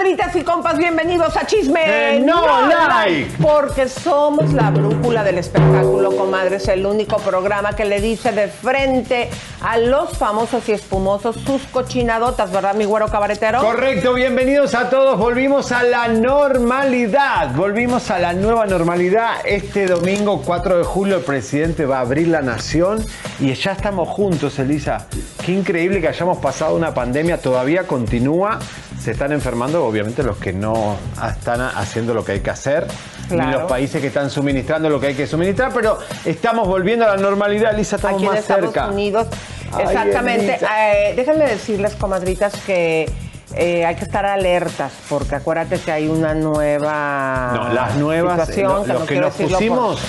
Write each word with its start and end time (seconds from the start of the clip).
Comadritas 0.00 0.34
y 0.34 0.44
compas, 0.44 0.78
bienvenidos 0.78 1.36
a 1.36 1.46
Chisme 1.46 1.82
Eh, 1.84 2.20
no 2.20 2.66
like. 2.66 3.36
Porque 3.38 3.86
somos 3.86 4.50
la 4.54 4.70
brújula 4.70 5.22
del 5.22 5.36
espectáculo, 5.36 6.16
comadres, 6.16 6.68
el 6.68 6.86
único 6.86 7.18
programa 7.18 7.76
que 7.76 7.84
le 7.84 8.00
dice 8.00 8.32
de 8.32 8.48
frente 8.48 9.28
a 9.60 9.76
los 9.76 10.16
famosos 10.16 10.66
y 10.70 10.72
espumosos 10.72 11.36
sus 11.44 11.60
cochinadotas, 11.64 12.50
¿verdad, 12.50 12.74
mi 12.76 12.86
güero 12.86 13.08
cabaretero? 13.08 13.60
Correcto, 13.60 14.14
bienvenidos 14.14 14.74
a 14.74 14.88
todos. 14.88 15.18
Volvimos 15.18 15.70
a 15.70 15.82
la 15.82 16.08
normalidad. 16.08 17.54
Volvimos 17.54 18.10
a 18.10 18.18
la 18.18 18.32
nueva 18.32 18.64
normalidad. 18.64 19.34
Este 19.44 19.86
domingo 19.86 20.40
4 20.42 20.78
de 20.78 20.84
julio 20.84 21.16
el 21.18 21.24
presidente 21.24 21.84
va 21.84 21.98
a 21.98 22.00
abrir 22.00 22.28
la 22.28 22.40
nación 22.40 23.04
y 23.38 23.52
ya 23.52 23.72
estamos 23.72 24.08
juntos, 24.08 24.58
Elisa. 24.58 25.08
Qué 25.44 25.52
increíble 25.52 26.00
que 26.00 26.08
hayamos 26.08 26.38
pasado 26.38 26.74
una 26.74 26.94
pandemia, 26.94 27.36
todavía 27.38 27.86
continúa. 27.86 28.58
Se 28.98 29.12
están 29.12 29.32
enfermando, 29.32 29.89
obviamente, 29.90 30.22
los 30.22 30.36
que 30.38 30.52
no 30.52 30.96
están 31.36 31.60
haciendo 31.60 32.14
lo 32.14 32.24
que 32.24 32.32
hay 32.32 32.40
que 32.40 32.50
hacer, 32.50 32.86
Claro. 33.28 33.46
ni 33.50 33.52
los 33.56 33.62
países 33.68 34.00
que 34.00 34.06
están 34.08 34.30
suministrando 34.30 34.88
lo 34.88 34.98
que 34.98 35.08
hay 35.08 35.14
que 35.14 35.26
suministrar, 35.26 35.72
pero 35.74 35.98
estamos 36.24 36.66
volviendo 36.66 37.04
a 37.04 37.08
la 37.14 37.16
normalidad, 37.16 37.74
Elisa, 37.74 37.96
estamos 37.96 38.16
Aquí 38.16 38.24
en 38.26 38.30
más 38.32 38.40
Estados 38.40 38.64
cerca. 38.72 38.88
Unidos. 38.88 39.26
Ay, 39.72 39.84
Exactamente. 39.84 40.58
Eh, 40.80 41.12
déjenme 41.14 41.46
decirles, 41.46 41.94
comadritas, 41.94 42.54
que 42.66 43.10
eh, 43.54 43.84
hay 43.84 43.94
que 43.96 44.04
estar 44.04 44.24
alertas, 44.26 44.92
porque 45.08 45.34
acuérdate 45.36 45.78
que 45.78 45.90
hay 45.92 46.08
una 46.08 46.34
nueva 46.34 47.52
No, 47.54 47.68
las 47.72 47.94
nuevas, 47.96 48.46
situación, 48.48 48.72
lo- 48.78 48.84
que 48.86 48.92
no 49.00 49.06
que 49.06 49.14
nos 49.20 49.38
decirlo 49.38 49.50
por- 49.50 49.58
pusimos, 49.58 50.00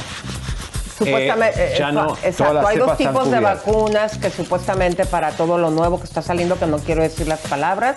Supuestamente, 0.97 1.73
Eh, 1.73 1.75
ya 1.79 1.89
eh, 1.89 1.93
no, 1.93 2.15
exacto, 2.23 2.67
hay 2.67 2.77
dos 2.77 2.95
tipos 2.95 3.31
de 3.31 3.39
vacunas 3.39 4.19
que 4.19 4.29
supuestamente 4.29 5.05
para 5.05 5.31
todo 5.31 5.57
lo 5.57 5.71
nuevo 5.71 5.97
que 5.99 6.05
está 6.05 6.21
saliendo, 6.21 6.59
que 6.59 6.67
no 6.67 6.77
quiero 6.77 7.01
decir 7.01 7.27
las 7.27 7.39
palabras, 7.39 7.95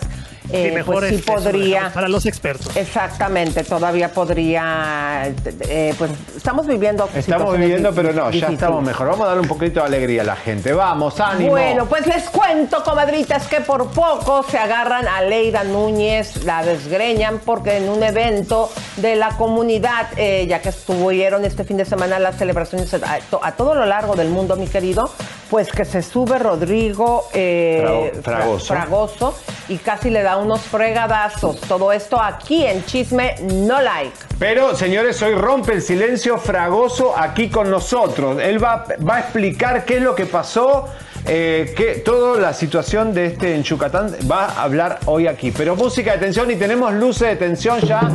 eh, 0.50 0.68
Sí, 0.68 0.74
mejor 0.74 1.00
pues 1.00 1.16
sí 1.16 1.22
podría, 1.22 1.90
para 1.92 2.08
los 2.08 2.26
expertos. 2.26 2.76
exactamente, 2.76 3.64
todavía 3.64 4.12
podría, 4.12 5.32
eh, 5.68 5.94
pues 5.98 6.10
estamos 6.36 6.66
viviendo 6.66 7.08
Estamos 7.14 7.58
viviendo, 7.58 7.92
pero 7.94 8.12
no, 8.12 8.30
ya 8.30 8.48
estamos 8.48 8.82
mejor. 8.82 9.06
Vamos 9.08 9.24
a 9.24 9.28
darle 9.28 9.42
un 9.42 9.48
poquito 9.48 9.80
de 9.80 9.86
alegría 9.86 10.22
a 10.22 10.24
la 10.24 10.36
gente. 10.36 10.72
Vamos, 10.72 11.18
ánimo. 11.20 11.50
Bueno, 11.50 11.86
pues 11.86 12.06
les 12.06 12.28
cuento, 12.30 12.82
comadritas, 12.82 13.46
que 13.46 13.60
por 13.60 13.88
poco 13.90 14.42
se 14.48 14.58
agarran 14.58 15.06
a 15.08 15.22
Leida 15.22 15.64
Núñez, 15.64 16.44
la 16.44 16.62
desgreñan, 16.62 17.40
porque 17.44 17.76
en 17.78 17.88
un 17.88 18.02
evento 18.02 18.70
de 18.96 19.16
la 19.16 19.30
comunidad, 19.36 20.06
eh, 20.16 20.46
ya 20.48 20.60
que 20.60 20.68
estuvieron 20.70 21.44
este 21.44 21.64
fin 21.64 21.76
de 21.76 21.84
semana 21.84 22.18
las 22.18 22.36
celebraciones 22.36 22.92
a 22.94 23.52
todo 23.52 23.74
lo 23.74 23.86
largo 23.86 24.14
del 24.14 24.28
mundo, 24.28 24.56
mi 24.56 24.66
querido, 24.66 25.10
pues 25.50 25.70
que 25.70 25.84
se 25.84 26.02
sube 26.02 26.38
Rodrigo 26.38 27.28
eh, 27.32 28.12
Frago- 28.22 28.22
Fragoso. 28.22 28.66
Fra- 28.66 28.80
Fragoso 28.82 29.34
y 29.68 29.76
casi 29.78 30.10
le 30.10 30.22
da 30.22 30.36
unos 30.36 30.60
fregadazos. 30.62 31.60
Todo 31.60 31.92
esto 31.92 32.20
aquí 32.20 32.64
en 32.66 32.84
Chisme 32.84 33.36
No 33.42 33.80
Like. 33.80 34.12
Pero, 34.38 34.74
señores, 34.74 35.20
hoy 35.22 35.34
rompe 35.34 35.72
el 35.74 35.82
silencio 35.82 36.38
Fragoso 36.38 37.14
aquí 37.16 37.48
con 37.50 37.70
nosotros. 37.70 38.40
Él 38.42 38.62
va, 38.62 38.84
va 39.08 39.16
a 39.16 39.20
explicar 39.20 39.84
qué 39.84 39.96
es 39.96 40.02
lo 40.02 40.14
que 40.14 40.26
pasó, 40.26 40.86
eh, 41.26 41.72
que 41.76 41.96
toda 42.04 42.40
la 42.40 42.52
situación 42.52 43.14
de 43.14 43.26
este 43.26 43.54
en 43.54 43.62
Yucatán 43.62 44.14
va 44.30 44.46
a 44.46 44.62
hablar 44.64 44.98
hoy 45.06 45.26
aquí. 45.28 45.50
Pero 45.50 45.76
música 45.76 46.12
de 46.12 46.18
tensión 46.18 46.50
y 46.50 46.56
tenemos 46.56 46.92
luces 46.92 47.28
de 47.28 47.36
tensión 47.36 47.80
ya. 47.80 48.10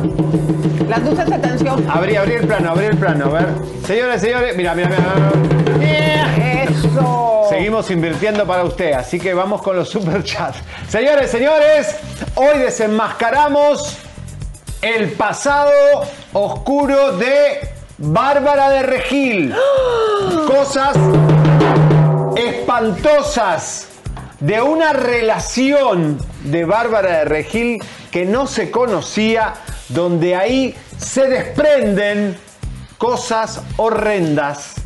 Las 0.88 1.02
luces 1.02 1.26
de 1.30 1.38
tensión. 1.38 1.86
Abrí, 1.88 2.16
abrí 2.16 2.34
el 2.34 2.46
plano, 2.46 2.70
abrí 2.70 2.86
el 2.86 2.96
plano. 2.96 3.26
A 3.26 3.28
ver. 3.30 3.46
Señores, 3.86 4.20
señores, 4.20 4.56
mira, 4.56 4.74
mira, 4.74 4.88
mira. 4.88 5.80
Seguimos 7.50 7.90
invirtiendo 7.90 8.46
para 8.46 8.62
usted, 8.62 8.92
así 8.92 9.18
que 9.18 9.34
vamos 9.34 9.60
con 9.60 9.74
los 9.74 9.88
superchats. 9.88 10.58
Señores, 10.88 11.32
señores, 11.32 11.96
hoy 12.36 12.60
desenmascaramos 12.60 13.96
el 14.80 15.10
pasado 15.14 15.72
oscuro 16.32 17.16
de 17.16 17.72
Bárbara 17.98 18.70
de 18.70 18.82
Regil. 18.84 19.52
Cosas 20.46 20.96
espantosas 22.36 23.88
de 24.38 24.62
una 24.62 24.92
relación 24.92 26.18
de 26.44 26.64
Bárbara 26.64 27.18
de 27.18 27.24
Regil 27.24 27.82
que 28.12 28.26
no 28.26 28.46
se 28.46 28.70
conocía, 28.70 29.54
donde 29.88 30.36
ahí 30.36 30.76
se 30.98 31.26
desprenden 31.26 32.38
cosas 32.96 33.60
horrendas 33.76 34.79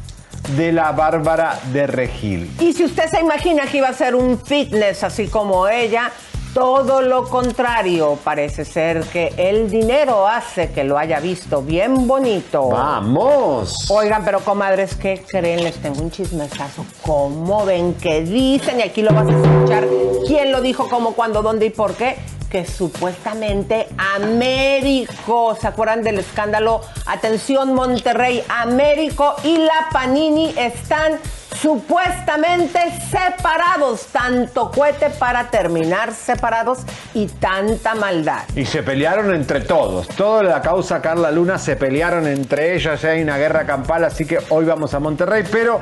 de 0.57 0.73
la 0.73 0.93
Bárbara 0.93 1.59
de 1.73 1.87
Regil. 1.87 2.51
Y 2.61 2.73
si 2.73 2.85
usted 2.85 3.09
se 3.09 3.21
imagina 3.21 3.67
que 3.67 3.79
iba 3.79 3.89
a 3.89 3.93
ser 3.93 4.15
un 4.15 4.39
fitness 4.39 5.03
así 5.03 5.29
como 5.29 5.69
ella, 5.69 6.13
todo 6.55 7.03
lo 7.03 7.25
contrario, 7.25 8.17
parece 8.23 8.65
ser 8.65 9.03
que 9.07 9.35
el 9.37 9.69
dinero 9.69 10.29
hace 10.29 10.71
que 10.71 10.85
lo 10.85 10.97
haya 10.97 11.19
visto 11.19 11.63
bien 11.63 12.07
bonito. 12.07 12.69
¡Vamos! 12.69 13.91
Oigan, 13.91 14.25
pero 14.25 14.39
comadres, 14.39 14.95
¿qué 14.95 15.25
creen? 15.27 15.65
Les 15.65 15.75
tengo 15.77 16.01
un 16.01 16.13
chismesazo. 16.13 16.87
¿Cómo 17.03 17.65
ven 17.65 17.95
que 17.95 18.23
dicen? 18.23 18.79
Y 18.79 18.83
aquí 18.85 19.03
lo 19.03 19.13
vas 19.13 19.27
a 19.27 19.33
escuchar. 19.33 19.85
¿Quién 20.29 20.53
lo 20.53 20.61
dijo? 20.61 20.89
¿Cómo, 20.89 21.15
cuándo, 21.15 21.43
dónde 21.43 21.67
y 21.67 21.71
por 21.71 21.95
qué? 21.95 22.19
Que 22.55 22.65
supuestamente 22.65 23.89
Américo, 24.15 25.57
¿se 25.61 25.67
acuerdan 25.67 26.05
del 26.05 26.21
escándalo? 26.21 26.83
Atención 27.05 27.75
Monterrey, 27.75 28.45
Américo 28.49 29.35
y 29.43 29.57
la 29.57 29.89
Panini 29.91 30.55
están 30.57 31.19
supuestamente 31.61 32.79
separados. 33.11 34.07
Tanto 34.07 34.71
cohete 34.71 35.11
para 35.11 35.51
terminar 35.51 36.13
separados 36.15 36.79
y 37.13 37.27
tanta 37.27 37.97
maldad. 37.97 38.45
Y 38.55 38.67
se 38.67 38.85
pelearon 38.85 39.35
entre 39.35 39.63
todos. 39.63 40.07
Toda 40.07 40.45
la 40.45 40.63
causa 40.63 41.03
Carla 41.03 41.33
Luna 41.33 41.59
se 41.59 41.75
pelearon 41.75 42.29
entre 42.29 42.77
ellas. 42.77 43.03
Ya 43.03 43.09
hay 43.09 43.23
una 43.23 43.37
guerra 43.37 43.67
campal, 43.67 44.05
así 44.05 44.27
que 44.27 44.39
hoy 44.51 44.65
vamos 44.65 44.95
a 44.95 45.01
Monterrey. 45.01 45.43
Pero, 45.51 45.81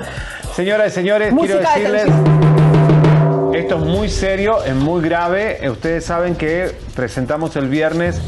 señoras 0.56 0.90
y 0.92 0.94
señores, 0.94 1.34
Música 1.34 1.74
quiero 1.74 1.92
de 1.92 1.98
decirles. 1.98 2.61
Esto 3.54 3.76
es 3.76 3.84
muy 3.84 4.08
serio, 4.08 4.64
es 4.64 4.74
muy 4.74 5.02
grave. 5.02 5.58
Eh, 5.62 5.68
Ustedes 5.70 6.04
saben 6.04 6.36
que 6.36 6.74
presentamos 6.96 7.54
el 7.56 7.68
viernes 7.68 8.18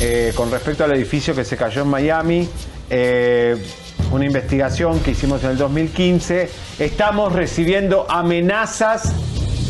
eh, 0.00 0.32
con 0.34 0.50
respecto 0.50 0.84
al 0.84 0.92
edificio 0.92 1.34
que 1.34 1.44
se 1.44 1.56
cayó 1.56 1.82
en 1.82 1.88
Miami. 1.88 2.48
eh, 2.88 3.56
una 4.10 4.24
investigación 4.24 4.98
que 5.00 5.12
hicimos 5.12 5.44
en 5.44 5.50
el 5.50 5.58
2015. 5.58 6.50
Estamos 6.80 7.32
recibiendo 7.32 8.10
amenazas 8.10 9.12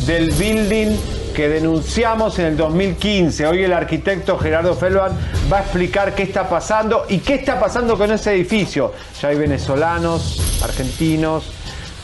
del 0.07 0.31
building 0.31 0.97
que 1.35 1.47
denunciamos 1.47 2.39
en 2.39 2.45
el 2.45 2.57
2015. 2.57 3.45
Hoy 3.45 3.63
el 3.63 3.73
arquitecto 3.73 4.39
Gerardo 4.39 4.73
Felban 4.73 5.11
va 5.51 5.59
a 5.59 5.61
explicar 5.61 6.15
qué 6.15 6.23
está 6.23 6.49
pasando 6.49 7.05
y 7.07 7.19
qué 7.19 7.35
está 7.35 7.59
pasando 7.59 7.97
con 7.97 8.11
ese 8.11 8.31
edificio. 8.33 8.93
Ya 9.21 9.27
hay 9.27 9.37
venezolanos, 9.37 10.59
argentinos, 10.63 11.51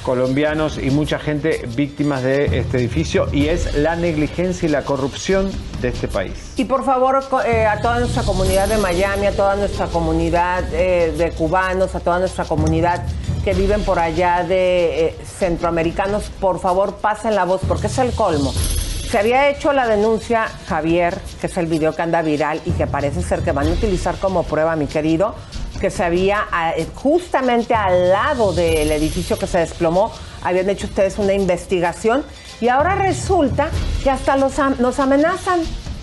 colombianos 0.08 0.78
y 0.78 0.90
mucha 0.90 1.20
gente 1.20 1.68
víctimas 1.76 2.24
de 2.24 2.60
este 2.60 2.78
edificio 2.78 3.28
y 3.34 3.48
es 3.48 3.76
la 3.76 3.98
negligencia 3.98 4.66
y 4.66 4.72
la 4.72 4.84
corrupción 4.84 5.52
de 5.82 5.90
este 5.90 6.08
país. 6.08 6.54
Y 6.56 6.64
por 6.64 6.86
favor, 6.86 7.22
eh, 7.46 7.66
a 7.66 7.82
toda 7.82 8.00
nuestra 8.00 8.24
comunidad 8.24 8.70
de 8.70 8.78
Miami, 8.78 9.26
a 9.26 9.34
toda 9.34 9.58
nuestra 9.58 9.88
comunidad 9.88 10.64
eh, 10.72 11.14
de 11.18 11.32
cubanos, 11.32 11.94
a 11.94 12.00
toda 12.00 12.20
nuestra 12.20 12.46
comunidad 12.46 13.06
que 13.44 13.54
viven 13.54 13.84
por 13.84 14.00
allá 14.00 14.46
de 14.48 15.08
eh, 15.08 15.18
centroamericanos, 15.26 16.32
por 16.40 16.62
favor 16.62 16.96
pasen 17.02 17.36
la 17.36 17.44
voz, 17.44 17.60
porque 17.68 17.88
es 17.88 17.98
el 17.98 18.14
colmo. 18.14 18.54
Se 18.54 19.18
había 19.18 19.50
hecho 19.50 19.74
la 19.74 19.88
denuncia, 19.88 20.48
Javier, 20.68 21.18
que 21.42 21.48
es 21.48 21.58
el 21.58 21.66
video 21.66 21.94
que 21.94 22.02
anda 22.02 22.22
viral 22.22 22.62
y 22.66 22.72
que 22.72 22.88
parece 22.88 23.22
ser 23.22 23.42
que 23.42 23.52
van 23.52 23.68
a 23.68 23.72
utilizar 23.72 24.16
como 24.20 24.44
prueba, 24.44 24.78
mi 24.78 24.88
querido, 24.88 25.36
que 25.80 25.90
se 25.90 26.04
había 26.04 26.46
eh, 26.76 26.88
justamente 26.96 27.74
al 27.74 28.10
lado 28.10 28.54
del 28.54 28.92
edificio 28.92 29.38
que 29.38 29.48
se 29.48 29.60
desplomó, 29.60 30.12
habían 30.44 30.70
hecho 30.70 30.88
ustedes 30.88 31.18
una 31.18 31.34
investigación 31.34 32.24
y 32.62 32.70
ahora 32.70 32.96
resulta 32.96 33.70
que 34.04 34.10
hasta 34.10 34.36
los 34.38 34.58
nos 34.80 35.00
amenazan. 35.00 35.62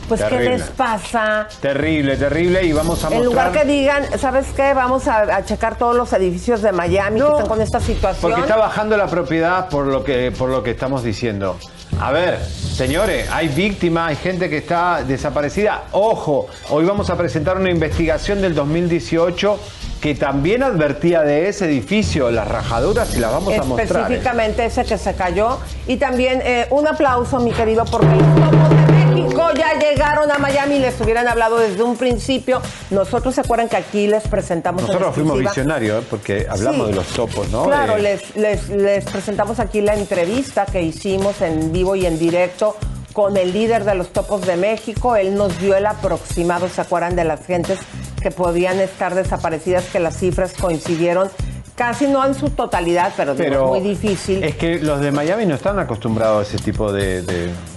Pues, 0.09 0.23
¿qué 0.23 0.39
les 0.39 0.63
pasa? 0.65 1.49
Terrible, 1.61 2.17
terrible. 2.17 2.63
Y 2.63 2.73
vamos 2.73 2.99
a 3.05 3.09
mostrar... 3.09 3.13
En 3.15 3.25
lugar 3.25 3.53
que 3.53 3.65
digan, 3.65 4.05
¿sabes 4.19 4.49
qué? 4.55 4.75
Vamos 4.75 5.09
a, 5.09 5.43
checar 5.45 5.79
todos 5.79 5.97
los 5.97 6.13
edificios 6.13 6.61
de 6.61 6.73
Miami 6.73 7.21
que 7.21 7.27
están 7.27 7.47
con 7.47 7.63
esta 7.63 7.81
situación. 7.81 8.31
Porque 8.33 8.43
está 8.43 8.57
bajando 8.57 8.99
la 8.99 9.07
propiedad 9.07 9.69
por 9.71 9.87
lo 9.87 10.05
que, 10.05 10.31
por 10.31 10.51
lo 10.51 10.63
que 10.63 10.73
estamos 10.73 11.03
diciendo. 11.03 11.57
A 12.01 12.13
ver, 12.13 12.41
señores, 12.41 13.29
hay 13.31 13.49
víctimas, 13.49 14.11
hay 14.11 14.17
gente 14.17 14.51
que 14.51 14.59
está 14.59 15.03
desaparecida. 15.05 15.85
Ojo, 15.93 16.49
hoy 16.71 16.85
vamos 16.85 17.09
a 17.11 17.17
presentar 17.17 17.57
una 17.57 17.71
investigación 17.71 18.41
del 18.43 18.55
2018 18.55 19.59
que 20.01 20.15
también 20.15 20.63
advertía 20.63 21.23
de 21.23 21.49
ese 21.49 21.65
edificio, 21.65 22.31
las 22.31 22.47
rajaduras, 22.47 23.17
y 23.17 23.21
las 23.21 23.33
vamos 23.33 23.59
a 23.59 23.65
mostrar. 23.65 24.03
¿eh? 24.03 24.03
Específicamente 24.03 24.65
ese 24.67 24.85
que 24.85 24.99
se 24.99 25.15
cayó. 25.15 25.59
Y 25.87 25.97
también 25.97 26.43
eh, 26.45 26.67
un 26.71 26.87
aplauso, 26.87 27.41
mi 27.41 27.53
querido, 27.53 27.87
porque 27.87 28.07
México 29.15 29.51
ya 29.57 29.79
llegaron 29.79 30.31
a 30.31 30.39
Miami 30.39 30.77
y 30.77 30.79
les 30.81 31.01
hubieran 31.01 31.29
hablado 31.29 31.59
desde 31.59 31.83
un 31.83 31.97
principio. 31.97 32.61
Nosotros 32.91 33.35
se 33.35 33.41
acuerdan 33.41 33.69
que 33.69 33.77
aquí 33.77 34.07
les 34.07 34.27
presentamos. 34.29 34.83
Nosotros 34.83 35.15
fuimos 35.15 35.39
visionarios, 35.39 36.03
¿eh? 36.03 36.07
porque 36.09 36.47
hablamos 36.49 36.89
de 36.89 36.95
los 36.95 37.07
topos, 37.09 37.49
¿no? 37.51 37.65
Claro, 37.65 37.99
les, 37.99 38.37
les, 38.37 38.69
les 38.69 39.05
presentamos 39.05 39.61
aquí 39.61 39.81
la 39.81 39.95
entrevista 39.95 40.67
que 40.67 40.83
hicimos 40.83 41.41
en 41.41 41.73
vivo 41.73 41.97
y 41.97 42.07
en 42.07 42.19
directo 42.19 42.77
con 43.13 43.37
el 43.37 43.53
líder 43.53 43.85
de 43.85 43.95
los 43.95 44.13
topos 44.13 44.47
de 44.47 44.57
México. 44.57 45.17
Él 45.17 45.35
nos 45.35 45.59
dio 45.61 45.77
el 45.77 45.87
aproximado, 45.87 46.69
¿se 46.69 46.81
acuerdan 46.81 47.17
de 47.17 47.25
las 47.25 47.47
gentes 47.47 47.79
que 48.21 48.31
podían 48.31 48.81
estar 48.81 49.15
desaparecidas, 49.15 49.85
que 49.85 50.01
las 50.01 50.17
cifras 50.19 50.55
coincidieron 50.55 51.31
casi 51.75 52.07
no 52.07 52.25
en 52.25 52.35
su 52.35 52.51
totalidad, 52.51 53.13
pero, 53.17 53.35
pero 53.35 53.67
muy 53.67 53.81
difícil. 53.81 54.43
Es 54.45 54.57
que 54.57 54.79
los 54.79 55.01
de 55.01 55.11
Miami 55.13 55.47
no 55.47 55.55
están 55.55 55.79
acostumbrados 55.79 56.41
a 56.41 56.43
ese 56.49 56.63
tipo 56.63 56.93
de, 56.93 57.23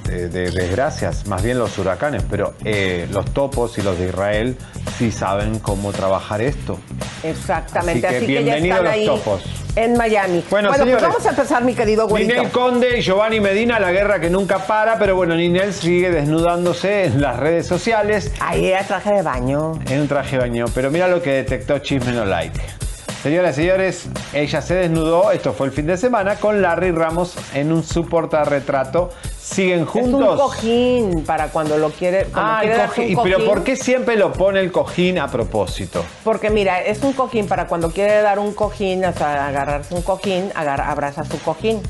desgracias, 0.05 1.27
más 1.27 1.43
bien 1.43 1.59
los 1.59 1.77
huracanes, 1.77 2.23
pero 2.29 2.53
eh, 2.63 3.07
los 3.11 3.25
topos 3.33 3.77
y 3.77 3.81
los 3.81 3.97
de 3.97 4.07
Israel 4.07 4.57
sí 4.97 5.11
saben 5.11 5.59
cómo 5.59 5.91
trabajar 5.91 6.41
esto. 6.41 6.79
Exactamente, 7.23 8.07
así 8.07 8.19
que, 8.19 8.25
bienvenidos 8.27 8.83
los 8.83 9.05
topos. 9.05 9.43
En 9.75 9.95
Miami. 9.95 10.43
Bueno, 10.49 10.71
pues 10.75 11.01
vamos 11.01 11.23
a 11.23 11.29
empezar, 11.29 11.63
mi 11.63 11.75
querido 11.75 12.07
güerito. 12.07 12.33
Ninel 12.33 12.51
Conde 12.51 12.97
y 12.97 13.01
Giovanni 13.01 13.39
Medina, 13.39 13.79
la 13.79 13.91
guerra 13.91 14.19
que 14.19 14.27
nunca 14.27 14.65
para, 14.65 14.97
pero 14.97 15.15
bueno, 15.15 15.35
Ninel 15.35 15.71
sigue 15.71 16.09
desnudándose 16.09 17.05
en 17.05 17.21
las 17.21 17.37
redes 17.37 17.67
sociales. 17.67 18.31
Ahí 18.39 18.65
era 18.65 18.83
traje 18.83 19.13
de 19.13 19.21
baño. 19.21 19.79
En 19.87 20.01
un 20.01 20.07
traje 20.07 20.37
de 20.37 20.41
baño, 20.41 20.65
pero 20.73 20.89
mira 20.89 21.07
lo 21.07 21.21
que 21.21 21.31
detectó 21.31 21.77
Chisme 21.77 22.11
No 22.11 22.25
Like. 22.25 22.86
Señoras 23.23 23.57
y 23.57 23.61
señores, 23.61 24.07
ella 24.33 24.61
se 24.61 24.75
desnudó, 24.75 25.31
esto 25.31 25.51
fue 25.51 25.67
el 25.67 25.73
fin 25.73 25.87
de 25.87 25.97
semana, 25.97 26.35
con 26.35 26.61
Larry 26.61 26.91
Ramos 26.91 27.35
en 27.53 27.71
un 27.71 27.83
su 27.83 28.03
retrato. 28.03 29.09
Siguen 29.41 29.85
juntos. 29.85 30.21
Es 30.21 30.29
un 30.29 30.37
cojín 30.37 31.25
para 31.25 31.47
cuando 31.47 31.77
lo 31.77 31.89
quiere. 31.89 32.27
ah, 32.33 32.61
cojín. 32.87 33.17
Pero 33.23 33.45
¿por 33.45 33.63
qué 33.63 33.75
siempre 33.75 34.17
lo 34.17 34.31
pone 34.33 34.59
el 34.59 34.71
cojín 34.71 35.17
a 35.19 35.27
propósito? 35.29 36.03
Porque 36.23 36.49
mira, 36.49 36.81
es 36.81 37.01
un 37.01 37.13
cojín 37.13 37.47
para 37.47 37.67
cuando 37.67 37.89
quiere 37.91 38.21
dar 38.21 38.39
un 38.39 38.53
cojín, 38.53 39.03
o 39.05 39.13
sea, 39.13 39.47
agarrarse 39.47 39.95
un 39.95 40.01
cojín, 40.03 40.51
abraza 40.55 41.23
su 41.23 41.39
cojín 41.39 41.81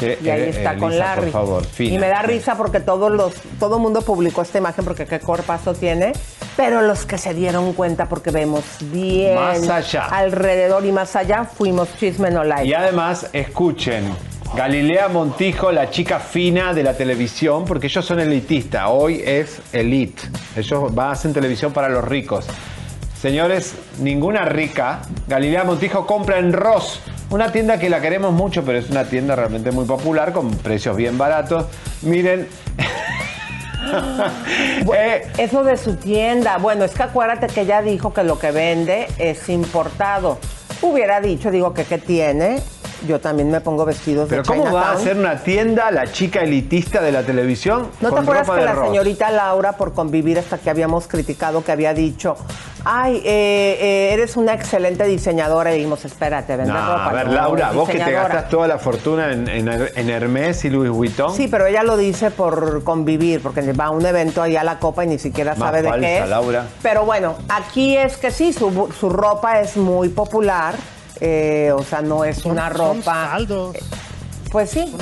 y 0.00 0.28
ahí 0.28 0.42
está 0.48 0.76
con 0.76 0.96
Larry. 0.96 1.30
Por 1.30 1.32
favor, 1.32 1.62
y 1.78 1.98
me 1.98 2.08
da 2.08 2.22
risa 2.22 2.56
porque 2.56 2.80
todos 2.80 3.10
los, 3.10 3.34
todo 3.58 3.76
el 3.76 3.82
mundo 3.82 4.02
publicó 4.02 4.42
esta 4.42 4.58
imagen 4.58 4.84
porque 4.84 5.06
qué 5.06 5.20
corpazo 5.20 5.74
tiene, 5.74 6.12
pero 6.56 6.82
los 6.82 7.04
que 7.04 7.18
se 7.18 7.34
dieron 7.34 7.72
cuenta 7.72 8.08
porque 8.08 8.30
vemos 8.30 8.64
bien 8.80 9.34
más 9.34 9.68
allá. 9.68 10.06
alrededor 10.06 10.84
y 10.84 10.92
más 10.92 11.16
allá 11.16 11.44
fuimos 11.44 11.88
chisme 11.98 12.30
no 12.30 12.44
like. 12.44 12.66
Y 12.66 12.74
además, 12.74 13.28
escuchen, 13.32 14.04
Galilea 14.54 15.08
Montijo, 15.08 15.72
la 15.72 15.90
chica 15.90 16.20
fina 16.20 16.72
de 16.72 16.82
la 16.82 16.94
televisión, 16.94 17.64
porque 17.64 17.88
ellos 17.88 18.04
son 18.04 18.20
elitistas, 18.20 18.84
hoy 18.88 19.22
es 19.24 19.60
elite. 19.72 20.22
Ellos 20.56 20.92
hacer 20.98 21.32
televisión 21.32 21.72
para 21.72 21.88
los 21.88 22.04
ricos. 22.04 22.46
Señores, 23.20 23.74
ninguna 23.98 24.44
rica. 24.44 25.02
Galilea 25.26 25.64
Montijo 25.64 26.06
compra 26.06 26.38
en 26.38 26.52
Ross 26.52 27.00
una 27.30 27.52
tienda 27.52 27.78
que 27.78 27.90
la 27.90 28.00
queremos 28.00 28.32
mucho, 28.32 28.64
pero 28.64 28.78
es 28.78 28.90
una 28.90 29.04
tienda 29.04 29.36
realmente 29.36 29.70
muy 29.70 29.84
popular, 29.84 30.32
con 30.32 30.50
precios 30.50 30.96
bien 30.96 31.18
baratos. 31.18 31.66
Miren. 32.02 32.48
Eh, 34.94 35.26
eso 35.38 35.62
de 35.64 35.76
su 35.76 35.96
tienda. 35.96 36.58
Bueno, 36.58 36.84
es 36.84 36.92
que 36.92 37.02
acuérdate 37.02 37.46
que 37.46 37.62
ella 37.62 37.82
dijo 37.82 38.12
que 38.12 38.22
lo 38.22 38.38
que 38.38 38.50
vende 38.50 39.06
es 39.18 39.48
importado. 39.48 40.38
Hubiera 40.82 41.20
dicho, 41.20 41.50
digo, 41.50 41.74
que 41.74 41.84
qué 41.84 41.98
tiene 41.98 42.60
yo 43.06 43.20
también 43.20 43.50
me 43.50 43.60
pongo 43.60 43.84
vestidos 43.84 44.28
¿Pero 44.28 44.42
de 44.42 44.48
cómo 44.48 44.72
va 44.72 44.92
a 44.92 44.98
ser 44.98 45.16
una 45.16 45.36
tienda 45.42 45.90
la 45.90 46.10
chica 46.10 46.40
elitista 46.40 47.00
de 47.00 47.12
la 47.12 47.22
televisión? 47.22 47.88
¿No 48.00 48.12
te 48.12 48.20
acuerdas 48.20 48.48
que 48.48 48.64
la 48.64 48.84
señorita 48.86 49.30
Laura, 49.30 49.72
por 49.72 49.94
convivir 49.94 50.38
hasta 50.38 50.58
que 50.58 50.70
habíamos 50.70 51.06
criticado, 51.06 51.62
que 51.62 51.72
había 51.72 51.94
dicho, 51.94 52.36
ay, 52.84 53.22
eh, 53.24 53.78
eh, 53.80 54.10
eres 54.12 54.36
una 54.36 54.54
excelente 54.54 55.04
diseñadora? 55.04 55.72
Y 55.72 55.78
dijimos, 55.78 56.04
espérate, 56.04 56.56
vender 56.56 56.74
no, 56.74 56.80
ropa. 56.80 57.06
A 57.06 57.12
ver, 57.12 57.28
Laura, 57.28 57.70
vos 57.72 57.88
que 57.88 57.98
te 57.98 58.12
gastas 58.12 58.48
toda 58.48 58.66
la 58.66 58.78
fortuna 58.78 59.32
en, 59.32 59.48
en, 59.48 60.10
Hermes 60.10 60.64
y 60.64 60.70
Louis 60.70 60.90
Vuitton. 60.90 61.34
Sí, 61.34 61.48
pero 61.48 61.66
ella 61.66 61.82
lo 61.82 61.96
dice 61.96 62.30
por 62.30 62.82
convivir, 62.84 63.42
porque 63.42 63.72
va 63.72 63.86
a 63.86 63.90
un 63.90 64.04
evento 64.04 64.42
allá 64.42 64.62
a 64.62 64.64
la 64.64 64.78
copa 64.78 65.04
y 65.04 65.08
ni 65.08 65.18
siquiera 65.18 65.54
sabe 65.54 65.82
de 65.82 65.92
qué 66.00 66.18
es. 66.18 66.28
Laura. 66.28 66.66
Pero 66.82 67.04
bueno, 67.04 67.36
aquí 67.48 67.96
es 67.96 68.16
que 68.16 68.30
sí, 68.30 68.52
su, 68.52 68.92
su 68.98 69.08
ropa 69.08 69.60
es 69.60 69.76
muy 69.76 70.08
popular 70.08 70.74
eh, 71.20 71.72
o 71.74 71.82
sea, 71.82 72.02
no 72.02 72.24
es 72.24 72.44
una 72.44 72.68
ropa. 72.68 73.38
Son 73.46 73.72
Pues 74.50 74.70
sí, 74.70 74.96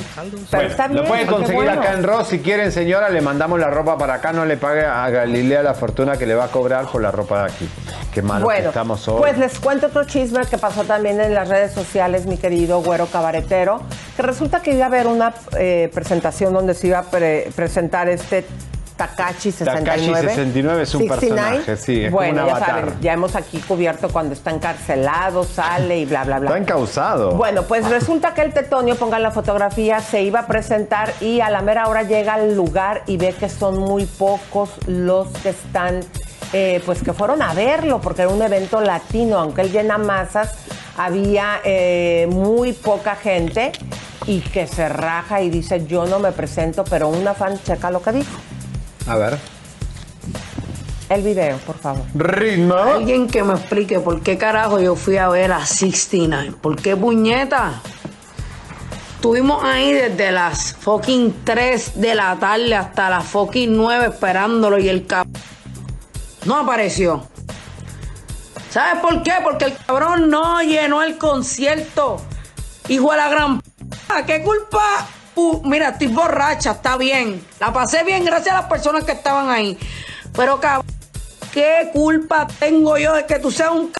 pero 0.51 0.67
está 0.67 0.87
bien. 0.87 1.03
Lo 1.03 1.07
pueden 1.07 1.27
conseguir 1.27 1.69
acá 1.69 1.93
en 1.93 2.03
Ross. 2.03 2.27
Si 2.29 2.39
quieren, 2.39 2.71
señora, 2.71 3.09
le 3.09 3.21
mandamos 3.21 3.59
la 3.59 3.69
ropa 3.69 3.97
para 3.97 4.15
acá. 4.15 4.33
No 4.33 4.45
le 4.45 4.57
pague 4.57 4.85
a 4.85 5.09
Galilea 5.09 5.63
la 5.63 5.73
fortuna 5.73 6.17
que 6.17 6.25
le 6.25 6.35
va 6.35 6.45
a 6.45 6.47
cobrar 6.49 6.87
por 6.87 7.01
la 7.01 7.11
ropa 7.11 7.43
de 7.43 7.51
aquí. 7.51 7.69
Qué 8.13 8.21
malo 8.21 8.47
que 8.47 8.59
estamos 8.59 9.07
hoy. 9.07 9.19
Pues 9.19 9.37
les 9.37 9.59
cuento 9.59 9.87
otro 9.87 10.03
chisme 10.05 10.45
que 10.45 10.57
pasó 10.57 10.83
también 10.83 11.19
en 11.21 11.33
las 11.33 11.47
redes 11.47 11.71
sociales, 11.71 12.25
mi 12.25 12.37
querido 12.37 12.81
güero 12.81 13.05
cabaretero. 13.05 13.81
Que 14.15 14.21
resulta 14.23 14.61
que 14.61 14.73
iba 14.73 14.85
a 14.85 14.87
haber 14.87 15.07
una 15.07 15.33
eh, 15.57 15.89
presentación 15.93 16.53
donde 16.53 16.73
se 16.73 16.87
iba 16.87 16.99
a 16.99 17.03
presentar 17.03 18.09
este 18.09 18.45
Takashi 18.97 19.51
69. 19.51 19.85
Takashi 19.85 20.05
69 20.27 20.81
es 20.83 20.95
un 20.95 21.07
personaje, 21.07 21.77
sí, 21.77 22.05
es 22.05 22.11
bueno, 22.11 22.47
ya 22.47 22.59
saben, 22.59 22.93
ya 22.99 23.13
hemos 23.13 23.35
aquí 23.35 23.59
cubierto 23.59 24.09
cuando 24.09 24.33
está 24.33 24.51
encarcelado, 24.51 25.43
sale 25.43 25.99
y 25.99 26.05
bla, 26.05 26.23
bla, 26.23 26.39
bla. 26.39 26.49
Está 26.49 26.59
encausado. 26.59 27.31
Bueno, 27.35 27.63
pues 27.63 27.87
resulta 27.87 28.33
que 28.33 28.41
el 28.41 28.53
Tetonio, 28.53 28.95
pongan 28.95 29.21
la 29.21 29.31
fotografía, 29.31 29.99
se 29.99 30.23
iba 30.23 30.41
a 30.41 30.47
presentar 30.47 31.13
y 31.21 31.41
a 31.41 31.49
la 31.49 31.61
mera 31.61 31.87
hora 31.87 32.03
llega 32.03 32.33
al 32.33 32.55
lugar 32.55 33.03
y 33.05 33.17
ve 33.17 33.33
que 33.33 33.49
son 33.49 33.77
muy 33.77 34.05
pocos 34.05 34.71
los 34.87 35.27
que 35.27 35.49
están, 35.49 36.01
eh, 36.53 36.81
pues 36.85 37.03
que 37.03 37.13
fueron 37.13 37.41
a 37.43 37.53
verlo, 37.53 38.01
porque 38.01 38.23
era 38.23 38.31
un 38.31 38.41
evento 38.41 38.81
latino, 38.81 39.37
aunque 39.37 39.61
él 39.61 39.71
llena 39.71 39.97
masas, 39.97 40.55
había 40.97 41.61
eh, 41.63 42.27
muy 42.31 42.73
poca 42.73 43.15
gente 43.15 43.71
y 44.25 44.41
que 44.41 44.67
se 44.67 44.89
raja 44.89 45.41
y 45.41 45.49
dice, 45.49 45.85
yo 45.85 46.05
no 46.05 46.19
me 46.19 46.31
presento, 46.31 46.83
pero 46.83 47.07
una 47.07 47.33
fan 47.33 47.59
checa 47.63 47.91
lo 47.91 48.01
que 48.01 48.11
dijo. 48.11 48.31
A 49.07 49.15
ver. 49.15 49.39
El 51.09 51.21
video, 51.21 51.57
por 51.59 51.77
favor. 51.77 52.03
Ritmo. 52.13 52.75
Alguien 52.75 53.27
que 53.27 53.41
me 53.41 53.53
explique 53.53 53.99
por 54.01 54.21
qué 54.21 54.37
carajo 54.37 54.79
yo 54.81 54.95
fui 54.95 55.17
a 55.17 55.29
ver 55.29 55.53
a 55.53 55.65
69. 55.65 56.55
¿Por 56.61 56.75
qué 56.81 56.97
puñeta? 56.97 57.81
Estuvimos 59.15 59.63
ahí 59.63 59.93
desde 59.93 60.31
las 60.31 60.73
fucking 60.73 61.43
3 61.45 62.01
de 62.01 62.15
la 62.15 62.35
tarde 62.35 62.75
hasta 62.75 63.09
las 63.09 63.25
fucking 63.25 63.75
9 63.75 64.07
esperándolo 64.07 64.77
y 64.77 64.89
el 64.89 65.07
cabrón 65.07 65.33
no 66.45 66.57
apareció. 66.57 67.25
¿Sabes 68.69 69.01
por 69.01 69.23
qué? 69.23 69.33
Porque 69.43 69.65
el 69.65 69.77
cabrón 69.77 70.29
no 70.29 70.61
llenó 70.61 71.01
el 71.01 71.17
concierto. 71.17 72.21
Hijo 72.89 73.11
de 73.11 73.17
la 73.17 73.29
gran 73.29 73.61
p. 73.61 73.65
¿Qué 74.25 74.43
culpa 74.43 75.07
mira, 75.63 75.89
estoy 75.89 76.07
borracha, 76.07 76.71
está 76.71 76.97
bien. 76.97 77.45
La 77.59 77.71
pasé 77.71 78.03
bien 78.03 78.25
gracias 78.25 78.55
a 78.55 78.61
las 78.61 78.69
personas 78.69 79.03
que 79.03 79.11
estaban 79.11 79.49
ahí. 79.49 79.77
Pero 80.35 80.59
cabrón, 80.59 80.85
¿qué 81.53 81.89
culpa 81.93 82.47
tengo 82.59 82.97
yo 82.97 83.13
de 83.13 83.25
que 83.25 83.39
tú 83.39 83.51
seas 83.51 83.71
un 83.71 83.91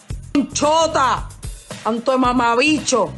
chota? 0.54 1.28
Tanto 1.84 2.12
de 2.12 2.18
mamabicho. 2.18 3.12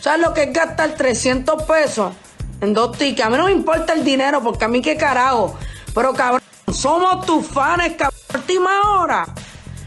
¿Sabes 0.00 0.20
lo 0.20 0.34
que 0.34 0.44
es 0.44 0.52
gastar 0.52 0.94
300 0.94 1.62
pesos 1.62 2.12
en 2.60 2.74
dos 2.74 2.96
tickets? 2.96 3.26
A 3.26 3.30
mí 3.30 3.36
no 3.36 3.46
me 3.46 3.52
importa 3.52 3.94
el 3.94 4.04
dinero 4.04 4.42
porque 4.42 4.66
a 4.66 4.68
mí 4.68 4.82
qué 4.82 4.96
carajo. 4.96 5.56
Pero 5.94 6.12
cabrón, 6.12 6.42
somos 6.72 7.24
tus 7.24 7.46
fans, 7.46 7.94
cabrón. 7.96 8.20
Última 8.34 9.00
hora. 9.00 9.26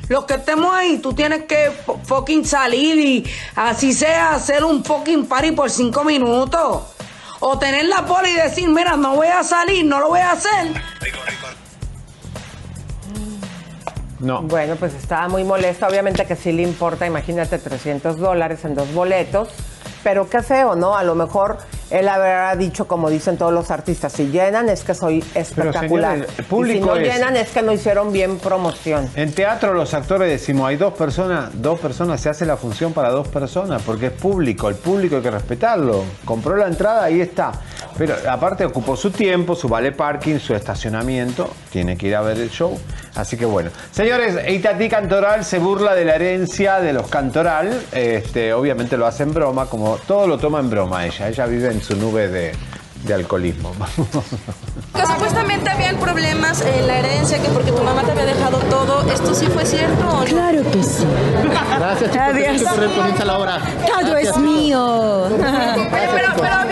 Los 0.10 0.26
que 0.26 0.36
estemos 0.36 0.74
ahí, 0.74 1.00
tú 1.00 1.14
tienes 1.14 1.44
que 1.44 1.72
fucking 2.06 2.46
salir 2.46 2.98
y 2.98 3.30
así 3.56 3.94
sea 3.94 4.32
hacer 4.32 4.64
un 4.64 4.84
fucking 4.84 5.26
party 5.28 5.52
por 5.52 5.70
cinco 5.70 6.04
minutos. 6.06 6.84
O 7.40 7.60
tener 7.60 7.86
la 7.86 8.02
bola 8.02 8.28
y 8.30 8.34
decir, 8.34 8.68
mira, 8.68 8.96
no 8.98 9.16
voy 9.16 9.28
a 9.28 9.44
salir, 9.44 9.86
no 9.86 10.00
lo 10.00 10.10
voy 10.10 10.22
a 10.22 10.32
hacer. 10.32 10.74
No. 14.20 14.42
Bueno, 14.42 14.76
pues 14.76 14.96
estaba 14.96 15.28
muy 15.28 15.44
molesta. 15.44 15.88
Obviamente 15.88 16.26
que 16.26 16.36
sí 16.36 16.52
le 16.52 16.64
importa, 16.64 17.06
imagínate, 17.06 17.60
300 17.60 18.18
dólares 18.18 18.66
en 18.66 18.74
dos 18.74 18.92
boletos. 18.94 19.50
Pero 20.04 20.30
qué 20.30 20.42
feo, 20.42 20.76
¿no? 20.76 20.98
A 20.98 21.04
lo 21.04 21.14
mejor 21.14 21.58
él 21.90 22.08
habrá 22.08 22.56
dicho, 22.56 22.88
como 22.88 23.10
dicen 23.10 23.38
todos 23.38 23.54
los 23.54 23.72
artistas, 23.72 24.12
si 24.14 24.28
llenan 24.28 24.70
es 24.70 24.84
que 24.84 24.94
soy 24.94 25.24
espectacular. 25.36 26.14
señores, 26.16 26.38
el 26.38 26.46
y 26.46 26.48
público 26.48 26.80
si 26.80 26.86
no 26.90 26.96
es- 26.98 27.14
llenan 27.14 27.38
es 27.38 27.50
que 27.50 27.62
no 27.62 27.72
hicieron 27.72 28.12
bien 28.12 28.38
promoción. 28.40 29.10
En 29.16 29.32
teatro 29.34 29.74
los 29.74 29.94
actores 29.94 30.30
decimos, 30.30 30.68
hay 30.68 30.76
dos 30.78 30.94
personas, 30.94 31.50
dos 31.54 31.80
personas, 31.80 32.20
se 32.22 32.30
hace 32.30 32.46
la 32.46 32.58
función 32.58 32.94
para 32.94 33.10
dos 33.10 33.28
personas, 33.28 33.82
porque 33.84 34.08
es 34.08 34.12
público, 34.12 34.68
el 34.70 34.76
público 34.76 35.18
hay 35.18 35.22
que 35.22 35.32
respetarlo. 35.32 36.04
Compró 36.26 36.56
la 36.58 36.68
entrada, 36.68 37.04
ahí 37.06 37.22
está. 37.22 37.52
Pero 37.98 38.16
aparte 38.30 38.64
ocupó 38.66 38.96
su 38.96 39.10
tiempo, 39.12 39.56
su 39.56 39.68
vale 39.68 39.92
parking, 39.92 40.38
su 40.40 40.54
estacionamiento, 40.54 41.50
tiene 41.72 41.98
que 41.98 42.08
ir 42.08 42.16
a 42.16 42.22
ver 42.22 42.38
el 42.38 42.50
show. 42.52 42.78
Así 43.18 43.36
que 43.36 43.46
bueno. 43.46 43.72
Señores, 43.92 44.38
Itatí 44.48 44.88
Cantoral 44.90 45.44
se 45.44 45.58
burla 45.58 45.96
de 45.96 46.06
la 46.06 46.16
herencia 46.16 46.80
de 46.80 46.94
los 46.94 47.08
Cantoral. 47.08 47.82
Este, 47.92 48.54
obviamente 48.54 48.96
lo 48.96 49.08
hace 49.08 49.24
en 49.24 49.34
broma, 49.34 49.66
como 49.66 49.98
todo 49.98 50.28
lo 50.28 50.38
toma 50.38 50.60
en 50.60 50.70
broma 50.70 51.06
ella. 51.06 51.28
Ella 51.28 51.46
vive 51.48 51.72
en 51.72 51.82
su 51.82 51.96
nube 51.96 52.28
de, 52.28 52.54
de 53.06 53.14
alcoholismo. 53.14 53.74
Que 54.98 55.06
supuestamente 55.06 55.70
habían 55.70 55.98
problemas 55.98 56.62
en 56.62 56.88
la 56.88 56.98
herencia, 56.98 57.40
que 57.40 57.50
porque 57.50 57.72
tu 57.72 57.84
mamá 57.84 58.02
te 58.02 58.12
había 58.12 58.26
dejado 58.26 58.58
todo. 58.58 59.04
¿Esto 59.12 59.36
sí 59.36 59.46
fue 59.46 59.64
cierto 59.64 60.10
o 60.10 60.22
no? 60.22 60.26
Claro 60.26 60.64
que 60.72 60.84
sí. 60.84 61.06
Gracias, 61.78 62.12
chicos. 62.12 62.28
Adiós. 62.28 63.14
Que 63.16 63.26
la 63.26 63.38
hora. 63.38 63.60
Todo 64.00 64.18
es 64.18 64.36
mío. 64.38 65.26
Oye, 65.26 66.10
pero, 66.16 66.30
pero 66.36 66.50
la 66.50 66.66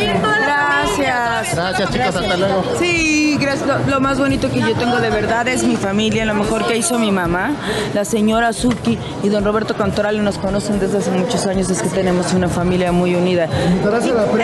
Gracias. 0.97 1.55
Gracias, 1.55 1.91
chicos. 1.91 2.15
Hasta 2.15 2.37
luego. 2.37 2.63
Sí, 2.79 3.37
gracias. 3.39 3.67
Lo, 3.67 3.79
lo 3.79 3.99
más 3.99 4.17
bonito 4.19 4.49
que 4.49 4.59
yo 4.59 4.75
tengo 4.75 4.97
de 4.97 5.09
verdad 5.09 5.47
es 5.47 5.63
mi 5.63 5.75
familia, 5.75 6.25
lo 6.25 6.33
mejor 6.33 6.65
que 6.67 6.77
hizo 6.77 6.99
mi 6.99 7.11
mamá, 7.11 7.51
la 7.93 8.05
señora 8.05 8.53
Suki 8.53 8.97
y 9.23 9.29
don 9.29 9.43
Roberto 9.43 9.75
Cantoral 9.75 10.23
nos 10.23 10.37
conocen 10.37 10.79
desde 10.79 10.99
hace 10.99 11.11
muchos 11.11 11.45
años, 11.45 11.69
es 11.69 11.81
que 11.81 11.89
tenemos 11.89 12.33
una 12.33 12.47
familia 12.49 12.91
muy 12.91 13.15
unida. 13.15 13.47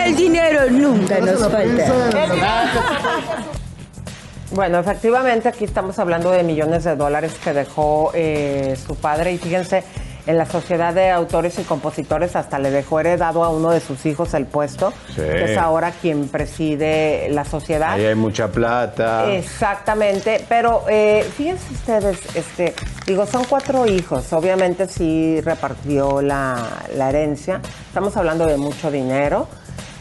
El 0.04 0.16
dinero 0.16 0.70
nunca 0.70 1.18
nos 1.20 1.40
falta. 1.40 1.84
Bueno, 4.54 4.78
efectivamente 4.78 5.48
aquí 5.48 5.64
estamos 5.64 5.98
hablando 5.98 6.30
de 6.30 6.42
millones 6.42 6.84
de 6.84 6.94
dólares 6.94 7.32
que 7.42 7.54
dejó 7.54 8.10
eh, 8.12 8.76
su 8.86 8.96
padre 8.96 9.32
y 9.32 9.38
fíjense, 9.38 9.82
en 10.26 10.38
la 10.38 10.46
sociedad 10.46 10.94
de 10.94 11.10
autores 11.10 11.58
y 11.58 11.62
compositores 11.62 12.36
hasta 12.36 12.58
le 12.58 12.70
dejó 12.70 13.00
heredado 13.00 13.42
a 13.42 13.48
uno 13.48 13.70
de 13.70 13.80
sus 13.80 14.06
hijos 14.06 14.34
el 14.34 14.46
puesto, 14.46 14.92
Sí. 15.08 15.16
que 15.16 15.52
es 15.52 15.58
ahora 15.58 15.90
quien 15.90 16.28
preside 16.28 17.28
la 17.30 17.44
sociedad. 17.44 17.92
Ahí 17.94 18.04
hay 18.06 18.14
mucha 18.14 18.48
plata. 18.48 19.32
Exactamente, 19.32 20.44
pero 20.48 20.84
eh, 20.88 21.28
fíjense 21.36 21.72
ustedes, 21.74 22.18
este, 22.36 22.74
digo, 23.06 23.26
son 23.26 23.44
cuatro 23.44 23.86
hijos, 23.86 24.32
obviamente 24.32 24.86
sí 24.88 25.40
repartió 25.40 26.22
la, 26.22 26.56
la 26.96 27.08
herencia, 27.08 27.60
estamos 27.88 28.16
hablando 28.16 28.46
de 28.46 28.56
mucho 28.56 28.90
dinero. 28.90 29.48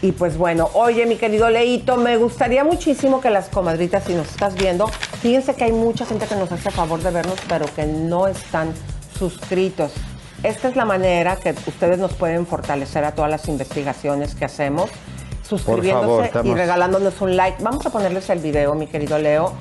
Y 0.04 0.14
pues 0.14 0.36
bueno, 0.36 0.68
oye 0.74 1.06
mi 1.06 1.16
querido 1.16 1.48
Leito, 1.52 1.96
me 1.96 2.18
gustaría 2.18 2.64
muchísimo 2.64 3.22
que 3.22 3.30
las 3.30 3.50
comadritas, 3.50 4.04
si 4.06 4.16
nos 4.16 4.28
estás 4.30 4.56
viendo, 4.56 4.88
fíjense 4.88 5.54
que 5.54 5.66
hay 5.66 5.72
mucha 5.72 6.08
gente 6.08 6.26
que 6.26 6.36
nos 6.36 6.52
hace 6.52 6.72
favor 6.72 7.02
de 7.04 7.12
vernos, 7.12 7.38
pero 7.48 7.68
que 7.76 7.86
no 7.86 8.28
están 8.28 8.74
suscritos. 9.20 9.92
Esta 10.44 10.70
es 10.70 10.76
la 10.76 10.86
manera 10.86 11.36
que 11.36 11.54
ustedes 11.68 12.00
nos 12.00 12.14
pueden 12.14 12.48
fortalecer 12.48 13.04
a 13.04 13.12
todas 13.14 13.30
las 13.30 13.48
investigaciones 13.48 14.34
que 14.34 14.46
hacemos, 14.46 14.90
suscribiéndose 15.48 16.30
favor, 16.30 16.48
y 16.48 16.54
regalándonos 16.56 17.22
un 17.22 17.36
like. 17.36 17.62
Vamos 17.62 17.86
a 17.86 17.92
ponerles 17.92 18.28
el 18.32 18.40
video, 18.40 18.74
mi 18.74 18.88
querido 18.88 19.20
Leo. 19.20 19.54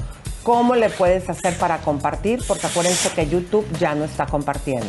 ¿Cómo 0.43 0.75
le 0.75 0.89
puedes 0.89 1.29
hacer 1.29 1.55
para 1.59 1.79
compartir? 1.79 2.43
Porque 2.49 2.67
acuérdense 2.67 3.11
que 3.11 3.29
YouTube 3.29 3.67
ya 3.79 3.95
no 3.95 4.05
está 4.05 4.25
compartiendo. 4.25 4.89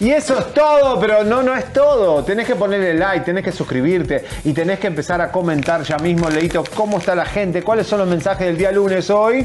Y 0.00 0.10
eso 0.10 0.38
es 0.38 0.54
todo, 0.54 1.00
pero 1.00 1.24
no, 1.24 1.42
no 1.42 1.56
es 1.56 1.72
todo. 1.72 2.22
Tenés 2.22 2.46
que 2.46 2.54
ponerle 2.54 2.94
like, 2.94 3.24
tenés 3.24 3.42
que 3.42 3.50
suscribirte 3.50 4.24
y 4.44 4.52
tenés 4.52 4.78
que 4.78 4.86
empezar 4.86 5.20
a 5.20 5.32
comentar 5.32 5.82
ya 5.82 5.96
mismo, 5.98 6.30
Leito, 6.30 6.62
cómo 6.74 6.98
está 6.98 7.16
la 7.16 7.24
gente, 7.24 7.62
cuáles 7.62 7.88
son 7.88 7.98
los 7.98 8.08
mensajes 8.08 8.46
del 8.46 8.56
día 8.56 8.70
lunes 8.70 9.10
hoy. 9.10 9.44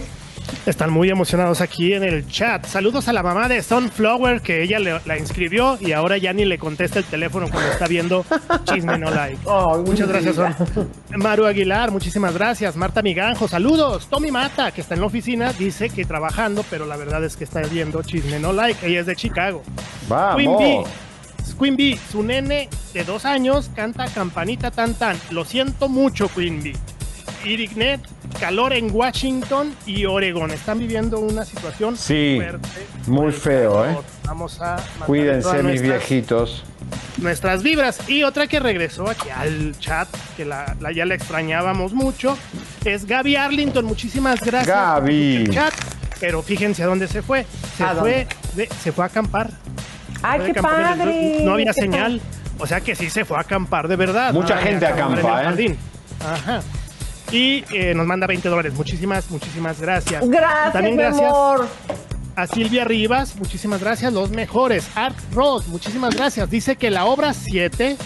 Están 0.66 0.92
muy 0.92 1.10
emocionados 1.10 1.62
aquí 1.62 1.94
en 1.94 2.04
el 2.04 2.28
chat. 2.28 2.66
Saludos 2.66 3.08
a 3.08 3.14
la 3.14 3.22
mamá 3.24 3.48
de 3.50 3.62
Sunflower, 3.62 4.42
que 4.42 4.64
ella 4.64 4.80
le- 4.80 5.00
la 5.06 5.18
inscribió 5.18 5.78
y 5.82 5.92
ahora 5.92 6.18
ya 6.18 6.32
ni 6.34 6.46
le 6.46 6.58
contesta 6.58 7.00
el 7.00 7.06
teléfono 7.06 7.48
cuando 7.50 7.70
está 7.72 7.86
viendo 7.88 8.26
Chisme 8.66 8.98
No 8.98 9.10
Like. 9.10 9.40
Muchas 9.86 10.08
gracias, 10.08 10.36
Son. 10.36 10.56
Maru 11.18 11.46
Aguilar, 11.46 11.92
muchísimas 11.92 12.34
gracias. 12.34 12.76
Marta 12.76 13.02
Miganjo, 13.02 13.48
saludos. 13.48 14.08
Tommy 14.10 14.32
Mata, 14.32 14.72
que 14.72 14.82
está 14.82 14.94
en 14.96 15.02
la 15.02 15.08
oficina, 15.08 15.52
dice 15.54 15.90
que 15.90 16.06
trabajando, 16.06 16.64
pero 16.70 16.86
la 16.86 16.96
verdad 16.98 17.24
es 17.24 17.36
que 17.36 17.44
está 17.44 17.62
viendo 17.62 18.02
Chisme 18.04 18.40
No 18.40 18.54
Like. 18.54 18.88
Ella 18.88 19.02
es 19.02 19.06
de 19.06 19.16
Chicago. 19.16 19.64
Vamos. 20.08 20.88
Queen 21.60 21.76
Bee, 21.76 22.00
su 22.12 22.24
nene 22.24 22.68
de 22.94 23.04
dos 23.04 23.26
años 23.26 23.70
canta 23.76 24.06
campanita 24.08 24.72
tan 24.72 24.96
tan. 24.96 25.18
Lo 25.30 25.46
siento 25.46 25.88
mucho, 25.88 26.28
Queen 26.34 26.64
Bee. 26.64 26.74
Irignet, 27.46 28.02
calor 28.40 28.74
en 28.74 28.90
Washington 28.94 29.74
y 29.86 30.06
Oregon. 30.06 30.52
Están 30.52 30.80
viviendo 30.80 31.20
una 31.20 31.46
situación 31.46 31.96
Sí, 31.98 32.38
fuerte. 32.42 32.70
muy 33.08 33.32
feo, 33.32 33.86
¿eh? 33.86 33.98
Vamos 34.26 34.62
a 34.62 34.78
Cuídense, 35.06 35.54
mis 35.56 35.64
nuestras- 35.64 35.82
viejitos. 35.82 36.64
nuestras 37.18 37.64
vibras. 37.64 38.00
Y 38.10 38.24
otra 38.24 38.48
que 38.48 38.60
regresó 38.60 39.10
aquí 39.10 39.30
al 39.30 39.78
chat, 39.80 40.08
que 40.38 40.46
la, 40.46 40.76
la- 40.80 40.92
ya 40.92 41.06
la 41.06 41.16
extrañábamos 41.16 41.94
mucho, 41.94 42.38
es 42.86 43.06
Gaby 43.06 43.36
Arlington. 43.36 43.86
Muchísimas 43.86 44.40
gracias. 44.42 44.68
Gaby. 44.76 45.40
por 45.40 45.48
el 45.50 45.54
chat. 45.54 45.74
Pero 46.20 46.42
fíjense 46.42 46.84
a 46.84 46.86
dónde 46.86 47.08
se 47.08 47.22
fue. 47.22 47.46
Se 47.78 47.84
¿A 47.84 47.96
fue, 47.96 48.28
de- 48.56 48.70
se 48.82 48.92
fue 48.94 49.04
a 49.04 49.08
acampar. 49.08 49.50
¡Ay, 50.22 50.54
qué 50.54 50.62
padre! 50.62 51.40
No 51.42 51.54
había 51.54 51.74
señal. 51.74 52.22
O 52.60 52.66
sea 52.68 52.80
que 52.80 52.96
sí 52.96 53.10
se 53.10 53.26
fue 53.26 53.36
a 53.36 53.42
acampar 53.42 53.90
de 53.90 53.98
verdad. 53.98 54.32
Mucha 54.32 54.56
No 54.56 54.62
venía 54.62 54.72
gente 54.72 54.86
acampa, 54.86 55.20
en 55.20 55.20
el 55.20 55.26
¿eh? 55.26 55.44
jardín. 55.44 55.78
Ajá. 56.26 56.62
Y 57.34 57.66
eh, 57.74 57.96
nos 57.96 58.06
manda 58.06 58.28
20 58.28 58.48
dólares. 58.48 58.74
Muchísimas, 58.76 59.30
muchísimas 59.32 59.82
gracias. 59.82 60.28
Gracias, 60.30 60.74
También 60.74 60.96
mi 60.96 61.02
gracias 61.02 61.30
amor. 61.30 61.68
a 62.36 62.46
Silvia 62.48 62.86
Rivas, 62.86 63.36
muchísimas 63.36 63.82
gracias, 63.82 64.14
los 64.14 64.30
mejores. 64.30 64.88
Art 64.96 65.18
Ross, 65.34 65.68
muchísimas 65.68 66.16
gracias. 66.16 66.48
Dice 66.50 66.76
que 66.76 66.92
la 66.92 67.06
obra 67.06 67.34
7 67.34 67.98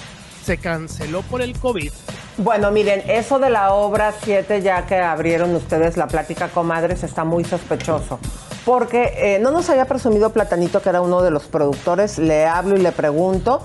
se 0.46 0.58
canceló 0.58 1.24
por 1.24 1.42
el 1.42 1.60
COVID. 1.60 1.92
Bueno, 2.40 2.70
miren, 2.70 3.02
eso 3.08 3.40
de 3.40 3.50
la 3.50 3.74
obra 3.74 4.14
7, 4.24 4.62
ya 4.62 4.86
que 4.86 4.96
abrieron 4.96 5.56
ustedes 5.56 5.98
la 5.98 6.08
plática 6.08 6.50
comadres, 6.50 7.02
está 7.02 7.24
muy 7.24 7.44
sospechoso. 7.44 8.20
Porque 8.64 9.14
eh, 9.18 9.40
no 9.40 9.50
nos 9.50 9.68
había 9.72 9.86
presumido 9.86 10.30
Platanito, 10.32 10.80
que 10.80 10.90
era 10.90 11.02
uno 11.02 11.24
de 11.24 11.32
los 11.32 11.46
productores. 11.46 12.20
Le 12.20 12.46
hablo 12.46 12.76
y 12.76 12.80
le 12.80 12.92
pregunto. 12.92 13.64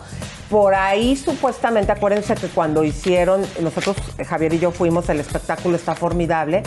Por 0.49 0.75
ahí 0.75 1.17
supuestamente, 1.17 1.93
acuérdense 1.93 2.35
que 2.35 2.47
cuando 2.49 2.83
hicieron, 2.83 3.45
nosotros, 3.61 3.97
eh, 4.17 4.25
Javier 4.25 4.55
y 4.55 4.59
yo 4.59 4.71
fuimos, 4.71 5.07
el 5.11 5.21
espectáculo 5.21 5.77
está 5.77 5.95
formidable, 5.95 6.63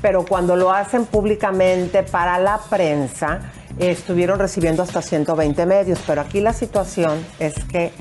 pero 0.00 0.24
cuando 0.24 0.56
lo 0.56 0.72
hacen 0.72 1.04
públicamente 1.04 2.02
para 2.04 2.38
la 2.38 2.58
prensa, 2.70 3.40
estuvieron 3.78 4.38
recibiendo 4.38 4.82
hasta 4.82 5.02
120 5.02 5.66
medios. 5.66 5.98
Pero 6.06 6.22
aquí 6.22 6.40
la 6.40 6.54
situación 6.54 7.22
es 7.38 7.52
que 7.64 7.92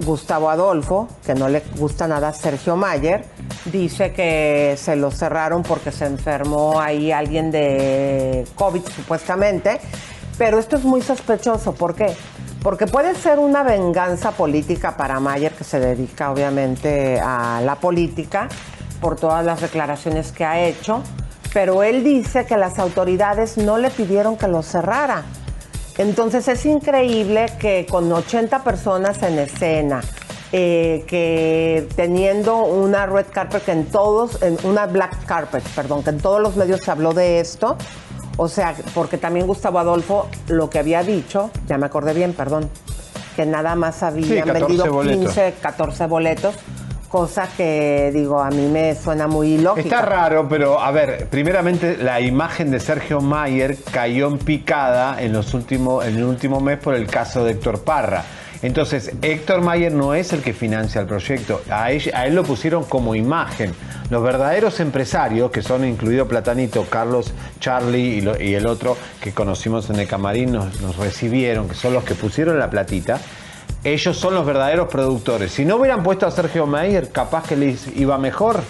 Gustavo 0.00 0.50
Adolfo, 0.50 1.08
que 1.24 1.34
no 1.34 1.48
le 1.48 1.62
gusta 1.76 2.08
nada 2.08 2.32
Sergio 2.32 2.76
Mayer, 2.76 3.24
dice 3.66 4.12
que 4.12 4.74
se 4.76 4.96
lo 4.96 5.10
cerraron 5.10 5.62
porque 5.62 5.92
se 5.92 6.06
enfermó 6.06 6.80
ahí 6.80 7.12
alguien 7.12 7.50
de 7.50 8.46
COVID 8.54 8.82
supuestamente, 8.96 9.80
pero 10.38 10.58
esto 10.58 10.76
es 10.76 10.84
muy 10.84 11.02
sospechoso, 11.02 11.72
¿por 11.72 11.94
qué? 11.94 12.16
Porque 12.62 12.86
puede 12.86 13.14
ser 13.14 13.38
una 13.38 13.62
venganza 13.62 14.32
política 14.32 14.96
para 14.96 15.20
Mayer, 15.20 15.52
que 15.52 15.64
se 15.64 15.80
dedica 15.80 16.30
obviamente 16.30 17.20
a 17.20 17.60
la 17.64 17.76
política, 17.76 18.48
por 19.00 19.16
todas 19.16 19.44
las 19.44 19.60
declaraciones 19.60 20.30
que 20.30 20.44
ha 20.44 20.60
hecho, 20.60 21.02
pero 21.52 21.82
él 21.82 22.04
dice 22.04 22.46
que 22.46 22.56
las 22.56 22.78
autoridades 22.78 23.58
no 23.58 23.78
le 23.78 23.90
pidieron 23.90 24.36
que 24.36 24.48
lo 24.48 24.62
cerrara. 24.62 25.24
Entonces 25.98 26.48
es 26.48 26.64
increíble 26.66 27.46
que 27.58 27.86
con 27.88 28.10
80 28.10 28.64
personas 28.64 29.22
en 29.22 29.38
escena, 29.38 30.00
eh, 30.52 31.04
que 31.06 31.88
teniendo 31.96 32.64
una 32.64 33.06
red 33.06 33.26
carpet 33.30 33.64
que 33.64 33.72
en 33.72 33.86
todos, 33.86 34.42
en 34.42 34.56
una 34.64 34.86
black 34.86 35.24
carpet, 35.26 35.62
perdón, 35.74 36.02
que 36.02 36.10
en 36.10 36.18
todos 36.18 36.40
los 36.40 36.56
medios 36.56 36.80
se 36.80 36.90
habló 36.90 37.12
de 37.12 37.40
esto. 37.40 37.76
O 38.38 38.48
sea, 38.48 38.74
porque 38.94 39.18
también 39.18 39.46
Gustavo 39.46 39.78
Adolfo 39.78 40.28
lo 40.48 40.70
que 40.70 40.78
había 40.78 41.02
dicho, 41.02 41.50
ya 41.68 41.76
me 41.76 41.86
acordé 41.86 42.14
bien, 42.14 42.32
perdón, 42.32 42.70
que 43.36 43.44
nada 43.46 43.74
más 43.74 44.02
habían 44.02 44.46
14 44.46 44.52
vendido 44.52 44.92
boletos. 44.92 45.34
15, 45.34 45.54
14 45.60 46.06
boletos, 46.06 46.54
cosa 47.12 47.46
que 47.54 48.10
digo, 48.14 48.40
a 48.40 48.48
mí 48.50 48.66
me 48.68 48.94
suena 48.94 49.26
muy 49.28 49.58
lógica. 49.58 49.86
Está 49.96 50.00
raro, 50.02 50.48
pero 50.48 50.80
a 50.80 50.90
ver, 50.90 51.26
primeramente 51.28 51.98
la 51.98 52.22
imagen 52.22 52.70
de 52.70 52.80
Sergio 52.80 53.20
Mayer 53.20 53.76
cayó 53.92 54.28
en 54.28 54.38
picada 54.38 55.20
en, 55.22 55.34
los 55.34 55.52
últimos, 55.52 56.06
en 56.06 56.16
el 56.16 56.24
último 56.24 56.58
mes 56.60 56.78
por 56.78 56.94
el 56.94 57.06
caso 57.06 57.44
de 57.44 57.52
Héctor 57.52 57.84
Parra. 57.84 58.24
Entonces, 58.62 59.12
Héctor 59.20 59.60
Mayer 59.60 59.92
no 59.92 60.14
es 60.14 60.32
el 60.32 60.40
que 60.40 60.52
financia 60.54 61.00
el 61.02 61.06
proyecto, 61.06 61.60
a 61.68 61.90
él, 61.90 62.10
a 62.14 62.26
él 62.26 62.34
lo 62.34 62.44
pusieron 62.44 62.84
como 62.84 63.14
imagen. 63.14 63.72
Los 64.08 64.22
verdaderos 64.22 64.80
empresarios, 64.80 65.50
que 65.50 65.62
son 65.62 65.84
incluido 65.84 66.26
Platanito, 66.28 66.86
Carlos, 66.88 67.34
Charlie 67.60 68.18
y, 68.18 68.20
lo- 68.22 68.40
y 68.40 68.54
el 68.54 68.66
otro 68.66 68.96
que 69.20 69.32
conocimos 69.32 69.90
en 69.90 69.96
el 69.98 70.06
camarín, 70.08 70.52
nos 70.52 70.96
recibieron, 70.96 71.68
que 71.68 71.74
son 71.74 71.92
los 71.92 72.04
que 72.04 72.14
pusieron 72.14 72.58
la 72.58 72.70
platita, 72.70 73.18
ellos 73.84 74.16
son 74.16 74.34
los 74.34 74.46
verdaderos 74.46 74.88
productores. 74.88 75.52
Si 75.52 75.64
no 75.64 75.76
hubieran 75.76 76.02
puesto 76.02 76.26
a 76.26 76.30
Sergio 76.30 76.66
Mayer, 76.66 77.10
capaz 77.10 77.46
que 77.48 77.56
les 77.56 77.96
iba 77.96 78.16
mejor. 78.18 78.60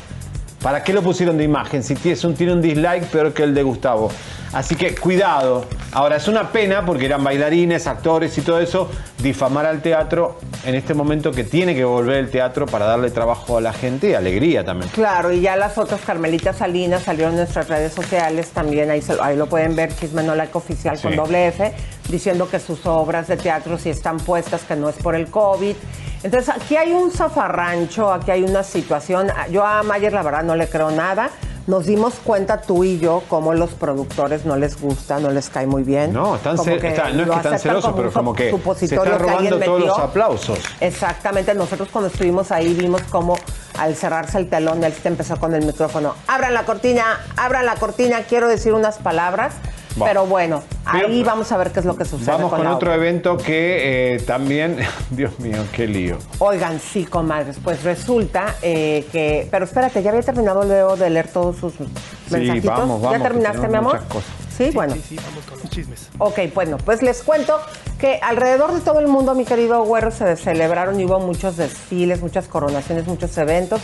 ¿Para 0.62 0.84
qué 0.84 0.92
lo 0.92 1.02
pusieron 1.02 1.36
de 1.38 1.42
imagen? 1.44 1.82
Si 1.82 1.96
tiene 1.96 2.20
un, 2.24 2.34
tiene 2.34 2.52
un 2.52 2.62
dislike 2.62 3.04
peor 3.06 3.32
que 3.32 3.42
el 3.42 3.52
de 3.52 3.64
Gustavo. 3.64 4.12
Así 4.52 4.76
que 4.76 4.94
cuidado. 4.94 5.64
Ahora, 5.90 6.16
es 6.16 6.28
una 6.28 6.52
pena 6.52 6.86
porque 6.86 7.06
eran 7.06 7.24
bailarines, 7.24 7.88
actores 7.88 8.36
y 8.38 8.42
todo 8.42 8.60
eso. 8.60 8.88
Difamar 9.18 9.66
al 9.66 9.82
teatro 9.82 10.38
en 10.64 10.76
este 10.76 10.94
momento 10.94 11.32
que 11.32 11.42
tiene 11.42 11.74
que 11.74 11.84
volver 11.84 12.18
el 12.18 12.30
teatro 12.30 12.66
para 12.66 12.84
darle 12.84 13.10
trabajo 13.10 13.56
a 13.58 13.60
la 13.60 13.72
gente 13.72 14.10
y 14.10 14.14
alegría 14.14 14.64
también. 14.64 14.88
Claro, 14.94 15.32
y 15.32 15.40
ya 15.40 15.56
las 15.56 15.78
otras 15.78 16.00
Carmelitas 16.02 16.58
Salinas 16.58 17.02
salieron 17.02 17.32
en 17.32 17.38
nuestras 17.38 17.68
redes 17.68 17.92
sociales 17.92 18.50
también, 18.50 18.88
ahí, 18.90 19.02
se- 19.02 19.20
ahí 19.20 19.36
lo 19.36 19.46
pueden 19.46 19.74
ver, 19.74 19.92
Chisme 19.96 20.22
No 20.22 20.34
Like 20.36 20.56
Oficial 20.56 21.00
con 21.00 21.16
doble 21.16 21.48
F, 21.48 21.72
diciendo 22.12 22.48
que 22.48 22.60
sus 22.60 22.86
obras 22.86 23.26
de 23.26 23.36
teatro 23.36 23.76
sí 23.78 23.90
están 23.90 24.18
puestas, 24.18 24.62
que 24.62 24.76
no 24.76 24.88
es 24.88 24.94
por 24.96 25.16
el 25.16 25.28
COVID. 25.28 25.74
Entonces, 26.22 26.48
aquí 26.54 26.76
hay 26.76 26.92
un 26.92 27.10
zafarrancho, 27.10 28.12
aquí 28.12 28.30
hay 28.30 28.44
una 28.44 28.62
situación. 28.62 29.28
Yo 29.50 29.64
a 29.66 29.82
Mayer, 29.82 30.12
la 30.12 30.22
verdad, 30.22 30.44
no 30.44 30.54
le 30.54 30.68
creo 30.68 30.92
nada. 30.92 31.30
Nos 31.66 31.86
dimos 31.86 32.14
cuenta 32.24 32.60
tú 32.60 32.82
y 32.82 32.98
yo 32.98 33.22
cómo 33.28 33.54
los 33.54 33.70
productores 33.70 34.44
no 34.44 34.56
les 34.56 34.80
gusta, 34.80 35.20
no 35.20 35.30
les 35.30 35.48
cae 35.48 35.66
muy 35.66 35.84
bien. 35.84 36.12
No, 36.12 36.34
están 36.34 36.56
está- 36.92 37.08
no 37.10 37.22
es 37.22 37.30
que 37.30 37.36
están 37.36 37.58
celosos, 37.60 37.92
pero 37.96 38.12
como 38.12 38.34
que 38.34 38.50
se 38.76 38.84
están 38.96 39.04
que 39.04 39.18
robando 39.18 39.58
todos 39.60 39.80
los 39.80 39.98
aplausos. 39.98 40.58
Exactamente, 40.80 41.54
nosotros 41.54 41.88
cuando 41.92 42.08
estuvimos 42.10 42.50
ahí 42.50 42.74
vimos 42.74 43.00
cómo 43.10 43.36
al 43.78 43.94
cerrarse 43.94 44.38
el 44.38 44.50
telón 44.50 44.82
él 44.82 44.92
empezó 45.04 45.36
con 45.38 45.54
el 45.54 45.64
micrófono. 45.64 46.14
Abran 46.26 46.52
la 46.52 46.64
cortina, 46.64 47.04
abran 47.36 47.64
la 47.64 47.76
cortina, 47.76 48.22
quiero 48.28 48.48
decir 48.48 48.74
unas 48.74 48.98
palabras. 48.98 49.54
Va. 50.00 50.06
Pero 50.06 50.26
bueno, 50.26 50.62
Pero- 50.90 51.08
ahí 51.08 51.22
vamos 51.22 51.52
a 51.52 51.56
ver 51.58 51.70
qué 51.70 51.80
es 51.80 51.84
lo 51.86 51.96
que 51.96 52.04
sucede. 52.04 52.30
Vamos 52.32 52.50
con 52.50 52.64
la 52.64 52.74
otro 52.76 52.90
obra. 52.90 52.96
evento 52.96 53.36
que 53.36 54.14
eh, 54.14 54.20
también, 54.20 54.78
Dios 55.10 55.38
mío, 55.38 55.58
qué 55.72 55.86
lío. 55.86 56.16
Oigan, 56.38 56.80
sí, 56.80 57.04
comadres, 57.04 57.56
pues 57.62 57.82
resulta 57.82 58.54
eh, 58.62 59.06
que. 59.12 59.48
Pero 59.50 59.64
espérate, 59.64 60.02
ya 60.02 60.10
había 60.10 60.22
terminado 60.22 60.62
luego 60.64 60.96
de 60.96 61.10
leer 61.10 61.28
todos 61.28 61.56
sus 61.56 61.74
mensajitos. 62.30 62.64
vamos, 62.78 63.02
vamos, 63.02 63.18
¿Ya 63.18 63.22
terminaste, 63.22 63.68
mi 63.68 63.76
amor? 63.76 63.98
cosas. 64.08 64.30
Sí, 64.56 64.70
bueno. 64.72 64.94
Sí, 64.94 65.02
sí, 65.10 65.16
vamos 65.16 65.44
con 65.46 65.58
los 65.58 65.70
chismes. 65.70 66.08
Ok, 66.18 66.38
bueno, 66.54 66.76
pues 66.84 67.02
les 67.02 67.22
cuento 67.22 67.58
que 67.98 68.18
alrededor 68.22 68.72
de 68.74 68.80
todo 68.80 69.00
el 69.00 69.08
mundo, 69.08 69.34
mi 69.34 69.44
querido 69.44 69.82
Güero, 69.84 70.10
se 70.10 70.36
celebraron 70.36 71.00
y 71.00 71.04
hubo 71.06 71.18
muchos 71.20 71.56
desfiles, 71.56 72.20
muchas 72.20 72.48
coronaciones, 72.48 73.06
muchos 73.06 73.36
eventos 73.38 73.80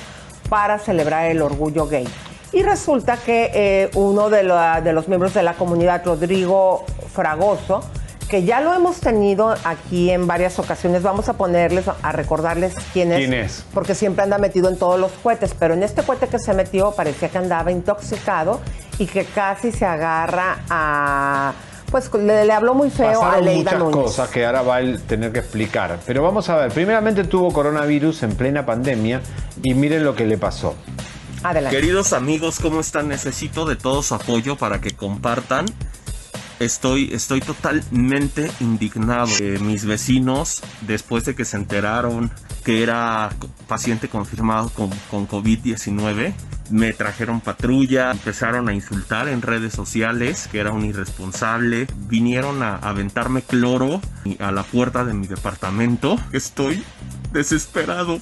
para 0.49 0.79
celebrar 0.79 1.31
el 1.31 1.41
orgullo 1.43 1.87
gay. 1.87 2.07
Y 2.53 2.63
resulta 2.63 3.17
que 3.19 3.51
eh, 3.55 3.91
uno 3.95 4.31
de, 4.31 4.43
la- 4.43 4.81
de 4.81 4.93
los 4.93 5.09
miembros 5.09 5.35
de 5.35 5.43
la 5.43 5.55
comunidad, 5.55 6.03
Rodrigo 6.05 6.85
Fragoso, 7.13 7.83
que 8.29 8.45
ya 8.45 8.61
lo 8.61 8.75
hemos 8.75 9.01
tenido 9.01 9.55
aquí 9.65 10.11
en 10.11 10.27
varias 10.27 10.59
ocasiones, 10.59 11.03
vamos 11.03 11.29
a 11.29 11.35
ponerles, 11.35 11.87
a 12.03 12.13
recordarles 12.13 12.75
quién 12.93 13.13
es. 13.13 13.19
¿Quién 13.19 13.35
es? 13.35 13.65
Porque 13.73 13.95
siempre 13.95 14.23
anda 14.23 14.37
metido 14.39 14.69
en 14.69 14.79
todos 14.79 14.99
los 15.01 15.13
cohetes, 15.23 15.55
pero 15.59 15.75
en 15.75 15.83
este 15.83 16.03
cohete 16.03 16.29
que 16.29 16.39
se 16.39 16.53
metió 16.55 16.93
parecía 16.93 17.29
que 17.31 17.39
andaba 17.39 17.71
intoxicado 17.71 18.61
y 18.99 19.07
que 19.07 19.25
casi 19.25 19.73
se 19.73 19.85
agarra 19.87 20.59
a... 20.69 21.53
Pues 21.91 22.13
le, 22.13 22.45
le 22.45 22.53
habló 22.53 22.75
muy 22.75 22.91
feo 22.91 23.09
a 23.23 23.25
Pasaron 23.27 23.45
Leida 23.47 23.63
muchas 23.73 23.79
Núñez. 23.79 23.95
cosas 24.05 24.29
que 24.29 24.45
ahora 24.45 24.61
va 24.61 24.77
a 24.77 24.83
tener 25.07 25.33
que 25.33 25.39
explicar. 25.39 25.99
Pero 26.07 26.23
vamos 26.23 26.51
a 26.51 26.57
ver, 26.57 26.71
primeramente 26.73 27.25
tuvo 27.25 27.51
coronavirus 27.51 28.25
en 28.25 28.35
plena 28.37 28.67
pandemia 28.67 29.23
y 29.63 29.73
miren 29.73 30.05
lo 30.05 30.15
que 30.15 30.27
le 30.27 30.37
pasó. 30.37 30.75
Adelante. 31.43 31.77
Queridos 31.77 32.13
amigos, 32.13 32.59
¿cómo 32.61 32.81
están? 32.81 33.09
Necesito 33.09 33.65
de 33.65 33.77
todo 33.77 34.03
su 34.03 34.15
apoyo 34.15 34.57
para 34.57 34.81
que 34.81 34.91
compartan. 34.91 35.67
Estoy, 36.61 37.11
estoy 37.13 37.41
totalmente 37.41 38.51
indignado. 38.61 39.31
Eh, 39.41 39.59
mis 39.61 39.85
vecinos, 39.85 40.63
después 40.83 41.25
de 41.25 41.35
que 41.35 41.45
se 41.45 41.57
enteraron 41.57 42.33
que 42.65 42.83
era 42.83 43.31
paciente 43.69 44.09
confirmado 44.09 44.69
con, 44.71 44.91
con 45.11 45.29
COVID-19, 45.29 46.35
me 46.71 46.93
trajeron 46.93 47.41
patrulla, 47.41 48.11
empezaron 48.11 48.69
a 48.69 48.75
insultar 48.75 49.29
en 49.29 49.43
redes 49.43 49.73
sociales 49.73 50.49
que 50.51 50.59
era 50.59 50.73
un 50.73 50.85
irresponsable, 50.85 51.87
vinieron 52.09 52.63
a 52.63 52.77
aventarme 52.77 53.43
cloro 53.43 54.01
a 54.39 54.53
la 54.53 54.65
puerta 54.65 55.05
de 55.05 55.15
mi 55.15 55.27
departamento. 55.27 56.17
Estoy 56.33 56.85
desesperado. 57.33 58.21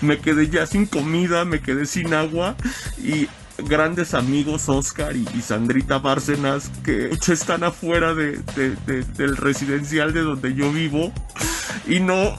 Me 0.00 0.18
quedé 0.18 0.48
ya 0.48 0.66
sin 0.66 0.86
comida, 0.86 1.44
me 1.44 1.60
quedé 1.60 1.86
sin 1.86 2.14
agua 2.14 2.56
y 3.02 3.28
grandes 3.58 4.14
amigos 4.14 4.68
Oscar 4.68 5.14
y, 5.16 5.24
Sandrita 5.40 5.98
Bárcenas 5.98 6.70
que 6.84 7.10
están 7.28 7.62
afuera 7.64 8.14
de, 8.14 8.38
de- 8.56 8.76
de- 8.86 9.04
del 9.16 9.36
residencial 9.36 10.12
de 10.12 10.22
donde 10.22 10.54
yo 10.54 10.72
vivo 10.72 11.12
y 11.86 12.00
no, 12.00 12.36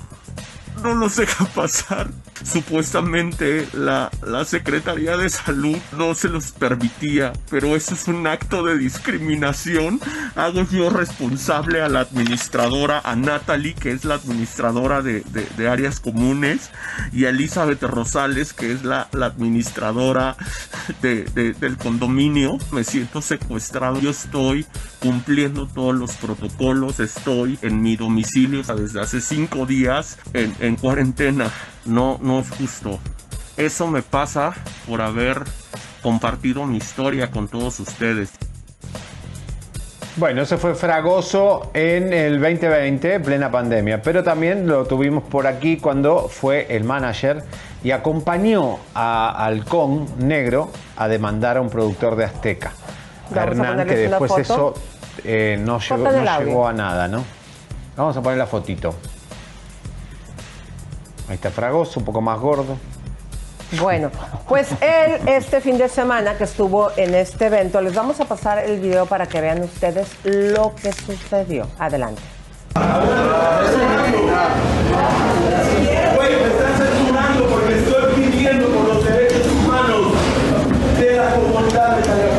no 0.83 0.93
los 0.95 1.15
deja 1.15 1.45
pasar. 1.45 2.09
Supuestamente 2.45 3.67
la, 3.73 4.11
la 4.25 4.45
Secretaría 4.45 5.17
de 5.17 5.29
Salud 5.29 5.77
no 5.97 6.13
se 6.13 6.29
los 6.29 6.51
permitía, 6.51 7.33
pero 7.49 7.75
eso 7.75 7.95
es 7.95 8.07
un 8.07 8.27
acto 8.27 8.63
de 8.63 8.77
discriminación. 8.77 9.99
Hago 10.35 10.63
yo 10.69 10.89
responsable 10.89 11.81
a 11.81 11.89
la 11.89 12.01
administradora, 12.01 13.01
a 13.03 13.15
Natalie, 13.15 13.73
que 13.73 13.91
es 13.91 14.05
la 14.05 14.15
administradora 14.15 15.01
de, 15.01 15.21
de- 15.57 15.65
áreas 15.67 15.99
comunes, 15.99 16.69
y 17.11 17.25
a 17.25 17.29
Elizabeth 17.29 17.81
Rosales, 17.81 18.53
que 18.53 18.71
es 18.71 18.83
la, 18.83 19.07
la 19.11 19.25
administradora 19.25 20.37
de- 21.01 21.23
de- 21.23 21.53
del 21.53 21.77
condominio. 21.77 22.57
Me 22.71 22.83
siento 22.83 23.21
secuestrado. 23.21 23.99
Yo 23.99 24.11
estoy 24.11 24.65
cumpliendo 24.99 25.67
todos 25.67 25.95
los 25.95 26.11
protocolos, 26.13 26.99
estoy 26.99 27.57
en 27.63 27.81
mi 27.81 27.95
domicilio 27.95 28.61
desde 28.61 29.01
hace 29.01 29.19
cinco 29.21 29.65
días 29.65 30.17
en, 30.33 30.55
en 30.59 30.75
cuarentena. 30.75 31.51
No, 31.85 32.17
no 32.21 32.39
es 32.39 32.49
justo. 32.49 32.99
Eso 33.57 33.87
me 33.87 34.01
pasa 34.01 34.53
por 34.87 35.01
haber 35.01 35.43
compartido 36.01 36.65
mi 36.65 36.77
historia 36.77 37.31
con 37.31 37.47
todos 37.47 37.79
ustedes. 37.79 38.31
Bueno, 40.17 40.43
ese 40.43 40.57
fue 40.57 40.75
Fragoso 40.75 41.71
en 41.73 42.13
el 42.13 42.39
2020, 42.39 43.19
plena 43.19 43.51
pandemia, 43.51 44.01
pero 44.01 44.23
también 44.23 44.65
lo 44.65 44.85
tuvimos 44.85 45.23
por 45.23 45.45
aquí 45.45 45.75
cuando 45.77 46.29
fue 46.29 46.67
el 46.69 46.85
manager 46.85 47.43
y 47.83 47.91
acompañó 47.91 48.79
a 48.93 49.45
Halcón 49.45 50.05
Negro 50.19 50.71
a 50.95 51.09
demandar 51.09 51.57
a 51.57 51.61
un 51.61 51.69
productor 51.69 52.15
de 52.15 52.23
Azteca, 52.23 52.71
Vamos 53.29 53.57
Hernán, 53.57 53.85
que 53.85 53.95
después 53.95 54.31
eso 54.37 54.73
eh, 55.25 55.57
no, 55.59 55.79
llegó, 55.79 56.11
no 56.11 56.39
llegó 56.39 56.67
a 56.67 56.71
nada, 56.71 57.09
¿no? 57.09 57.23
Vamos 57.97 58.15
a 58.15 58.21
poner 58.21 58.37
la 58.37 58.47
fotito. 58.47 58.95
Ahí 61.27 61.35
está 61.35 61.49
Fragoso, 61.49 61.99
un 61.99 62.05
poco 62.05 62.21
más 62.21 62.39
gordo. 62.39 62.77
Bueno, 63.79 64.11
pues 64.47 64.69
él 64.79 65.19
este 65.25 65.59
fin 65.59 65.77
de 65.77 65.89
semana 65.89 66.37
que 66.37 66.43
estuvo 66.43 66.91
en 66.97 67.15
este 67.15 67.47
evento, 67.47 67.81
les 67.81 67.95
vamos 67.95 68.19
a 68.19 68.25
pasar 68.25 68.59
el 68.59 68.79
video 68.79 69.05
para 69.07 69.25
que 69.25 69.41
vean 69.41 69.61
ustedes 69.63 70.07
lo 70.23 70.73
que 70.75 70.93
sucedió. 70.93 71.67
Adelante. 71.79 72.21
Güey, 76.15 76.35
me 76.35 76.47
están 76.47 76.77
censurando 76.77 77.45
porque 77.47 77.75
estoy 77.79 78.13
pidiendo 78.15 78.67
por 78.67 78.87
los 78.87 79.03
derechos 79.03 79.47
humanos 79.47 80.13
de 80.99 81.17
la 81.17 81.29
comunidad 81.31 82.34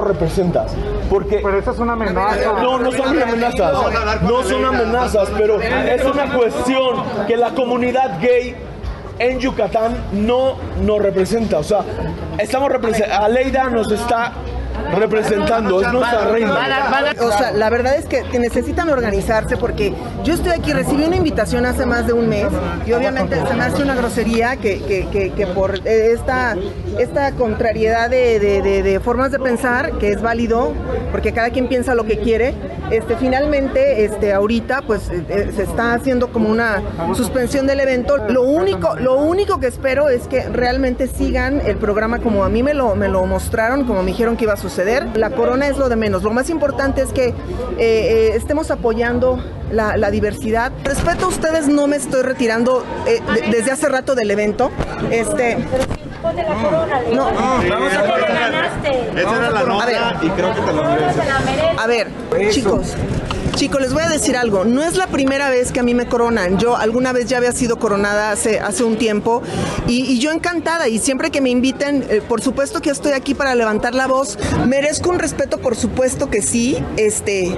cuando 0.00 0.08
en 0.08 0.08
Yucatán 0.08 0.08
no 0.08 0.08
nos 0.08 0.08
representa. 0.08 0.66
Porque... 1.08 1.40
Pero 1.42 1.58
eso 1.58 1.70
es 1.70 1.78
una 1.78 1.92
amenaza. 1.92 2.52
No, 2.62 2.78
no 2.78 2.92
son 2.92 3.22
amenazas. 3.22 4.22
No 4.22 4.42
son 4.42 4.64
amenazas, 4.64 5.28
pero 5.36 5.60
es 5.60 6.04
una 6.04 6.32
cuestión 6.32 7.02
que 7.26 7.36
la 7.36 7.50
comunidad 7.50 8.20
gay 8.20 8.56
en 9.18 9.38
Yucatán 9.38 9.96
no 10.12 10.56
nos 10.82 10.98
representa. 11.00 11.58
O 11.58 11.62
sea, 11.62 11.80
estamos 12.38 12.70
representando. 12.70 13.24
Aleida 13.24 13.64
nos 13.70 13.90
está 13.92 14.32
representando, 14.94 15.80
es 15.80 15.92
nuestra 15.92 16.24
reina. 16.32 16.54
O 17.26 17.32
sea, 17.38 17.52
la 17.52 17.70
verdad 17.70 17.96
es 17.96 18.06
que 18.06 18.38
necesitan 18.38 18.88
organizarse 18.90 19.56
porque 19.56 19.92
yo 20.24 20.34
estoy 20.34 20.52
aquí, 20.52 20.72
recibí 20.72 21.04
una 21.04 21.16
invitación 21.16 21.66
hace 21.66 21.86
más 21.86 22.06
de 22.06 22.12
un 22.12 22.28
mes 22.28 22.46
y 22.86 22.92
obviamente 22.92 23.36
se 23.46 23.54
me 23.54 23.64
hace 23.64 23.82
una 23.82 23.94
grosería 23.94 24.56
que, 24.56 24.80
que- 24.82 25.08
que- 25.10 25.30
que 25.32 25.46
por 25.46 25.86
esta, 25.86 26.56
esta 26.98 27.32
contrariedad 27.32 28.10
de, 28.10 28.38
de- 28.40 28.62
de- 28.62 28.82
de 28.82 29.00
formas 29.00 29.30
de 29.32 29.38
pensar, 29.38 29.92
que 29.98 30.08
es 30.08 30.20
válido, 30.22 30.72
porque 31.12 31.32
cada 31.32 31.50
quien 31.50 31.68
piensa 31.68 31.94
lo 31.94 32.04
que 32.04 32.18
quiere, 32.18 32.54
este, 32.90 33.16
finalmente 33.16 34.04
este, 34.04 34.32
ahorita 34.32 34.82
pues 34.86 35.08
eh, 35.10 35.24
eh, 35.28 35.52
se 35.54 35.62
está 35.62 35.94
haciendo 35.94 36.32
como 36.32 36.48
una 36.48 36.82
suspensión 37.14 37.66
del 37.66 37.80
evento. 37.80 38.16
Lo 38.28 38.42
único, 38.42 38.96
lo 38.96 39.16
único 39.16 39.60
que 39.60 39.66
espero 39.66 40.08
es 40.08 40.26
que 40.26 40.48
realmente 40.48 41.06
sigan 41.06 41.60
el 41.64 41.76
programa 41.76 42.18
como 42.18 42.44
a 42.44 42.48
mí 42.48 42.62
me 42.62 42.74
lo, 42.74 42.94
me 42.96 43.08
lo 43.08 43.24
mostraron, 43.26 43.84
como 43.84 44.02
me 44.02 44.10
dijeron 44.10 44.36
que 44.36 44.44
iba 44.44 44.54
a 44.54 44.56
suceder. 44.56 45.06
La 45.16 45.30
corona 45.30 45.68
es 45.68 45.78
lo 45.78 45.88
de 45.88 45.96
menos. 45.96 46.22
Lo 46.22 46.32
más 46.32 46.50
importante 46.50 47.02
es 47.02 47.12
que 47.12 47.28
eh, 47.28 47.34
eh, 47.78 48.32
estemos 48.34 48.70
apoyando 48.70 49.42
la, 49.70 50.10
diversidad. 50.10 50.72
Respeto 50.82 51.26
a 51.26 51.28
ustedes, 51.28 51.68
no 51.68 51.86
me 51.86 51.96
estoy 51.96 52.22
retirando 52.22 52.84
de- 53.04 53.50
desde 53.50 53.70
hace 53.70 53.88
rato 53.88 54.16
del 54.16 54.30
evento. 54.32 54.70
Este, 55.12 55.56
no, 57.12 57.24
Vamos 57.68 57.92
a 57.92 58.00
coronar. 58.00 58.70
Esa 59.16 59.36
era 59.36 59.50
la 59.50 59.62
nota 59.62 60.18
y 60.22 60.28
creo 60.30 60.54
que 60.54 60.60
te 60.60 60.72
lo 60.72 60.84
mereces. 60.84 61.24
a 61.78 61.86
ver, 61.86 62.08
chicos. 62.50 62.96
Chicos, 63.54 63.80
les 63.80 63.92
voy 63.92 64.02
a 64.02 64.08
decir 64.08 64.36
algo. 64.36 64.64
No 64.64 64.82
es 64.82 64.96
la 64.96 65.06
primera 65.06 65.50
vez 65.50 65.72
que 65.72 65.80
a 65.80 65.82
mí 65.82 65.94
me 65.94 66.06
coronan. 66.06 66.58
Yo 66.58 66.76
alguna 66.76 67.12
vez 67.12 67.26
ya 67.26 67.38
había 67.38 67.52
sido 67.52 67.78
coronada 67.78 68.30
hace, 68.30 68.60
hace 68.60 68.84
un 68.84 68.96
tiempo 68.96 69.42
y, 69.86 70.18
yo 70.18 70.32
encantada. 70.32 70.88
Y 70.88 70.98
siempre 70.98 71.30
que 71.30 71.40
me 71.40 71.50
inviten, 71.50 72.06
eh, 72.08 72.22
por 72.26 72.40
supuesto 72.40 72.80
que 72.80 72.90
estoy 72.90 73.12
aquí 73.12 73.34
para 73.34 73.54
levantar 73.54 73.94
la 73.94 74.06
voz. 74.06 74.38
Merezco 74.66 75.10
un 75.10 75.18
respeto, 75.18 75.58
por 75.58 75.76
supuesto 75.76 76.30
que 76.30 76.42
sí. 76.42 76.78
Este, 76.96 77.54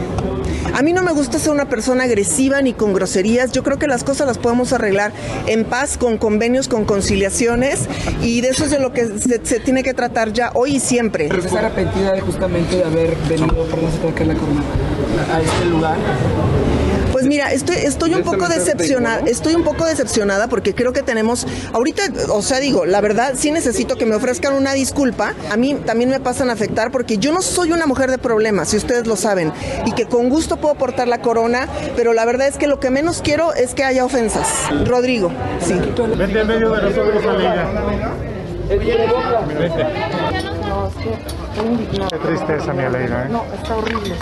a 0.74 0.82
mí 0.82 0.92
no 0.92 1.02
me 1.02 1.12
gusta 1.12 1.38
ser 1.38 1.52
una 1.52 1.68
persona 1.68 2.04
agresiva 2.04 2.62
ni 2.62 2.72
con 2.72 2.92
groserías. 2.94 3.52
Yo 3.52 3.62
creo 3.62 3.78
que 3.78 3.86
las 3.86 4.04
cosas 4.04 4.26
las 4.26 4.38
podemos 4.38 4.72
arreglar 4.72 5.12
en 5.46 5.64
paz, 5.64 5.98
con 5.98 6.18
convenios, 6.18 6.68
con 6.68 6.84
conciliaciones. 6.84 7.80
Y 8.22 8.40
de 8.40 8.48
eso 8.48 8.64
es 8.64 8.70
de 8.70 8.78
lo 8.78 8.92
que 8.92 9.06
se, 9.18 9.60
tiene 9.60 9.82
que 9.82 9.94
tratar 9.94 10.32
ya 10.32 10.50
hoy 10.54 10.76
y 10.76 10.80
siempre. 10.80 11.28
Pero 11.28 11.42
arrepentida 11.58 12.20
justamente 12.20 12.76
de 12.76 12.84
haber 12.84 13.16
venido, 13.28 13.64
a 13.64 14.24
la 14.24 14.34
a 15.30 15.40
este 15.40 15.64
lugar. 15.66 15.96
Pues 17.12 17.26
mira, 17.26 17.52
estoy, 17.52 17.76
estoy 17.76 18.14
un 18.14 18.22
poco 18.22 18.48
decepcionada, 18.48 19.20
estoy 19.26 19.54
un 19.54 19.64
poco 19.64 19.84
decepcionada 19.84 20.48
porque 20.48 20.74
creo 20.74 20.94
que 20.94 21.02
tenemos, 21.02 21.46
ahorita, 21.74 22.02
o 22.30 22.40
sea, 22.40 22.58
digo, 22.58 22.86
la 22.86 23.02
verdad 23.02 23.34
sí 23.36 23.50
necesito 23.50 23.96
que 23.96 24.06
me 24.06 24.14
ofrezcan 24.14 24.54
una 24.54 24.72
disculpa. 24.72 25.34
A 25.50 25.58
mí 25.58 25.74
también 25.74 26.08
me 26.08 26.20
pasan 26.20 26.48
a 26.48 26.54
afectar 26.54 26.90
porque 26.90 27.18
yo 27.18 27.30
no 27.32 27.42
soy 27.42 27.70
una 27.70 27.86
mujer 27.86 28.10
de 28.10 28.16
problemas, 28.16 28.70
si 28.70 28.78
ustedes 28.78 29.06
lo 29.06 29.16
saben, 29.16 29.52
y 29.84 29.92
que 29.92 30.06
con 30.06 30.30
gusto 30.30 30.56
puedo 30.56 30.74
portar 30.74 31.06
la 31.06 31.20
corona, 31.20 31.68
pero 31.96 32.14
la 32.14 32.24
verdad 32.24 32.48
es 32.48 32.56
que 32.56 32.66
lo 32.66 32.80
que 32.80 32.88
menos 32.88 33.20
quiero 33.22 33.52
es 33.52 33.74
que 33.74 33.84
haya 33.84 34.06
ofensas. 34.06 34.48
Rodrigo, 34.86 35.30
sí. 35.60 35.74
Vente 36.16 36.40
en 36.40 36.46
medio 36.46 36.72
de 36.72 36.82
nosotros, 36.82 37.24
amiga. 37.26 37.68
Vente. 41.56 42.06
Qué 42.10 42.18
tristeza, 42.18 42.72
mi 42.72 42.82
Aleida, 42.82 43.26
¿eh? 43.26 43.28
No, 43.30 43.44
está 43.54 43.76
horrible. 43.76 44.14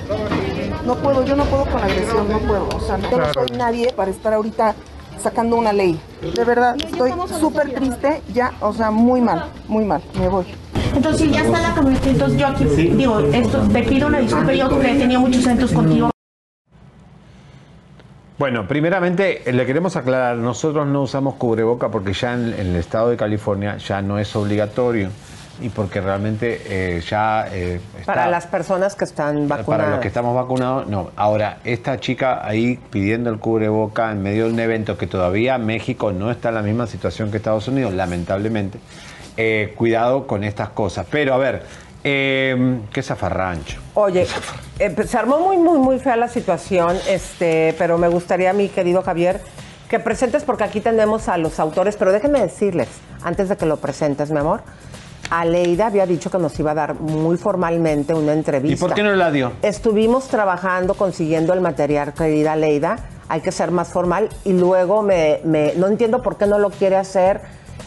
No 0.84 0.96
puedo, 0.96 1.24
yo 1.24 1.36
no 1.36 1.44
puedo 1.44 1.64
con 1.66 1.82
agresión, 1.82 2.28
no 2.28 2.38
puedo. 2.40 2.68
O 2.68 2.80
sea, 2.80 2.98
yo 2.98 3.18
no 3.18 3.32
soy 3.32 3.50
nadie 3.56 3.92
para 3.92 4.10
estar 4.10 4.32
ahorita 4.32 4.74
sacando 5.20 5.56
una 5.56 5.72
ley. 5.72 6.00
De 6.34 6.44
verdad, 6.44 6.76
estoy 6.82 7.12
súper 7.38 7.72
triste, 7.72 8.22
ya, 8.32 8.52
o 8.60 8.72
sea, 8.72 8.90
muy 8.90 9.20
mal, 9.20 9.46
muy 9.68 9.84
mal. 9.84 10.02
Me 10.18 10.28
voy. 10.28 10.46
Entonces, 10.94 11.20
si 11.22 11.30
ya 11.30 11.42
está 11.42 11.60
la 11.60 11.74
camioneta, 11.74 12.08
entonces 12.08 12.38
yo 12.38 12.46
aquí, 12.46 12.64
digo, 12.64 13.20
esto, 13.20 13.58
te 13.72 13.82
pido 13.84 14.08
una 14.08 14.18
disculpa, 14.18 14.52
yo 14.52 14.68
que 14.80 14.90
he 14.90 14.98
tenido 14.98 15.20
muchos 15.20 15.44
eventos 15.44 15.72
contigo. 15.72 16.10
Bueno, 18.38 18.66
primeramente 18.66 19.48
eh, 19.48 19.52
le 19.52 19.66
queremos 19.66 19.96
aclarar, 19.96 20.36
nosotros 20.38 20.86
no 20.86 21.02
usamos 21.02 21.34
cubreboca 21.34 21.90
porque 21.90 22.14
ya 22.14 22.32
en, 22.32 22.54
en 22.54 22.68
el 22.68 22.76
estado 22.76 23.10
de 23.10 23.18
California 23.18 23.76
ya 23.76 24.00
no 24.00 24.18
es 24.18 24.34
obligatorio 24.34 25.10
y 25.60 25.68
porque 25.68 26.00
realmente 26.00 26.60
eh, 26.66 27.00
ya 27.08 27.46
eh, 27.52 27.80
está- 27.98 28.06
Para 28.14 28.28
las 28.28 28.46
personas 28.46 28.94
que 28.94 29.04
están 29.04 29.48
vacunadas. 29.48 29.66
para 29.66 29.90
los 29.90 30.00
que 30.00 30.08
estamos 30.08 30.34
vacunados, 30.34 30.86
no. 30.86 31.10
Ahora, 31.16 31.58
esta 31.64 31.98
chica 32.00 32.46
ahí 32.46 32.78
pidiendo 32.90 33.30
el 33.30 33.38
cubreboca 33.38 34.10
en 34.12 34.22
medio 34.22 34.46
de 34.46 34.52
un 34.52 34.60
evento 34.60 34.96
que 34.98 35.06
todavía 35.06 35.58
México 35.58 36.12
no 36.12 36.30
está 36.30 36.48
en 36.50 36.54
la 36.56 36.62
misma 36.62 36.86
situación 36.86 37.30
que 37.30 37.36
Estados 37.36 37.68
Unidos, 37.68 37.92
lamentablemente. 37.94 38.78
eh, 39.36 39.72
cuidado 39.76 40.26
con 40.26 40.44
estas 40.44 40.68
cosas. 40.70 41.06
Pero 41.10 41.32
a 41.32 41.38
ver, 41.38 41.62
eh, 42.04 42.78
qué 42.92 43.02
zafarrancho. 43.02 43.78
Oye, 43.94 44.26
eh, 44.78 44.90
pues, 44.90 45.08
se 45.08 45.16
armó 45.16 45.38
muy, 45.40 45.56
muy, 45.56 45.78
muy 45.78 45.98
fea 45.98 46.16
la 46.16 46.28
situación, 46.28 46.96
este, 47.08 47.74
pero 47.78 47.96
me 47.96 48.08
gustaría, 48.08 48.52
mi 48.52 48.68
querido 48.68 49.02
Javier, 49.02 49.40
que 49.88 49.98
presentes, 49.98 50.44
porque 50.44 50.64
aquí 50.64 50.80
tenemos 50.80 51.28
a 51.28 51.38
los 51.38 51.58
autores, 51.60 51.96
pero 51.96 52.12
déjenme 52.12 52.40
decirles, 52.40 52.88
antes 53.22 53.48
de 53.48 53.56
que 53.56 53.66
lo 53.66 53.78
presentes, 53.78 54.30
mi 54.30 54.38
amor, 54.38 54.62
Aleida 55.30 55.86
había 55.86 56.06
dicho 56.06 56.30
que 56.30 56.38
nos 56.38 56.58
iba 56.58 56.72
a 56.72 56.74
dar 56.74 56.94
muy 57.00 57.36
formalmente 57.36 58.12
una 58.14 58.32
entrevista. 58.32 58.74
¿Y 58.74 58.88
por 58.88 58.94
qué 58.94 59.02
no 59.02 59.14
la 59.14 59.30
dio? 59.30 59.52
Estuvimos 59.62 60.26
trabajando, 60.28 60.94
consiguiendo 60.94 61.52
el 61.52 61.60
material, 61.60 62.12
querida 62.14 62.56
Leida. 62.56 62.96
Hay 63.28 63.40
que 63.40 63.52
ser 63.52 63.70
más 63.70 63.88
formal. 63.90 64.28
Y 64.44 64.52
luego 64.54 65.02
me, 65.02 65.40
me- 65.44 65.74
no 65.76 65.86
entiendo 65.86 66.20
por 66.20 66.36
qué 66.36 66.46
no 66.46 66.58
lo 66.58 66.70
quiere 66.70 66.96
hacer 66.96 67.40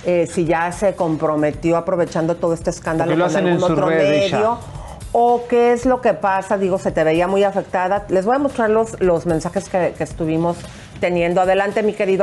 eh, 0.05 0.25
si 0.31 0.45
ya 0.45 0.71
se 0.71 0.95
comprometió 0.95 1.75
aprovechando 1.77 2.35
todo 2.35 2.53
este 2.53 2.69
escándalo 2.69 3.11
lo 3.15 3.25
con 3.25 3.27
hacen 3.35 3.47
algún 3.47 3.57
en 3.65 3.71
otro 3.71 3.87
medio. 3.87 4.57
¿O 5.11 5.43
qué 5.47 5.73
es 5.73 5.85
lo 5.85 6.01
que 6.01 6.13
pasa? 6.13 6.57
Digo, 6.57 6.79
se 6.79 6.91
te 6.91 7.03
veía 7.03 7.27
muy 7.27 7.43
afectada. 7.43 8.05
Les 8.09 8.25
voy 8.25 8.35
a 8.35 8.39
mostrar 8.39 8.69
los, 8.69 8.99
los 9.01 9.25
mensajes 9.25 9.69
que, 9.69 9.93
que 9.97 10.03
estuvimos 10.03 10.57
teniendo. 10.99 11.39
Adelante, 11.41 11.83
mi 11.83 11.93
querido. 11.93 12.22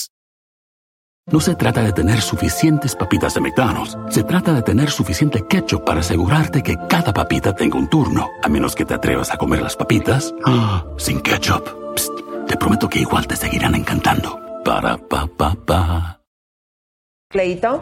No 1.27 1.39
se 1.39 1.55
trata 1.55 1.83
de 1.83 1.93
tener 1.93 2.19
suficientes 2.19 2.95
papitas 2.95 3.35
de 3.35 3.41
McDonald's. 3.41 3.95
Se 4.09 4.23
trata 4.23 4.53
de 4.53 4.63
tener 4.63 4.89
suficiente 4.89 5.45
ketchup 5.47 5.85
para 5.85 5.99
asegurarte 5.99 6.63
que 6.63 6.77
cada 6.89 7.13
papita 7.13 7.53
tenga 7.53 7.77
un 7.77 7.89
turno. 7.89 8.27
A 8.41 8.49
menos 8.49 8.75
que 8.75 8.85
te 8.85 8.95
atrevas 8.95 9.31
a 9.31 9.37
comer 9.37 9.61
las 9.61 9.75
papitas 9.75 10.33
ah, 10.45 10.83
sin 10.97 11.21
ketchup. 11.21 11.93
Psst, 11.95 12.11
te 12.47 12.57
prometo 12.57 12.89
que 12.89 12.99
igual 12.99 13.27
te 13.27 13.35
seguirán 13.35 13.75
encantando. 13.75 14.39
Para 14.65 14.97
pa 14.97 15.27
pa 15.27 15.55
pa. 15.55 16.21
Leito. 17.33 17.81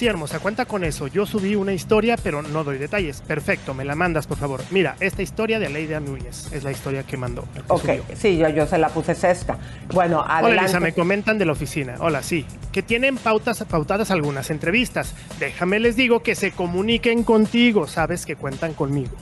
Sí, 0.00 0.06
hermosa, 0.06 0.38
cuenta 0.38 0.64
con 0.64 0.82
eso. 0.82 1.08
Yo 1.08 1.26
subí 1.26 1.56
una 1.56 1.74
historia, 1.74 2.16
pero 2.16 2.40
no 2.40 2.64
doy 2.64 2.78
detalles. 2.78 3.20
Perfecto, 3.20 3.74
me 3.74 3.84
la 3.84 3.94
mandas, 3.94 4.26
por 4.26 4.38
favor. 4.38 4.62
Mira, 4.70 4.96
esta 4.98 5.20
historia 5.20 5.58
de 5.58 5.66
Aleida 5.66 6.00
Núñez 6.00 6.50
es 6.54 6.64
la 6.64 6.70
historia 6.70 7.02
que 7.02 7.18
mandó. 7.18 7.42
que 7.52 7.60
Ok, 7.68 7.80
subió. 7.82 8.04
sí, 8.16 8.38
yo, 8.38 8.48
yo 8.48 8.66
se 8.66 8.78
la 8.78 8.88
puse 8.88 9.12
es 9.12 9.22
esta. 9.24 9.58
Bueno, 9.92 10.20
Hola, 10.22 10.38
adelante. 10.38 10.62
Elisa, 10.62 10.80
me 10.80 10.94
comentan 10.94 11.36
de 11.36 11.44
la 11.44 11.52
oficina. 11.52 11.96
Hola, 11.98 12.22
sí. 12.22 12.46
Que 12.72 12.82
tienen 12.82 13.18
pautas, 13.18 13.62
pautadas 13.68 14.10
algunas 14.10 14.48
entrevistas. 14.48 15.12
Déjame 15.38 15.78
les 15.80 15.96
digo 15.96 16.22
que 16.22 16.34
se 16.34 16.52
comuniquen 16.52 17.22
contigo. 17.22 17.86
Sabes 17.86 18.24
que 18.24 18.36
cuentan 18.36 18.72
conmigo. 18.72 19.12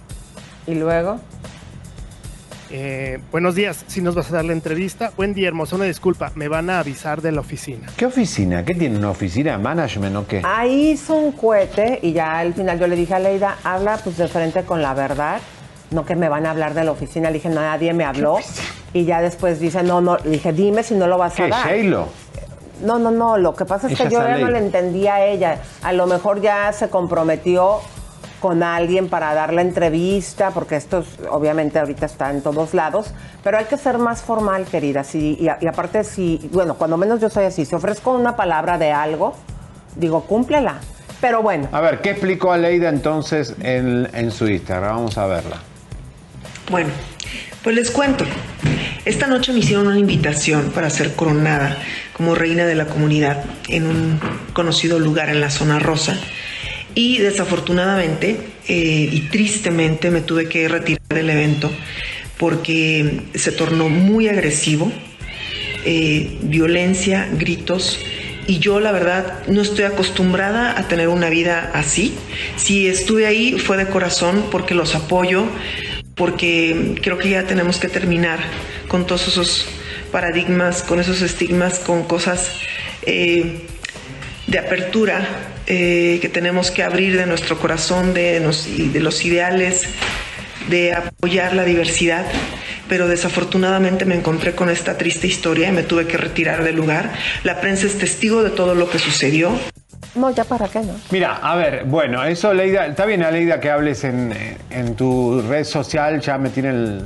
¿Y 0.68 0.76
luego? 0.76 1.20
Eh, 2.70 3.18
buenos 3.32 3.54
días. 3.54 3.84
Si 3.86 4.02
nos 4.02 4.14
vas 4.14 4.30
a 4.30 4.36
dar 4.36 4.44
la 4.44 4.52
entrevista. 4.52 5.10
Buen 5.16 5.32
día, 5.32 5.48
hermosa. 5.48 5.76
Una 5.76 5.86
disculpa. 5.86 6.32
Me 6.34 6.48
van 6.48 6.68
a 6.68 6.80
avisar 6.80 7.22
de 7.22 7.32
la 7.32 7.40
oficina. 7.40 7.88
¿Qué 7.96 8.04
oficina? 8.06 8.64
¿Qué 8.64 8.74
tiene 8.74 8.98
una 8.98 9.10
oficina? 9.10 9.56
¿Management 9.56 10.16
o 10.16 10.26
qué? 10.26 10.42
Ahí 10.44 10.90
hizo 10.90 11.14
un 11.14 11.32
cohete 11.32 11.98
y 12.02 12.12
ya 12.12 12.38
al 12.38 12.52
final 12.54 12.78
yo 12.78 12.86
le 12.86 12.96
dije 12.96 13.14
a 13.14 13.18
Leida, 13.18 13.56
habla 13.64 13.98
pues 14.02 14.18
de 14.18 14.28
frente 14.28 14.64
con 14.64 14.82
la 14.82 14.92
verdad, 14.92 15.40
no 15.90 16.04
que 16.04 16.14
me 16.14 16.28
van 16.28 16.44
a 16.44 16.50
hablar 16.50 16.74
de 16.74 16.84
la 16.84 16.92
oficina. 16.92 17.30
Le 17.30 17.34
dije, 17.34 17.48
nadie 17.48 17.94
me 17.94 18.04
habló. 18.04 18.38
Y 18.92 19.04
ya 19.04 19.22
después 19.22 19.60
dice, 19.60 19.82
no, 19.82 20.00
no, 20.00 20.18
le 20.18 20.30
dije, 20.30 20.52
dime 20.52 20.82
si 20.82 20.94
no 20.94 21.06
lo 21.06 21.16
vas 21.16 21.32
a 21.34 21.36
¿Qué? 21.44 21.48
dar. 21.48 21.66
¿Shaylo? 21.66 22.08
No, 22.82 22.98
no, 22.98 23.10
no, 23.10 23.38
lo 23.38 23.56
que 23.56 23.64
pasa 23.64 23.88
es 23.88 23.94
Ella 23.94 24.08
que 24.08 24.14
yo 24.14 24.20
ya 24.22 24.38
no 24.38 24.48
le 24.50 24.58
entendía 24.58 25.14
a 25.14 25.24
ella. 25.24 25.58
A 25.82 25.92
lo 25.92 26.06
mejor 26.06 26.40
ya 26.40 26.72
se 26.72 26.88
comprometió 26.88 27.80
con 28.40 28.62
alguien 28.62 29.08
para 29.08 29.34
dar 29.34 29.52
la 29.52 29.62
entrevista, 29.62 30.50
porque 30.50 30.76
esto 30.76 30.98
es- 31.00 31.26
obviamente 31.30 31.78
ahorita 31.78 32.06
está 32.06 32.30
en 32.30 32.40
todos 32.42 32.72
lados, 32.74 33.12
pero 33.42 33.58
hay 33.58 33.64
que 33.64 33.76
ser 33.76 33.98
más 33.98 34.22
formal, 34.22 34.64
querida. 34.64 35.02
Sí, 35.04 35.36
y, 35.40 35.48
a- 35.48 35.58
y 35.60 35.66
aparte, 35.66 36.04
si, 36.04 36.48
bueno, 36.52 36.74
cuando 36.74 36.96
menos 36.96 37.20
yo 37.20 37.30
soy 37.30 37.44
así, 37.44 37.64
si 37.64 37.74
ofrezco 37.74 38.12
una 38.12 38.36
palabra 38.36 38.78
de 38.78 38.92
algo, 38.92 39.34
digo, 39.96 40.22
cúmplela. 40.24 40.76
Pero 41.20 41.42
bueno. 41.42 41.68
A 41.72 41.80
ver, 41.80 42.00
¿qué 42.00 42.10
explicó 42.10 42.52
Aleida 42.52 42.88
entonces 42.88 43.54
en, 43.60 44.08
en 44.14 44.30
su 44.30 44.46
Instagram? 44.48 44.94
Vamos 44.96 45.18
a 45.18 45.26
verla. 45.26 45.56
Bueno, 46.70 46.90
pues 47.64 47.74
les 47.74 47.90
cuento. 47.90 48.24
Esta 49.04 49.26
noche 49.26 49.52
me 49.52 49.60
hicieron 49.60 49.86
una 49.88 49.98
invitación 49.98 50.70
para 50.72 50.90
ser 50.90 51.14
coronada 51.16 51.76
como 52.16 52.34
reina 52.34 52.66
de 52.66 52.74
la 52.74 52.86
comunidad 52.86 53.42
en 53.68 53.86
un 53.86 54.20
conocido 54.52 54.98
lugar 54.98 55.28
en 55.30 55.40
la 55.40 55.50
zona 55.50 55.78
rosa. 55.78 56.14
Y 56.94 57.18
desafortunadamente 57.18 58.36
eh, 58.66 59.08
y 59.12 59.20
tristemente 59.30 60.10
me 60.10 60.20
tuve 60.20 60.48
que 60.48 60.68
retirar 60.68 61.02
del 61.08 61.30
evento 61.30 61.70
porque 62.38 63.22
se 63.34 63.52
tornó 63.52 63.88
muy 63.88 64.28
agresivo, 64.28 64.92
eh, 65.84 66.38
violencia, 66.42 67.28
gritos. 67.32 67.98
Y 68.46 68.60
yo 68.60 68.80
la 68.80 68.92
verdad 68.92 69.46
no 69.46 69.60
estoy 69.60 69.84
acostumbrada 69.84 70.78
a 70.78 70.88
tener 70.88 71.08
una 71.08 71.28
vida 71.28 71.70
así. 71.74 72.14
Si 72.56 72.86
estuve 72.86 73.26
ahí 73.26 73.58
fue 73.58 73.76
de 73.76 73.86
corazón 73.86 74.44
porque 74.50 74.74
los 74.74 74.94
apoyo, 74.94 75.46
porque 76.14 76.94
creo 77.02 77.18
que 77.18 77.30
ya 77.30 77.44
tenemos 77.44 77.78
que 77.78 77.88
terminar 77.88 78.38
con 78.88 79.06
todos 79.06 79.28
esos 79.28 79.66
paradigmas, 80.10 80.82
con 80.82 80.98
esos 81.00 81.20
estigmas, 81.20 81.78
con 81.78 82.04
cosas 82.04 82.50
eh, 83.02 83.60
de 84.46 84.58
apertura 84.58 85.26
eh, 85.68 86.18
que 86.20 86.28
tenemos 86.28 86.70
que 86.70 86.82
abrir 86.82 87.16
de 87.16 87.26
nuestro 87.26 87.58
corazón, 87.58 88.14
de, 88.14 88.40
nos- 88.40 88.66
de 88.66 89.00
los 89.00 89.24
ideales, 89.24 89.84
de 90.68 90.94
apoyar 90.94 91.54
la 91.54 91.64
diversidad. 91.64 92.24
Pero 92.88 93.06
desafortunadamente 93.06 94.06
me 94.06 94.14
encontré 94.14 94.54
con 94.54 94.70
esta 94.70 94.96
triste 94.96 95.26
historia 95.26 95.68
y 95.68 95.72
me 95.72 95.82
tuve 95.82 96.06
que 96.06 96.16
retirar 96.16 96.64
del 96.64 96.76
lugar. 96.76 97.12
La 97.44 97.60
prensa 97.60 97.86
es 97.86 97.98
testigo 97.98 98.42
de 98.42 98.48
todo 98.50 98.74
lo 98.74 98.88
que 98.88 98.98
sucedió. 98.98 99.50
No, 100.14 100.30
ya 100.34 100.44
para 100.44 100.68
qué, 100.68 100.80
¿no? 100.80 100.94
Mira, 101.10 101.36
a 101.36 101.54
ver, 101.54 101.84
bueno, 101.84 102.24
eso 102.24 102.54
Leida, 102.54 102.86
está 102.86 103.04
bien 103.04 103.22
Aleida 103.22 103.60
que 103.60 103.70
hables 103.70 104.04
en, 104.04 104.32
en 104.70 104.96
tu 104.96 105.42
red 105.42 105.64
social, 105.64 106.20
ya 106.20 106.38
me 106.38 106.48
tienen 106.48 107.02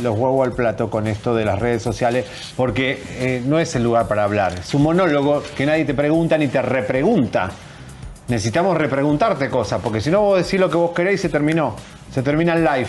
los 0.00 0.16
huevos 0.16 0.46
al 0.46 0.54
plato 0.54 0.88
con 0.88 1.08
esto 1.08 1.34
de 1.34 1.44
las 1.44 1.58
redes 1.58 1.82
sociales, 1.82 2.24
porque 2.56 3.02
eh, 3.18 3.42
no 3.44 3.58
es 3.58 3.74
el 3.74 3.82
lugar 3.82 4.06
para 4.06 4.22
hablar, 4.24 4.54
es 4.60 4.72
un 4.72 4.82
monólogo 4.84 5.42
que 5.56 5.66
nadie 5.66 5.84
te 5.84 5.94
pregunta 5.94 6.38
ni 6.38 6.46
te 6.46 6.62
repregunta. 6.62 7.50
Necesitamos 8.28 8.76
repreguntarte 8.78 9.50
cosas, 9.50 9.80
porque 9.82 10.00
si 10.00 10.10
no 10.10 10.22
vos 10.22 10.42
decís 10.42 10.58
lo 10.58 10.70
que 10.70 10.76
vos 10.76 10.92
queréis 10.92 11.20
se 11.20 11.28
terminó, 11.28 11.76
se 12.10 12.22
termina 12.22 12.54
el 12.54 12.64
live. 12.64 12.88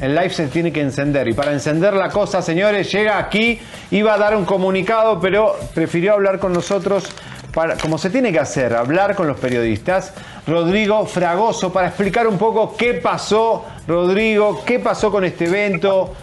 El 0.00 0.14
live 0.14 0.30
se 0.30 0.48
tiene 0.48 0.72
que 0.72 0.80
encender 0.80 1.26
y 1.28 1.32
para 1.32 1.52
encender 1.52 1.94
la 1.94 2.10
cosa, 2.10 2.42
señores, 2.42 2.90
llega 2.92 3.16
aquí, 3.16 3.58
iba 3.92 4.14
a 4.14 4.18
dar 4.18 4.36
un 4.36 4.44
comunicado, 4.44 5.20
pero 5.20 5.56
prefirió 5.72 6.14
hablar 6.14 6.38
con 6.38 6.52
nosotros 6.52 7.08
para, 7.54 7.76
como 7.76 7.96
se 7.96 8.10
tiene 8.10 8.32
que 8.32 8.40
hacer, 8.40 8.74
hablar 8.74 9.14
con 9.14 9.28
los 9.28 9.38
periodistas. 9.38 10.12
Rodrigo 10.46 11.06
Fragoso 11.06 11.72
para 11.72 11.86
explicar 11.86 12.26
un 12.26 12.36
poco 12.36 12.76
qué 12.76 12.94
pasó, 12.94 13.64
Rodrigo, 13.86 14.64
qué 14.66 14.80
pasó 14.80 15.10
con 15.10 15.24
este 15.24 15.46
evento, 15.46 16.14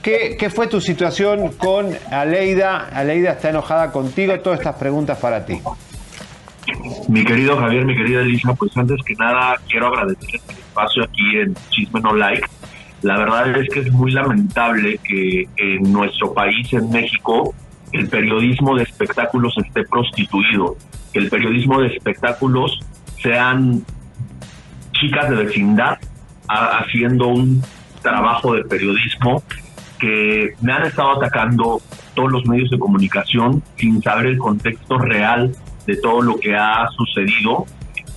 qué, 0.00 0.36
qué 0.36 0.50
fue 0.50 0.66
tu 0.66 0.80
situación 0.80 1.52
con 1.52 1.96
Aleida. 2.10 2.88
Aleida 2.92 3.32
está 3.32 3.50
enojada 3.50 3.92
contigo, 3.92 4.40
todas 4.40 4.58
estas 4.58 4.76
preguntas 4.76 5.18
para 5.18 5.44
ti. 5.44 5.60
Mi 7.08 7.24
querido 7.24 7.56
Javier, 7.56 7.84
mi 7.84 7.96
querida 7.96 8.20
Elisa, 8.20 8.54
pues 8.54 8.76
antes 8.76 9.02
que 9.04 9.14
nada 9.14 9.56
quiero 9.68 9.88
agradecer 9.88 10.36
este 10.36 10.52
espacio 10.52 11.04
aquí 11.04 11.36
en 11.36 11.54
Chisme 11.70 12.00
No 12.00 12.14
Like. 12.14 12.46
La 13.02 13.18
verdad 13.18 13.56
es 13.56 13.68
que 13.68 13.80
es 13.80 13.92
muy 13.92 14.12
lamentable 14.12 14.98
que 14.98 15.48
en 15.56 15.92
nuestro 15.92 16.32
país, 16.32 16.72
en 16.72 16.88
México, 16.90 17.52
el 17.92 18.08
periodismo 18.08 18.76
de 18.76 18.84
espectáculos 18.84 19.54
esté 19.58 19.84
prostituido, 19.84 20.76
que 21.12 21.18
el 21.18 21.28
periodismo 21.28 21.80
de 21.80 21.88
espectáculos 21.88 22.78
sean 23.20 23.84
chicas 24.92 25.30
de 25.30 25.44
vecindad 25.44 25.98
haciendo 26.48 27.28
un 27.28 27.62
trabajo 28.02 28.54
de 28.54 28.64
periodismo 28.64 29.42
que 29.98 30.54
me 30.60 30.72
han 30.72 30.84
estado 30.84 31.16
atacando 31.16 31.80
todos 32.14 32.30
los 32.30 32.46
medios 32.46 32.70
de 32.70 32.78
comunicación 32.78 33.62
sin 33.76 34.02
saber 34.02 34.26
el 34.26 34.38
contexto 34.38 34.98
real 34.98 35.54
de 35.86 35.96
todo 35.96 36.22
lo 36.22 36.36
que 36.36 36.54
ha 36.54 36.88
sucedido. 36.96 37.66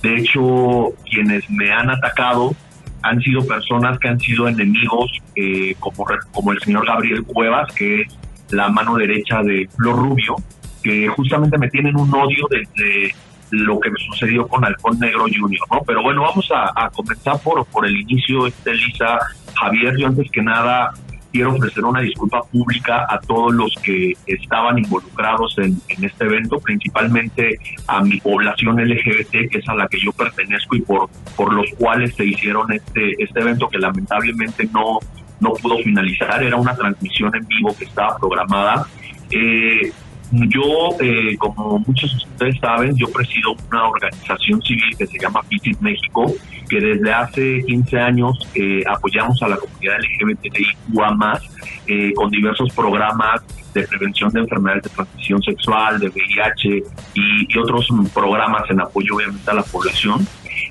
De 0.02 0.16
hecho, 0.16 0.92
quienes 1.08 1.48
me 1.50 1.72
han 1.72 1.90
atacado 1.90 2.54
han 3.02 3.20
sido 3.20 3.46
personas 3.46 3.98
que 3.98 4.08
han 4.08 4.20
sido 4.20 4.48
enemigos, 4.48 5.12
eh, 5.36 5.74
como, 5.78 6.06
como 6.32 6.52
el 6.52 6.60
señor 6.60 6.86
Gabriel 6.86 7.24
Cuevas, 7.24 7.72
que 7.74 8.02
es 8.02 8.18
la 8.50 8.68
mano 8.68 8.96
derecha 8.96 9.42
de 9.42 9.68
Flor 9.76 9.96
Rubio, 9.96 10.36
que 10.82 11.08
justamente 11.08 11.58
me 11.58 11.68
tienen 11.68 11.96
un 11.96 12.12
odio 12.14 12.46
desde 12.50 13.14
lo 13.50 13.78
que 13.78 13.90
me 13.90 13.98
sucedió 13.98 14.46
con 14.48 14.64
Halcón 14.64 14.98
Negro 14.98 15.22
Junior, 15.22 15.66
¿no? 15.70 15.82
Pero 15.86 16.02
bueno, 16.02 16.22
vamos 16.22 16.50
a, 16.52 16.72
a 16.74 16.90
comenzar 16.90 17.40
por, 17.40 17.64
por 17.66 17.86
el 17.86 17.96
inicio, 17.96 18.46
este 18.46 18.70
Elisa 18.70 19.18
Javier, 19.54 19.96
yo 19.96 20.08
antes 20.08 20.30
que 20.30 20.42
nada 20.42 20.92
quiero 21.36 21.52
ofrecer 21.54 21.84
una 21.84 22.00
disculpa 22.00 22.42
pública 22.44 23.06
a 23.08 23.20
todos 23.20 23.54
los 23.54 23.74
que 23.82 24.14
estaban 24.26 24.78
involucrados 24.78 25.54
en, 25.58 25.78
este 26.02 26.24
evento, 26.24 26.58
principalmente 26.58 27.58
a 27.86 28.02
mi 28.02 28.18
población 28.20 28.76
LGBT, 28.76 29.50
que 29.50 29.58
es 29.58 29.68
a 29.68 29.74
la 29.74 29.86
que 29.86 29.98
yo 30.00 30.12
pertenezco 30.12 30.76
y 30.76 30.80
por, 30.80 31.10
por 31.36 31.52
los 31.52 31.66
cuales 31.78 32.14
se 32.14 32.24
hicieron 32.24 32.72
este, 32.72 33.22
este 33.22 33.40
evento 33.40 33.68
que 33.68 33.78
lamentablemente 33.78 34.66
no, 34.72 34.98
no 35.40 35.52
pudo 35.52 35.76
finalizar. 35.78 36.42
Era 36.42 36.56
una 36.56 36.74
transmisión 36.74 37.34
en 37.36 37.46
vivo 37.46 37.76
que 37.76 37.84
estaba 37.84 38.16
programada. 38.16 38.86
Eh, 39.30 39.92
yo, 40.32 40.96
eh, 41.00 41.36
como 41.38 41.78
muchos 41.78 42.10
de 42.10 42.16
ustedes 42.16 42.60
saben, 42.60 42.96
yo 42.96 43.06
presido 43.12 43.54
una 43.70 43.88
organización 43.88 44.60
civil 44.62 44.96
que 44.98 45.06
se 45.06 45.18
llama 45.18 45.40
Visit 45.48 45.78
México, 45.80 46.32
que 46.68 46.80
desde 46.80 47.12
hace 47.12 47.64
15 47.64 47.98
años 47.98 48.38
eh, 48.54 48.82
apoyamos 48.88 49.40
a 49.42 49.48
la 49.48 49.56
comunidad 49.56 49.96
LGBTIQA+, 49.98 51.40
eh, 51.86 52.12
con 52.14 52.30
diversos 52.30 52.72
programas 52.74 53.42
de 53.72 53.82
prevención 53.86 54.30
de 54.30 54.40
enfermedades 54.40 54.84
de 54.84 54.90
transmisión 54.90 55.42
sexual, 55.42 56.00
de 56.00 56.08
VIH 56.08 56.82
y, 57.14 57.54
y 57.54 57.58
otros 57.58 57.88
programas 58.12 58.68
en 58.70 58.80
apoyo 58.80 59.14
obviamente 59.16 59.50
a 59.50 59.54
la 59.54 59.62
población. 59.62 60.26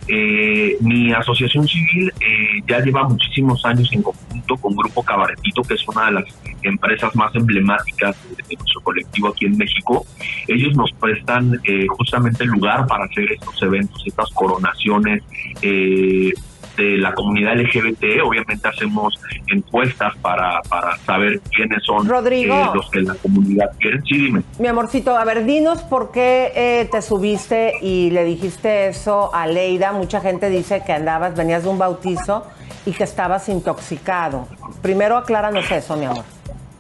Eh, 0.07 0.77
mi 0.81 1.11
asociación 1.11 1.67
civil 1.67 2.11
eh, 2.19 2.61
ya 2.67 2.79
lleva 2.79 3.07
muchísimos 3.07 3.63
años 3.65 3.89
en 3.91 4.03
conjunto 4.03 4.55
con 4.57 4.75
Grupo 4.75 5.03
Cabaretito, 5.03 5.61
que 5.63 5.73
es 5.73 5.87
una 5.87 6.05
de 6.05 6.11
las 6.13 6.25
empresas 6.63 7.15
más 7.15 7.33
emblemáticas 7.35 8.15
de, 8.35 8.55
nuestro 8.55 8.81
colectivo 8.81 9.29
aquí 9.29 9.45
en 9.45 9.57
México. 9.57 10.05
Ellos 10.47 10.75
nos 10.75 10.91
prestan 10.93 11.59
eh, 11.63 11.87
justamente 11.87 12.43
el 12.43 12.51
lugar 12.51 12.85
para 12.87 13.05
hacer 13.05 13.31
estos 13.31 13.61
eventos, 13.63 14.03
estas 14.05 14.29
coronaciones 14.31 15.23
eh, 15.61 16.31
de 16.75 16.97
la 16.97 17.13
comunidad 17.13 17.57
LGBT. 17.57 18.21
Obviamente 18.23 18.67
hacemos 18.67 19.19
encuestas 19.47 20.15
para, 20.21 20.61
para 20.69 20.97
saber 20.97 21.39
quiénes 21.55 21.83
son 21.83 22.07
Rodrigo. 22.07 22.53
eh, 22.55 22.69
los 22.73 22.89
que 22.91 23.01
la 23.01 23.15
comunidad 23.15 23.71
quieren. 23.79 24.03
Sí, 24.05 24.17
dime. 24.17 24.41
Mi 24.59 24.67
amorcito, 24.67 25.15
a 25.15 25.23
ver, 25.25 25.45
dinos 25.45 25.81
por 25.83 26.11
qué 26.11 26.51
eh, 26.55 26.87
te 26.91 27.01
subiste 27.01 27.73
y 27.81 28.11
le 28.11 28.23
dijiste 28.25 28.87
eso 28.87 29.33
a 29.33 29.47
Leida. 29.47 29.91
Mucha 29.91 30.21
gente 30.21 30.49
dice 30.49 30.83
que 30.85 30.93
andabas, 30.93 31.35
venías 31.35 31.63
de 31.63 31.69
un 31.69 31.77
bautizo 31.77 32.45
y 32.85 32.91
que 32.91 33.03
estabas 33.03 33.49
intoxicado. 33.49 34.47
Primero 34.81 35.17
acláranos 35.17 35.69
eso, 35.71 35.95
mi 35.97 36.05
amor. 36.05 36.23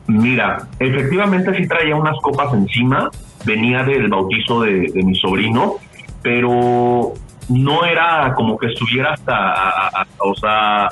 Mira, 0.07 0.67
efectivamente 0.79 1.55
sí 1.57 1.67
traía 1.67 1.95
unas 1.95 2.15
copas 2.21 2.53
encima, 2.53 3.09
venía 3.43 3.83
del 3.83 4.07
bautizo 4.07 4.61
de, 4.61 4.91
de 4.93 5.03
mi 5.03 5.15
sobrino, 5.15 5.77
pero 6.21 7.13
no 7.49 7.85
era 7.85 8.33
como 8.35 8.57
que 8.57 8.67
estuviera 8.67 9.13
hasta, 9.13 9.35
a- 9.35 9.87
a- 10.01 10.07
o 10.19 10.35
sea, 10.35 10.89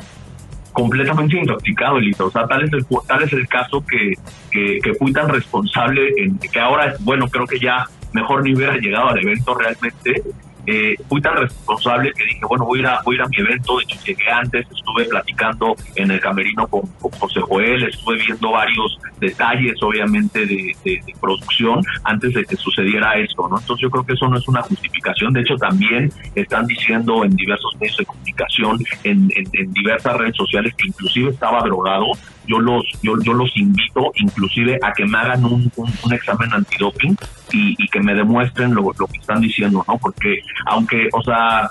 completamente 0.71 1.37
intoxicado, 1.37 1.97
Elisa. 1.97 2.25
O 2.25 2.31
sea, 2.31 2.47
tal 2.47 2.63
es 2.63 2.73
el, 2.73 2.85
tal 3.07 3.23
es 3.23 3.33
el 3.33 3.47
caso 3.47 3.83
que, 3.85 4.13
que, 4.51 4.79
que 4.83 4.93
fui 4.95 5.13
tan 5.13 5.29
responsable, 5.29 6.13
en, 6.17 6.37
que 6.39 6.59
ahora, 6.59 6.95
bueno, 7.01 7.27
creo 7.27 7.45
que 7.45 7.59
ya 7.59 7.85
mejor 8.11 8.43
ni 8.43 8.55
hubiera 8.55 8.75
llegado 8.77 9.09
al 9.09 9.19
evento 9.19 9.55
realmente. 9.55 10.21
Eh, 10.65 10.95
fui 11.09 11.21
tan 11.21 11.35
responsable 11.35 12.13
que 12.13 12.23
dije, 12.23 12.39
bueno, 12.47 12.65
voy 12.65 12.79
a, 12.85 13.01
ir 13.11 13.21
a, 13.21 13.27
mi 13.27 13.37
evento, 13.37 13.77
de 13.77 13.83
hecho 13.83 13.99
llegué 14.05 14.31
antes, 14.31 14.65
estuve 14.71 15.05
platicando 15.05 15.75
en 15.95 16.11
el 16.11 16.19
camerino 16.21 16.67
con, 16.67 16.81
con 17.01 17.11
José 17.11 17.41
Joel, 17.41 17.83
estuve 17.83 18.17
viendo 18.17 18.51
varios 18.51 18.97
detalles, 19.19 19.73
obviamente, 19.81 20.45
de, 20.45 20.73
producción 21.19 21.81
antes 22.03 22.33
de 22.33 22.43
que 22.45 22.55
sucediera 22.55 23.15
esto, 23.15 23.47
¿no? 23.49 23.59
Entonces 23.59 23.81
yo 23.83 23.89
creo 23.89 24.05
que 24.05 24.13
eso 24.13 24.27
no 24.27 24.37
es 24.37 24.47
una 24.47 24.61
justificación, 24.61 25.33
de 25.33 25.41
hecho 25.41 25.55
también 25.57 26.11
están 26.35 26.65
diciendo 26.65 27.23
en 27.23 27.35
diversos 27.35 27.75
medios 27.79 27.97
de 27.97 28.05
comunicación, 28.05 28.79
en, 29.03 29.29
en- 29.35 29.73
diversas 29.73 30.17
redes 30.17 30.35
sociales, 30.35 30.73
que 30.77 30.87
inclusive 30.87 31.29
estaba 31.31 31.61
drogado, 31.61 32.05
yo 32.47 32.59
los, 32.59 32.83
yo, 33.01 33.13
yo 33.23 33.33
los 33.33 33.55
invito 33.55 34.11
inclusive 34.15 34.77
a 34.81 34.91
que 34.93 35.05
me 35.05 35.17
hagan 35.17 35.45
un- 35.45 35.71
un 35.77 36.13
examen 36.13 36.51
antidoping 36.53 37.15
y, 37.53 37.75
y 37.81 37.87
que 37.87 37.99
me 38.01 38.13
demuestren 38.13 38.73
lo, 38.75 38.81
lo 38.97 39.07
que 39.07 39.17
están 39.19 39.39
diciendo, 39.39 39.85
¿no? 39.87 39.97
Porque 39.97 40.39
aunque, 40.65 41.07
o 41.13 41.21
sea, 41.23 41.69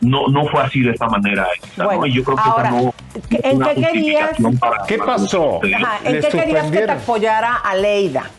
no, 0.00 0.28
no 0.28 0.46
fue 0.48 0.62
así 0.62 0.80
de 0.82 0.90
esta 0.90 1.08
manera. 1.08 1.46
¿no? 1.76 1.84
Bueno, 1.86 2.06
Y 2.06 2.12
yo 2.12 2.22
creo 2.24 2.36
que 2.36 2.42
ahora, 2.44 2.68
esa 2.68 2.80
no 2.82 2.94
¿qué- 3.30 3.36
es 3.36 3.44
¿en 3.44 3.60
qué 3.60 3.74
querías? 3.74 4.30
para- 4.60 4.84
¿Qué 4.86 4.98
pasó? 4.98 5.60
Ajá, 5.74 5.98
¿En 6.04 6.20
qué 6.20 6.28
querías 6.28 6.70
que 6.70 6.78
te 6.82 6.90
apoyara 6.92 7.54
Aleida? 7.56 8.30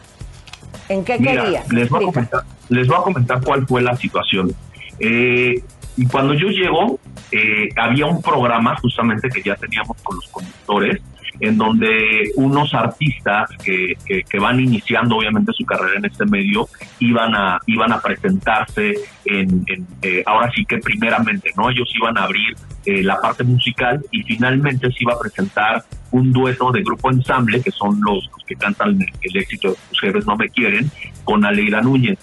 ¿En 0.87 1.03
qué 1.03 1.17
Mira, 1.17 1.43
querías? 1.43 1.73
les 1.73 1.89
voy, 1.89 2.03
a 2.03 2.05
comentar, 2.05 2.41
les 2.69 2.87
voy 2.87 2.97
a 2.97 3.01
comentar 3.01 3.41
cuál 3.43 3.65
fue 3.65 3.81
la 3.81 3.95
situación. 3.97 4.53
Eh, 4.99 5.55
y 5.97 6.05
cuando 6.07 6.33
yo 6.35 6.49
llego, 6.49 6.99
eh, 7.31 7.69
había 7.77 8.05
un 8.05 8.21
programa 8.21 8.75
justamente 8.81 9.29
que 9.29 9.41
ya 9.41 9.55
teníamos 9.55 9.97
con 10.03 10.17
los 10.17 10.27
conductores, 10.27 11.01
en 11.39 11.57
donde 11.57 12.31
unos 12.35 12.73
artistas 12.73 13.49
que, 13.63 13.93
que- 14.05 14.23
van 14.39 14.59
iniciando 14.59 15.15
obviamente 15.15 15.53
su 15.53 15.65
carrera 15.65 15.97
en 15.97 16.05
este 16.05 16.25
medio 16.25 16.67
iban 16.99 17.33
a 17.33 17.57
iban 17.67 17.91
a 17.93 18.01
presentarse 18.01 18.93
en, 19.23 19.65
eh, 20.01 20.23
ahora 20.25 20.51
sí 20.53 20.65
que 20.65 20.77
primeramente 20.77 21.51
no 21.55 21.69
ellos 21.69 21.89
iban 21.95 22.17
a 22.17 22.25
abrir 22.25 22.55
eh, 22.85 23.01
la 23.01 23.19
parte 23.19 23.43
musical 23.43 24.01
y 24.11 24.21
finalmente 24.23 24.91
se 24.91 24.97
iba 24.99 25.13
a 25.13 25.19
presentar 25.19 25.83
un 26.11 26.31
dueto 26.31 26.71
de 26.71 26.83
grupo 26.83 27.09
ensamble 27.09 27.61
que 27.61 27.71
son 27.71 27.99
los, 28.01 28.29
que 28.45 28.55
cantan 28.55 28.99
el, 29.21 29.37
éxito 29.37 29.69
de 29.69 30.11
Tus 30.11 30.25
no 30.27 30.35
me 30.35 30.49
quieren 30.49 30.91
con 31.23 31.43
Aleida 31.45 31.81
Núñez. 31.81 32.19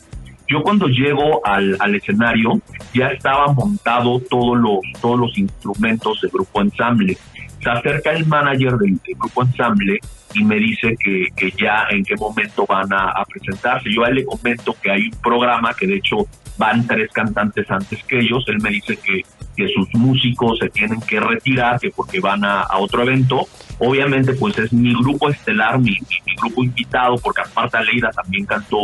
Yo 0.48 0.62
cuando 0.62 0.86
llego 0.86 1.44
al, 1.46 1.76
al 1.80 1.94
escenario 1.94 2.60
ya 2.94 3.08
estaba 3.08 3.52
montado 3.52 4.20
todos 4.20 4.56
los 4.58 4.78
todos 5.00 5.18
los 5.18 5.38
instrumentos 5.38 6.20
de 6.20 6.28
grupo 6.28 6.60
ensamble 6.60 7.16
se 7.62 7.70
acerca 7.70 8.10
el 8.10 8.26
manager 8.26 8.76
del, 8.76 8.98
grupo 9.18 9.42
ensamble 9.42 9.98
y 10.34 10.44
me 10.44 10.56
dice 10.56 10.96
que, 10.98 11.28
que 11.36 11.50
ya 11.52 11.86
en 11.90 12.04
qué 12.04 12.16
momento 12.16 12.66
van 12.66 12.92
a, 12.92 13.10
a 13.10 13.24
presentarse. 13.24 13.92
Yo 13.92 14.04
a 14.04 14.08
él 14.08 14.16
le 14.16 14.24
comento 14.24 14.74
que 14.82 14.90
hay 14.90 15.02
un 15.04 15.20
programa 15.22 15.74
que 15.74 15.86
de 15.86 15.96
hecho 15.96 16.26
van 16.58 16.86
tres 16.86 17.10
cantantes 17.12 17.70
antes 17.70 18.02
que 18.04 18.18
ellos. 18.18 18.44
Él 18.48 18.60
me 18.60 18.70
dice 18.70 18.96
que, 18.96 19.22
que 19.56 19.68
sus 19.68 19.94
músicos 19.94 20.58
se 20.58 20.70
tienen 20.70 21.00
que 21.00 21.20
retirar, 21.20 21.78
que 21.78 21.90
porque 21.90 22.20
van 22.20 22.44
a, 22.44 22.62
a 22.62 22.78
otro 22.78 23.02
evento. 23.02 23.46
Obviamente 23.84 24.34
pues 24.34 24.56
es 24.58 24.72
mi 24.72 24.94
grupo 24.94 25.28
estelar, 25.28 25.78
mi, 25.78 25.90
mi- 25.90 26.20
mi 26.26 26.34
grupo 26.40 26.62
invitado, 26.62 27.16
porque 27.18 27.40
aparte 27.40 27.76
Aleida 27.78 28.10
también 28.12 28.46
cantó, 28.46 28.76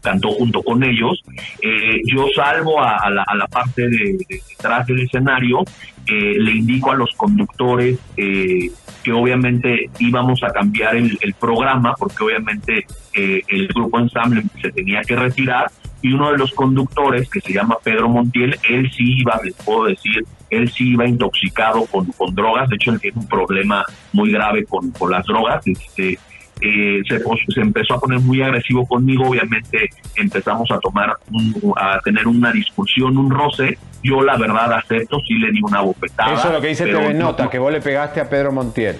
cantó 0.00 0.28
junto 0.30 0.62
con 0.62 0.84
ellos. 0.84 1.20
Eh, 1.60 2.00
yo 2.06 2.26
salgo 2.36 2.80
a, 2.80 3.10
la, 3.10 3.46
parte 3.48 3.82
de, 3.88 3.98
de 4.28 4.40
detrás 4.48 4.86
del 4.86 5.00
escenario 5.00 5.58
eh, 6.06 6.36
le 6.38 6.52
indico 6.52 6.92
a 6.92 6.94
los 6.94 7.10
conductores 7.16 7.98
eh, 8.16 8.70
que 9.02 9.12
obviamente 9.12 9.90
íbamos 9.98 10.42
a 10.44 10.48
cambiar 10.52 10.96
el, 10.96 11.18
el 11.20 11.34
programa 11.34 11.94
porque 11.98 12.22
obviamente 12.24 12.86
eh, 13.14 13.42
el 13.48 13.68
grupo 13.68 13.98
ensamble 13.98 14.42
se 14.62 14.70
tenía 14.70 15.00
que 15.02 15.16
retirar 15.16 15.70
y 16.04 16.12
uno 16.12 16.30
de 16.30 16.36
los 16.36 16.52
conductores 16.52 17.30
que 17.30 17.40
se 17.40 17.52
llama 17.54 17.78
Pedro 17.82 18.10
Montiel, 18.10 18.58
él 18.68 18.90
sí 18.94 19.20
iba, 19.20 19.40
les 19.42 19.54
puedo 19.54 19.84
decir, 19.86 20.22
él 20.50 20.70
sí 20.70 20.90
iba 20.92 21.06
intoxicado 21.06 21.86
con, 21.86 22.04
con 22.12 22.34
drogas, 22.34 22.68
de 22.68 22.76
hecho 22.76 22.90
él 22.90 23.00
tiene 23.00 23.18
un 23.20 23.26
problema 23.26 23.84
muy 24.12 24.30
grave 24.30 24.66
con, 24.66 24.90
con 24.90 25.10
las 25.10 25.24
drogas, 25.24 25.66
este, 25.66 26.18
eh, 26.60 27.00
se, 27.08 27.60
empezó 27.60 27.94
a 27.94 28.00
poner 28.00 28.20
muy 28.20 28.42
agresivo 28.42 28.86
conmigo, 28.86 29.28
obviamente 29.30 29.88
empezamos 30.16 30.70
a 30.70 30.78
tomar, 30.78 31.16
un- 31.30 31.72
a 31.76 31.98
tener 32.00 32.28
una 32.28 32.52
discusión, 32.52 33.16
un 33.16 33.30
roce, 33.30 33.78
yo 34.02 34.20
la 34.22 34.36
verdad 34.36 34.74
acepto, 34.74 35.18
sí 35.26 35.34
le 35.38 35.50
di 35.52 35.60
una 35.62 35.80
bofetada. 35.80 36.34
Eso 36.34 36.48
es 36.48 36.52
lo 36.54 36.60
que 36.60 36.68
dice 36.68 36.84
TV 36.84 37.14
no- 37.14 37.26
Nota, 37.28 37.48
que 37.48 37.58
vos 37.58 37.72
le 37.72 37.80
pegaste 37.80 38.20
a 38.20 38.28
Pedro 38.28 38.52
Montiel. 38.52 38.96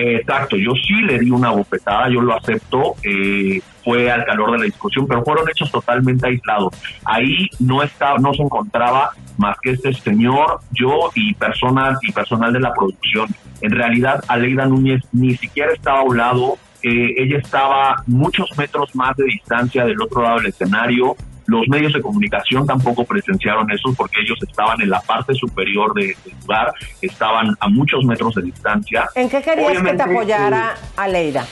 Exacto, 0.00 0.56
yo 0.56 0.70
sí 0.74 0.94
le 1.02 1.18
di 1.18 1.28
una 1.28 1.50
bofetada, 1.50 2.08
yo 2.08 2.20
lo 2.20 2.36
acepto, 2.36 2.94
eh, 3.02 3.60
fue 3.82 4.08
al 4.08 4.24
calor 4.24 4.52
de 4.52 4.58
la 4.58 4.64
discusión, 4.64 5.08
pero 5.08 5.24
fueron 5.24 5.48
hechos 5.48 5.72
totalmente 5.72 6.24
aislados. 6.24 6.72
Ahí 7.04 7.48
no 7.58 7.82
estaba, 7.82 8.16
no 8.18 8.32
se 8.32 8.42
encontraba 8.42 9.10
más 9.38 9.56
que 9.60 9.72
este 9.72 9.92
señor, 9.92 10.60
yo 10.70 11.10
y 11.16 11.34
personas 11.34 11.98
y 12.02 12.12
personal 12.12 12.52
de 12.52 12.60
la 12.60 12.72
producción. 12.72 13.28
En 13.60 13.72
realidad, 13.72 14.22
Aleida 14.28 14.66
Núñez 14.66 15.02
ni 15.10 15.36
siquiera 15.36 15.72
estaba 15.72 15.98
a 15.98 16.04
un 16.04 16.16
lado, 16.16 16.58
eh, 16.84 17.14
ella 17.16 17.38
estaba 17.38 17.96
muchos 18.06 18.56
metros 18.56 18.94
más 18.94 19.16
de 19.16 19.24
distancia 19.24 19.84
del 19.84 20.00
otro 20.00 20.22
lado 20.22 20.36
del 20.36 20.46
escenario. 20.46 21.16
Los 21.48 21.66
medios 21.66 21.94
de 21.94 22.02
comunicación 22.02 22.66
tampoco 22.66 23.04
presenciaron 23.06 23.70
eso 23.70 23.94
porque 23.96 24.20
ellos 24.20 24.38
estaban 24.46 24.78
en 24.82 24.90
la 24.90 25.00
parte 25.00 25.32
superior 25.32 25.94
de- 25.94 26.14
del 26.22 26.34
lugar, 26.42 26.70
estaban 27.00 27.56
a 27.58 27.68
muchos 27.70 28.04
metros 28.04 28.34
de 28.34 28.42
distancia. 28.42 29.08
¿En 29.14 29.30
qué 29.30 29.40
querías 29.40 29.68
que 29.72 29.78
Obviamente, 29.78 30.04
te 30.04 30.10
apoyara 30.10 30.74
Aleida? 30.94 31.46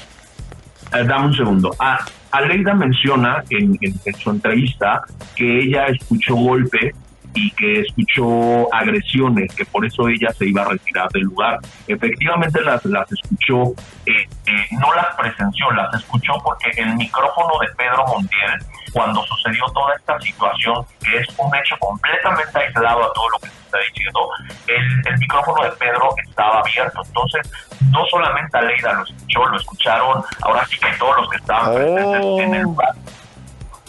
eh, 0.93 1.03
dame 1.03 1.27
un 1.29 1.35
segundo. 1.35 1.75
A, 1.79 1.99
Aleida 2.31 2.75
menciona 2.75 3.43
en, 3.49 3.79
en- 3.81 3.95
en 4.05 4.15
su 4.17 4.29
entrevista 4.31 5.01
que 5.35 5.61
ella 5.63 5.87
escuchó 5.87 6.35
golpes 6.35 6.95
y 7.35 7.51
que 7.53 7.81
escuchó 7.81 8.73
agresiones, 8.75 9.55
que 9.55 9.65
por 9.65 9.87
eso 9.87 10.09
ella 10.09 10.29
se 10.37 10.47
iba 10.47 10.61
a 10.63 10.69
retirar 10.69 11.09
del 11.11 11.23
lugar. 11.23 11.59
Efectivamente 11.87 12.61
las, 12.61 12.85
las 12.85 13.11
escuchó, 13.13 13.73
eh, 14.05 14.13
eh, 14.47 14.53
no 14.73 14.95
las 14.95 15.15
presenció, 15.17 15.71
las 15.73 15.95
escuchó 15.95 16.35
porque 16.45 16.71
el 16.77 16.95
micrófono 16.97 17.55
de 17.63 17.69
Pedro 17.77 18.05
Montiel, 18.09 18.61
cuando 18.93 19.23
sucedió 19.25 19.65
toda 19.75 19.95
esta 19.95 20.19
situación, 20.21 20.85
que 21.03 21.19
es 21.19 21.27
un 21.39 21.55
hecho 21.55 21.77
completamente 21.79 22.59
aislado 22.59 23.05
a 23.05 23.13
todo 23.13 23.29
lo 23.31 23.39
que 23.39 23.49
se 23.49 23.61
está 23.61 23.79
diciendo, 23.79 24.29
el, 24.67 25.03
el 25.07 25.19
micrófono 25.19 25.65
de 25.65 25.71
Pedro 25.73 26.15
estaba 26.29 26.61
abierto. 26.61 27.03
Entonces, 27.05 27.51
no 27.91 28.05
solamente 28.07 28.57
Aleida 28.59 28.93
lo 28.93 29.05
escuchó, 29.05 29.47
lo 29.47 29.57
escucharon 29.57 30.25
ahora 30.43 30.67
sí 30.67 30.79
que 30.79 30.89
todos 30.99 31.17
los 31.17 31.29
que 31.31 31.37
estaban 31.37 31.75
presentes 31.75 32.45
en 32.45 32.55
el 32.55 32.63
lugar. 32.63 32.95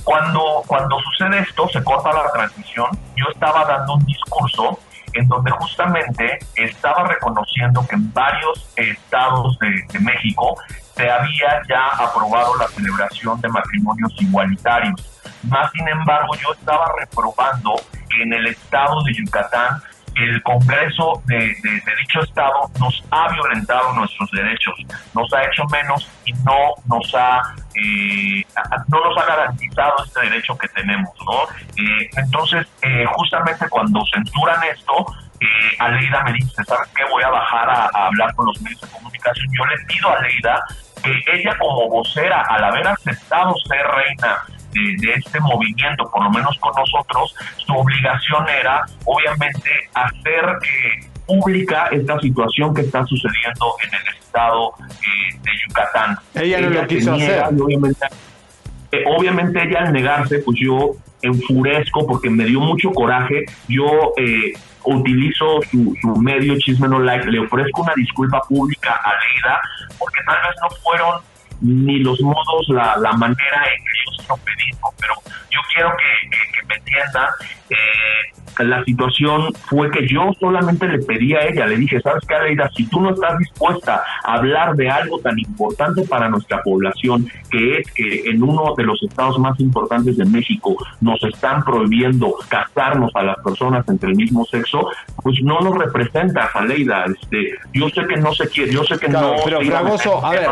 Cuando, 0.04 0.64
cuando 0.66 0.98
sucede 1.00 1.40
esto, 1.40 1.68
se 1.70 1.84
corta 1.84 2.14
la 2.14 2.32
transmisión, 2.32 2.90
yo 3.16 3.26
estaba 3.34 3.66
dando 3.66 3.96
un 3.96 4.06
discurso 4.06 4.80
en 5.14 5.28
donde 5.28 5.52
justamente 5.52 6.40
estaba 6.56 7.04
reconociendo 7.06 7.86
que 7.88 7.96
en 7.96 8.14
varios 8.14 8.70
estados 8.76 9.58
de, 9.60 9.70
de 9.92 10.00
México 10.00 10.56
se 10.98 11.10
había 11.10 11.62
ya 11.70 11.88
aprobado 12.04 12.56
la 12.58 12.68
celebración 12.68 13.40
de 13.42 13.48
matrimonios 13.50 14.14
igualitarios. 14.20 15.00
Más 15.44 15.72
sin 15.72 15.88
embargo, 15.88 16.34
yo 16.36 16.52
estaba 16.54 16.88
reprobando 17.00 17.76
que 18.10 18.24
en 18.24 18.34
el 18.34 18.48
estado 18.48 19.02
de 19.04 19.14
Yucatán 19.14 19.82
el 20.16 20.42
Congreso 20.42 21.22
de, 21.26 21.38
de- 21.38 21.82
dicho 22.02 22.22
estado 22.22 22.72
nos 22.80 23.04
ha 23.12 23.28
violentado 23.32 23.94
nuestros 23.94 24.32
derechos, 24.32 24.74
nos 25.14 25.32
ha 25.32 25.44
hecho 25.44 25.64
menos 25.66 26.10
y 26.26 26.34
no 26.34 26.74
nos 26.88 27.14
ha 27.14 27.42
eh, 27.76 28.44
no 28.88 29.00
nos 29.04 29.16
ha 29.16 29.26
garantizado 29.28 29.94
este 30.04 30.22
derecho 30.22 30.58
que 30.58 30.68
tenemos, 30.70 31.12
¿no? 31.24 31.44
Eh, 31.76 32.10
entonces, 32.18 32.66
eh, 32.82 33.06
justamente 33.14 33.70
cuando 33.70 34.02
censuran 34.12 34.64
esto, 34.64 35.06
eh, 35.40 35.76
Aleida 35.80 36.24
me 36.24 36.34
dice, 36.34 36.64
¿sabes 36.64 36.90
qué? 36.96 37.04
Voy 37.10 37.24
a 37.24 37.30
bajar 37.30 37.70
a, 37.70 37.90
a 37.94 38.08
hablar 38.08 38.34
con 38.36 38.48
los 38.48 38.62
medios 38.62 38.82
de 38.82 38.88
comunicación. 38.88 39.48
Yo 39.58 39.66
le 39.66 39.86
pido 39.86 40.10
a 40.10 40.18
Aleida 40.18 40.64
que 41.04 41.24
ella 41.34 41.56
como 41.58 41.90
vocera, 41.90 42.42
al 42.50 42.64
haber 42.64 42.88
aceptado 42.88 43.54
ser 43.68 43.86
reina 43.86 44.38
de, 44.72 45.08
de 45.08 45.14
este 45.14 45.40
movimiento, 45.40 46.10
por 46.10 46.24
lo 46.24 46.30
menos 46.32 46.58
con 46.60 46.74
nosotros, 46.76 47.36
su 47.58 47.74
obligación 47.74 48.48
era, 48.50 48.86
obviamente, 49.06 49.70
hacer 49.94 50.46
eh, 50.46 51.08
pública 51.28 51.90
esta 51.92 52.20
situación 52.20 52.74
que 52.74 52.82
está 52.82 53.06
sucediendo 53.06 53.76
en 53.84 53.94
el 53.94 54.18
estado 54.18 54.74
eh, 54.80 55.38
de 55.44 55.52
Yucatán. 55.68 56.18
Ella 56.34 56.62
no 56.62 56.70
lo 56.70 56.88
quiso 56.88 57.14
hacer. 57.14 57.44
y 57.52 57.62
obviamente, 57.62 58.08
eh, 58.92 59.04
obviamente 59.06 59.64
ella 59.64 59.80
al 59.82 59.94
negarse, 59.94 60.40
pues 60.40 60.58
yo 60.60 60.94
enfurezco 61.22 62.08
porque 62.08 62.30
me 62.30 62.46
dio 62.46 62.60
mucho 62.60 62.92
coraje. 62.92 63.46
Yo 63.68 64.14
eh, 64.18 64.54
utilizo 64.88 65.62
su, 65.72 65.96
su 66.02 66.16
medio 66.22 66.58
Chisme 66.60 66.88
No 66.88 67.00
Like, 67.00 67.28
le 67.30 67.40
ofrezco 67.40 67.82
una 67.82 67.94
disculpa 67.96 68.42
pública 68.48 68.94
a 69.04 69.12
Leida 69.12 69.60
porque 70.00 70.20
tal 70.26 70.38
vez 70.38 70.56
no 70.62 70.70
fueron 70.84 71.22
ni 71.62 72.00
los 72.00 72.20
modos, 72.22 72.68
la, 72.70 72.96
la 72.98 73.14
manera 73.14 73.64
en 73.74 73.84
que 73.84 73.92
yo 74.06 74.22
se 74.24 74.28
lo 74.30 74.38
pedí, 74.38 74.70
pero 75.00 75.14
yo 75.50 75.60
quiero 75.74 75.90
que, 75.98 76.30
que- 76.30 76.52
que 76.60 76.68
me 76.68 76.76
entiendan. 76.76 77.28
Eh, 77.70 78.64
la 78.64 78.84
situación 78.84 79.54
fue 79.68 79.92
que 79.92 80.08
yo 80.08 80.32
solamente 80.40 80.88
le 80.88 81.00
pedí 81.00 81.34
a 81.34 81.48
ella, 81.48 81.68
le 81.68 81.78
dije, 81.78 82.02
¿sabes 82.02 82.24
qué, 82.28 82.36
Aleida? 82.36 82.70
Si 82.76 82.86
tú 82.88 83.02
no 83.02 83.12
estás 83.12 83.38
dispuesta 83.38 84.04
a 84.24 84.34
hablar 84.34 84.76
de 84.76 84.90
algo 84.90 85.20
tan 85.20 85.38
importante 85.38 86.04
para 86.04 86.30
nuestra 86.30 86.62
población, 86.64 87.28
que 87.52 87.80
es 87.80 87.92
que 87.92 88.30
en 88.30 88.42
uno 88.42 88.74
de 88.76 88.84
los 88.84 89.02
estados 89.04 89.38
más 89.40 89.60
importantes 89.60 90.18
de 90.18 90.26
México 90.26 90.76
nos 91.02 91.22
están 91.24 91.64
prohibiendo 91.64 92.36
casarnos 92.48 93.12
a 93.16 93.24
las 93.24 93.38
personas 93.44 93.88
entre 93.90 94.10
el 94.10 94.16
mismo 94.16 94.46
sexo, 94.46 94.90
pues 95.22 95.38
no 95.44 95.60
nos 95.60 95.78
representas, 95.78 96.50
Aleida. 96.56 97.06
Este, 97.06 97.54
yo 97.74 97.90
sé 97.90 98.06
que 98.08 98.18
no 98.18 98.34
se 98.34 98.48
quiere, 98.50 98.72
yo 98.72 98.84
sé 98.84 98.98
que 98.98 99.08
Claro, 99.08 99.36
no... 99.38 99.44
pero 99.44 99.62
Fragoso, 99.62 100.26
a 100.26 100.32
ver, 100.32 100.50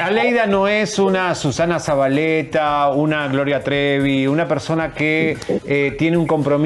Aleida 0.00 0.46
no 0.46 0.68
es 0.68 0.98
una 0.98 1.34
Susana 1.34 1.78
Zabaleta, 1.78 2.90
una 2.90 3.28
Gloria 3.28 3.62
Trevi, 3.62 4.26
una 4.26 4.46
persona 4.46 4.92
que 4.92 5.36
eh, 5.66 5.94
tiene 5.98 6.16
un 6.16 6.26
compromiso 6.26 6.57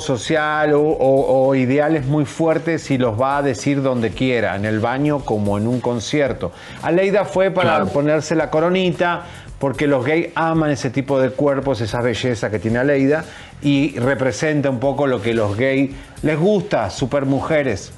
social 0.00 0.72
o, 0.74 0.80
o- 0.82 1.46
o 1.48 1.54
ideales 1.54 2.06
muy 2.06 2.24
fuertes 2.24 2.90
y 2.90 2.98
los 2.98 3.20
va 3.20 3.38
a 3.38 3.42
decir 3.42 3.82
donde 3.82 4.10
quiera, 4.10 4.56
en 4.56 4.64
el 4.64 4.80
baño 4.80 5.20
como 5.20 5.58
en 5.58 5.66
un 5.66 5.80
concierto. 5.80 6.52
Aleida 6.82 7.24
fue 7.24 7.50
para 7.50 7.84
ponerse 7.92 8.34
la 8.34 8.50
coronita, 8.50 9.22
porque 9.58 9.86
los 9.86 10.04
gays 10.04 10.28
aman 10.34 10.70
ese 10.70 10.90
tipo 10.90 11.18
de 11.20 11.30
cuerpos, 11.30 11.80
esa 11.80 12.00
belleza 12.02 12.50
que 12.50 12.58
tiene 12.58 12.78
Aleida, 12.78 13.24
y 13.62 13.98
representa 13.98 14.68
un 14.68 14.80
poco 14.80 15.06
lo 15.06 15.22
que 15.22 15.32
los 15.32 15.56
gays 15.56 15.92
les 16.22 16.38
gusta, 16.38 16.90
super 16.90 17.24
mujeres, 17.24 17.92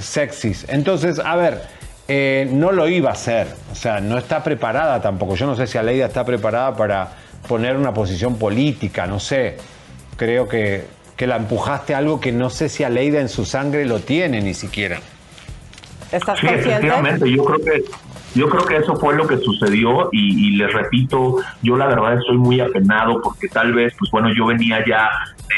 sexys. 0.00 0.66
Entonces, 0.68 1.18
a 1.18 1.36
ver, 1.36 1.62
eh, 2.08 2.48
no 2.52 2.72
lo 2.72 2.88
iba 2.88 3.10
a 3.10 3.12
hacer, 3.12 3.46
o 3.70 3.74
sea, 3.74 4.00
no 4.00 4.18
está 4.18 4.42
preparada 4.42 5.00
tampoco. 5.00 5.34
Yo 5.34 5.46
no 5.46 5.56
sé 5.56 5.66
si 5.66 5.78
Aleida 5.78 6.06
está 6.06 6.24
preparada 6.24 6.74
para 6.76 7.08
poner 7.48 7.76
una 7.76 7.92
posición 7.94 8.36
política, 8.36 9.06
no 9.06 9.18
sé. 9.18 9.56
Creo 10.22 10.48
que, 10.48 10.84
que 11.16 11.26
la 11.26 11.34
empujaste 11.34 11.96
a 11.96 11.98
algo 11.98 12.20
que 12.20 12.30
no 12.30 12.48
sé 12.48 12.68
si 12.68 12.84
Aleida 12.84 13.20
en 13.20 13.28
su 13.28 13.44
sangre 13.44 13.84
lo 13.86 13.98
tiene 13.98 14.40
ni 14.40 14.54
siquiera. 14.54 15.00
¿Estás 16.12 16.38
Sí, 16.38 16.46
consciente? 16.46 16.70
efectivamente, 16.86 17.28
yo 17.28 17.44
creo 17.44 17.58
que 17.58 17.84
yo 18.34 18.48
creo 18.48 18.64
que 18.64 18.76
eso 18.76 18.94
fue 18.96 19.16
lo 19.16 19.26
que 19.26 19.36
sucedió 19.38 20.08
y, 20.12 20.46
y 20.48 20.56
les 20.56 20.72
repito, 20.72 21.38
yo 21.60 21.76
la 21.76 21.86
verdad 21.86 22.18
estoy 22.18 22.38
muy 22.38 22.60
apenado 22.60 23.20
porque 23.20 23.48
tal 23.48 23.72
vez, 23.72 23.92
pues 23.98 24.12
bueno, 24.12 24.32
yo 24.32 24.46
venía 24.46 24.78
ya 24.86 25.10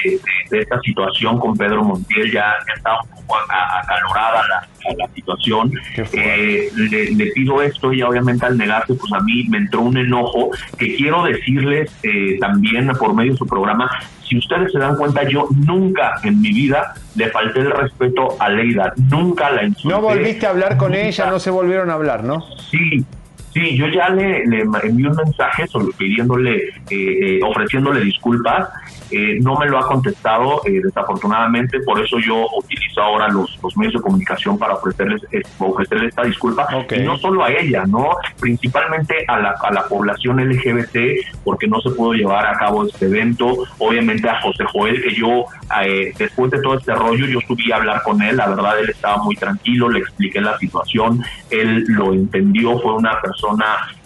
de, 0.03 0.13
de- 0.13 0.21
de 0.51 0.61
esta 0.63 0.81
situación 0.81 1.39
con 1.39 1.55
Pedro 1.59 1.85
Montiel, 1.85 2.33
ya, 2.33 2.55
ya 2.67 2.75
estaba 2.75 3.03
un 3.03 3.11
poco 3.27 3.37
acalorada 3.83 4.43
la, 4.49 4.69
la 4.97 5.09
situación. 5.15 5.73
Eh, 6.13 6.69
le, 6.77 7.11
le 7.13 7.27
pido 7.33 7.63
esto 7.63 7.93
y 7.93 8.03
obviamente 8.03 8.47
al 8.47 8.57
negarse, 8.59 8.95
pues 8.95 9.13
a 9.13 9.21
mí 9.21 9.45
me 9.49 9.59
entró 9.59 9.83
un 9.83 9.97
enojo 9.97 10.51
que 10.79 10.95
quiero 10.97 11.25
decirles 11.25 11.91
eh, 12.03 12.39
también 12.41 12.89
por 12.99 13.15
medio 13.15 13.33
de 13.33 13.39
su 13.39 13.47
programa, 13.47 13.91
si 14.29 14.39
ustedes 14.39 14.73
se 14.73 14.79
dan 14.79 14.97
cuenta, 14.97 15.23
yo 15.29 15.49
nunca 15.67 16.15
en 16.23 16.41
mi 16.41 16.51
vida 16.51 16.95
le 17.15 17.31
falté 17.31 17.61
el 17.61 17.71
respeto 17.71 18.37
a 18.41 18.49
Leida, 18.49 18.93
nunca 19.11 19.51
la 19.51 19.65
insulté. 19.65 19.95
No 19.95 20.01
volviste 20.01 20.47
a 20.47 20.51
hablar 20.51 20.77
con 20.77 20.95
ella, 20.95 21.31
no 21.31 21.39
se 21.39 21.51
volvieron 21.51 21.91
a 21.91 21.95
hablar, 21.95 22.25
¿no? 22.25 22.43
Sí, 22.71 23.05
sí, 23.55 23.77
yo 23.77 23.87
ya 23.89 24.09
le, 24.11 24.45
le 24.47 24.63
envié 24.83 25.09
un 25.09 25.17
mensaje 25.17 25.67
sobre- 25.69 25.95
pidiéndole, 25.97 26.57
eh, 26.57 26.69
eh, 26.91 27.41
ofreciéndole 27.43 28.01
disculpas. 28.01 28.69
Eh, 29.11 29.39
no 29.41 29.57
me 29.57 29.67
lo 29.67 29.79
ha 29.79 29.87
contestado, 29.87 30.61
eh, 30.67 30.81
desafortunadamente, 30.83 31.79
por 31.81 32.01
eso 32.03 32.19
yo 32.19 32.47
utilizo 32.57 33.01
ahora 33.01 33.29
los, 33.29 33.59
los 33.63 33.77
medios 33.77 33.95
de 33.95 34.01
comunicación 34.01 34.59
para 34.59 34.75
ofrecerles, 34.75 35.23
eh, 35.31 35.41
ofrecerle 35.59 36.09
esta 36.09 36.23
disculpa. 36.25 36.67
Y 36.97 37.03
no 37.05 37.17
solo 37.19 37.45
a 37.45 37.53
ella, 37.53 37.85
¿no? 37.87 38.11
Principalmente 38.41 39.25
a 39.29 39.39
la, 39.39 39.55
a 39.63 39.73
la 39.73 39.85
población 39.87 40.39
LGBT, 40.41 40.97
porque 41.45 41.67
no 41.69 41.81
se 41.81 41.91
pudo 41.91 42.15
llevar 42.15 42.47
a 42.47 42.55
cabo 42.59 42.87
este 42.87 43.07
evento. 43.07 43.57
Obviamente 43.79 44.29
a 44.29 44.41
José 44.41 44.65
Joel, 44.73 45.01
que 45.03 45.15
yo, 45.15 45.45
eh, 45.85 46.13
después 46.19 46.51
de 46.51 46.61
todo 46.63 46.79
este 46.79 46.95
rollo, 46.95 47.27
yo 47.27 47.39
subí 47.47 47.71
a 47.71 47.77
hablar 47.77 48.03
con 48.03 48.21
él. 48.21 48.37
La 48.37 48.49
verdad, 48.49 48.81
él 48.81 48.91
estaba 48.91 49.23
muy 49.23 49.37
tranquilo, 49.37 49.89
le 49.91 50.01
expliqué 50.01 50.41
la 50.41 50.59
situación, 50.59 51.23
él 51.51 51.85
lo 51.89 52.13
entendió, 52.15 52.79
fue 52.81 52.95
una 52.95 53.21
persona 53.21 53.44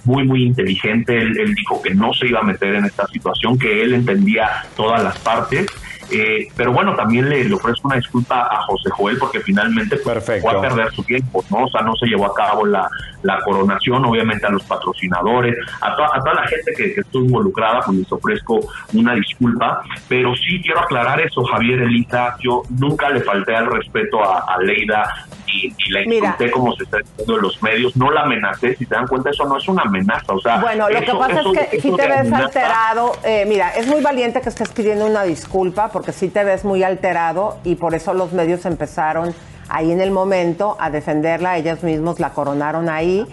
muy, 0.04 0.24
muy 0.24 0.44
inteligente. 0.44 1.16
Él, 1.16 1.38
él 1.38 1.54
dijo 1.54 1.80
que 1.82 1.94
no 1.94 2.12
se 2.14 2.26
iba 2.26 2.40
a 2.40 2.42
meter 2.42 2.74
en 2.74 2.84
esta 2.84 3.06
situación, 3.06 3.58
que 3.58 3.82
él 3.82 3.94
entendía 3.94 4.64
todas 4.76 5.02
las 5.02 5.18
partes. 5.18 5.66
Eh, 6.10 6.48
pero 6.56 6.72
bueno, 6.72 6.94
también 6.96 7.28
le, 7.28 7.44
le 7.44 7.54
ofrezco 7.54 7.88
una 7.88 7.96
disculpa 7.96 8.48
a 8.50 8.62
José 8.62 8.88
Joel 8.90 9.18
porque 9.18 9.40
finalmente 9.40 9.98
pues, 9.98 10.24
fue 10.24 10.38
a 10.38 10.60
perder 10.60 10.90
su 10.92 11.02
tiempo, 11.02 11.44
¿no? 11.50 11.64
O 11.64 11.68
sea, 11.68 11.82
no 11.82 11.94
se 11.96 12.06
llevó 12.06 12.26
a 12.26 12.34
cabo 12.34 12.64
la, 12.64 12.88
la 13.22 13.40
coronación, 13.40 14.04
obviamente 14.04 14.46
a 14.46 14.50
los 14.50 14.62
patrocinadores, 14.64 15.56
a, 15.80 15.96
to- 15.96 16.14
a 16.14 16.18
toda 16.20 16.34
la 16.34 16.46
gente 16.46 16.72
que, 16.76 16.94
que 16.94 17.00
estuvo 17.00 17.24
involucrada, 17.24 17.80
pues 17.84 17.98
les 17.98 18.12
ofrezco 18.12 18.60
una 18.94 19.14
disculpa, 19.14 19.82
pero 20.08 20.34
sí 20.36 20.60
quiero 20.62 20.80
aclarar 20.80 21.20
eso, 21.20 21.42
Javier 21.44 21.80
Elisa, 21.82 22.36
yo 22.40 22.62
nunca 22.78 23.08
le 23.10 23.20
falté 23.20 23.54
al 23.56 23.66
respeto 23.66 24.22
a, 24.22 24.44
a 24.54 24.58
Leida 24.58 25.08
y, 25.46 25.66
y 25.78 25.90
la 25.90 26.02
insulté 26.02 26.50
como 26.50 26.74
se 26.76 26.84
está 26.84 26.98
diciendo 26.98 27.36
en 27.36 27.42
los 27.42 27.62
medios, 27.62 27.96
no 27.96 28.10
la 28.10 28.22
amenacé, 28.22 28.76
si 28.76 28.86
te 28.86 28.94
dan 28.94 29.06
cuenta, 29.06 29.30
eso 29.30 29.44
no 29.46 29.56
es 29.56 29.66
una 29.68 29.82
amenaza, 29.82 30.32
o 30.32 30.40
sea... 30.40 30.58
Bueno, 30.58 30.88
lo 30.88 31.00
que 31.00 31.12
pasa 31.12 31.40
eso- 31.40 31.52
es 31.54 31.68
que 31.70 31.80
si 31.80 31.90
te 31.96 32.06
ves 32.06 32.20
amenaza- 32.20 32.44
alterado, 32.44 33.12
eh, 33.24 33.44
mira, 33.48 33.70
es 33.70 33.86
muy 33.86 34.00
valiente 34.02 34.40
que 34.40 34.48
estés 34.48 34.68
pidiendo 34.70 35.06
una 35.06 35.22
disculpa 35.24 35.88
porque 35.90 36.12
sí 36.12 36.28
te 36.28 36.44
ves 36.44 36.64
muy 36.64 36.82
alterado 36.82 37.58
y 37.64 37.74
por 37.76 37.94
eso 37.94 38.12
los 38.14 38.32
medios 38.32 38.64
empezaron 38.66 39.34
ahí 39.68 39.92
en 39.92 40.00
el 40.00 40.10
momento 40.10 40.76
a 40.80 40.90
defenderla, 40.90 41.56
ellas 41.56 41.82
mismos 41.82 42.20
la 42.20 42.30
coronaron 42.30 42.88
ahí. 42.88 43.26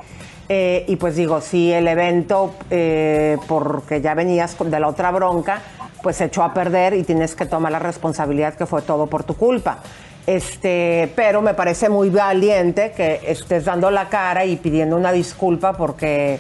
Eh, 0.48 0.86
y 0.88 0.96
pues 0.98 1.16
digo, 1.16 1.42
si 1.42 1.72
el 1.74 1.88
evento, 1.88 2.54
eh, 2.70 3.38
porque 3.48 4.02
ya 4.02 4.14
venías 4.14 4.56
de 4.60 4.80
la 4.80 4.88
otra 4.88 5.10
bronca, 5.12 5.62
pues 6.04 6.18
se 6.18 6.26
echó 6.26 6.44
a 6.44 6.54
perder 6.54 6.94
y 6.94 7.04
tienes 7.04 7.36
que 7.36 7.48
tomar 7.48 7.72
la 7.72 7.80
responsabilidad 7.80 8.54
que 8.54 8.68
fue 8.68 8.84
todo 8.84 9.08
por 9.08 9.24
tu 9.24 9.36
culpa. 9.36 9.80
Este, 10.28 11.12
pero 11.16 11.42
me 11.42 11.54
parece 11.54 11.90
muy 11.90 12.10
valiente 12.10 12.92
que 12.96 13.22
estés 13.28 13.66
dando 13.66 13.90
la 13.92 14.10
cara 14.10 14.44
y 14.46 14.56
pidiendo 14.58 14.96
una 14.96 15.12
disculpa 15.12 15.74
porque, 15.74 16.40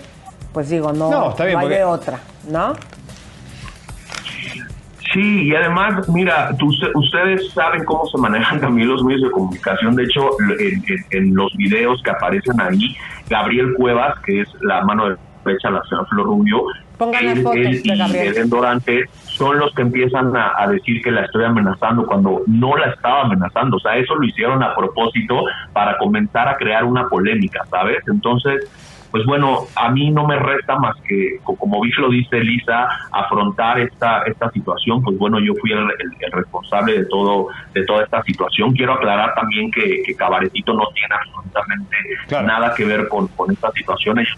pues 0.53 0.69
digo, 0.69 0.91
no, 0.91 1.09
No, 1.09 1.29
está 1.31 1.45
bien, 1.45 1.57
hay 1.57 1.63
porque- 1.65 1.77
de 1.77 1.83
otra, 1.83 2.19
¿no? 2.49 2.73
Sí, 5.15 5.43
y 5.47 5.55
además, 5.55 6.07
mira, 6.09 6.49
tú- 6.59 6.69
ustedes 6.93 7.49
saben 7.53 7.83
cómo 7.85 8.05
se 8.07 8.17
manejan 8.17 8.59
también 8.61 8.89
los 8.89 9.01
medios 9.03 9.23
de 9.23 9.31
comunicación. 9.31 9.95
De 9.95 10.03
hecho, 10.03 10.29
en, 10.59 10.83
en- 10.87 11.05
en 11.11 11.35
los 11.35 11.51
videos 11.55 12.01
que 12.03 12.11
aparecen 12.11 12.59
ahí, 12.59 12.95
Gabriel 13.29 13.73
Cuevas, 13.77 14.19
que 14.25 14.41
es 14.41 14.49
la 14.61 14.83
mano 14.83 15.15
derecha 15.45 15.69
de 15.69 15.75
la 15.75 15.83
señora 15.83 16.05
Flor 16.09 16.25
Rubio, 16.25 16.63
él, 17.19 17.43
fotos 17.43 17.55
él 17.57 17.81
de 17.83 17.93
y 17.93 17.97
Gabriel. 17.97 18.27
Eden 18.35 18.49
Dorantes 18.49 19.09
son 19.25 19.57
los 19.59 19.73
que 19.73 19.81
empiezan 19.83 20.35
a, 20.35 20.53
a 20.57 20.67
decir 20.67 21.01
que 21.01 21.11
la 21.11 21.21
estoy 21.25 21.43
amenazando 21.45 22.05
cuando 22.05 22.41
no 22.47 22.75
la 22.77 22.87
estaba 22.91 23.21
amenazando. 23.23 23.77
O 23.77 23.79
sea, 23.79 23.95
eso 23.97 24.15
lo 24.15 24.25
hicieron 24.25 24.61
a 24.63 24.73
propósito 24.75 25.43
para 25.73 25.97
comenzar 25.97 26.47
a 26.47 26.55
crear 26.55 26.83
una 26.85 27.07
polémica, 27.07 27.63
¿sabes? 27.69 27.97
Entonces, 28.07 28.69
pues 29.15 29.25
bueno, 29.27 29.59
a 29.77 29.89
mí 29.91 30.11
no 30.11 30.27
me 30.27 30.37
resta 30.37 30.77
más 30.77 30.93
que, 31.07 31.37
co- 31.41 31.55
como 31.55 31.79
bien 31.79 31.93
lo 31.99 32.09
dice 32.09 32.35
Elisa, 32.35 32.85
afrontar 33.13 33.79
esta 33.79 34.23
esta 34.23 34.49
situación. 34.51 35.01
Pues 35.01 35.17
bueno, 35.17 35.39
yo 35.39 35.53
fui 35.61 35.71
el, 35.71 35.77
el- 35.79 36.17
el 36.19 36.31
responsable 36.33 36.99
de 36.99 37.05
todo 37.05 37.47
de 37.73 37.85
toda 37.85 38.03
esta 38.03 38.21
situación. 38.23 38.73
Quiero 38.73 38.91
aclarar 38.91 39.33
también 39.33 39.71
que, 39.71 40.01
que 40.05 40.15
Cabaretito 40.15 40.73
no 40.73 40.83
tiene 40.93 41.15
absolutamente 41.15 41.95
nada 42.45 42.73
que 42.75 42.83
ver 42.83 43.07
con, 43.07 43.29
con 43.29 43.49
esta 43.53 43.71
situación. 43.71 44.19
Ellos- 44.19 44.37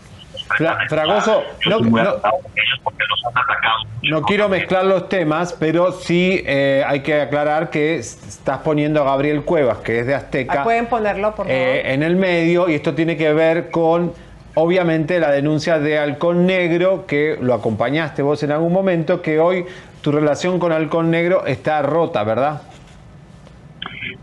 Fragoso, 0.90 1.44
no- 1.66 1.72
estoy 1.78 1.90
muy 1.90 2.02
no- 2.02 2.10
atacado 2.10 2.36
con 2.44 2.52
ellos 2.52 2.80
porque 2.84 3.04
los 3.10 3.20
han 3.26 3.44
atacado. 3.44 3.78
No 4.04 4.22
quiero 4.22 4.48
mezclar 4.48 4.86
los 4.86 5.10
temas, 5.10 5.54
pero 5.60 5.92
sí 5.92 6.42
eh, 6.46 6.84
hay 6.86 7.02
que 7.02 7.20
aclarar 7.22 7.72
que 7.72 7.96
estás 7.98 8.60
poniendo 8.60 9.02
a 9.02 9.06
Gabriel 9.06 9.44
Cuevas, 9.44 9.80
que 9.80 10.00
es 10.02 10.06
de 10.08 10.14
Azteca, 10.14 10.62
Ah, 10.62 10.64
¿Pueden 10.64 10.86
ponerlo, 10.86 11.30
por 11.34 11.48
favor? 11.48 11.52
eh, 11.52 11.94
en 11.94 12.04
el 12.04 12.16
medio 12.16 12.70
y 12.70 12.76
esto 12.76 12.94
tiene 12.94 13.18
que 13.18 13.34
ver 13.34 13.72
con, 13.72 14.14
obviamente, 14.60 15.20
la 15.20 15.30
denuncia 15.32 15.78
de 15.78 16.00
Halcón 16.00 16.48
Negro, 16.48 17.06
que 17.06 17.38
lo 17.40 17.54
acompañaste 17.54 18.24
vos 18.24 18.42
en 18.42 18.52
algún 18.52 18.74
momento, 18.74 19.22
que 19.22 19.40
hoy 19.40 19.66
tu 20.02 20.12
relación 20.12 20.58
con 20.60 20.72
Halcón 20.72 21.12
Negro 21.12 21.46
está 21.46 21.84
rota, 21.84 22.24
¿verdad? 22.24 22.64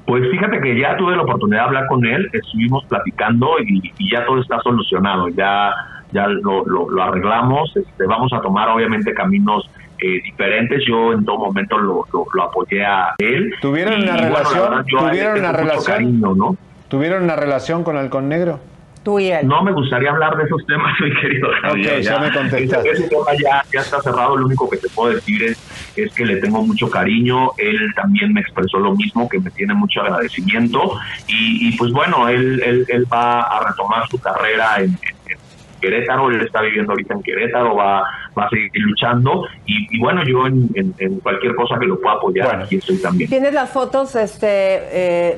Pues 0.06 0.28
fíjate 0.30 0.60
que 0.60 0.78
ya 0.78 0.96
tuve 0.96 1.16
la 1.16 1.22
oportunidad 1.22 1.60
de 1.62 1.66
hablar 1.66 1.86
con 1.86 2.04
él, 2.04 2.28
estuvimos 2.32 2.84
platicando 2.86 3.48
y, 3.64 3.80
y 3.96 4.12
ya 4.12 4.26
todo 4.26 4.40
está 4.40 4.58
solucionado, 4.60 5.28
ya 5.28 5.70
ya 6.12 6.26
lo, 6.28 6.64
lo- 6.66 6.88
lo 6.90 7.02
arreglamos, 7.02 7.72
este, 7.76 8.06
vamos 8.06 8.32
a 8.32 8.40
tomar 8.40 8.68
obviamente 8.68 9.12
caminos 9.14 9.68
eh, 10.00 10.20
diferentes, 10.24 10.82
yo 10.86 11.12
en 11.12 11.24
todo 11.24 11.38
momento 11.38 11.76
lo, 11.78 12.04
lo- 12.12 12.26
lo 12.32 12.42
apoyé 12.44 12.84
a 12.84 13.14
él. 13.18 13.52
¿Tuvieron 13.60 14.00
Y, 14.00 14.02
una 14.02 14.12
bueno, 14.12 14.28
relación? 14.28 14.62
verdad, 14.70 14.84
¿Tuvieron 14.88 15.38
una 15.38 15.52
relación? 15.52 15.84
cariño, 15.96 16.34
¿no? 16.36 16.56
¿Tuvieron 16.88 17.22
una 17.24 17.34
relación 17.36 17.82
con 17.82 17.96
Halcón 17.96 18.28
Negro? 18.28 18.60
Tú 19.04 19.20
y 19.20 19.28
él. 19.30 19.46
No 19.46 19.62
me 19.62 19.70
gustaría 19.72 20.10
hablar 20.10 20.34
de 20.36 20.44
esos 20.44 20.64
temas, 20.66 20.92
mi 21.00 21.14
querido 21.20 21.48
Javier. 21.62 21.98
Ok, 21.98 22.00
ya 22.00 22.18
me 22.18 22.32
contestaste. 22.32 22.90
Ese, 22.90 23.02
ese 23.02 23.08
tema 23.10 23.26
ya, 23.42 23.62
ya 23.72 23.80
está 23.80 24.00
cerrado. 24.00 24.36
Lo 24.36 24.46
único 24.46 24.68
que 24.70 24.78
te 24.78 24.88
puedo 24.88 25.14
decir 25.14 25.42
es, 25.44 25.92
es 25.96 26.12
que 26.14 26.24
le 26.24 26.36
tengo 26.36 26.62
mucho 26.62 26.88
cariño. 26.90 27.50
Él 27.58 27.78
también 27.94 28.32
me 28.32 28.40
expresó 28.40 28.78
lo 28.78 28.94
mismo, 28.96 29.28
que 29.28 29.38
me 29.38 29.50
tiene 29.50 29.74
mucho 29.74 30.00
agradecimiento. 30.00 30.98
Y, 31.28 31.68
y 31.68 31.76
pues 31.76 31.92
bueno, 31.92 32.28
él, 32.28 32.62
él, 32.64 32.86
él 32.88 33.04
va 33.12 33.42
a 33.42 33.68
retomar 33.68 34.08
su 34.08 34.18
carrera 34.18 34.76
en, 34.78 34.84
en- 34.84 34.96
en 35.28 35.38
Querétaro. 35.82 36.30
Él 36.30 36.40
está 36.40 36.62
viviendo 36.62 36.92
ahorita 36.92 37.12
en 37.12 37.22
Querétaro, 37.22 37.76
va, 37.76 38.04
va 38.38 38.44
a 38.46 38.48
seguir 38.48 38.70
luchando. 38.76 39.46
Y, 39.66 39.86
y 39.94 40.00
bueno, 40.00 40.24
yo 40.24 40.46
en, 40.46 40.70
en- 40.74 40.94
en 40.98 41.20
cualquier 41.20 41.54
cosa 41.56 41.78
que 41.78 41.84
lo 41.86 42.00
pueda 42.00 42.14
apoyar, 42.16 42.62
aquí 42.62 42.76
estoy 42.76 42.96
también. 43.02 43.28
¿Tienes 43.28 43.52
las 43.52 43.68
fotos, 43.70 44.16
este, 44.16 44.46
eh, 44.48 45.36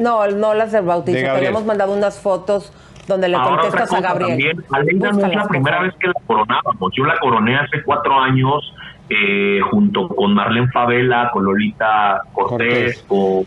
no, 0.00 0.26
no 0.28 0.54
las 0.54 0.72
del 0.72 0.84
bautizo, 0.84 1.18
De 1.18 1.28
habíamos 1.28 1.64
mandado 1.64 1.92
unas 1.92 2.18
fotos 2.20 2.72
donde 3.06 3.28
le 3.28 3.36
Ahora, 3.36 3.62
contestas 3.62 3.92
a 3.92 4.00
Gabriel. 4.00 4.30
También, 4.30 4.64
Aleida 4.72 5.12
no 5.12 5.26
es 5.26 5.36
la 5.36 5.46
primera 5.48 5.80
vez 5.82 5.94
que 6.00 6.08
la 6.08 6.14
coronábamos. 6.26 6.92
Yo 6.96 7.04
la 7.04 7.18
coroné 7.18 7.56
hace 7.56 7.82
cuatro 7.84 8.18
años 8.18 8.74
eh, 9.08 9.60
junto 9.70 10.08
con 10.08 10.34
Marlene 10.34 10.68
Favela, 10.72 11.30
con 11.32 11.44
Lolita 11.44 12.22
Cortés, 12.32 13.04
con, 13.06 13.44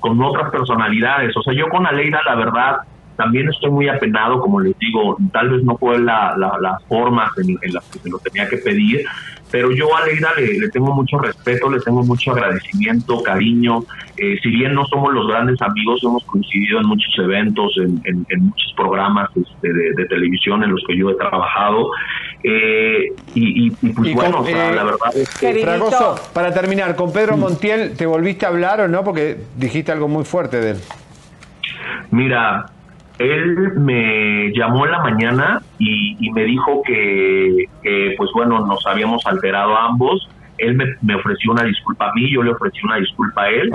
con 0.00 0.20
otras 0.22 0.50
personalidades. 0.50 1.36
O 1.36 1.42
sea, 1.42 1.52
yo 1.54 1.68
con 1.68 1.86
Aleida, 1.86 2.20
la 2.26 2.34
verdad, 2.34 2.76
también 3.16 3.48
estoy 3.48 3.70
muy 3.70 3.88
apenado, 3.88 4.40
como 4.40 4.58
les 4.60 4.76
digo, 4.78 5.16
tal 5.32 5.50
vez 5.50 5.62
no 5.62 5.76
fue 5.76 5.98
la, 6.00 6.34
la- 6.36 6.56
las 6.60 6.82
formas 6.86 7.30
en, 7.38 7.56
en 7.62 7.74
las 7.74 7.84
que 7.90 7.98
se 8.00 8.08
lo 8.10 8.18
tenía 8.18 8.48
que 8.48 8.56
pedir, 8.56 9.04
pero 9.50 9.70
yo 9.72 9.94
a 9.96 10.02
Aleida 10.02 10.30
le, 10.36 10.58
le 10.58 10.68
tengo 10.70 10.92
mucho 10.94 11.18
respeto, 11.18 11.68
le 11.70 11.80
tengo 11.80 12.02
mucho 12.04 12.32
agradecimiento, 12.32 13.22
cariño. 13.22 13.84
Eh, 14.16 14.36
si 14.42 14.50
bien 14.50 14.74
no 14.74 14.84
somos 14.86 15.12
los 15.12 15.26
grandes 15.26 15.60
amigos, 15.62 16.00
hemos 16.04 16.22
coincidido 16.24 16.80
en 16.80 16.86
muchos 16.86 17.12
eventos, 17.18 17.72
en, 17.78 18.00
en- 18.04 18.26
en 18.28 18.44
muchos 18.46 18.72
programas 18.76 19.28
este, 19.34 19.72
de, 19.72 19.92
de 19.96 20.04
televisión 20.06 20.62
en 20.62 20.70
los 20.70 20.82
que 20.86 20.96
yo 20.96 21.10
he 21.10 21.14
trabajado. 21.14 21.90
Eh, 22.44 23.06
y, 23.34 23.66
y- 23.66 23.72
y, 23.82 23.92
pues 23.92 24.08
Y 24.08 24.14
bueno, 24.14 24.38
con- 24.38 24.46
o 24.46 24.48
sea, 24.48 24.70
eh, 24.70 24.74
la 24.74 24.84
verdad 24.84 25.16
es 25.16 25.28
que... 25.38 25.54
Fragoso, 25.62 26.14
para 26.32 26.52
terminar, 26.54 26.96
con 26.96 27.12
Pedro 27.12 27.36
Montiel, 27.36 27.96
¿te 27.96 28.06
volviste 28.06 28.46
a 28.46 28.48
hablar 28.50 28.80
o 28.80 28.88
no? 28.88 29.04
Porque 29.04 29.36
dijiste 29.56 29.92
algo 29.92 30.08
muy 30.08 30.24
fuerte 30.24 30.60
de 30.60 30.70
él. 30.72 30.76
Mira, 32.10 32.66
él 33.20 33.74
me 33.76 34.50
llamó 34.54 34.86
en 34.86 34.92
la 34.92 35.00
mañana 35.00 35.60
y, 35.78 36.16
y 36.18 36.30
me 36.32 36.44
dijo 36.44 36.82
que, 36.86 37.66
que, 37.82 38.14
pues 38.16 38.30
bueno, 38.34 38.64
nos 38.66 38.86
habíamos 38.86 39.26
alterado 39.26 39.76
ambos. 39.76 40.26
Él 40.56 40.74
me, 40.74 40.86
me 41.02 41.16
ofreció 41.16 41.52
una 41.52 41.64
disculpa 41.64 42.08
a 42.08 42.12
mí, 42.14 42.32
yo 42.32 42.42
le 42.42 42.52
ofrecí 42.52 42.78
una 42.82 42.96
disculpa 42.96 43.42
a 43.42 43.48
él. 43.50 43.70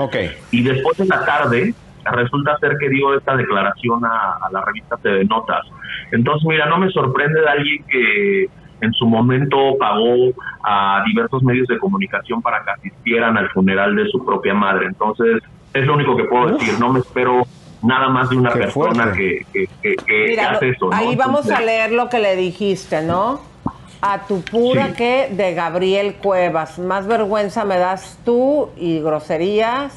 Y 0.50 0.62
después 0.64 0.98
en 0.98 1.08
la 1.08 1.24
tarde 1.24 1.72
resulta 2.12 2.58
ser 2.58 2.76
que 2.80 2.88
dio 2.88 3.16
esta 3.16 3.36
declaración 3.36 4.04
a, 4.04 4.38
a 4.44 4.50
la 4.50 4.64
revista 4.64 4.96
TV 4.96 5.24
Notas. 5.26 5.64
Entonces, 6.10 6.44
mira, 6.48 6.66
no 6.66 6.78
me 6.78 6.90
sorprende 6.90 7.40
de 7.40 7.48
alguien 7.48 7.84
que 7.88 8.48
en 8.80 8.92
su 8.94 9.06
momento 9.06 9.76
pagó 9.78 10.32
a 10.64 11.04
diversos 11.06 11.44
medios 11.44 11.68
de 11.68 11.78
comunicación 11.78 12.42
para 12.42 12.64
que 12.64 12.70
asistieran 12.72 13.36
al 13.38 13.48
funeral 13.50 13.94
de 13.94 14.08
su 14.08 14.24
propia 14.24 14.54
madre. 14.54 14.86
Entonces, 14.86 15.40
es 15.72 15.86
lo 15.86 15.94
único 15.94 16.16
que 16.16 16.24
puedo 16.24 16.56
decir. 16.56 16.74
No 16.80 16.92
me 16.92 16.98
espero 16.98 17.46
nada 17.86 18.08
más 18.08 18.28
de 18.30 18.36
una 18.36 18.52
persona 18.52 19.12
que, 19.12 19.46
que, 19.52 19.66
que- 19.82 19.96
que 19.96 20.24
Mira, 20.28 20.50
hace 20.52 20.70
eso. 20.70 20.86
¿no? 20.90 20.96
ahí 20.96 21.14
vamos 21.16 21.48
a 21.50 21.60
leer 21.60 21.92
lo 21.92 22.08
que 22.08 22.18
le 22.18 22.36
dijiste, 22.36 23.02
¿no? 23.02 23.40
A 24.02 24.26
tu 24.26 24.42
pura 24.42 24.88
Sí. 24.88 24.92
que 24.94 25.28
de 25.30 25.54
Gabriel 25.54 26.14
Cuevas. 26.16 26.78
Más 26.78 27.06
vergüenza 27.06 27.64
me 27.64 27.78
das 27.78 28.18
tú 28.24 28.68
y 28.76 29.00
groserías 29.00 29.92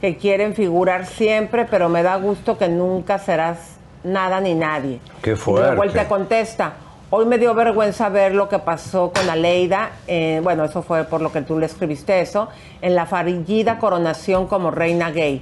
que 0.00 0.16
quieren 0.16 0.54
figurar 0.54 1.06
siempre, 1.06 1.64
pero 1.66 1.88
me 1.88 2.02
da 2.02 2.16
gusto 2.16 2.58
que 2.58 2.68
nunca 2.68 3.18
serás 3.18 3.76
nada 4.04 4.40
ni 4.40 4.54
nadie. 4.54 5.00
Qué 5.22 5.32
Y 5.32 5.34
luego 5.50 5.82
él 5.84 5.90
te 5.92 6.04
fuerte. 6.04 6.06
contesta. 6.08 6.72
Hoy 7.10 7.26
me 7.26 7.36
dio 7.36 7.54
vergüenza 7.54 8.08
ver 8.08 8.34
lo 8.34 8.48
que 8.48 8.58
pasó 8.58 9.12
con 9.14 9.28
Aleida, 9.28 9.90
eh, 10.08 10.40
bueno, 10.42 10.64
eso 10.64 10.82
fue 10.82 11.04
por 11.04 11.20
lo 11.20 11.30
que 11.30 11.42
tú 11.42 11.58
le 11.58 11.66
escribiste 11.66 12.20
eso, 12.22 12.48
en 12.80 12.94
la 12.94 13.04
fallida 13.04 13.78
coronación 13.78 14.46
como 14.46 14.70
reina 14.70 15.10
gay. 15.10 15.40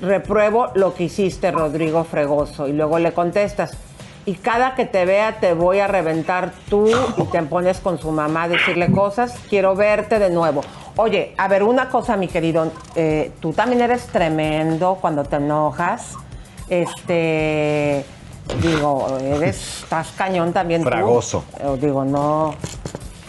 Repruebo 0.00 0.68
lo 0.74 0.94
que 0.94 1.04
hiciste, 1.04 1.50
Rodrigo 1.50 2.04
Fregoso. 2.04 2.68
Y 2.68 2.72
luego 2.72 2.98
le 2.98 3.12
contestas, 3.12 3.76
y 4.28 4.34
cada 4.34 4.74
que 4.74 4.84
te 4.84 5.06
vea 5.06 5.40
te 5.40 5.54
voy 5.54 5.78
a 5.78 5.86
reventar 5.86 6.52
tú 6.68 6.90
y 7.16 7.24
te 7.24 7.42
pones 7.44 7.80
con 7.80 7.98
su 7.98 8.10
mamá 8.10 8.42
a 8.42 8.48
decirle 8.48 8.92
cosas, 8.92 9.34
quiero 9.48 9.74
verte 9.74 10.18
de 10.18 10.28
nuevo. 10.28 10.60
Oye, 10.96 11.32
a 11.38 11.48
ver, 11.48 11.62
una 11.62 11.88
cosa, 11.88 12.14
mi 12.18 12.28
querido, 12.28 12.70
eh, 12.94 13.32
tú 13.40 13.54
también 13.54 13.80
eres 13.80 14.06
tremendo 14.08 14.98
cuando 15.00 15.24
te 15.24 15.36
enojas. 15.36 16.12
Este, 16.68 18.04
digo, 18.60 19.16
eres, 19.18 19.84
estás 19.84 20.10
cañón 20.10 20.52
también 20.52 20.82
tú. 20.82 20.90
Fragoso. 20.90 21.44
Eh, 21.60 21.78
digo, 21.80 22.04
no, 22.04 22.54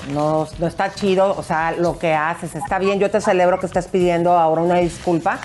no, 0.09 0.47
no 0.59 0.67
está 0.67 0.93
chido, 0.93 1.35
o 1.37 1.43
sea, 1.43 1.71
lo 1.71 1.97
que 1.97 2.13
haces 2.13 2.55
está 2.55 2.79
bien. 2.79 2.99
Yo 2.99 3.09
te 3.09 3.21
celebro 3.21 3.59
que 3.59 3.65
estés 3.67 3.87
pidiendo 3.87 4.31
ahora 4.37 4.61
una 4.61 4.75
disculpa, 4.75 5.39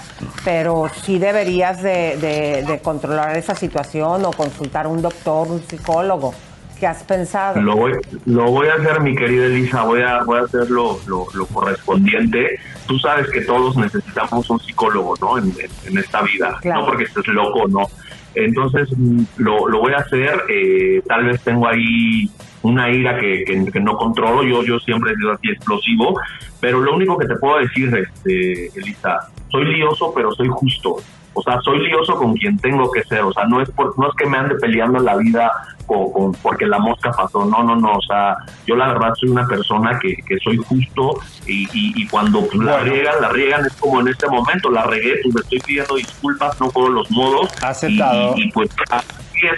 pero 0.45 0.89
sí 1.03 1.19
deberías 1.19 1.83
de, 1.83 2.17
de- 2.21 2.65
de 2.67 2.79
controlar 2.81 3.37
esa 3.37 3.55
situación 3.55 4.25
o 4.25 4.31
consultar 4.33 4.87
a 4.87 4.89
un 4.89 5.03
doctor, 5.03 5.49
un 5.49 5.63
psicólogo. 5.63 6.35
¿Qué 6.79 6.89
has 6.89 7.05
pensado? 7.05 7.61
Lo 7.63 7.77
voy, 7.77 7.93
lo 8.27 8.51
voy 8.51 8.67
a 8.67 8.75
hacer, 8.75 9.01
mi 9.01 9.15
querida 9.15 9.47
Elisa, 9.47 9.83
voy 9.85 10.03
a, 10.03 10.25
voy 10.25 10.39
a 10.41 10.43
hacer 10.43 10.69
lo, 10.71 10.99
lo- 11.07 11.27
lo 11.33 11.47
correspondiente. 11.47 12.59
Tú 12.87 12.99
sabes 12.99 13.31
que 13.31 13.43
todos 13.43 13.77
necesitamos 13.77 14.51
un 14.51 14.59
psicólogo, 14.61 15.15
¿no? 15.21 15.39
En, 15.39 15.55
en- 15.87 15.99
esta 15.99 16.23
vida, 16.23 16.59
Claro. 16.61 16.81
no 16.81 16.87
porque 16.87 17.05
estés 17.05 17.27
loco, 17.29 17.69
¿no? 17.69 17.87
Entonces, 18.35 18.89
mm, 18.97 19.23
lo, 19.37 19.69
lo 19.69 19.79
voy 19.81 19.93
a 19.95 19.99
hacer, 19.99 20.43
eh, 20.49 21.01
tal 21.07 21.25
vez 21.27 21.41
tengo 21.43 21.69
ahí 21.69 22.29
una 22.65 22.91
ira 22.91 23.19
que, 23.19 23.45
que- 23.47 23.71
que 23.71 23.81
no 23.81 23.97
controlo, 23.97 24.43
yo, 24.43 24.63
yo 24.65 24.79
siempre 24.81 25.13
he 25.13 25.17
sido 25.17 25.33
así 25.33 25.49
explosivo, 25.51 26.19
pero 26.61 26.81
lo 26.81 26.95
único 26.95 27.17
que 27.19 27.27
te 27.27 27.37
puedo 27.37 27.59
decir, 27.59 27.95
este, 27.97 28.67
Elisa, 28.79 29.29
soy 29.51 29.65
lioso, 29.67 30.13
pero 30.15 30.33
soy 30.33 30.49
justo. 30.49 30.97
O 31.37 31.43
sea, 31.43 31.61
soy 31.63 31.81
lioso 31.89 32.15
con 32.15 32.35
quien 32.35 32.57
tengo 32.59 32.91
que 32.93 33.03
ser. 33.03 33.23
O 33.23 33.33
sea, 33.33 33.45
no 33.47 33.61
es 33.61 33.69
por, 33.71 33.99
no 33.99 34.07
es 34.09 34.15
que 34.17 34.25
me 34.25 34.39
ande 34.39 34.55
peleando 34.55 34.99
en 34.99 35.05
la 35.05 35.17
vida 35.17 35.51
con, 35.85 36.13
con- 36.13 36.33
porque 36.35 36.65
la 36.65 36.79
mosca 36.79 37.11
pasó. 37.11 37.45
No, 37.45 37.63
no, 37.65 37.75
no. 37.75 37.95
O 37.97 38.03
sea, 38.03 38.37
yo 38.67 38.77
la 38.77 38.87
verdad 38.93 39.13
soy 39.19 39.31
una 39.31 39.45
persona 39.47 39.99
que, 40.01 40.15
que 40.29 40.39
soy 40.39 40.57
justo 40.59 41.19
y, 41.47 41.65
y- 41.73 41.93
y 42.03 42.07
cuando 42.07 42.41
pues, 42.47 42.55
la 42.65 42.79
riegan, 42.81 43.21
la 43.21 43.31
riegan 43.31 43.67
es 43.67 43.73
como 43.75 44.01
en 44.01 44.09
este 44.09 44.29
momento. 44.29 44.71
La 44.71 44.85
regué, 44.85 45.17
pues 45.25 45.35
me 45.35 45.41
estoy 45.41 45.59
pidiendo 45.59 45.97
disculpas, 45.97 46.59
no 46.61 46.69
por 46.71 46.89
los 46.91 47.11
modos. 47.11 47.51
Aceptado. 47.65 48.35
Y, 48.37 48.43
y, 48.45 48.53
pues 48.53 48.71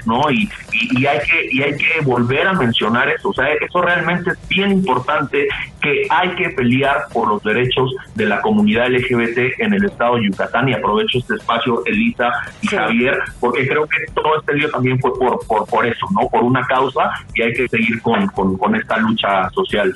¿no? 0.06 0.30
Y, 0.30 0.48
y- 0.72 1.00
y 1.02 1.06
hay 1.06 1.18
que, 1.20 1.48
y 1.50 1.62
hay 1.62 1.76
que 1.76 2.00
volver 2.02 2.46
a 2.48 2.52
mencionar 2.54 3.08
eso. 3.08 3.30
O 3.30 3.34
sea, 3.34 3.46
eso 3.52 3.82
realmente 3.82 4.30
es 4.30 4.48
bien 4.48 4.72
importante 4.72 5.48
que 5.80 6.06
hay 6.10 6.30
que 6.36 6.50
pelear 6.50 7.06
por 7.12 7.28
los 7.28 7.42
derechos 7.42 7.94
de 8.14 8.26
la 8.26 8.40
comunidad 8.40 8.88
LGBT 8.90 9.60
en 9.60 9.74
el 9.74 9.84
estado 9.84 10.16
de 10.16 10.26
Yucatán. 10.26 10.68
Y 10.68 10.72
aprovecho 10.74 11.18
este 11.18 11.34
espacio, 11.34 11.82
Elisa 11.86 12.30
y 12.62 12.68
Javier, 12.68 13.18
porque 13.40 13.66
creo 13.66 13.86
que 13.86 14.12
todo 14.14 14.38
este 14.40 14.54
lío 14.54 14.70
también 14.70 14.98
fue 15.00 15.12
por, 15.18 15.46
por, 15.46 15.66
por 15.66 15.86
eso, 15.86 16.06
¿no? 16.12 16.28
Por 16.28 16.42
una 16.44 16.62
causa 16.66 17.10
y 17.34 17.42
hay 17.42 17.52
que 17.52 17.68
seguir 17.68 18.00
con, 18.02 18.26
con, 18.28 18.56
con 18.58 18.74
esta 18.76 18.96
lucha 18.98 19.48
social. 19.50 19.92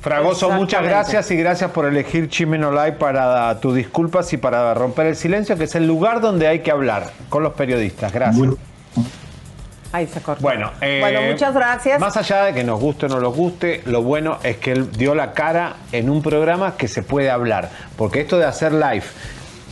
Fragoso, 0.00 0.50
muchas 0.52 0.82
gracias 0.82 1.30
y 1.30 1.36
gracias 1.36 1.70
por 1.72 1.84
elegir 1.84 2.30
Chimeno 2.30 2.70
Live 2.70 2.92
para 2.92 3.60
tus 3.60 3.74
disculpas 3.74 4.32
y 4.32 4.38
para 4.38 4.72
romper 4.72 5.08
el 5.08 5.14
silencio, 5.16 5.58
que 5.58 5.64
es 5.64 5.74
el 5.74 5.86
lugar 5.86 6.22
donde 6.22 6.48
hay 6.48 6.60
que 6.60 6.70
hablar 6.70 7.10
con 7.28 7.42
los 7.42 7.52
periodistas. 7.52 8.10
Gracias. 8.10 8.38
Ahí 9.92 10.06
se 10.06 10.20
cortó. 10.20 10.42
Bueno, 10.42 10.70
eh, 10.80 10.98
Bueno, 11.00 11.22
muchas 11.22 11.52
gracias. 11.52 12.00
Más 12.00 12.16
allá 12.16 12.44
de 12.44 12.54
que 12.54 12.62
nos 12.62 12.78
guste 12.78 13.06
o 13.06 13.08
no 13.08 13.20
nos 13.20 13.34
guste, 13.34 13.82
lo 13.86 14.02
bueno 14.02 14.38
es 14.42 14.58
que 14.58 14.72
él 14.72 14.92
dio 14.92 15.14
la 15.14 15.32
cara 15.32 15.76
en 15.90 16.08
un 16.08 16.22
programa 16.22 16.76
que 16.76 16.86
se 16.86 17.02
puede 17.02 17.28
hablar. 17.28 17.70
Porque 17.96 18.20
esto 18.20 18.38
de 18.38 18.44
hacer 18.44 18.72
live 18.72 19.02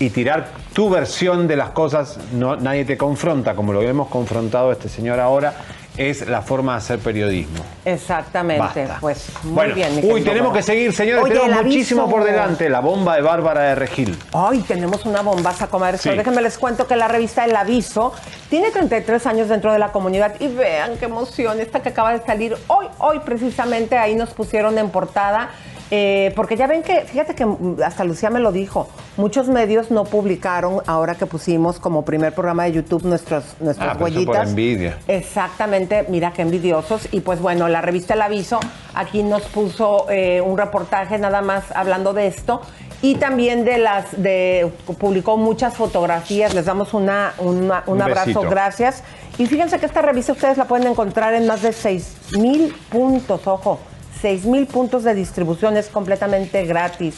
y 0.01 0.11
tirar 0.11 0.49
tu 0.73 0.91
versión 0.91 1.47
de 1.47 1.57
las 1.57 1.71
cosas, 1.71 2.19
no, 2.33 2.57
nadie 2.57 2.85
te 2.85 2.97
confronta, 2.97 3.55
como 3.55 3.73
lo 3.73 3.83
hemos 3.83 4.09
confrontado 4.09 4.71
a 4.71 4.73
este 4.73 4.89
señor 4.89 5.21
ahora, 5.21 5.55
es 5.99 6.27
la 6.29 6.43
forma 6.43 6.73
de 6.73 6.79
hacer 6.79 6.99
periodismo. 7.01 7.65
Exactamente. 7.85 8.63
Basta. 8.87 8.99
Pues 9.01 9.27
muy 9.43 9.53
bueno, 9.53 9.75
bien. 9.75 9.97
mi 9.97 10.11
uy, 10.11 10.23
tenemos 10.23 10.53
que 10.55 10.63
seguir, 10.63 10.93
señores, 10.93 11.25
Oye, 11.25 11.35
tenemos 11.35 11.65
muchísimo 11.65 12.03
aviso. 12.03 12.17
por 12.17 12.25
delante. 12.25 12.69
La 12.69 12.81
bomba 12.81 13.17
de 13.17 13.23
Bárbara 13.23 13.63
de 13.63 13.75
Regil. 13.75 14.17
Ay, 14.33 14.61
tenemos 14.61 15.05
una 15.05 15.23
bombaza 15.23 15.67
comercial. 15.67 16.15
Sí. 16.15 16.19
Déjenme 16.19 16.41
les 16.41 16.57
cuento 16.57 16.87
que 16.87 16.95
la 16.97 17.09
revista 17.09 17.45
El 17.45 17.57
Aviso 17.57 18.13
tiene 18.49 18.71
33 18.71 19.27
años 19.27 19.49
dentro 19.49 19.73
de 19.73 19.79
la 19.81 19.91
comunidad 19.91 20.35
y 20.39 20.49
vean 20.49 20.97
qué 20.99 21.07
emoción 21.07 21.61
esta 21.61 21.81
que 21.83 21.89
acaba 21.89 22.13
de 22.13 22.25
salir 22.25 22.57
hoy, 22.69 22.87
hoy 22.99 23.19
precisamente 23.21 23.99
ahí 23.99 24.15
nos 24.15 24.31
pusieron 24.31 24.79
en 24.79 24.91
portada. 24.91 25.51
Eh, 25.91 26.33
porque 26.37 26.57
ya 26.57 26.67
ven 26.67 26.83
que, 26.83 27.01
fíjate 27.03 27.35
que 27.35 27.47
mm, 27.47 27.77
hasta 27.85 28.05
Lucía 28.05 28.31
me 28.31 28.41
lo 28.41 28.53
dijo, 28.53 28.89
muchos 29.17 29.49
medios 29.49 29.91
no 29.91 30.05
publicaron 30.05 30.83
ahora 30.87 31.15
que 31.15 31.27
pusimos 31.27 31.79
como 31.81 32.05
primer 32.05 32.33
programa 32.35 32.65
de 32.65 32.73
YouTube 32.73 33.05
nuestros, 33.05 33.45
nuestras 33.61 33.89
Ah, 33.89 33.93
eso 33.93 33.99
por 33.99 34.11
huellitas. 34.11 34.49
envidia. 34.51 34.99
Exactamente, 35.09 36.05
mira 36.09 36.33
qué 36.33 36.43
envidiosos. 36.43 37.09
Y 37.13 37.21
pues 37.21 37.41
bueno, 37.41 37.69
la 37.69 37.81
revista 37.81 38.15
El 38.15 38.23
Aviso 38.23 38.61
aquí 38.95 39.23
nos 39.23 39.43
puso 39.43 40.07
eh, 40.11 40.41
un 40.41 40.59
reportaje 40.59 41.19
nada 41.19 41.41
más 41.43 41.65
hablando 41.75 42.13
de 42.13 42.27
esto. 42.27 42.61
Y 43.01 43.15
también 43.15 43.65
de 43.65 43.79
las, 43.79 44.07
de, 44.21 44.73
publicó 44.99 45.37
muchas 45.37 45.75
fotografías, 45.77 46.53
les 46.55 46.65
damos 46.65 46.95
una, 46.95 47.33
una- 47.39 47.85
un, 47.87 47.95
Un 47.95 48.03
abrazo, 48.03 48.27
besito. 48.27 48.51
gracias. 48.51 49.05
Y 49.39 49.47
fíjense 49.47 49.79
que 49.79 49.87
esta 49.87 50.03
revista 50.03 50.33
ustedes 50.33 50.59
la 50.59 50.65
pueden 50.65 50.89
encontrar 50.89 51.33
en 51.35 51.47
más 51.47 51.63
de 51.63 51.73
6 51.73 52.17
mil 52.39 52.75
puntos, 52.91 53.47
ojo, 53.47 53.79
6 54.21 54.47
mil 54.47 54.67
puntos 54.67 55.05
de 55.05 55.15
distribución, 55.15 55.77
es 55.77 55.87
completamente 55.89 56.65
gratis. 56.65 57.15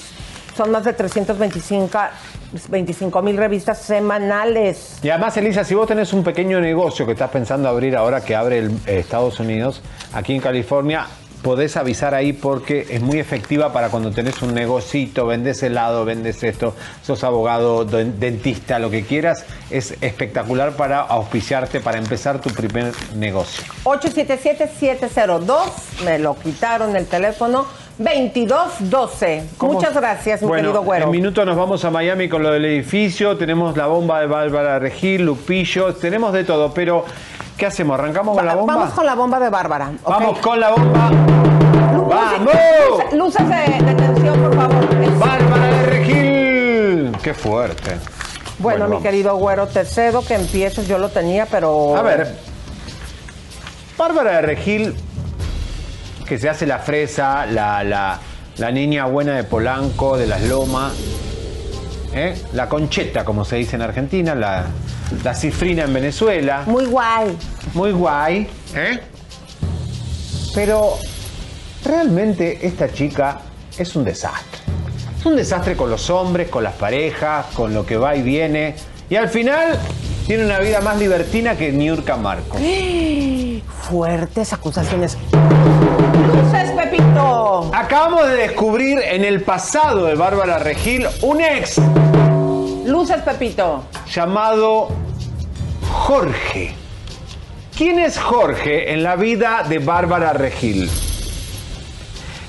Son 0.57 0.71
más 0.71 0.85
de 0.85 0.93
325 0.93 3.23
mil 3.23 3.37
revistas 3.37 3.79
semanales. 3.79 4.99
Y 5.03 5.09
además, 5.09 5.37
Elisa, 5.37 5.65
si 5.65 5.75
vos 5.75 5.87
tenés 5.87 6.13
un 6.13 6.25
pequeño 6.25 6.61
negocio 6.61 7.07
que 7.07 7.13
estás 7.13 7.31
pensando 7.31 7.69
abrir 7.69 7.97
ahora 7.97 8.21
que 8.21 8.37
abre 8.37 8.59
el, 8.59 8.71
eh, 8.87 8.99
Estados 8.99 9.41
Unidos, 9.41 9.81
aquí 10.13 10.35
en 10.35 10.41
California, 10.41 11.07
podés 11.43 11.77
avisar 11.77 12.15
ahí 12.15 12.33
porque 12.33 12.87
es 12.91 13.01
muy 13.01 13.19
efectiva 13.19 13.73
para 13.73 13.89
cuando 13.89 14.11
tenés 14.11 14.43
un 14.43 14.55
negocito, 14.55 15.27
vendés 15.27 15.63
helado, 15.63 16.05
vendés 16.05 16.43
esto, 16.43 16.75
sos 17.03 17.25
abogado, 17.25 17.85
den- 17.85 18.19
dentista, 18.21 18.79
lo 18.79 18.91
que 18.91 19.05
quieras, 19.05 19.45
es 19.71 19.95
espectacular 20.01 20.73
para 20.73 21.01
auspiciarte, 21.01 21.81
para 21.81 21.99
empezar 21.99 22.41
tu 22.41 22.51
primer 22.51 22.93
negocio. 23.17 23.65
877-702, 23.85 26.05
me 26.05 26.19
lo 26.19 26.37
quitaron 26.39 26.95
el 26.97 27.07
teléfono, 27.07 27.67
2212. 27.99 29.45
¿Cómo? 29.59 29.75
Muchas 29.75 29.95
gracias, 29.95 30.43
mi 30.43 30.49
Bueno, 30.49 30.65
querido 30.69 30.83
güero. 30.83 31.05
En 31.07 31.11
minutos 31.11 31.45
nos 31.47 31.57
vamos 31.57 31.85
a 31.85 31.91
Miami 31.91 32.29
con 32.29 32.43
lo 32.43 32.51
del 32.51 32.65
edificio, 32.65 33.37
tenemos 33.37 33.77
la 33.77 33.87
bomba 33.87 34.21
de 34.21 34.27
Bárbara 34.27 34.79
Regil, 34.79 35.23
Lupillo, 35.27 35.95
tenemos 35.95 36.33
de 36.33 36.45
todo, 36.45 36.73
pero 36.73 37.05
¿qué 37.61 37.67
hacemos? 37.67 37.99
¿Arrancamos 37.99 38.35
con 38.37 38.47
la 38.47 38.55
bomba? 38.55 38.75
Vamos 38.75 38.95
con 38.95 39.05
la 39.07 39.15
bomba 39.15 39.39
de 39.39 39.51
Bárbara. 39.51 39.91
Vamos 40.07 40.39
con 40.39 40.59
la 40.59 40.71
bomba. 40.71 41.11
¡Vamos! 42.09 43.13
Luces, 43.13 43.47
de, 43.49 43.85
de 43.85 43.95
tensión, 43.95 44.41
por 44.41 44.57
favor. 44.57 45.19
¡Bárbara 45.19 45.67
de 45.67 45.83
Regil! 45.87 47.17
¡Qué 47.23 47.35
fuerte! 47.35 47.97
Bueno, 48.59 48.87
mi 48.87 48.91
vamos. 48.93 49.03
querido 49.03 49.37
güero, 49.37 49.67
te 49.69 49.85
cedo 49.85 50.25
que 50.25 50.35
empieces. 50.37 50.89
Yo 50.89 50.97
lo 50.99 51.11
tenía, 51.11 51.45
pero. 51.47 51.97
A 51.97 52.03
ver, 52.03 52.35
Bárbara 53.99 54.33
de 54.37 54.43
Regil 54.43 54.95
que 56.27 56.39
se 56.39 56.49
hace 56.49 56.65
la 56.67 56.79
fresa, 56.79 57.45
la, 57.45 57.85
la- 57.85 58.19
la 58.57 58.71
niña 58.71 59.05
buena 59.07 59.35
de 59.37 59.45
Polanco, 59.45 60.17
de 60.17 60.27
las 60.27 60.43
Lomas. 60.43 60.93
¿eh? 62.15 62.41
La 62.55 62.69
concheta, 62.69 63.25
como 63.25 63.45
se 63.45 63.57
dice 63.57 63.77
en 63.77 63.83
Argentina, 63.83 64.35
la, 64.35 64.65
la 65.25 65.35
cifrina 65.35 65.85
en 65.85 65.93
Venezuela. 65.93 66.63
Muy 66.67 66.87
guay. 66.87 67.37
Muy 67.75 67.93
guay. 67.93 68.49
¿eh? 68.75 69.01
Pero 70.55 70.99
realmente 71.85 72.67
esta 72.67 72.93
chica 72.93 73.41
es 73.79 73.95
un 73.97 74.05
desastre. 74.05 74.61
Es 75.19 75.27
un 75.27 75.37
desastre 75.37 75.77
con 75.77 75.91
los 75.91 76.09
hombres, 76.11 76.49
con 76.49 76.65
las 76.65 76.75
parejas, 76.75 77.47
con 77.55 77.75
lo 77.75 77.85
que 77.85 77.97
va 77.97 78.17
y 78.17 78.23
viene. 78.23 78.75
Y 79.09 79.17
al 79.17 79.29
final 79.29 79.79
tiene 80.27 80.45
una 80.45 80.59
vida 80.61 80.81
más 80.81 80.99
libertina 80.99 81.57
que 81.57 81.73
Niurka 81.73 82.17
Marco. 82.17 82.57
Fuertes 83.91 84.53
acusaciones. 84.53 85.19
¡Luces, 85.33 86.71
Pepito! 86.71 87.71
Acabamos 87.75 88.29
de 88.29 88.37
descubrir 88.37 88.99
en 89.01 89.25
el 89.25 89.43
pasado 89.43 90.07
de 90.07 90.15
Bárbara 90.15 90.59
Regil 90.59 91.07
un 91.23 91.41
ex 91.41 91.81
Luces, 92.87 93.23
Pepito. 93.23 93.85
llamado 94.13 94.89
Jorge. 95.91 96.75
¿Quién 97.77 97.99
es 97.99 98.19
Jorge 98.19 98.93
en 98.93 99.03
la 99.03 99.17
vida 99.17 99.65
de 99.69 99.79
Bárbara 99.79 100.33
Regil? 100.33 100.91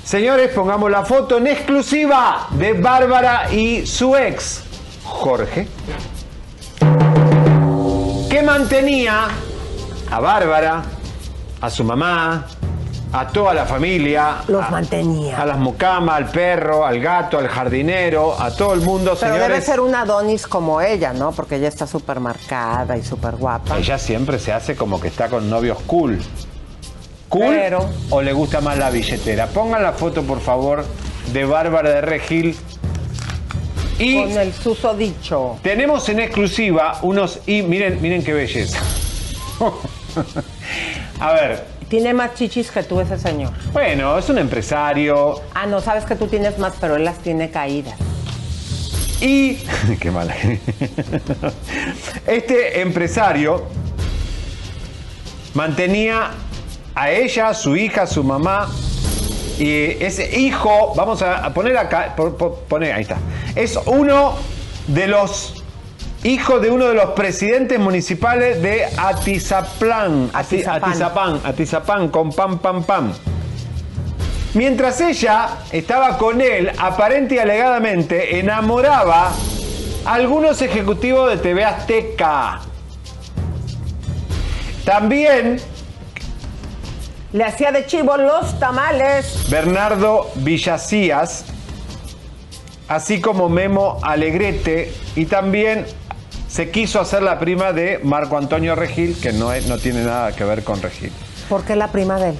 Señores, 0.04 0.50
pongamos 0.52 0.90
la 0.90 1.04
foto 1.04 1.38
en 1.38 1.46
exclusiva 1.46 2.48
de 2.50 2.74
Bárbara 2.74 3.52
y 3.52 3.86
su 3.86 4.14
ex, 4.16 4.62
Jorge, 5.04 5.68
que 8.28 8.42
mantenía 8.42 9.28
a 10.10 10.20
Bárbara, 10.20 10.82
a 11.60 11.70
su 11.70 11.84
mamá, 11.84 12.46
a 13.12 13.26
toda 13.28 13.52
la 13.54 13.66
familia. 13.66 14.36
Los 14.48 14.64
a- 14.64 14.70
mantenía. 14.70 15.40
A 15.40 15.46
las 15.46 15.58
mucamas, 15.58 16.16
al 16.16 16.30
perro, 16.30 16.86
al 16.86 17.00
gato, 17.00 17.38
al 17.38 17.48
jardinero, 17.48 18.40
a 18.40 18.50
todo 18.54 18.72
el 18.74 18.80
mundo, 18.80 19.16
Pero 19.18 19.32
señores. 19.34 19.48
debe 19.48 19.60
ser 19.60 19.80
una 19.80 20.02
Adonis 20.02 20.46
como 20.46 20.80
ella, 20.80 21.12
¿no? 21.12 21.32
Porque 21.32 21.56
ella 21.56 21.68
está 21.68 21.86
súper 21.86 22.20
marcada 22.20 22.96
y 22.96 23.02
súper 23.02 23.36
guapa. 23.36 23.76
Ella 23.78 23.98
siempre 23.98 24.38
se 24.38 24.52
hace 24.52 24.74
como 24.76 25.00
que 25.00 25.08
está 25.08 25.28
con 25.28 25.48
novios 25.50 25.78
cool. 25.86 26.18
¿Cool 27.28 27.54
Pero- 27.54 27.88
o 28.10 28.20
le 28.22 28.32
gusta 28.32 28.60
más 28.60 28.76
la 28.78 28.90
billetera? 28.90 29.46
Pongan 29.46 29.82
la 29.82 29.92
foto, 29.92 30.22
por 30.22 30.40
favor, 30.40 30.84
de 31.32 31.44
Bárbara 31.44 31.90
de 31.90 32.00
Regil. 32.02 32.56
Y 33.98 34.20
Con 34.22 34.32
el 34.38 34.52
susodicho. 34.52 35.56
tenemos 35.62 36.08
en 36.08 36.20
exclusiva 36.20 36.98
unos... 37.02 37.40
Y 37.46 37.62
miren, 37.62 38.00
miren 38.02 38.24
qué 38.24 38.32
belleza. 38.32 38.78
A 41.20 41.32
ver, 41.32 41.64
Tiene 41.92 42.14
más 42.14 42.32
chichis 42.36 42.70
que 42.70 42.82
tú 42.82 43.02
ese 43.02 43.18
señor. 43.18 43.52
bueno, 43.74 44.16
es 44.16 44.26
un 44.30 44.38
empresario 44.38 45.42
Ah, 45.52 45.66
no, 45.66 45.82
sabes 45.82 46.06
que 46.06 46.16
tú 46.16 46.26
tienes 46.26 46.58
más, 46.58 46.72
pero 46.80 46.96
él 46.96 47.04
las 47.04 47.18
tiene 47.18 47.50
caídas. 47.50 47.96
y... 49.20 49.56
qué 50.00 50.10
mala. 50.10 50.34
Este 52.26 52.80
empresario 52.80 53.64
mantenía 55.52 56.30
a 56.94 57.10
ella, 57.10 57.48
a 57.50 57.54
su 57.54 57.76
hija, 57.76 58.04
a 58.04 58.06
su 58.06 58.24
mamá. 58.24 58.70
Y 59.58 60.02
ese 60.02 60.40
hijo, 60.40 60.94
vamos 60.96 61.20
a 61.20 61.52
poner 61.52 61.76
acá, 61.76 62.14
po- 62.16 62.34
po- 62.38 62.54
poner, 62.68 62.94
ahí 62.94 63.02
está. 63.02 63.18
Es 63.54 63.78
uno 63.84 64.32
de 64.86 65.08
los 65.08 65.61
hijos 66.24 66.60
de 66.62 66.70
uno 66.70 66.86
de 66.86 66.94
los 66.94 67.10
presidentes 67.10 67.78
municipales 67.78 68.62
de 68.62 68.86
Atizapán. 68.96 70.30
Ati- 70.32 70.64
Atizapán. 70.66 70.84
Atizapán, 70.90 71.40
Atizapán, 71.44 72.08
con 72.08 72.30
pam, 72.32 72.58
pam, 72.58 72.84
pam. 72.84 73.12
Mientras 74.54 75.00
ella 75.00 75.48
estaba 75.72 76.18
con 76.18 76.40
él, 76.40 76.70
aparente 76.78 77.36
y 77.36 77.38
alegadamente 77.38 78.38
enamoraba 78.38 79.32
a 80.04 80.12
algunos 80.14 80.60
ejecutivos 80.60 81.30
de 81.30 81.36
TV 81.38 81.64
Azteca. 81.64 82.60
También 84.84 85.58
Le 87.32 87.44
hacía 87.44 87.72
de 87.72 87.86
chivo 87.86 88.16
los 88.18 88.58
tamales. 88.58 89.48
Bernardo 89.48 90.30
Villacías, 90.34 91.46
así 92.88 93.22
como 93.22 93.48
Memo 93.48 93.98
Alegrete, 94.02 94.92
y 95.16 95.24
también 95.24 95.86
se 96.52 96.70
quiso 96.70 97.00
hacer 97.00 97.22
la 97.22 97.38
prima 97.38 97.72
de 97.72 97.98
Marco 98.02 98.36
Antonio 98.36 98.74
Regil, 98.74 99.16
que 99.18 99.32
no, 99.32 99.52
es- 99.54 99.68
no 99.68 99.78
tiene 99.78 100.04
nada 100.04 100.32
que 100.32 100.44
ver 100.44 100.62
con 100.62 100.82
Regil. 100.82 101.10
¿Por 101.48 101.64
qué 101.64 101.76
la 101.76 101.88
prima 101.90 102.18
de 102.18 102.30
él? 102.30 102.34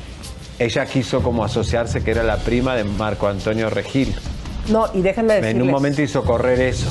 Ella 0.59 0.85
quiso 0.85 1.23
como 1.23 1.43
asociarse 1.45 2.05
que 2.05 2.11
era 2.11 2.23
la 2.23 2.37
prima 2.37 2.77
de 2.77 2.85
Marco 2.85 3.27
Antonio 3.27 3.71
Regil. 3.71 4.15
No, 4.69 4.87
y 4.93 5.01
déjenme 5.01 5.35
decirles. 5.37 5.55
En 5.57 5.63
un 5.63 5.71
momento 5.71 6.03
hizo 6.03 6.25
correr 6.25 6.61
eso. 6.61 6.91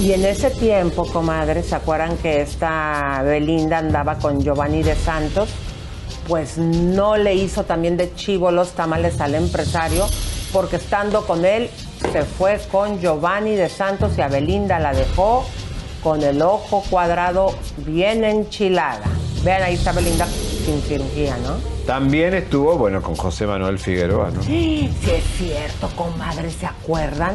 Y 0.00 0.12
en 0.12 0.24
ese 0.24 0.50
tiempo, 0.50 1.04
comadre, 1.06 1.62
¿se 1.62 1.74
acuerdan 1.74 2.16
que 2.16 2.40
esta 2.40 3.20
Belinda 3.22 3.76
andaba 3.78 4.16
con 4.16 4.40
Giovanni 4.42 4.82
de 4.82 4.96
Santos? 4.96 5.50
Pues 6.26 6.56
no 6.56 7.18
le 7.18 7.34
hizo 7.34 7.64
también 7.64 7.98
de 7.98 8.14
chivo 8.14 8.50
los 8.50 8.70
tamales 8.70 9.20
al 9.20 9.34
empresario, 9.34 10.06
porque 10.54 10.76
estando 10.76 11.26
con 11.26 11.44
él 11.44 11.68
se 12.12 12.22
fue 12.22 12.58
con 12.72 12.98
Giovanni 12.98 13.56
de 13.56 13.68
Santos 13.68 14.12
y 14.16 14.22
a 14.22 14.28
Belinda 14.28 14.78
la 14.78 14.94
dejó 14.94 15.44
con 16.02 16.22
el 16.22 16.42
ojo 16.42 16.82
cuadrado 16.90 17.54
bien 17.78 18.24
enchilada. 18.24 19.04
Vean, 19.44 19.62
ahí 19.62 19.74
está 19.74 19.92
Belinda 19.92 20.26
sin 20.26 20.80
cirugía, 20.82 21.36
¿no? 21.38 21.56
También 21.86 22.34
estuvo, 22.34 22.76
bueno, 22.76 23.02
con 23.02 23.16
José 23.16 23.46
Manuel 23.46 23.78
Figueroa, 23.78 24.30
¿no? 24.30 24.42
Sí, 24.42 24.92
es 25.02 25.24
cierto, 25.36 25.88
comadre, 25.96 26.50
¿se 26.50 26.66
acuerdan? 26.66 27.34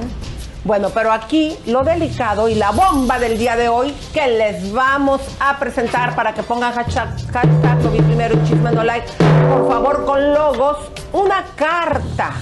Bueno, 0.64 0.90
pero 0.94 1.12
aquí 1.12 1.56
lo 1.66 1.84
delicado 1.84 2.50
y 2.50 2.56
la 2.56 2.72
bomba 2.72 3.20
del 3.20 3.38
día 3.38 3.56
de 3.56 3.70
hoy 3.70 3.94
que 4.14 4.28
les 4.28 4.74
vamos 4.74 5.22
a 5.40 5.58
presentar 5.60 6.16
para 6.16 6.34
que 6.34 6.44
pongan 6.44 6.74
hashtag, 6.74 7.10
hashtag 7.32 7.92
vi 7.92 8.02
primero 8.02 8.36
y 8.36 8.48
chisme 8.50 8.72
no 8.72 8.84
like, 8.84 9.08
por 9.50 9.70
favor, 9.70 10.06
con 10.06 10.34
logos, 10.34 10.78
una 11.14 11.46
carta 11.56 12.34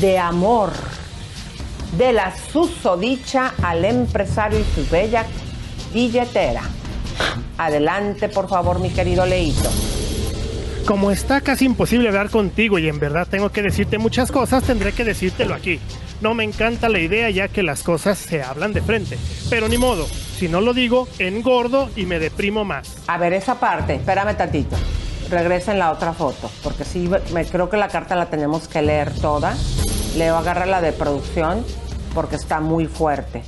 de 0.00 0.18
amor 0.18 0.70
de 1.96 2.12
la 2.12 2.34
susodicha 2.52 3.54
al 3.62 3.84
empresario 3.84 4.58
y 4.58 4.64
su 4.74 4.88
bella 4.90 5.24
billetera. 5.92 6.62
Adelante, 7.56 8.28
por 8.28 8.48
favor, 8.48 8.80
mi 8.80 8.90
querido 8.90 9.26
Leito. 9.26 9.70
Como 10.86 11.10
está 11.10 11.40
casi 11.40 11.66
imposible 11.66 12.08
hablar 12.08 12.30
contigo 12.30 12.78
y 12.78 12.88
en 12.88 12.98
verdad 12.98 13.26
tengo 13.28 13.50
que 13.50 13.62
decirte 13.62 13.98
muchas 13.98 14.32
cosas, 14.32 14.64
tendré 14.64 14.92
que 14.92 15.04
decírtelo 15.04 15.54
aquí. 15.54 15.80
No 16.20 16.34
me 16.34 16.44
encanta 16.44 16.88
la 16.88 16.98
idea 16.98 17.30
ya 17.30 17.48
que 17.48 17.62
las 17.62 17.82
cosas 17.82 18.18
se 18.18 18.42
hablan 18.42 18.72
de 18.72 18.80
frente. 18.80 19.18
Pero 19.50 19.68
ni 19.68 19.76
modo, 19.76 20.06
si 20.06 20.48
no 20.48 20.60
lo 20.60 20.72
digo, 20.72 21.06
engordo 21.18 21.90
y 21.94 22.06
me 22.06 22.18
deprimo 22.18 22.64
más. 22.64 22.96
A 23.06 23.18
ver, 23.18 23.34
esa 23.34 23.60
parte, 23.60 23.96
espérame 23.96 24.36
tantito. 24.36 24.76
Regresa 25.30 25.72
en 25.72 25.78
la 25.78 25.92
otra 25.92 26.14
foto, 26.14 26.50
porque 26.62 26.84
sí, 26.84 27.08
me, 27.34 27.44
creo 27.44 27.68
que 27.68 27.76
la 27.76 27.88
carta 27.88 28.16
la 28.16 28.26
tenemos 28.26 28.66
que 28.66 28.80
leer 28.80 29.12
toda. 29.20 29.54
Leo, 30.16 30.36
agarra 30.36 30.66
la 30.66 30.80
de 30.80 30.92
producción, 30.92 31.64
porque 32.14 32.36
está 32.36 32.60
muy 32.60 32.86
fuerte. 32.86 33.42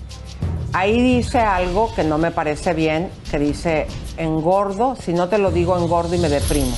Ahí 0.72 1.00
dice 1.02 1.38
algo 1.38 1.92
que 1.94 2.04
no 2.04 2.16
me 2.18 2.30
parece 2.30 2.74
bien, 2.74 3.10
que 3.30 3.38
dice, 3.38 3.86
engordo, 4.16 4.96
si 4.96 5.12
no 5.12 5.28
te 5.28 5.38
lo 5.38 5.50
digo, 5.50 5.76
engordo 5.76 6.14
y 6.14 6.18
me 6.18 6.28
deprimo. 6.28 6.76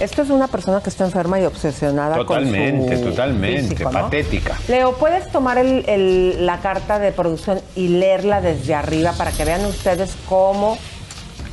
Esto 0.00 0.22
es 0.22 0.30
una 0.30 0.48
persona 0.48 0.80
que 0.80 0.88
está 0.90 1.04
enferma 1.04 1.38
y 1.38 1.44
obsesionada 1.44 2.16
Totalmente, 2.16 2.88
con 2.94 2.98
su 3.04 3.10
totalmente, 3.10 3.68
físico, 3.76 3.92
¿no? 3.92 4.00
patética. 4.00 4.58
Leo, 4.66 4.94
¿puedes 4.94 5.30
tomar 5.30 5.58
el- 5.58 5.88
el- 5.88 6.46
la 6.46 6.58
carta 6.60 6.98
de 6.98 7.12
producción 7.12 7.60
y 7.76 7.88
leerla 7.88 8.40
desde 8.40 8.74
arriba 8.74 9.12
para 9.12 9.30
que 9.30 9.44
vean 9.44 9.64
ustedes 9.66 10.16
cómo 10.28 10.78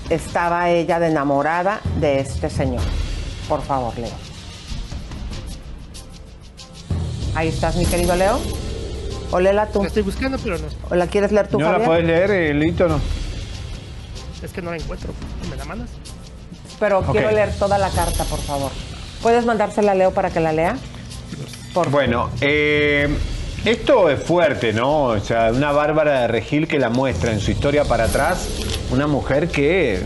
estaba 0.10 0.70
ella 0.72 0.98
de 1.00 1.08
enamorada 1.08 1.82
de 2.00 2.20
este 2.20 2.50
señor? 2.50 2.82
Por 3.48 3.62
favor, 3.62 3.96
Leo. 4.00 4.10
Ahí 7.36 7.48
estás, 7.48 7.76
mi 7.76 7.86
querido 7.86 8.16
Leo. 8.16 8.40
O 9.32 9.40
léela 9.40 9.68
tú. 9.68 9.82
La 9.82 9.88
estoy 9.88 10.04
buscando, 10.04 10.38
pero 10.38 10.58
no. 10.58 10.68
¿O 10.90 10.96
la 10.96 11.08
quieres 11.08 11.32
leer 11.32 11.48
tú, 11.48 11.60
¿No 11.60 11.72
la 11.72 11.84
puedes 11.84 12.04
leer, 12.04 12.32
eh, 12.32 12.54
Lito, 12.54 12.88
no? 12.88 13.00
Es 14.44 14.52
que 14.52 14.62
no 14.62 14.72
la 14.72 14.78
encuentro. 14.78 15.14
¿Me 15.50 15.56
la 15.56 15.66
mandas? 15.66 15.90
Pero 16.80 17.02
quiero 17.04 17.32
leer 17.32 17.54
toda 17.58 17.78
la 17.78 17.90
carta, 17.90 18.24
por 18.26 18.40
favor. 18.40 18.72
¿Puedes 19.22 19.46
mandársela 19.46 19.92
a 19.92 19.96
Leo 19.96 20.12
para 20.12 20.32
que 20.32 20.40
la 20.40 20.52
lea? 20.52 20.78
Bueno, 21.90 22.30
eh, 22.42 23.08
esto 23.64 24.10
es 24.10 24.22
fuerte, 24.22 24.74
¿no? 24.74 25.04
O 25.04 25.20
sea, 25.20 25.52
una 25.54 25.72
Bárbara 25.72 26.22
de 26.22 26.28
Regil 26.28 26.68
que 26.68 26.80
la 26.80 26.90
muestra 26.90 27.32
en 27.32 27.40
su 27.40 27.52
historia 27.52 27.86
para 27.86 28.06
atrás, 28.06 28.50
una 28.92 29.08
mujer 29.08 29.48
que 29.50 30.02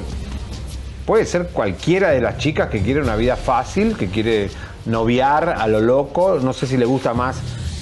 puede 1.06 1.26
ser 1.26 1.48
cualquiera 1.48 2.10
de 2.12 2.22
las 2.22 2.38
chicas 2.38 2.70
que 2.70 2.82
quiere 2.82 3.02
una 3.02 3.16
vida 3.16 3.38
fácil, 3.38 3.96
que 3.96 4.08
quiere 4.08 4.50
noviar 4.86 5.56
a 5.58 5.68
lo 5.68 5.80
loco, 5.80 6.40
no 6.42 6.54
sé 6.54 6.68
si 6.68 6.78
le 6.78 6.86
gusta 6.86 7.14
más 7.14 7.38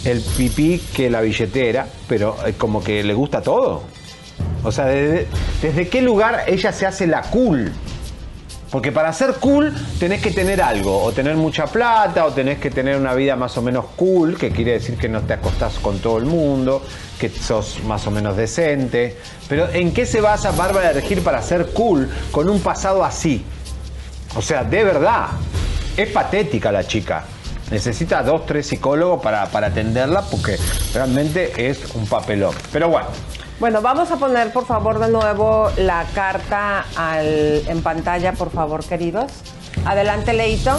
el 0.05 0.21
pipí 0.21 0.79
que 0.93 1.09
la 1.09 1.21
billetera, 1.21 1.87
pero 2.07 2.35
eh, 2.45 2.53
como 2.57 2.83
que 2.83 3.03
le 3.03 3.13
gusta 3.13 3.41
todo. 3.41 3.83
O 4.63 4.71
sea, 4.71 4.85
¿desde, 4.85 5.27
desde 5.61 5.87
qué 5.87 6.01
lugar 6.01 6.43
ella 6.47 6.71
se 6.71 6.85
hace 6.85 7.07
la 7.07 7.21
cool? 7.21 7.71
Porque 8.73 8.91
para 8.91 9.13
ser 9.13 9.35
cool 9.35 9.71
tenés 9.99 10.19
que 10.19 10.31
tener 10.31 10.59
algo, 10.59 11.03
o 11.03 11.11
tener 11.11 11.35
mucha 11.35 11.67
plata, 11.67 12.25
o 12.25 12.31
tenés 12.31 12.57
que 12.57 12.71
tener 12.71 12.97
una 12.97 13.13
vida 13.13 13.35
más 13.35 13.55
o 13.55 13.61
menos 13.61 13.85
cool, 13.95 14.35
que 14.35 14.49
quiere 14.49 14.71
decir 14.71 14.97
que 14.97 15.07
no 15.07 15.21
te 15.21 15.33
acostás 15.33 15.75
con 15.75 15.99
todo 15.99 16.17
el 16.17 16.25
mundo, 16.25 16.81
que 17.19 17.29
sos 17.29 17.83
más 17.85 18.07
o 18.07 18.11
menos 18.11 18.35
decente. 18.35 19.15
Pero 19.47 19.69
¿en 19.69 19.93
qué 19.93 20.07
se 20.07 20.21
basa 20.21 20.51
Bárbara 20.53 20.87
de 20.87 21.01
Regil 21.01 21.19
para 21.19 21.43
ser 21.43 21.67
cool 21.67 22.09
con 22.31 22.49
un 22.49 22.61
pasado 22.61 23.03
así? 23.03 23.45
O 24.35 24.41
sea, 24.41 24.63
de 24.63 24.83
verdad, 24.83 25.27
es 25.97 26.09
patética 26.09 26.71
la 26.71 26.85
chica. 26.85 27.23
Necesita 27.71 28.21
dos, 28.23 28.45
tres 28.45 28.67
psicólogos 28.67 29.21
para, 29.23 29.45
para 29.47 29.67
atenderla 29.67 30.21
porque 30.29 30.57
realmente 30.93 31.69
es 31.69 31.79
un 31.95 32.05
papelón. 32.07 32.53
Pero 32.71 32.89
bueno, 32.89 33.07
Bueno, 33.59 33.81
vamos 33.81 34.11
a 34.11 34.17
poner 34.17 34.51
por 34.51 34.65
favor 34.65 34.99
de 34.99 35.09
nuevo 35.11 35.71
la 35.77 36.05
carta 36.13 36.85
al- 36.95 37.63
en 37.67 37.81
pantalla, 37.81 38.33
por 38.33 38.51
favor, 38.51 38.83
queridos. 38.83 39.31
Adelante, 39.85 40.33
Leito. 40.33 40.77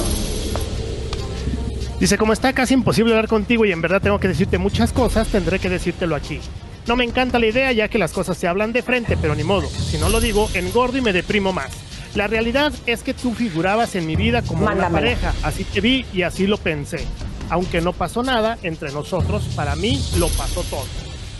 Dice, 1.98 2.18
como 2.18 2.32
está 2.32 2.52
casi 2.52 2.74
imposible 2.74 3.12
hablar 3.12 3.28
contigo 3.28 3.64
y 3.64 3.72
en 3.72 3.80
verdad 3.80 4.02
tengo 4.02 4.18
que 4.18 4.28
decirte 4.28 4.58
muchas 4.58 4.92
cosas, 4.92 5.28
tendré 5.28 5.58
que 5.58 5.70
decírtelo 5.70 6.14
aquí. 6.16 6.40
No 6.86 6.96
me 6.96 7.04
encanta 7.04 7.38
la 7.38 7.46
idea 7.46 7.72
ya 7.72 7.88
que 7.88 7.98
las 7.98 8.12
cosas 8.12 8.36
se 8.36 8.46
hablan 8.46 8.72
de 8.72 8.82
frente, 8.82 9.16
pero 9.16 9.34
ni 9.34 9.42
modo. 9.44 9.66
Si 9.68 9.96
no 9.96 10.10
lo 10.10 10.20
digo, 10.20 10.50
engordo 10.54 10.98
y 10.98 11.00
me 11.00 11.12
deprimo 11.14 11.52
más. 11.52 11.70
La 12.14 12.28
realidad 12.28 12.72
es 12.86 13.02
que 13.02 13.12
tú 13.12 13.34
figurabas 13.34 13.96
en 13.96 14.06
mi 14.06 14.14
vida 14.14 14.42
como 14.42 14.64
Mándamela. 14.64 14.88
una 14.88 14.98
pareja, 15.00 15.34
así 15.42 15.64
te 15.64 15.80
vi 15.80 16.06
y 16.12 16.22
así 16.22 16.46
lo 16.46 16.58
pensé. 16.58 17.04
Aunque 17.50 17.80
no 17.80 17.92
pasó 17.92 18.22
nada 18.22 18.56
entre 18.62 18.92
nosotros, 18.92 19.44
para 19.56 19.74
mí 19.74 20.00
lo 20.16 20.28
pasó 20.28 20.62
todo. 20.62 20.86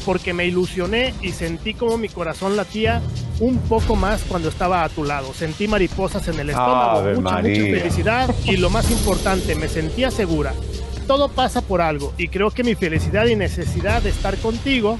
Porque 0.04 0.34
me 0.34 0.46
ilusioné 0.46 1.14
y 1.22 1.30
sentí 1.30 1.74
como 1.74 1.96
mi 1.96 2.08
corazón 2.08 2.56
latía 2.56 3.00
un 3.38 3.58
poco 3.58 3.94
más 3.94 4.22
cuando 4.28 4.48
estaba 4.48 4.82
a 4.82 4.88
tu 4.88 5.04
lado. 5.04 5.32
Sentí 5.32 5.68
mariposas 5.68 6.26
en 6.26 6.40
el 6.40 6.50
estómago, 6.50 6.98
Ave 6.98 7.14
mucha, 7.16 7.36
mucha 7.36 7.62
felicidad 7.62 8.34
y 8.44 8.56
lo 8.56 8.68
más 8.68 8.90
importante, 8.90 9.54
me 9.54 9.68
sentía 9.68 10.10
segura. 10.10 10.52
Todo 11.06 11.28
pasa 11.28 11.60
por 11.60 11.82
algo 11.82 12.12
y 12.18 12.28
creo 12.28 12.50
que 12.50 12.64
mi 12.64 12.74
felicidad 12.74 13.26
y 13.26 13.36
necesidad 13.36 14.02
de 14.02 14.10
estar 14.10 14.36
contigo, 14.38 14.98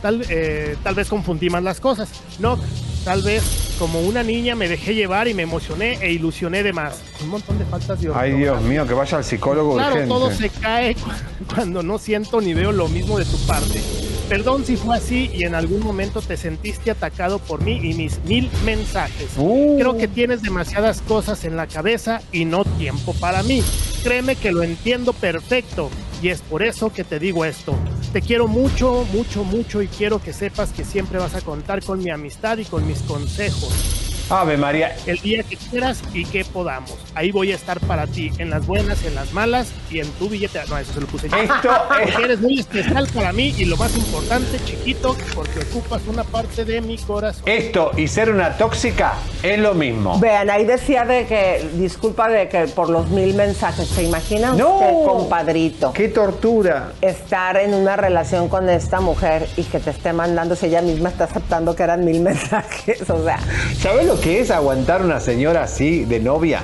tal, 0.00 0.24
eh, 0.28 0.76
tal 0.84 0.94
vez 0.94 1.08
confundí 1.08 1.50
más 1.50 1.62
las 1.62 1.80
cosas. 1.80 2.08
No, 2.38 2.58
tal 3.04 3.22
vez 3.22 3.67
como 3.78 4.00
una 4.00 4.22
niña 4.22 4.54
me 4.54 4.68
dejé 4.68 4.94
llevar 4.94 5.28
y 5.28 5.34
me 5.34 5.42
emocioné 5.42 5.98
e 6.00 6.12
ilusioné 6.12 6.62
de 6.62 6.72
más. 6.72 7.00
Un 7.22 7.28
montón 7.28 7.58
de 7.58 7.64
faltas 7.64 8.00
de 8.00 8.10
ay 8.14 8.32
Dios 8.32 8.60
mío, 8.62 8.86
que 8.86 8.94
vaya 8.94 9.18
al 9.18 9.24
psicólogo 9.24 9.74
Claro, 9.74 9.92
urgente. 9.94 10.08
todo 10.14 10.30
se 10.32 10.48
cae 10.50 10.94
cu- 10.94 11.10
cuando 11.54 11.82
no 11.82 11.98
siento 11.98 12.40
ni 12.40 12.54
veo 12.54 12.72
lo 12.72 12.88
mismo 12.88 13.18
de 13.18 13.24
tu 13.24 13.36
parte. 13.46 13.80
Perdón 14.28 14.66
si 14.66 14.76
fue 14.76 14.96
así 14.96 15.30
y 15.32 15.44
en 15.44 15.54
algún 15.54 15.80
momento 15.80 16.20
te 16.20 16.36
sentiste 16.36 16.90
atacado 16.90 17.38
por 17.38 17.62
mí 17.62 17.80
y 17.82 17.94
mis 17.94 18.22
mil 18.24 18.50
mensajes. 18.64 19.30
Creo 19.36 19.96
que 19.96 20.06
tienes 20.06 20.42
demasiadas 20.42 21.00
cosas 21.00 21.44
en 21.44 21.56
la 21.56 21.66
cabeza 21.66 22.20
y 22.30 22.44
no 22.44 22.64
tiempo 22.64 23.14
para 23.14 23.42
mí. 23.42 23.62
Créeme 24.02 24.36
que 24.36 24.52
lo 24.52 24.62
entiendo 24.62 25.14
perfecto 25.14 25.88
y 26.22 26.28
es 26.28 26.40
por 26.42 26.62
eso 26.62 26.92
que 26.92 27.04
te 27.04 27.18
digo 27.18 27.44
esto. 27.44 27.74
Te 28.12 28.22
quiero 28.22 28.48
mucho, 28.48 29.04
mucho, 29.12 29.44
mucho 29.44 29.82
y 29.82 29.88
quiero 29.88 30.20
que 30.20 30.32
sepas 30.32 30.70
que 30.70 30.84
siempre 30.84 31.18
vas 31.18 31.34
a 31.34 31.40
contar 31.40 31.82
con 31.84 32.02
mi 32.02 32.10
amistad 32.10 32.58
y 32.58 32.64
con 32.64 32.86
mis 32.86 33.00
consejos. 33.02 34.07
Ave 34.30 34.56
María. 34.58 34.94
El 35.06 35.18
día 35.20 35.42
que 35.42 35.56
quieras 35.56 36.02
y 36.12 36.24
que 36.26 36.44
podamos. 36.44 36.94
Ahí 37.14 37.30
voy 37.30 37.52
a 37.52 37.54
estar 37.54 37.80
para 37.80 38.06
ti, 38.06 38.30
en 38.38 38.50
las 38.50 38.66
buenas, 38.66 39.02
en 39.04 39.14
las 39.14 39.32
malas 39.32 39.68
y 39.90 40.00
en 40.00 40.10
tu 40.12 40.28
billete. 40.28 40.60
No, 40.68 40.76
eso 40.76 40.92
se 40.92 41.00
lo 41.00 41.06
puse 41.06 41.28
yo. 41.30 41.36
Esto 41.38 41.54
es- 42.02 42.12
Porque 42.12 42.24
eres 42.24 42.40
muy 42.40 42.58
especial 42.60 43.08
para 43.14 43.32
mí 43.32 43.54
y 43.56 43.64
lo 43.64 43.76
más 43.78 43.96
importante, 43.96 44.58
chiquito, 44.66 45.16
porque 45.34 45.60
ocupas 45.60 46.02
una 46.06 46.24
parte 46.24 46.64
de 46.66 46.80
mi 46.82 46.98
corazón. 46.98 47.42
Esto 47.46 47.92
y 47.96 48.06
ser 48.06 48.30
una 48.30 48.56
tóxica 48.58 49.14
es 49.42 49.58
lo 49.58 49.72
mismo. 49.74 50.18
Vean, 50.20 50.50
ahí 50.50 50.64
decía 50.66 51.04
de 51.04 51.26
que, 51.26 51.66
disculpa 51.74 52.28
de 52.28 52.48
que 52.48 52.66
por 52.68 52.90
los 52.90 53.08
mil 53.08 53.34
mensajes, 53.34 53.88
¿se 53.88 54.02
imagina 54.02 54.52
No. 54.52 54.74
usted, 54.74 54.92
compadrito? 55.06 55.92
¡Qué 55.94 56.08
tortura! 56.08 56.92
Estar 57.00 57.56
en 57.56 57.72
una 57.72 57.96
relación 57.96 58.48
con 58.48 58.68
esta 58.68 59.00
mujer 59.00 59.48
y 59.56 59.62
que 59.64 59.78
te 59.80 59.90
esté 59.90 60.12
mandando, 60.12 60.54
si 60.54 60.66
ella 60.66 60.82
misma 60.82 61.08
está 61.08 61.24
aceptando 61.24 61.74
que 61.74 61.82
eran 61.82 62.04
mil 62.04 62.20
mensajes, 62.22 63.08
o 63.08 63.24
sea. 63.24 63.38
¿Sabes 63.80 64.06
lo 64.06 64.17
que 64.22 64.40
es 64.40 64.50
aguantar 64.50 65.02
una 65.02 65.20
señora 65.20 65.64
así 65.64 66.04
de 66.04 66.20
novia? 66.20 66.62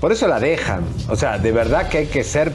Por 0.00 0.12
eso 0.12 0.26
la 0.26 0.40
dejan. 0.40 0.84
O 1.08 1.16
sea, 1.16 1.38
de 1.38 1.52
verdad 1.52 1.88
que 1.88 1.98
hay 1.98 2.06
que 2.06 2.24
ser 2.24 2.52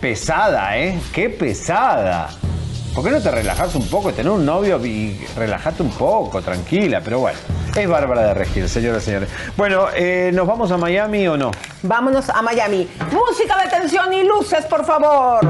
pesada, 0.00 0.78
¿eh? 0.78 0.98
¡Qué 1.12 1.28
pesada! 1.28 2.28
¿Por 2.94 3.04
qué 3.04 3.10
no 3.10 3.20
te 3.20 3.30
relajas 3.30 3.74
un 3.74 3.86
poco? 3.88 4.12
Tener 4.12 4.30
un 4.30 4.44
novio 4.44 4.84
y 4.84 5.18
relajate 5.36 5.82
un 5.82 5.90
poco, 5.90 6.42
tranquila, 6.42 7.00
pero 7.02 7.20
bueno. 7.20 7.38
Es 7.74 7.88
Bárbara 7.88 8.22
de 8.22 8.34
Regil, 8.34 8.68
señoras 8.68 9.02
y 9.02 9.06
señores. 9.06 9.28
Bueno, 9.56 9.86
eh, 9.94 10.30
¿nos 10.34 10.46
vamos 10.46 10.70
a 10.70 10.76
Miami 10.76 11.26
o 11.26 11.36
no? 11.36 11.50
Vámonos 11.82 12.28
a 12.28 12.42
Miami. 12.42 12.88
Música 13.10 13.56
de 13.62 13.70
tensión 13.70 14.12
y 14.12 14.24
luces, 14.24 14.66
por 14.66 14.84
favor. 14.84 15.40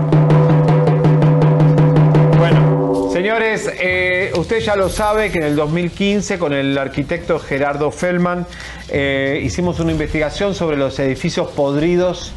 Señores, 3.13 3.71
eh, 3.79 4.33
usted 4.37 4.61
ya 4.61 4.75
lo 4.75 4.89
sabe 4.89 5.31
que 5.31 5.37
en 5.37 5.45
el 5.45 5.55
2015 5.55 6.39
con 6.39 6.55
el 6.55 6.79
arquitecto 6.79 7.39
Gerardo 7.39 7.91
Feldman 7.91 8.47
eh, 8.89 9.39
hicimos 9.45 9.81
una 9.81 9.93
investigación 9.93 10.55
sobre 10.55 10.79
los 10.79 10.99
edificios 10.99 11.51
podridos, 11.51 12.33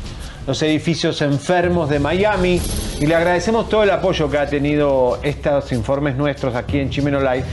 los 0.46 0.62
edificios 0.64 1.22
enfermos 1.22 1.90
de 1.90 2.00
Miami 2.00 2.60
y 3.00 3.06
le 3.06 3.16
agradecemos 3.16 3.70
todo 3.70 3.84
el 3.84 3.90
apoyo 3.90 4.30
que 4.30 4.38
ha 4.38 4.48
tenido 4.48 5.18
estos 5.24 5.72
informes 5.72 6.18
nuestros 6.18 6.54
aquí 6.56 6.78
en 6.80 6.90
Chimeno 6.90 7.22
Live 7.22 7.46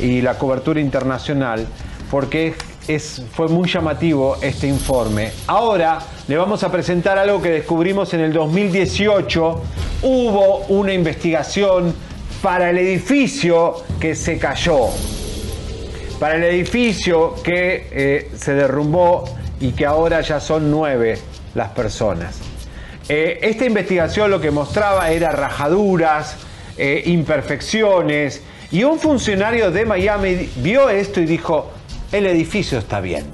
y 0.00 0.22
la 0.22 0.38
cobertura 0.38 0.80
internacional 0.80 1.66
porque 2.10 2.54
es, 2.88 3.22
fue 3.34 3.48
muy 3.48 3.68
llamativo 3.68 4.38
este 4.40 4.66
informe. 4.66 5.32
Ahora 5.48 5.98
le 6.28 6.36
vamos 6.38 6.64
a 6.64 6.72
presentar 6.72 7.18
algo 7.18 7.42
que 7.42 7.50
descubrimos 7.50 8.14
en 8.14 8.20
el 8.20 8.32
2018. 8.32 9.62
Hubo 10.02 10.60
una 10.68 10.94
investigación 10.94 11.94
para 12.42 12.70
el 12.70 12.78
edificio 12.78 13.76
que 14.00 14.14
se 14.14 14.38
cayó, 14.38 14.86
para 16.18 16.36
el 16.36 16.44
edificio 16.44 17.34
que 17.42 17.88
eh, 17.90 18.30
se 18.36 18.54
derrumbó 18.54 19.24
y 19.60 19.72
que 19.72 19.86
ahora 19.86 20.20
ya 20.20 20.40
son 20.40 20.70
nueve 20.70 21.18
las 21.54 21.70
personas. 21.70 22.38
Eh, 23.08 23.40
esta 23.42 23.64
investigación 23.64 24.30
lo 24.30 24.40
que 24.40 24.50
mostraba 24.50 25.10
era 25.10 25.32
rajaduras, 25.32 26.36
eh, 26.78 27.02
imperfecciones, 27.06 28.42
y 28.70 28.84
un 28.84 28.98
funcionario 29.00 29.70
de 29.70 29.84
Miami 29.84 30.48
vio 30.56 30.88
esto 30.88 31.20
y 31.20 31.26
dijo, 31.26 31.70
el 32.12 32.26
edificio 32.26 32.78
está 32.78 33.00
bien. 33.00 33.26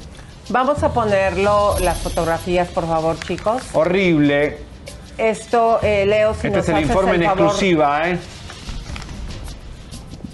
Vamos 0.48 0.82
a 0.82 0.92
ponerlo, 0.92 1.76
las 1.80 1.98
fotografías, 1.98 2.68
por 2.68 2.86
favor, 2.86 3.18
chicos. 3.20 3.62
Horrible. 3.72 4.58
Esto, 5.18 5.80
eh, 5.82 6.06
Leo, 6.06 6.32
si 6.34 6.46
Este 6.46 6.50
nos 6.50 6.64
es 6.64 6.68
el 6.68 6.74
haces 6.76 6.88
informe 6.88 7.14
en 7.16 7.22
favor. 7.24 7.38
exclusiva, 7.40 8.08
¿eh? 8.10 8.18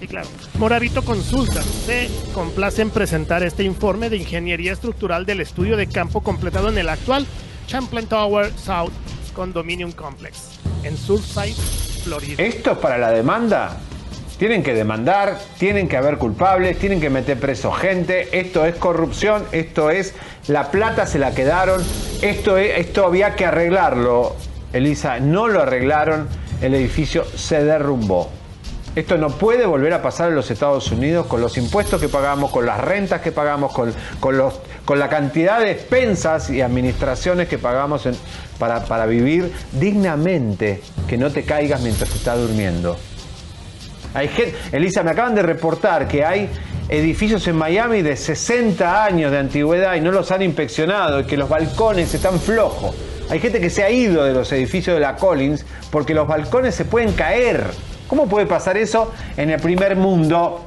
Sí, 0.03 0.07
claro. 0.09 0.27
Moravito 0.59 1.01
Consulta 1.05 1.61
se 1.61 2.09
complace 2.33 2.81
en 2.81 2.89
presentar 2.89 3.41
este 3.41 3.63
informe 3.63 4.09
de 4.09 4.17
ingeniería 4.17 4.73
estructural 4.73 5.25
del 5.25 5.39
estudio 5.39 5.77
de 5.77 5.87
campo 5.87 6.19
completado 6.19 6.67
en 6.67 6.77
el 6.77 6.89
actual 6.89 7.25
Champlain 7.67 8.07
Tower 8.07 8.51
South 8.57 8.91
Condominium 9.33 9.93
Complex 9.93 10.59
en 10.83 10.97
Surfside, 10.97 11.55
Florida. 12.03 12.43
¿Esto 12.43 12.71
es 12.73 12.77
para 12.79 12.97
la 12.97 13.11
demanda? 13.11 13.77
Tienen 14.37 14.61
que 14.61 14.73
demandar, 14.73 15.39
tienen 15.57 15.87
que 15.87 15.95
haber 15.95 16.17
culpables, 16.17 16.77
tienen 16.79 16.99
que 16.99 17.09
meter 17.09 17.39
preso 17.39 17.71
gente. 17.71 18.27
Esto 18.37 18.65
es 18.65 18.75
corrupción, 18.75 19.45
esto 19.53 19.89
es 19.89 20.13
la 20.49 20.69
plata 20.69 21.05
se 21.07 21.17
la 21.17 21.33
quedaron. 21.33 21.81
Esto, 22.21 22.57
es- 22.57 22.77
esto 22.77 23.05
había 23.05 23.37
que 23.37 23.45
arreglarlo, 23.45 24.35
Elisa. 24.73 25.21
No 25.21 25.47
lo 25.47 25.61
arreglaron, 25.61 26.27
el 26.61 26.73
edificio 26.73 27.23
se 27.37 27.63
derrumbó. 27.63 28.29
Esto 28.95 29.17
no 29.17 29.29
puede 29.29 29.65
volver 29.65 29.91
a 29.93 30.03
pasar 30.03 30.29
en 30.29 30.35
los 30.35 30.51
Estados 30.51 30.91
Unidos 30.91 31.25
con 31.25 31.41
los 31.41 31.57
impuestos 31.57 31.99
que 31.99 32.09
pagamos, 32.09 32.51
con 32.51 32.65
las 32.65 32.79
rentas 32.79 33.21
que 33.21 33.31
pagamos, 33.31 33.73
con, 33.73 33.91
con 34.19 34.37
los, 34.37 34.59
con 34.85 34.99
la 34.99 35.09
cantidad 35.09 35.59
de 35.59 35.71
expensas 35.71 36.51
y 36.51 36.61
administraciones 36.61 37.47
que 37.47 37.57
pagamos 37.57 38.07
para, 38.59 38.85
para 38.85 39.07
vivir 39.07 39.51
dignamente, 39.71 40.81
que 41.07 41.17
no 41.17 41.31
te 41.31 41.43
caigas 41.43 41.81
mientras 41.81 42.13
estás 42.13 42.37
durmiendo. 42.37 42.95
Hay 44.13 44.27
gente, 44.27 44.55
Elisa, 44.71 45.01
me 45.01 45.09
acaban 45.09 45.33
de 45.33 45.41
reportar 45.41 46.07
que 46.07 46.23
hay 46.23 46.49
edificios 46.87 47.47
en 47.47 47.55
Miami 47.55 48.03
de 48.03 48.15
60 48.15 49.05
años 49.05 49.31
de 49.31 49.39
antigüedad 49.39 49.95
y 49.95 50.01
no 50.01 50.11
los 50.11 50.29
han 50.29 50.43
inspeccionado 50.43 51.21
y 51.21 51.23
que 51.23 51.35
los 51.35 51.49
balcones 51.49 52.13
están 52.13 52.39
flojos. 52.39 52.95
Hay 53.31 53.39
gente 53.39 53.59
que 53.59 53.71
se 53.71 53.83
ha 53.83 53.89
ido 53.89 54.23
de 54.23 54.33
los 54.33 54.51
edificios 54.51 54.95
de 54.95 54.99
la 54.99 55.15
Collins 55.15 55.65
porque 55.89 56.13
los 56.13 56.27
balcones 56.27 56.75
se 56.75 56.85
pueden 56.85 57.13
caer. 57.13 57.65
¿Cómo 58.07 58.27
puede 58.27 58.45
pasar 58.45 58.77
eso 58.77 59.11
en 59.37 59.49
el 59.49 59.59
primer 59.59 59.95
mundo? 59.95 60.61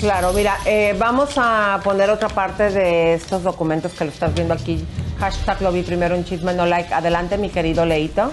Claro, 0.00 0.32
mira, 0.32 0.58
eh, 0.66 0.94
vamos 0.98 1.34
a 1.36 1.80
poner 1.82 2.10
otra 2.10 2.28
parte 2.28 2.70
de 2.70 3.14
estos 3.14 3.42
documentos 3.42 3.92
que 3.92 4.04
lo 4.04 4.10
estás 4.10 4.34
viendo 4.34 4.52
aquí. 4.52 4.84
Hashtag 5.18 5.62
lo 5.62 5.72
vi 5.72 5.82
primero 5.82 6.14
en 6.14 6.24
Chisme 6.24 6.52
No 6.52 6.66
Like. 6.66 6.92
Adelante, 6.92 7.38
mi 7.38 7.48
querido 7.48 7.86
Leito. 7.86 8.30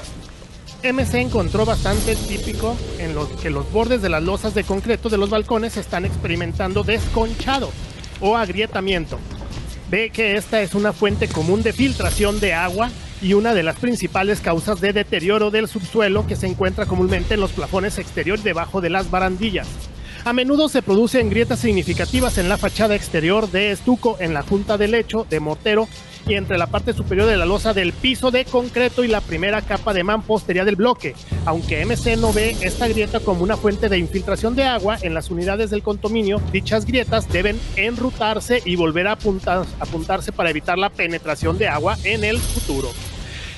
MC 0.83 1.21
encontró 1.21 1.65
bastante 1.65 2.17
típico 2.17 2.75
en 2.99 3.15
los 3.15 3.29
que 3.29 3.49
los 3.49 3.71
bordes 3.71 4.01
de 4.01 4.09
las 4.09 4.21
losas 4.21 4.53
de 4.53 4.65
concreto 4.65 5.07
de 5.07 5.17
los 5.17 5.29
balcones 5.29 5.77
están 5.77 6.03
experimentando 6.03 6.83
desconchado 6.83 7.69
o 8.19 8.35
agrietamiento. 8.35 9.17
ve 9.89 10.09
que 10.09 10.35
esta 10.35 10.61
es 10.61 10.75
una 10.75 10.91
fuente 10.91 11.29
común 11.29 11.63
de 11.63 11.71
filtración 11.71 12.41
de 12.41 12.53
agua 12.53 12.89
y 13.23 13.33
una 13.33 13.53
de 13.53 13.63
las 13.63 13.77
principales 13.77 14.41
causas 14.41 14.81
de 14.81 14.93
deterioro 14.93 15.49
del 15.49 15.67
subsuelo 15.67 16.27
que 16.27 16.35
se 16.35 16.45
encuentra 16.47 16.85
comúnmente 16.85 17.33
en 17.33 17.39
los 17.39 17.51
plafones 17.53 17.97
exteriores 17.97 18.43
debajo 18.43 18.81
de 18.81 18.89
las 18.89 19.09
barandillas. 19.09 19.67
A 20.25 20.31
menudo 20.31 20.69
se 20.69 20.81
producen 20.81 21.29
grietas 21.29 21.59
significativas 21.59 22.37
en 22.37 22.47
la 22.47 22.57
fachada 22.57 22.95
exterior 22.95 23.49
de 23.51 23.71
estuco, 23.71 24.17
en 24.19 24.33
la 24.33 24.41
junta 24.41 24.77
de 24.77 24.87
lecho, 24.87 25.25
de 25.29 25.39
mortero 25.41 25.87
y 26.25 26.35
entre 26.35 26.57
la 26.57 26.67
parte 26.67 26.93
superior 26.93 27.27
de 27.27 27.35
la 27.35 27.45
losa 27.45 27.73
del 27.73 27.91
piso 27.91 28.31
de 28.31 28.45
concreto 28.45 29.03
y 29.03 29.09
la 29.09 29.19
primera 29.19 29.61
capa 29.61 29.93
de 29.93 30.05
mampostería 30.05 30.63
del 30.63 30.77
bloque, 30.77 31.13
aunque 31.45 31.85
MC 31.85 32.15
no 32.15 32.31
ve 32.31 32.55
esta 32.61 32.87
grieta 32.87 33.19
como 33.19 33.43
una 33.43 33.57
fuente 33.57 33.89
de 33.89 33.97
infiltración 33.97 34.55
de 34.55 34.63
agua 34.63 34.97
en 35.01 35.13
las 35.13 35.29
unidades 35.29 35.69
del 35.69 35.83
condominio, 35.83 36.41
dichas 36.53 36.85
grietas 36.85 37.27
deben 37.29 37.59
enrutarse 37.75 38.61
y 38.63 38.77
volver 38.77 39.07
a 39.07 39.17
apuntar- 39.17 39.65
apuntarse 39.81 40.31
para 40.31 40.49
evitar 40.49 40.77
la 40.77 40.89
penetración 40.89 41.57
de 41.57 41.67
agua 41.67 41.97
en 42.05 42.23
el 42.23 42.37
futuro. 42.39 42.93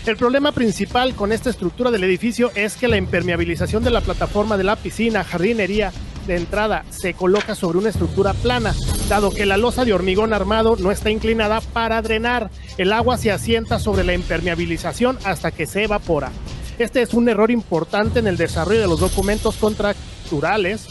El 0.05 0.17
problema 0.17 0.51
principal 0.51 1.15
con 1.15 1.31
esta 1.31 1.49
estructura 1.49 1.89
del 1.89 2.03
edificio 2.03 2.51
es 2.53 2.75
que 2.75 2.87
la 2.87 2.97
impermeabilización 2.97 3.83
de 3.83 3.89
la 3.89 4.01
plataforma 4.01 4.55
de 4.55 4.63
la 4.63 4.75
piscina, 4.75 5.23
jardinería 5.23 5.91
de 6.27 6.35
entrada 6.35 6.85
se 6.91 7.15
coloca 7.15 7.55
sobre 7.55 7.79
una 7.79 7.89
estructura 7.89 8.33
plana, 8.35 8.75
dado 9.09 9.31
que 9.31 9.47
la 9.47 9.57
losa 9.57 9.83
de 9.83 9.93
hormigón 9.93 10.31
armado 10.31 10.75
no 10.75 10.91
está 10.91 11.09
inclinada 11.09 11.59
para 11.59 12.01
drenar. 12.03 12.51
El 12.77 12.93
agua 12.93 13.17
se 13.17 13.31
asienta 13.31 13.79
sobre 13.79 14.03
la 14.03 14.13
impermeabilización 14.13 15.17
hasta 15.23 15.49
que 15.51 15.65
se 15.65 15.83
evapora. 15.83 16.31
Este 16.77 17.01
es 17.01 17.13
un 17.15 17.27
error 17.27 17.49
importante 17.49 18.19
en 18.19 18.27
el 18.27 18.37
desarrollo 18.37 18.81
de 18.81 18.87
los 18.87 18.99
documentos 18.99 19.55
contracturales 19.55 20.85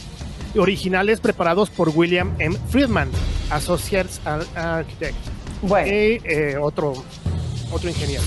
originales 0.57 1.21
preparados 1.21 1.71
por 1.71 1.91
William 1.91 2.33
M. 2.41 2.57
Friedman, 2.69 3.11
Associates 3.51 4.21
Ar- 4.25 4.47
Architect. 4.57 5.17
Bueno. 5.63 5.87
Y 5.87 6.21
eh, 6.25 6.57
otro, 6.61 6.95
otro 7.71 7.89
ingeniero. 7.89 8.23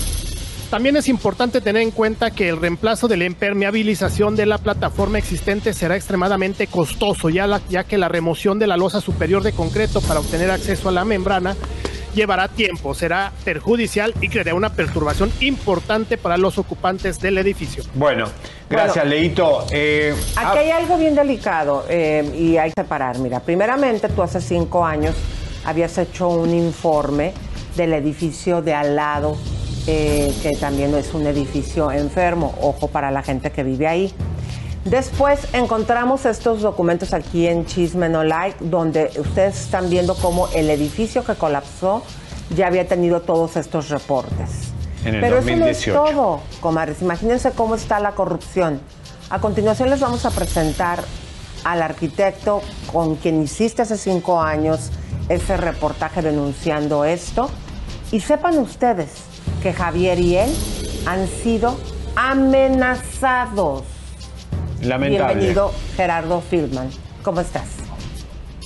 También 0.70 0.96
es 0.98 1.08
importante 1.08 1.62
tener 1.62 1.80
en 1.82 1.90
cuenta 1.90 2.30
que 2.30 2.50
el 2.50 2.60
reemplazo 2.60 3.08
de 3.08 3.16
la 3.16 3.24
impermeabilización 3.24 4.36
de 4.36 4.44
la 4.44 4.58
plataforma 4.58 5.16
existente 5.16 5.72
será 5.72 5.96
extremadamente 5.96 6.66
costoso, 6.66 7.30
ya, 7.30 7.46
la- 7.46 7.62
ya 7.70 7.84
que 7.84 7.96
la 7.96 8.08
remoción 8.08 8.58
de 8.58 8.66
la 8.66 8.76
losa 8.76 9.00
superior 9.00 9.42
de 9.42 9.52
concreto 9.52 10.02
para 10.02 10.20
obtener 10.20 10.50
acceso 10.50 10.90
a 10.90 10.92
la 10.92 11.06
membrana 11.06 11.56
llevará 12.14 12.48
tiempo, 12.48 12.94
será 12.94 13.32
perjudicial 13.44 14.12
y 14.20 14.28
creará 14.28 14.54
una 14.54 14.70
perturbación 14.70 15.32
importante 15.40 16.18
para 16.18 16.36
los 16.36 16.58
ocupantes 16.58 17.18
del 17.18 17.38
edificio. 17.38 17.82
Bueno, 17.94 18.26
gracias, 18.68 19.06
Leito. 19.06 19.64
Eh, 19.70 20.14
Aquí 20.36 20.58
hay 20.58 20.70
algo 20.70 20.98
bien 20.98 21.14
delicado 21.14 21.86
eh, 21.88 22.30
y 22.36 22.58
hay 22.58 22.72
que 22.72 22.82
separar. 22.82 23.18
Mira, 23.20 23.40
primeramente 23.40 24.08
tú 24.10 24.22
hace 24.22 24.40
cinco 24.42 24.84
años 24.84 25.14
habías 25.64 25.96
hecho 25.96 26.28
un 26.28 26.52
informe 26.54 27.32
del 27.76 27.92
edificio 27.94 28.60
de 28.62 28.74
al 28.74 28.96
lado, 28.96 29.36
eh, 29.90 30.34
que 30.42 30.54
también 30.54 30.94
es 30.94 31.14
un 31.14 31.26
edificio 31.26 31.90
enfermo, 31.90 32.54
ojo 32.60 32.88
para 32.88 33.10
la 33.10 33.22
gente 33.22 33.50
que 33.50 33.62
vive 33.62 33.86
ahí. 33.86 34.12
Después 34.84 35.48
encontramos 35.54 36.26
estos 36.26 36.60
documentos 36.60 37.14
aquí 37.14 37.46
en 37.46 37.64
Chisme 37.64 38.10
No 38.10 38.22
Like, 38.22 38.58
donde 38.60 39.10
ustedes 39.18 39.58
están 39.58 39.88
viendo 39.88 40.14
cómo 40.14 40.48
el 40.54 40.68
edificio 40.68 41.24
que 41.24 41.36
colapsó 41.36 42.02
ya 42.54 42.66
había 42.66 42.86
tenido 42.86 43.22
todos 43.22 43.56
estos 43.56 43.88
reportes. 43.88 44.74
En 45.06 45.14
el 45.14 45.20
Pero 45.22 45.36
2018. 45.36 45.70
eso 45.70 45.90
no 45.90 46.06
es 46.06 46.12
todo, 46.14 46.40
comadres. 46.60 47.00
Imagínense 47.00 47.52
cómo 47.52 47.74
está 47.74 47.98
la 47.98 48.12
corrupción. 48.12 48.82
A 49.30 49.40
continuación 49.40 49.88
les 49.88 50.00
vamos 50.00 50.26
a 50.26 50.30
presentar 50.30 51.02
al 51.64 51.80
arquitecto 51.80 52.60
con 52.92 53.16
quien 53.16 53.42
hiciste 53.42 53.80
hace 53.80 53.96
cinco 53.96 54.38
años 54.38 54.90
ese 55.30 55.56
reportaje 55.56 56.20
denunciando 56.20 57.06
esto. 57.06 57.48
Y 58.12 58.20
sepan 58.20 58.58
ustedes 58.58 59.08
que 59.62 59.72
Javier 59.72 60.18
y 60.18 60.36
él 60.36 60.50
han 61.06 61.26
sido 61.26 61.76
amenazados. 62.16 63.82
lamentable. 64.82 65.34
Bienvenido, 65.34 65.72
Gerardo 65.96 66.40
Fieldman. 66.40 66.88
¿Cómo 67.22 67.40
estás? 67.40 67.64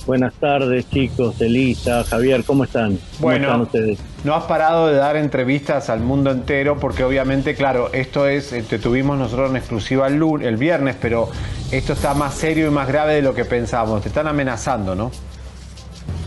Buenas 0.05 0.33
tardes, 0.33 0.89
chicos, 0.89 1.39
Elisa, 1.39 2.03
Javier, 2.03 2.43
¿cómo 2.43 2.65
están? 2.65 2.97
¿Cómo 2.97 2.99
Bueno, 3.21 3.45
están 3.45 3.61
ustedes? 3.61 3.99
no 4.25 4.35
has 4.35 4.43
parado 4.43 4.87
de 4.87 4.95
dar 4.95 5.15
entrevistas 5.15 5.89
al 5.89 6.01
mundo 6.01 6.29
entero 6.29 6.77
porque 6.77 7.05
obviamente, 7.05 7.55
claro, 7.55 7.89
esto 7.93 8.27
es, 8.27 8.51
eh, 8.51 8.63
te 8.63 8.79
tuvimos 8.79 9.17
nosotros 9.17 9.49
en 9.51 9.55
exclusiva 9.55 10.07
el, 10.07 10.19
lun- 10.19 10.43
el 10.43 10.57
viernes, 10.57 10.97
pero 11.01 11.29
esto 11.71 11.93
está 11.93 12.13
más 12.15 12.33
serio 12.33 12.67
y 12.67 12.69
más 12.69 12.87
grave 12.89 13.15
de 13.15 13.21
lo 13.21 13.33
que 13.33 13.45
pensábamos. 13.45 14.01
Te 14.01 14.09
están 14.09 14.27
amenazando, 14.27 14.93
¿no? 14.93 15.09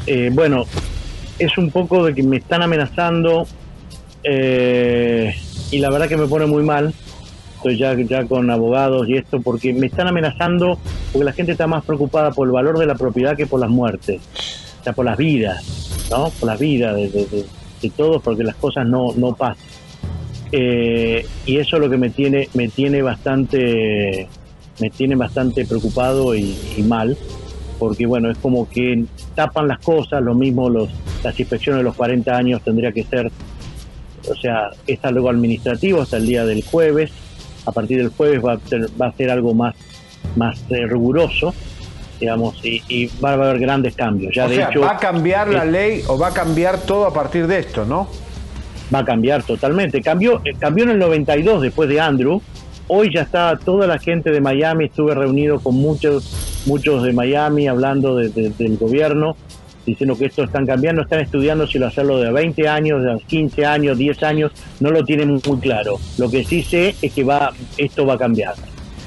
Eh, 0.07 0.31
bueno, 0.33 0.65
es 1.39 1.59
un 1.59 1.71
poco 1.71 2.03
de 2.03 2.15
que 2.15 2.23
me 2.23 2.39
están 2.39 2.63
amenazando 2.63 3.47
eh, 4.29 5.35
y 5.71 5.79
la 5.79 5.91
verdad 5.91 6.09
que 6.09 6.17
me 6.17 6.27
pone 6.27 6.47
muy 6.47 6.63
mal. 6.63 6.93
Estoy 7.57 7.79
ya, 7.79 7.95
ya 7.95 8.25
con 8.27 8.51
abogados 8.51 9.09
y 9.09 9.17
esto 9.17 9.41
porque 9.41 9.73
me 9.73 9.87
están 9.87 10.09
amenazando 10.09 10.79
porque 11.13 11.25
la 11.25 11.33
gente 11.33 11.53
está 11.53 11.67
más 11.67 11.85
preocupada 11.85 12.31
por 12.31 12.47
el 12.47 12.53
valor 12.53 12.79
de 12.79 12.87
la 12.87 12.95
propiedad 12.95 13.37
que 13.37 13.47
por 13.47 13.59
las 13.59 13.71
muertes, 13.71 14.21
o 14.81 14.85
sea, 14.85 14.93
por 14.93 15.07
las 15.07 15.17
vidas, 15.17 16.09
¿no? 16.11 16.31
Por 16.39 16.49
las 16.49 16.61
vidas 16.61 16.95
de, 16.95 17.47
todos 17.97 18.21
porque 18.23 18.45
las 18.45 18.57
cosas 18.57 18.87
no, 18.87 19.13
no 19.17 19.35
pasan. 19.35 19.65
Eh, 20.53 21.27
y 21.47 21.57
eso 21.57 21.77
es 21.77 21.83
lo 21.83 21.89
que 21.89 21.97
me 21.97 22.11
tiene, 22.11 22.49
me 22.55 22.69
tiene 22.69 23.01
bastante, 23.01 24.29
me 24.81 24.91
tiene 24.91 25.17
bastante 25.17 25.65
preocupado 25.65 26.35
y, 26.35 26.57
y 26.77 26.83
mal 26.83 27.17
porque 27.79 28.07
bueno, 28.07 28.31
es 28.31 28.39
como 28.39 28.69
que 28.69 29.05
tapan 29.35 29.69
las 29.69 29.79
cosas, 29.81 30.23
lo 30.23 30.35
mismo 30.35 30.69
los, 30.69 30.89
las 31.23 31.39
inspecciones 31.39 31.81
de 31.81 31.85
los 31.85 31.95
40 31.95 32.37
años 32.37 32.63
tendría 32.63 32.93
que 32.93 33.05
ser, 33.05 33.31
o 34.31 34.35
sea, 34.35 34.71
es 34.87 34.99
algo 35.05 35.29
administrativo 35.31 36.03
hasta 36.03 36.17
el 36.17 36.27
día 36.27 36.45
del 36.45 36.63
jueves, 36.65 37.11
a 37.65 37.73
partir 37.73 37.99
del 37.99 38.09
jueves 38.11 38.45
va 38.45 38.55
a 38.55 38.59
ser, 38.69 38.87
va 39.01 39.07
a 39.07 39.13
ser 39.13 39.31
algo 39.31 39.55
más, 39.55 39.75
más 40.37 40.59
eh, 40.71 40.87
riguroso, 40.87 41.55
digamos, 42.21 42.65
y, 42.65 42.83
y 42.89 43.11
va 43.23 43.31
a 43.31 43.33
haber 43.35 43.59
grandes 43.59 43.95
cambios. 43.95 44.35
Ya 44.35 44.47
o 44.47 44.49
de 44.49 44.57
sea, 44.57 44.69
hecho, 44.71 44.81
¿va 44.81 44.93
a 44.93 44.97
cambiar 44.99 45.49
la 45.49 45.65
ley 45.65 46.03
o 46.09 46.17
va 46.19 46.29
a 46.29 46.33
cambiar 46.33 46.79
todo 46.83 47.07
a 47.07 47.13
partir 47.13 47.47
de 47.47 47.59
esto, 47.59 47.85
no? 47.85 48.09
va 48.95 49.01
a 49.01 49.05
cambiar 49.05 49.43
totalmente. 49.43 50.01
Cambió, 50.01 50.41
eh, 50.45 50.53
cambió 50.61 50.85
en 50.85 50.91
el 50.91 50.99
92 51.01 51.61
después 51.61 51.89
de 51.89 52.01
Andrew. 52.01 52.41
Hoy 52.87 53.11
ya 53.13 53.23
está 53.23 53.59
toda 53.59 53.85
la 53.89 53.99
gente 53.99 54.31
de 54.31 54.41
Miami. 54.41 54.85
Estuve 54.85 55.13
reunido 55.13 55.59
con 55.59 55.75
muchos, 55.75 56.63
muchos 56.67 57.03
de 57.03 57.13
Miami 57.13 57.67
hablando 57.67 58.15
de- 58.15 58.29
de- 58.29 58.51
del 58.51 58.77
gobierno, 58.79 59.37
diciendo 59.87 60.19
que 60.19 60.27
esto 60.27 60.43
están 60.45 60.67
cambiando, 60.67 61.03
están 61.03 61.21
estudiando 61.21 61.67
si 61.67 61.79
lo 61.79 61.87
hacerlo 61.87 62.19
de 62.19 62.31
20 62.33 62.69
años, 62.69 63.03
de 63.05 63.19
15 63.27 63.65
años, 63.65 63.97
10 63.97 64.23
años. 64.25 64.53
No 64.81 64.91
lo 64.91 65.05
tienen 65.05 65.31
muy 65.47 65.59
claro. 65.61 65.99
Lo 66.19 66.29
que 66.31 66.45
sí 66.45 66.63
sé 66.63 66.95
es 67.01 67.13
que 67.13 67.23
va, 67.25 67.53
esto 67.79 68.05
va 68.05 68.15
a 68.15 68.19
cambiar. 68.19 68.55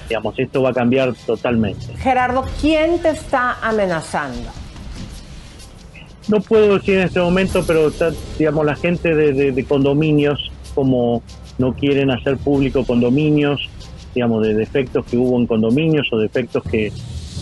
Digamos, 0.07 0.33
esto 0.39 0.61
va 0.63 0.69
a 0.69 0.73
cambiar 0.73 1.13
totalmente. 1.25 1.85
Gerardo, 1.97 2.43
¿quién 2.61 2.99
te 2.99 3.09
está 3.09 3.57
amenazando? 3.61 4.49
No 6.27 6.39
puedo 6.41 6.75
decir 6.77 6.95
en 6.95 7.01
este 7.05 7.19
momento, 7.19 7.63
pero 7.65 7.91
digamos 8.37 8.65
la 8.65 8.75
gente 8.75 9.15
de, 9.15 9.33
de- 9.33 9.51
de 9.51 9.63
condominios, 9.65 10.51
como 10.75 11.23
no 11.57 11.73
quieren 11.73 12.11
hacer 12.11 12.37
público 12.37 12.85
condominios, 12.85 13.67
digamos 14.15 14.43
de 14.45 14.53
defectos 14.53 15.05
que 15.05 15.17
hubo 15.17 15.37
en 15.39 15.47
condominios 15.47 16.07
o 16.11 16.17
defectos 16.17 16.63
que, 16.63 16.91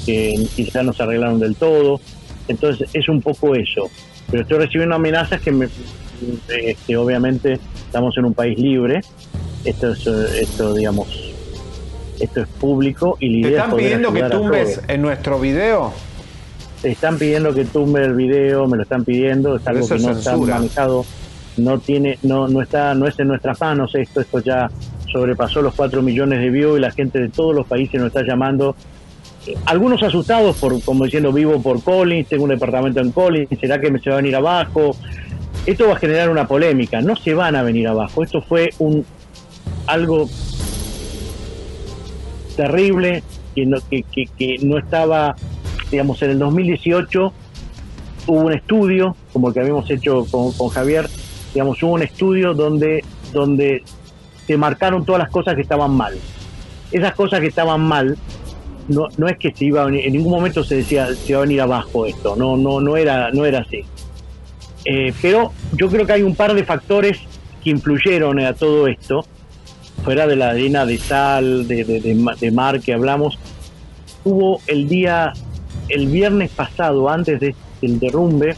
que 0.05 0.33
quizás 0.55 0.83
no 0.85 0.93
se 0.93 1.03
arreglaron 1.03 1.39
del 1.39 1.55
todo. 1.55 1.99
Entonces 2.47 2.89
es 2.93 3.09
un 3.09 3.21
poco 3.21 3.55
eso. 3.55 3.89
Pero 4.29 4.43
estoy 4.43 4.57
recibiendo 4.59 4.95
amenazas 4.95 5.41
que, 5.41 5.51
me, 5.51 5.67
que 6.85 6.97
obviamente 6.97 7.59
estamos 7.85 8.17
en 8.17 8.25
un 8.25 8.33
país 8.33 8.57
libre. 8.59 9.01
Esto 9.63 9.91
es, 9.91 10.05
eh, 10.07 10.41
esto 10.41 10.73
digamos, 10.73 11.07
esto 12.19 12.41
es 12.41 12.47
público 12.47 13.17
y 13.19 13.41
la 13.41 13.47
¿Te 13.47 13.55
están 13.55 13.75
pidiendo 13.75 14.13
que 14.13 14.23
tumbes 14.23 14.81
en 14.87 15.01
nuestro 15.01 15.39
video? 15.39 15.93
Están 16.83 17.17
pidiendo 17.17 17.53
que 17.53 17.65
tumbe 17.65 18.03
el 18.03 18.13
video, 18.13 18.67
me 18.67 18.77
lo 18.77 18.83
están 18.83 19.03
pidiendo, 19.03 19.55
es 19.55 19.67
algo 19.67 19.87
que 19.87 19.97
no 19.97 20.11
está 20.11 20.37
manejado, 20.37 21.05
no 21.57 21.79
tiene, 21.79 22.19
no, 22.21 22.47
no 22.47 22.61
está, 22.61 22.93
no 22.93 23.07
es 23.07 23.19
en 23.19 23.29
nuestras 23.29 23.59
manos 23.59 23.95
esto, 23.95 24.21
esto 24.21 24.39
ya 24.39 24.69
sobrepasó 25.11 25.61
los 25.61 25.73
4 25.73 26.01
millones 26.01 26.39
de 26.39 26.49
views 26.49 26.77
y 26.77 26.81
la 26.81 26.91
gente 26.91 27.19
de 27.19 27.29
todos 27.29 27.55
los 27.55 27.65
países 27.65 27.99
nos 27.99 28.07
está 28.07 28.23
llamando. 28.23 28.75
Algunos 29.65 30.03
asustados 30.03 30.57
por, 30.57 30.81
como 30.83 31.05
diciendo, 31.05 31.31
vivo 31.31 31.61
por 31.61 31.83
Collins, 31.83 32.27
tengo 32.27 32.43
un 32.43 32.49
departamento 32.49 32.99
en 32.99 33.11
Collins, 33.11 33.49
¿será 33.59 33.79
que 33.79 33.91
me 33.91 33.99
se 33.99 34.09
va 34.09 34.15
a 34.15 34.21
venir 34.21 34.35
abajo? 34.35 34.95
Esto 35.65 35.87
va 35.87 35.93
a 35.93 35.97
generar 35.97 36.29
una 36.29 36.47
polémica, 36.47 37.01
no 37.01 37.15
se 37.15 37.33
van 37.33 37.55
a 37.55 37.63
venir 37.63 37.87
abajo, 37.87 38.23
esto 38.23 38.41
fue 38.41 38.69
un 38.79 39.05
algo 39.85 40.29
terrible 42.55 43.23
que 43.55 43.65
no, 43.65 43.77
que, 43.89 44.03
que, 44.03 44.25
que 44.37 44.57
no 44.61 44.77
estaba, 44.77 45.35
digamos, 45.91 46.21
en 46.21 46.31
el 46.31 46.39
2018 46.39 47.33
hubo 48.27 48.39
un 48.39 48.53
estudio, 48.53 49.15
como 49.33 49.47
el 49.47 49.53
que 49.53 49.61
habíamos 49.61 49.89
hecho 49.89 50.25
con, 50.29 50.51
con 50.51 50.69
Javier, 50.69 51.09
digamos, 51.53 51.81
hubo 51.81 51.93
un 51.93 52.03
estudio 52.03 52.53
donde, 52.53 53.03
donde 53.31 53.83
se 54.45 54.57
marcaron 54.57 55.05
todas 55.05 55.19
las 55.19 55.29
cosas 55.29 55.55
que 55.55 55.61
estaban 55.61 55.91
mal. 55.91 56.17
Esas 56.91 57.15
cosas 57.15 57.39
que 57.39 57.47
estaban 57.47 57.81
mal, 57.81 58.17
no, 58.87 59.07
no 59.17 59.27
es 59.27 59.37
que 59.37 59.51
se 59.53 59.65
iba 59.65 59.83
a 59.83 59.87
en 59.87 60.13
ningún 60.13 60.31
momento 60.31 60.63
se 60.63 60.75
decía 60.77 61.07
se 61.13 61.33
va 61.33 61.39
a 61.39 61.41
venir 61.43 61.61
abajo 61.61 62.05
esto, 62.05 62.35
no, 62.35 62.55
no, 62.57 62.79
no 62.79 62.95
era, 62.97 63.31
no 63.31 63.45
era 63.45 63.59
así. 63.59 63.81
Eh, 64.85 65.13
pero 65.21 65.51
yo 65.73 65.89
creo 65.89 66.05
que 66.05 66.13
hay 66.13 66.21
un 66.23 66.35
par 66.35 66.53
de 66.53 66.63
factores 66.63 67.17
que 67.63 67.69
influyeron 67.71 68.39
a 68.39 68.53
todo 68.53 68.87
esto, 68.87 69.25
fuera 70.03 70.25
de 70.27 70.35
la 70.37 70.51
arena 70.51 70.85
de 70.85 70.97
sal, 70.97 71.67
de, 71.67 71.83
de- 71.83 71.99
de 71.99 72.15
ma- 72.15 72.35
de 72.35 72.51
mar 72.51 72.79
que 72.79 72.93
hablamos. 72.93 73.37
Hubo 74.23 74.61
el 74.67 74.87
día, 74.87 75.33
el 75.89 76.07
viernes 76.07 76.51
pasado, 76.51 77.09
antes 77.09 77.39
de- 77.39 77.55
del 77.81 77.99
derrumbe, 77.99 78.55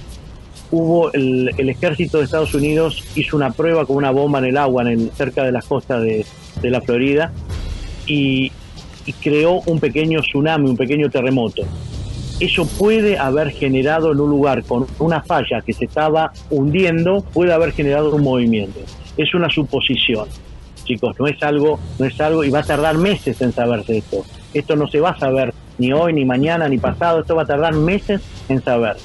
hubo 0.72 1.12
el, 1.14 1.50
el 1.58 1.70
ejército 1.70 2.20
de 2.20 2.26
Estados 2.26 2.54
Unidos 2.54 3.04
hizo 3.16 3.36
una 3.36 3.50
prueba 3.52 3.86
con 3.88 3.96
una 3.96 4.12
bomba 4.12 4.38
en 4.40 4.46
el 4.46 4.58
agua 4.58 4.92
en 4.92 5.10
cerca 5.16 5.44
de 5.44 5.52
las 5.52 5.66
costas 5.66 6.04
de, 6.04 6.24
de 6.62 6.70
la 6.70 6.82
Florida 6.82 7.32
y, 8.06 8.52
y 9.06 9.14
creó 9.14 9.62
un 9.66 9.80
pequeño 9.80 10.22
tsunami, 10.22 10.70
un 10.70 10.78
pequeño 10.78 11.10
terremoto. 11.10 11.64
Eso 12.40 12.66
puede 12.66 13.18
haber 13.18 13.52
generado 13.52 14.12
en 14.12 14.20
un 14.20 14.30
lugar 14.30 14.64
con 14.64 14.88
una 15.00 15.22
falla 15.22 15.62
que 15.62 15.74
se 15.74 15.86
estaba 15.86 16.32
hundiendo, 16.50 17.22
puede 17.34 17.52
haber 17.52 17.74
generado 17.74 18.16
un 18.16 18.24
movimiento. 18.24 18.80
Es 19.18 19.34
una 19.34 19.50
suposición, 19.50 20.28
chicos, 20.86 21.16
no 21.20 21.28
es 21.28 21.42
algo, 21.44 21.80
no 22.00 22.06
es 22.06 22.20
algo, 22.22 22.44
y 22.44 22.50
va 22.50 22.60
a 22.60 22.64
tardar 22.64 22.98
meses 22.98 23.42
en 23.42 23.52
saberse 23.52 23.98
esto. 23.98 24.24
Esto 24.54 24.76
no 24.78 24.88
se 24.88 25.02
va 25.02 25.10
a 25.10 25.20
saber 25.20 25.54
ni 25.78 25.92
hoy, 25.92 26.14
ni 26.14 26.26
mañana, 26.26 26.70
ni 26.70 26.78
pasado, 26.78 27.22
esto 27.22 27.36
va 27.36 27.44
a 27.44 27.46
tardar 27.46 27.74
meses 27.74 28.22
en 28.48 28.62
saber. 28.62 28.96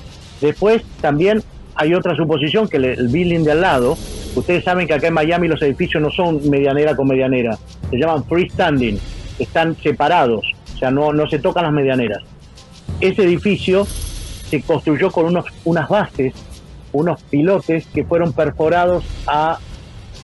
Después 0.41 0.83
también 1.01 1.43
hay 1.75 1.95
otra 1.95 2.15
suposición 2.15 2.69
que 2.69 2.77
el, 2.77 3.09
building 3.09 3.45
de 3.45 3.53
al 3.53 3.61
lado, 3.61 3.97
ustedes 4.35 4.65
saben 4.65 4.87
que 4.87 4.95
acá 4.95 5.09
en 5.09 5.15
Miami 5.15 5.49
los 5.49 5.61
edificios 5.63 6.03
no 6.03 6.11
son 6.11 6.49
medianera 6.49 6.95
con 6.95 7.09
medianera, 7.09 7.59
se 7.91 7.97
llaman 7.97 8.25
freestanding, 8.25 8.99
están 9.39 9.77
separados, 9.77 10.45
o 10.75 10.79
sea, 10.79 10.91
no, 10.91 11.13
no 11.13 11.29
se 11.29 11.39
tocan 11.39 11.65
las 11.65 11.73
medianeras. 11.73 12.23
Ese 13.01 13.23
edificio 13.23 13.85
se 13.85 14.63
construyó 14.63 15.11
con 15.11 15.27
unos, 15.27 15.47
unas 15.65 15.89
bases, 15.89 16.35
unos 16.93 17.23
pilotes 17.25 17.87
que 17.87 18.05
fueron 18.05 18.33
perforados 18.33 19.05
a 19.27 19.59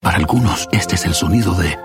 Para 0.00 0.16
algunos, 0.16 0.68
este 0.70 0.94
es 0.94 1.04
el 1.06 1.14
sonido 1.14 1.54
de, 1.54 1.76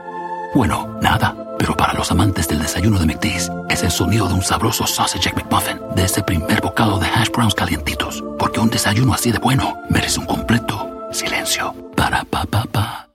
bueno, 0.54 1.00
nada, 1.02 1.36
pero 1.58 1.76
para 1.76 1.94
los 1.94 2.12
amantes 2.12 2.48
del 2.48 2.60
desayuno 2.60 3.00
de 3.00 3.08
McDee's, 3.08 3.52
es 3.70 3.82
el 3.82 3.90
sonido 3.90 4.28
de 4.28 4.36
un 4.36 4.44
sabroso 4.44 4.86
sausage 4.86 5.34
McMuffin, 5.34 5.80
de 5.96 6.04
ese 6.04 6.22
primer 6.22 6.62
bocado 6.62 7.00
de 7.00 7.08
hash 7.08 7.30
browns 7.32 7.56
calientitos, 7.56 8.24
porque 8.38 8.60
un 8.60 8.70
desayuno 8.70 9.16
así 9.16 9.32
de 9.32 9.40
bueno 9.40 9.80
merece 9.90 10.20
un 10.20 10.28
completo 10.28 10.92
silencio. 11.12 11.74
Para 11.96 12.24
pa 12.24 12.46
pa 12.46 12.66
pa. 12.72 13.10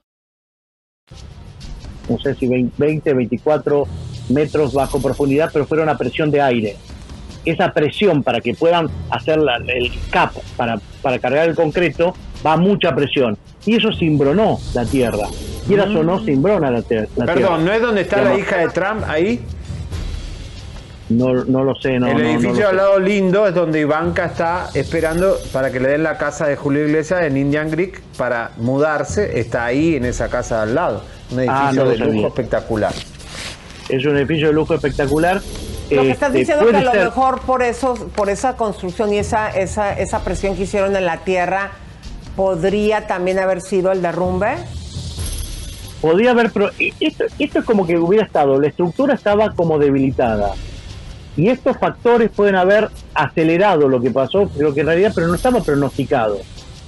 no 2.09 2.19
sé 2.19 2.35
si 2.35 2.47
20, 2.47 2.73
20, 2.77 3.13
24 3.13 3.87
metros 4.29 4.73
bajo 4.73 5.01
profundidad, 5.01 5.49
pero 5.53 5.65
fueron 5.65 5.87
a 5.87 5.97
presión 5.97 6.29
de 6.29 6.41
aire. 6.41 6.75
Esa 7.45 7.71
presión 7.71 8.21
para 8.21 8.41
que 8.41 8.53
puedan 8.53 8.87
hacer 9.11 9.39
el 9.67 9.91
cap 10.09 10.33
para, 10.57 10.77
para 11.01 11.19
cargar 11.19 11.47
el 11.47 11.55
concreto 11.55 12.13
va 12.45 12.57
mucha 12.57 12.95
presión. 12.95 13.37
Y 13.65 13.75
eso 13.75 13.89
cimbronó 13.91 14.59
la 14.73 14.85
tierra. 14.85 15.27
Quieras 15.67 15.87
o 15.89 16.03
no, 16.03 16.19
cimbrona 16.23 16.71
la, 16.71 16.77
la 16.79 16.83
tierra. 16.83 17.07
Perdón, 17.25 17.65
¿no 17.65 17.71
es 17.73 17.81
donde 17.81 18.01
está 18.01 18.21
la 18.21 18.37
hija 18.37 18.57
de 18.57 18.69
Trump 18.69 19.03
ahí? 19.07 19.39
No, 21.09 21.33
no 21.45 21.63
lo 21.63 21.73
sé, 21.75 21.97
no. 21.99 22.07
el 22.07 22.13
no, 22.13 22.19
no 22.19 22.29
edificio 22.29 22.61
lo 22.61 22.67
al 22.67 22.71
sé. 22.71 22.75
lado 22.77 22.99
lindo 22.99 23.47
es 23.47 23.55
donde 23.55 23.79
Ivanka 23.79 24.25
está 24.25 24.69
esperando 24.75 25.37
para 25.51 25.71
que 25.71 25.79
le 25.79 25.89
den 25.89 26.03
la 26.03 26.19
casa 26.19 26.45
de 26.47 26.55
Julio 26.55 26.85
Iglesias 26.85 27.23
en 27.23 27.35
Indian 27.35 27.71
Creek 27.71 27.99
para 28.15 28.51
mudarse. 28.57 29.39
Está 29.39 29.65
ahí 29.65 29.95
en 29.95 30.05
esa 30.05 30.29
casa 30.29 30.57
de 30.57 30.61
al 30.63 30.75
lado. 30.75 31.03
Un 31.31 31.39
edificio 31.39 31.59
Ah, 31.67 31.71
no 31.73 31.83
lo 31.85 31.89
de 31.89 31.97
lujo 31.97 32.09
sabía. 32.11 32.27
espectacular. 32.27 32.93
Es 33.89 34.05
un 34.05 34.17
edificio 34.17 34.47
de 34.47 34.53
lujo 34.53 34.75
espectacular. 34.75 35.41
Lo 35.89 36.01
que 36.03 36.11
estás 36.11 36.27
Este, 36.29 36.39
diciendo 36.39 36.65
que 36.65 36.71
puede 36.73 36.83
a 36.83 36.85
lo 36.85 36.91
ser- 36.91 37.03
mejor 37.05 37.41
por 37.41 37.63
eso, 37.63 37.95
por 38.15 38.29
esa 38.29 38.55
construcción 38.55 39.11
y 39.11 39.17
esa, 39.17 39.49
esa, 39.49 39.93
esa 39.97 40.19
presión 40.23 40.55
que 40.55 40.63
hicieron 40.63 40.95
en 40.95 41.05
la 41.05 41.17
tierra, 41.17 41.71
podría 42.35 43.07
también 43.07 43.39
haber 43.39 43.61
sido 43.61 43.91
el 43.91 44.01
derrumbe. 44.01 44.55
podía 46.01 46.31
haber 46.31 46.51
pro- 46.51 46.71
esto, 46.99 47.25
esto 47.39 47.59
es 47.59 47.65
como 47.65 47.85
que 47.85 47.97
hubiera 47.97 48.25
estado 48.25 48.59
la 48.59 48.67
estructura 48.67 49.13
estaba 49.15 49.51
como 49.53 49.77
debilitada. 49.77 50.53
Y 51.37 51.47
estos 51.49 51.77
factores 51.77 52.29
pueden 52.35 52.55
haber 52.55 52.89
acelerado 53.13 53.87
lo 53.87 54.01
que 54.01 54.11
pasó 54.11 54.49
pero 54.57 54.73
que 54.73 54.81
en 54.81 54.87
realidad 54.87 55.11
pero 55.13 55.27
no 55.27 55.35
estaba 55.35 55.61
pronosticado. 55.61 56.39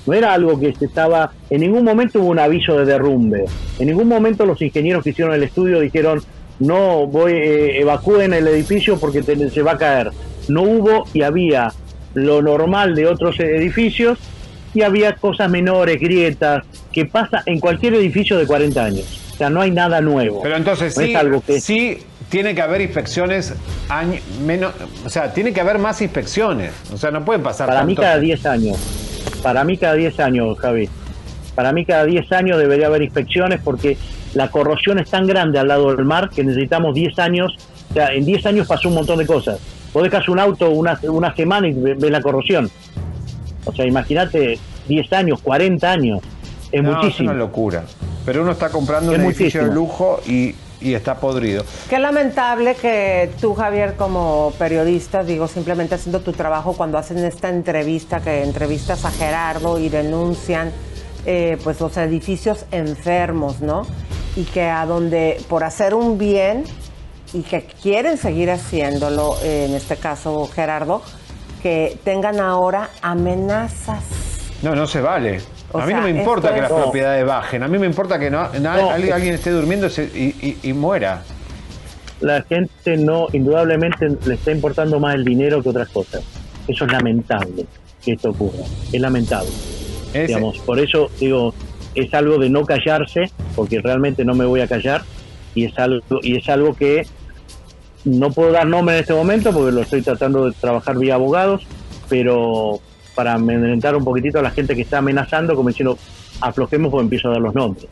No 0.05 0.13
era 0.13 0.33
algo 0.33 0.59
que 0.59 0.73
se 0.73 0.85
estaba 0.85 1.31
en 1.49 1.61
ningún 1.61 1.83
momento 1.83 2.19
hubo 2.19 2.29
un 2.29 2.39
aviso 2.39 2.77
de 2.77 2.85
derrumbe. 2.85 3.45
En 3.79 3.87
ningún 3.87 4.07
momento 4.07 4.45
los 4.45 4.61
ingenieros 4.61 5.03
que 5.03 5.11
hicieron 5.11 5.33
el 5.33 5.43
estudio 5.43 5.79
dijeron 5.79 6.21
no 6.59 7.05
voy 7.07 7.33
eh, 7.33 7.81
evacúen 7.81 8.33
el 8.33 8.47
edificio 8.47 8.97
porque 8.99 9.21
te- 9.23 9.49
se 9.49 9.61
va 9.61 9.71
a 9.73 9.77
caer 9.77 10.11
no 10.47 10.61
hubo 10.63 11.05
y 11.13 11.21
había 11.23 11.71
lo 12.13 12.41
normal 12.41 12.93
de 12.95 13.07
otros 13.07 13.39
edificios 13.39 14.17
y 14.74 14.82
había 14.82 15.13
cosas 15.15 15.49
menores, 15.49 15.99
grietas, 15.99 16.63
que 16.91 17.05
pasa 17.05 17.43
en 17.45 17.59
cualquier 17.59 17.93
edificio 17.95 18.38
de 18.38 18.45
40 18.47 18.84
años. 18.84 19.19
O 19.34 19.38
sea, 19.38 19.49
no 19.49 19.61
hay 19.61 19.72
nada 19.72 20.01
nuevo. 20.01 20.41
Pero 20.43 20.55
entonces 20.57 20.95
No 20.97 21.03
sí, 21.03 21.11
es 21.11 21.15
algo 21.17 21.41
que 21.41 21.59
sí 21.59 21.97
tiene 22.30 22.53
que 22.55 22.61
haber 22.61 22.82
inspecciones 22.82 23.53
año, 23.89 24.19
menos, 24.45 24.72
o 25.05 25.09
sea, 25.09 25.34
tiene 25.34 25.51
que 25.51 25.61
haber 25.61 25.80
más 25.80 26.01
inspecciones. 26.01 26.72
O 26.93 26.97
sea, 26.97 27.11
no 27.11 27.26
pueden 27.26 27.41
pasar 27.43 27.67
para 27.67 27.84
mí 27.84 27.93
tanto- 27.95 28.03
cada 28.03 28.19
10 28.19 28.45
años. 28.45 28.78
Para 29.43 29.63
mí 29.63 29.78
cada 29.78 29.95
10 29.95 30.19
años, 30.19 30.57
Javi. 30.59 30.88
Para 31.55 31.74
mí 31.74 31.86
cada 31.86 32.05
10 32.05 32.32
años 32.32 32.57
debería 32.57 32.88
haber 32.88 33.01
inspecciones 33.01 33.59
porque 33.63 33.97
la 34.34 34.49
corrosión 34.49 34.99
es 34.99 35.09
tan 35.09 35.28
grande 35.28 35.59
al 35.59 35.67
lado 35.67 35.93
del 35.93 36.05
mar 36.05 36.30
que 36.30 36.43
necesitamos 36.43 36.93
10 36.95 37.17
años. 37.19 37.57
O 37.89 37.93
sea, 37.93 38.13
en 38.13 38.24
10 38.26 38.45
años 38.45 38.67
pasó 38.67 38.88
un 38.88 38.95
montón 38.95 39.17
de 39.19 39.26
cosas. 39.26 39.59
Vos 39.91 40.03
dejas 40.03 40.30
un 40.30 40.39
auto 40.39 40.69
una, 40.69 40.97
una 41.03 41.36
semana 41.36 41.67
y 41.67 41.74
ve- 41.74 41.95
ves 41.99 42.11
la 42.11 42.22
corrosión. 42.22 42.69
O 43.66 43.74
sea, 43.74 43.86
imagínate 43.86 44.59
10 44.88 45.14
años, 45.14 45.41
40 45.41 45.91
años. 45.91 46.20
Es 46.72 46.84
No, 46.84 46.93
muchísimo. 46.93 47.30
Es 47.30 47.36
una 47.36 47.39
locura. 47.45 47.84
Pero 48.26 48.43
uno 48.43 48.51
está 48.51 48.70
comprando 48.70 49.12
Es 49.14 49.20
un 49.20 49.26
edificio 49.26 49.62
de 49.62 49.70
muchísimo. 49.72 49.88
lujo 49.88 50.20
y, 50.26 50.55
y 50.80 50.93
está 50.93 51.16
podrido. 51.16 51.64
Qué 51.89 51.99
lamentable 51.99 52.76
que 52.76 53.30
tú, 53.41 53.53
Javier, 53.53 53.95
como 53.95 54.53
periodista, 54.57 55.24
digo, 55.24 55.47
simplemente 55.47 55.95
haciendo 55.95 56.22
tu 56.22 56.32
trabajo, 56.34 56.74
cuando 56.74 56.97
hacen 56.97 57.18
esta 57.20 57.49
entrevista, 57.49 58.22
que 58.22 58.43
entrevistas 58.43 59.05
a 59.05 59.12
Gerardo 59.12 59.80
y 59.80 59.89
denuncian 59.89 60.72
eh, 61.26 61.57
pues 61.64 61.80
los 61.80 61.97
edificios 61.97 62.66
enfermos, 62.72 63.59
¿no? 63.62 63.86
Y 64.36 64.43
que 64.43 64.64
a 64.64 64.86
donde, 64.86 65.39
por 65.49 65.64
hacer 65.64 65.93
un 65.93 66.18
bien, 66.18 66.64
y 67.34 67.41
que 67.43 67.66
quieren 67.82 68.18
seguir 68.18 68.49
haciéndolo, 68.51 69.36
eh, 69.43 69.66
en 69.70 69.76
este 69.76 69.95
caso 69.97 70.49
Gerardo, 70.53 71.01
que 71.62 71.97
tengan 72.03 72.39
ahora 72.39 72.89
amenazas. 73.01 74.03
No, 74.62 74.76
no 74.76 74.86
se 74.88 75.01
vale. 75.01 75.39
O 75.72 75.80
a 75.80 75.86
mí 75.86 75.91
sea, 75.91 76.01
no 76.01 76.07
me 76.07 76.12
importa 76.20 76.53
que 76.53 76.62
las 76.62 76.72
es- 76.72 76.78
propiedades 76.78 77.26
bajen. 77.26 77.64
A 77.64 77.68
mí 77.68 77.78
me 77.80 77.88
importa 77.88 78.20
que 78.20 78.30
no, 78.30 78.49
na- 78.59 78.78
No, 78.78 78.89
alguien, 78.91 79.09
es- 79.09 79.14
alguien 79.16 79.34
esté 79.36 79.51
durmiendo 79.51 79.88
y, 79.88 80.22
y- 80.22 80.57
y 80.64 80.74
muera. 80.74 81.24
la 82.20 82.43
gente 82.43 82.97
no, 82.97 83.28
indudablemente 83.34 84.07
le 84.26 84.36
está 84.36 84.51
importando 84.51 84.99
más 84.99 85.16
el 85.16 85.24
dinero 85.26 85.64
que 85.64 85.70
otras 85.70 85.89
cosas. 85.89 86.24
Eso 86.68 86.86
es 86.86 86.91
lamentable 86.91 87.66
que 88.03 88.12
esto 88.14 88.30
ocurra. 88.30 88.64
Es 88.91 89.01
lamentable. 89.01 89.49
Ese- 90.14 90.28
Digamos, 90.28 90.59
por 90.59 90.80
eso 90.80 91.09
digo, 91.20 91.53
es 91.95 92.14
algo 92.14 92.38
de 92.38 92.49
no 92.49 92.64
callarse, 92.66 93.32
porque 93.55 93.80
realmente 93.82 94.24
no 94.26 94.34
me 94.36 94.45
voy 94.45 94.62
a 94.62 94.68
callar, 94.68 95.01
y 95.55 95.66
es 95.66 95.78
algo, 95.80 96.01
y 96.22 96.38
es 96.38 96.47
algo 96.49 96.74
que 96.76 97.01
no 98.05 98.31
puedo 98.31 98.51
dar 98.51 98.67
nombre 98.67 98.95
en 98.95 99.01
este 99.01 99.13
momento 99.13 99.51
porque 99.51 99.71
lo 99.71 99.81
estoy 99.81 100.01
tratando 100.01 100.45
de 100.45 100.53
trabajar 100.53 100.97
vía 100.97 101.15
abogados, 101.15 101.65
pero 102.09 102.79
para 103.15 103.33
amedrentar 103.33 103.95
un 103.95 104.03
poquitito 104.03 104.39
a 104.39 104.41
la 104.41 104.51
gente 104.51 104.75
que 104.75 104.81
está 104.81 104.99
amenazando, 104.99 105.55
como 105.55 105.69
diciendo, 105.69 105.97
aflojemos 106.39 106.91
porque 106.91 107.03
empiezo 107.03 107.29
a 107.29 107.31
dar 107.31 107.41
los 107.41 107.53
nombres. 107.53 107.87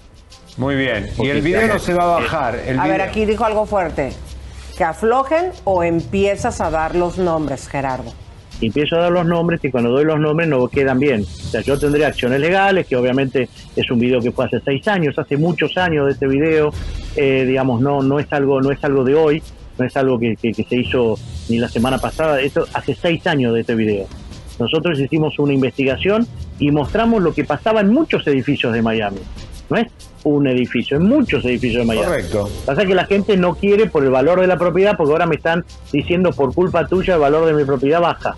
Muy 0.58 0.76
bien. 0.76 1.10
Y 1.18 1.28
el 1.30 1.42
video 1.42 1.68
no 1.68 1.80
se 1.80 1.94
va 1.94 2.04
a 2.04 2.20
bajar. 2.20 2.56
El 2.66 2.80
a 2.80 2.88
ver, 2.88 3.02
aquí 3.02 3.26
dijo 3.26 3.46
algo 3.46 3.66
fuerte. 3.66 4.12
Que 4.78 4.84
aflojen 4.84 5.52
o 5.64 5.84
empiezas 5.84 6.62
a 6.62 6.70
dar 6.70 6.96
los 6.96 7.18
nombres, 7.18 7.68
Gerardo. 7.68 8.12
empiezo 8.62 8.96
a 8.96 9.00
dar 9.00 9.12
los 9.12 9.26
nombres 9.26 9.64
y 9.64 9.72
cuando 9.72 9.90
doy 9.90 10.06
los 10.06 10.20
nombres 10.20 10.50
no 10.50 10.68
quedan 10.68 11.00
bien. 11.00 11.22
O 11.22 11.50
sea, 11.50 11.62
yo 11.62 11.78
tendré 11.78 12.06
acciones 12.06 12.40
legales, 12.40 12.88
que 12.88 12.96
obviamente 12.96 13.50
es 13.76 13.92
un 13.92 14.00
video 14.00 14.20
que 14.20 14.32
fue 14.32 14.46
hace 14.46 14.60
seis 14.64 14.88
años, 14.88 15.18
hace 15.18 15.38
muchos 15.38 15.78
años 15.78 16.08
de 16.08 16.14
este 16.14 16.28
video, 16.28 16.72
eh, 17.16 17.46
digamos, 17.46 17.82
no, 17.82 18.02
no 18.02 18.20
es 18.20 18.28
algo, 18.32 18.62
no 18.62 18.72
es 18.72 18.84
algo 18.84 19.04
de 19.04 19.16
hoy, 19.16 19.44
no 19.80 19.86
es 19.86 19.96
algo 19.98 20.20
que, 20.20 20.36
que- 20.36 20.52
que 20.54 20.64
se 20.64 20.76
hizo 20.76 21.18
ni 21.48 21.58
la 21.58 21.70
semana 21.70 21.98
pasada, 21.98 22.40
esto 22.42 22.66
hace 22.74 22.94
seis 22.96 23.26
años 23.28 23.54
de 23.54 23.62
este 23.62 23.76
video. 23.76 24.06
Nosotros 24.60 25.00
hicimos 25.00 25.40
una 25.40 25.54
investigación 25.54 26.28
y 26.60 26.70
mostramos 26.72 27.24
lo 27.24 27.34
que 27.34 27.46
pasaba 27.46 27.80
en 27.82 27.92
muchos 27.94 28.28
edificios 28.28 28.74
de 28.74 28.82
Miami. 28.82 29.20
No 29.70 29.78
es 29.78 29.88
un 30.24 30.48
edificio, 30.48 30.98
en 30.98 31.04
muchos 31.04 31.46
edificios 31.46 31.82
de 31.84 31.86
Miami. 31.88 32.06
Correcto. 32.08 32.50
Pasa 32.66 32.86
que 32.86 32.94
la 32.94 33.06
gente 33.06 33.38
no 33.38 33.56
quiere 33.56 33.86
por 33.88 34.04
el 34.04 34.10
valor 34.10 34.42
de 34.42 34.48
la 34.48 34.58
propiedad, 34.58 34.98
porque 34.98 35.14
ahora 35.14 35.26
me 35.26 35.36
están 35.36 35.64
diciendo 35.94 36.32
por 36.32 36.54
culpa 36.54 36.86
tuya 36.88 37.14
el 37.14 37.22
valor 37.22 37.46
de 37.46 37.54
mi 37.54 37.64
propiedad 37.64 38.02
baja. 38.02 38.36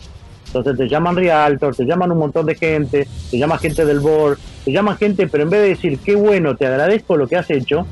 Entonces 0.48 0.78
te 0.78 0.88
llaman 0.90 1.16
realtor, 1.16 1.74
te 1.76 1.86
llaman 1.86 2.12
un 2.12 2.18
montón 2.20 2.46
de 2.46 2.56
gente, 2.56 3.08
te 3.32 3.38
llama 3.40 3.58
gente 3.58 3.86
del 3.86 4.02
board, 4.02 4.38
te 4.66 4.72
llama 4.72 4.96
gente, 4.98 5.26
pero 5.28 5.44
en 5.44 5.50
vez 5.50 5.62
de 5.62 5.68
decir 5.70 5.98
qué 6.06 6.14
bueno, 6.16 6.56
te 6.58 6.68
agradezco 6.68 7.16
lo 7.18 7.26
que 7.28 7.38
has 7.38 7.50
hecho, 7.50 7.88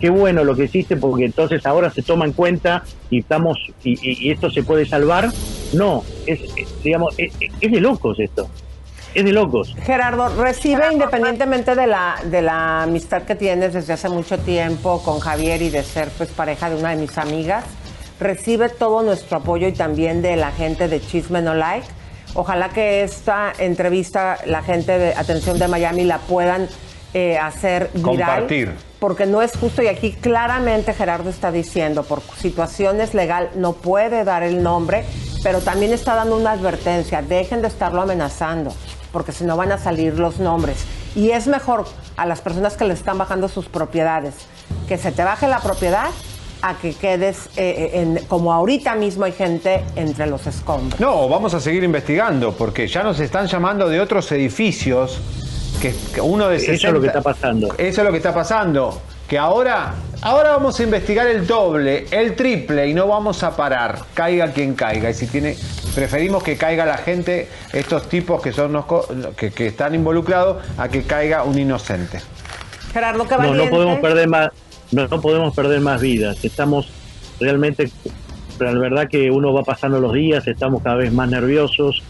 qué 0.00 0.10
bueno 0.10 0.42
lo 0.44 0.56
que 0.56 0.64
hiciste, 0.64 0.96
porque 0.96 1.24
entonces 1.26 1.64
ahora 1.66 1.90
se 1.90 2.02
toma 2.02 2.24
en 2.24 2.32
cuenta 2.32 2.82
y 3.10 3.20
estamos 3.20 3.58
y, 3.84 3.92
y- 4.00 4.28
y 4.28 4.30
esto 4.32 4.50
se 4.50 4.62
puede 4.62 4.86
salvar. 4.86 5.28
No, 5.72 6.02
es, 6.26 6.40
es, 6.56 6.82
digamos 6.82 7.14
es, 7.18 7.32
es 7.60 7.70
de 7.70 7.80
locos 7.80 8.18
esto, 8.18 8.48
es 9.14 9.24
de 9.24 9.32
locos. 9.32 9.74
Gerardo, 9.84 10.28
recibe 10.42 10.92
independientemente 10.92 11.74
de 11.74 11.86
la, 11.86 12.16
de 12.24 12.42
la 12.42 12.82
amistad 12.84 13.22
que 13.22 13.34
tienes 13.34 13.74
desde 13.74 13.92
hace 13.92 14.08
mucho 14.08 14.38
tiempo 14.38 15.02
con 15.04 15.20
Javier 15.20 15.62
y 15.62 15.70
de 15.70 15.82
ser 15.82 16.08
pues 16.16 16.30
pareja 16.30 16.70
de 16.70 16.76
una 16.76 16.90
de 16.90 16.96
mis 16.96 17.16
amigas, 17.18 17.64
recibe 18.18 18.68
todo 18.68 19.02
nuestro 19.02 19.38
apoyo 19.38 19.68
y 19.68 19.72
también 19.72 20.22
de 20.22 20.36
la 20.36 20.50
gente 20.50 20.88
de 20.88 21.00
Chisme 21.00 21.40
No 21.42 21.54
Like. 21.54 21.86
Ojalá 22.34 22.68
que 22.68 23.02
esta 23.02 23.52
entrevista 23.58 24.38
la 24.46 24.62
gente 24.62 24.98
de 24.98 25.14
Atención 25.14 25.58
de 25.58 25.66
Miami 25.68 26.04
la 26.04 26.18
puedan 26.18 26.68
eh, 27.12 27.36
hacer 27.38 27.90
viral. 27.94 28.02
Compartir. 28.04 28.72
Porque 29.00 29.26
no 29.26 29.42
es 29.42 29.56
justo 29.56 29.82
y 29.82 29.88
aquí 29.88 30.12
claramente 30.12 30.94
Gerardo 30.94 31.30
está 31.30 31.50
diciendo, 31.50 32.04
por 32.04 32.20
situaciones 32.36 33.14
legal 33.14 33.50
no 33.56 33.72
puede 33.72 34.24
dar 34.24 34.42
el 34.42 34.62
nombre, 34.62 35.04
pero 35.42 35.60
también 35.60 35.92
está 35.92 36.14
dando 36.14 36.36
una 36.36 36.52
advertencia, 36.52 37.22
dejen 37.22 37.62
de 37.62 37.68
estarlo 37.68 38.02
amenazando, 38.02 38.72
porque 39.10 39.32
si 39.32 39.44
no 39.44 39.56
van 39.56 39.72
a 39.72 39.78
salir 39.78 40.18
los 40.18 40.38
nombres. 40.38 40.84
Y 41.16 41.30
es 41.30 41.46
mejor 41.46 41.86
a 42.16 42.26
las 42.26 42.40
personas 42.40 42.76
que 42.76 42.84
le 42.84 42.94
están 42.94 43.18
bajando 43.18 43.48
sus 43.48 43.66
propiedades, 43.66 44.34
que 44.86 44.98
se 44.98 45.10
te 45.10 45.24
baje 45.24 45.48
la 45.48 45.60
propiedad 45.60 46.10
a 46.62 46.74
que 46.74 46.92
quedes 46.92 47.46
eh, 47.56 47.90
eh, 47.94 48.00
en, 48.00 48.24
como 48.26 48.52
ahorita 48.52 48.94
mismo 48.94 49.24
hay 49.24 49.32
gente 49.32 49.82
entre 49.96 50.26
los 50.26 50.46
escombros. 50.46 51.00
No, 51.00 51.28
vamos 51.28 51.54
a 51.54 51.60
seguir 51.60 51.82
investigando 51.84 52.52
porque 52.52 52.86
ya 52.86 53.02
nos 53.02 53.18
están 53.20 53.46
llamando 53.46 53.88
de 53.88 54.00
otros 54.00 54.30
edificios 54.32 55.18
que, 55.80 55.94
que 56.14 56.20
uno 56.20 56.48
de 56.48 56.56
Eso 56.56 56.72
es 56.72 56.80
60 56.80 56.92
lo 56.92 57.00
que 57.00 57.06
está 57.08 57.22
pasando. 57.22 57.68
Eso 57.78 58.00
es 58.00 58.04
lo 58.04 58.10
que 58.10 58.16
está 58.18 58.34
pasando. 58.34 59.00
Que 59.28 59.38
ahora, 59.38 59.94
ahora 60.22 60.50
vamos 60.50 60.78
a 60.80 60.82
investigar 60.82 61.26
el 61.26 61.46
doble, 61.46 62.06
el 62.10 62.34
triple 62.34 62.88
y 62.88 62.94
no 62.94 63.06
vamos 63.06 63.42
a 63.42 63.56
parar. 63.56 63.98
Caiga 64.14 64.52
quien 64.52 64.74
caiga. 64.74 65.10
Y 65.10 65.14
si 65.14 65.26
tiene, 65.26 65.56
preferimos 65.94 66.42
que 66.42 66.56
caiga 66.56 66.84
la 66.84 66.98
gente, 66.98 67.48
estos 67.72 68.08
tipos 68.08 68.42
que 68.42 68.52
son 68.52 68.84
que, 69.36 69.52
que 69.52 69.66
están 69.68 69.94
involucrados, 69.94 70.62
a 70.76 70.88
que 70.88 71.02
caiga 71.02 71.44
un 71.44 71.58
inocente. 71.58 72.20
Gerardo, 72.92 73.24
No, 73.24 73.54
no 73.54 73.70
podemos 73.70 74.00
perder 74.00 74.28
más, 74.28 74.48
no, 74.90 75.06
no 75.06 75.20
podemos 75.20 75.54
perder 75.54 75.80
más 75.80 76.00
vidas. 76.00 76.44
Estamos 76.44 76.88
realmente, 77.38 77.90
pero 78.58 78.72
la 78.72 78.80
verdad 78.80 79.08
que 79.08 79.30
uno 79.30 79.52
va 79.52 79.62
pasando 79.62 80.00
los 80.00 80.12
días, 80.12 80.46
estamos 80.48 80.82
cada 80.82 80.96
vez 80.96 81.12
más 81.12 81.28
nerviosos 81.30 82.02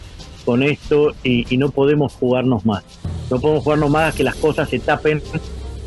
con 0.51 0.63
esto 0.63 1.13
y, 1.23 1.45
y 1.49 1.57
no 1.57 1.69
podemos 1.69 2.13
jugarnos 2.15 2.65
más. 2.65 2.83
No 3.29 3.39
podemos 3.39 3.63
jugarnos 3.63 3.89
más 3.89 4.13
que 4.13 4.25
las 4.25 4.35
cosas 4.35 4.67
se 4.67 4.79
tapen 4.79 5.21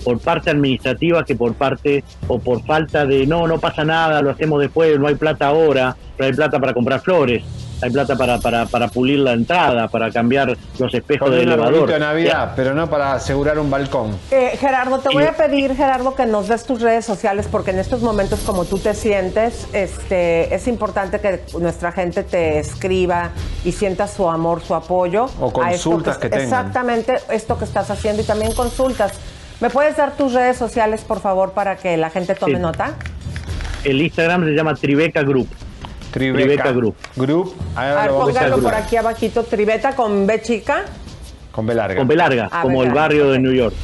por 0.04 0.18
parte 0.18 0.50
administrativa 0.50 1.24
que 1.24 1.34
por 1.34 1.54
parte 1.54 2.04
o 2.28 2.38
por 2.38 2.62
falta 2.64 3.06
de 3.06 3.26
no, 3.26 3.46
no 3.46 3.58
pasa 3.58 3.84
nada, 3.84 4.22
lo 4.22 4.30
hacemos 4.30 4.60
después, 4.60 4.98
no 4.98 5.08
hay 5.08 5.14
plata 5.14 5.46
ahora, 5.46 5.96
pero 6.16 6.28
hay 6.28 6.34
plata 6.34 6.60
para 6.60 6.74
comprar 6.74 7.00
flores, 7.00 7.42
hay 7.82 7.90
plata 7.90 8.16
para, 8.16 8.38
para, 8.38 8.66
para 8.66 8.88
pulir 8.88 9.18
la 9.18 9.32
entrada, 9.32 9.88
para 9.88 10.10
cambiar 10.10 10.56
los 10.78 10.94
espejos 10.94 11.30
del 11.30 11.40
un 11.40 11.52
elevador. 11.52 11.90
de 11.90 11.98
Navidad, 11.98 12.52
pero 12.54 12.74
no 12.74 12.88
para 12.88 13.14
asegurar 13.14 13.58
un 13.58 13.70
balcón. 13.70 14.16
Eh, 14.30 14.56
Gerardo, 14.58 14.98
te 14.98 15.08
voy 15.10 15.24
a 15.24 15.36
pedir, 15.36 15.74
Gerardo, 15.74 16.14
que 16.14 16.26
nos 16.26 16.48
des 16.48 16.64
tus 16.64 16.80
redes 16.80 17.04
sociales 17.04 17.48
porque 17.50 17.72
en 17.72 17.78
estos 17.78 18.02
momentos 18.02 18.40
como 18.40 18.64
tú 18.64 18.78
te 18.78 18.94
sientes, 18.94 19.66
este, 19.72 20.54
es 20.54 20.68
importante 20.68 21.20
que 21.20 21.42
nuestra 21.58 21.92
gente 21.92 22.22
te 22.22 22.58
escriba 22.58 23.30
y 23.64 23.72
sienta 23.72 24.06
su 24.06 24.28
amor, 24.28 24.62
su 24.62 24.74
apoyo. 24.74 25.26
O 25.40 25.46
a 25.62 25.72
esto 25.72 25.90
consultas 25.90 26.18
que 26.18 26.28
tengan. 26.28 26.44
Exactamente 26.44 27.16
esto 27.30 27.58
que 27.58 27.64
estás 27.64 27.90
haciendo 27.90 28.22
y 28.22 28.24
también 28.24 28.52
consultas. 28.52 29.12
¿Me 29.64 29.70
puedes 29.70 29.96
dar 29.96 30.14
tus 30.14 30.34
redes 30.34 30.58
sociales, 30.58 31.00
por 31.08 31.20
favor, 31.20 31.52
para 31.52 31.76
que 31.76 31.96
la 31.96 32.10
gente 32.10 32.34
tome 32.34 32.56
Sí. 32.56 32.60
nota? 32.60 32.96
El 33.82 34.02
Instagram 34.02 34.44
se 34.44 34.50
llama 34.50 34.74
Tribeca 34.74 35.22
Group. 35.22 35.48
Tribeca, 36.12 36.70
Group. 36.72 36.94
Group. 37.16 37.54
Ahí 37.74 37.90
A 37.90 38.02
ver, 38.02 38.10
póngalo 38.10 38.58
por 38.58 38.74
aquí 38.74 38.96
abajito, 38.96 39.42
Tribeta 39.44 39.96
con 39.96 40.26
B 40.26 40.42
chica. 40.42 40.82
Con 41.50 41.64
B 41.66 41.74
larga. 41.74 41.96
Con 41.96 42.06
B 42.06 42.14
larga, 42.14 42.50
Ah, 42.52 42.60
como 42.60 42.80
B 42.80 42.88
el 42.88 42.92
barrio 42.92 43.30
de 43.30 43.38
New 43.38 43.52
York. 43.54 43.74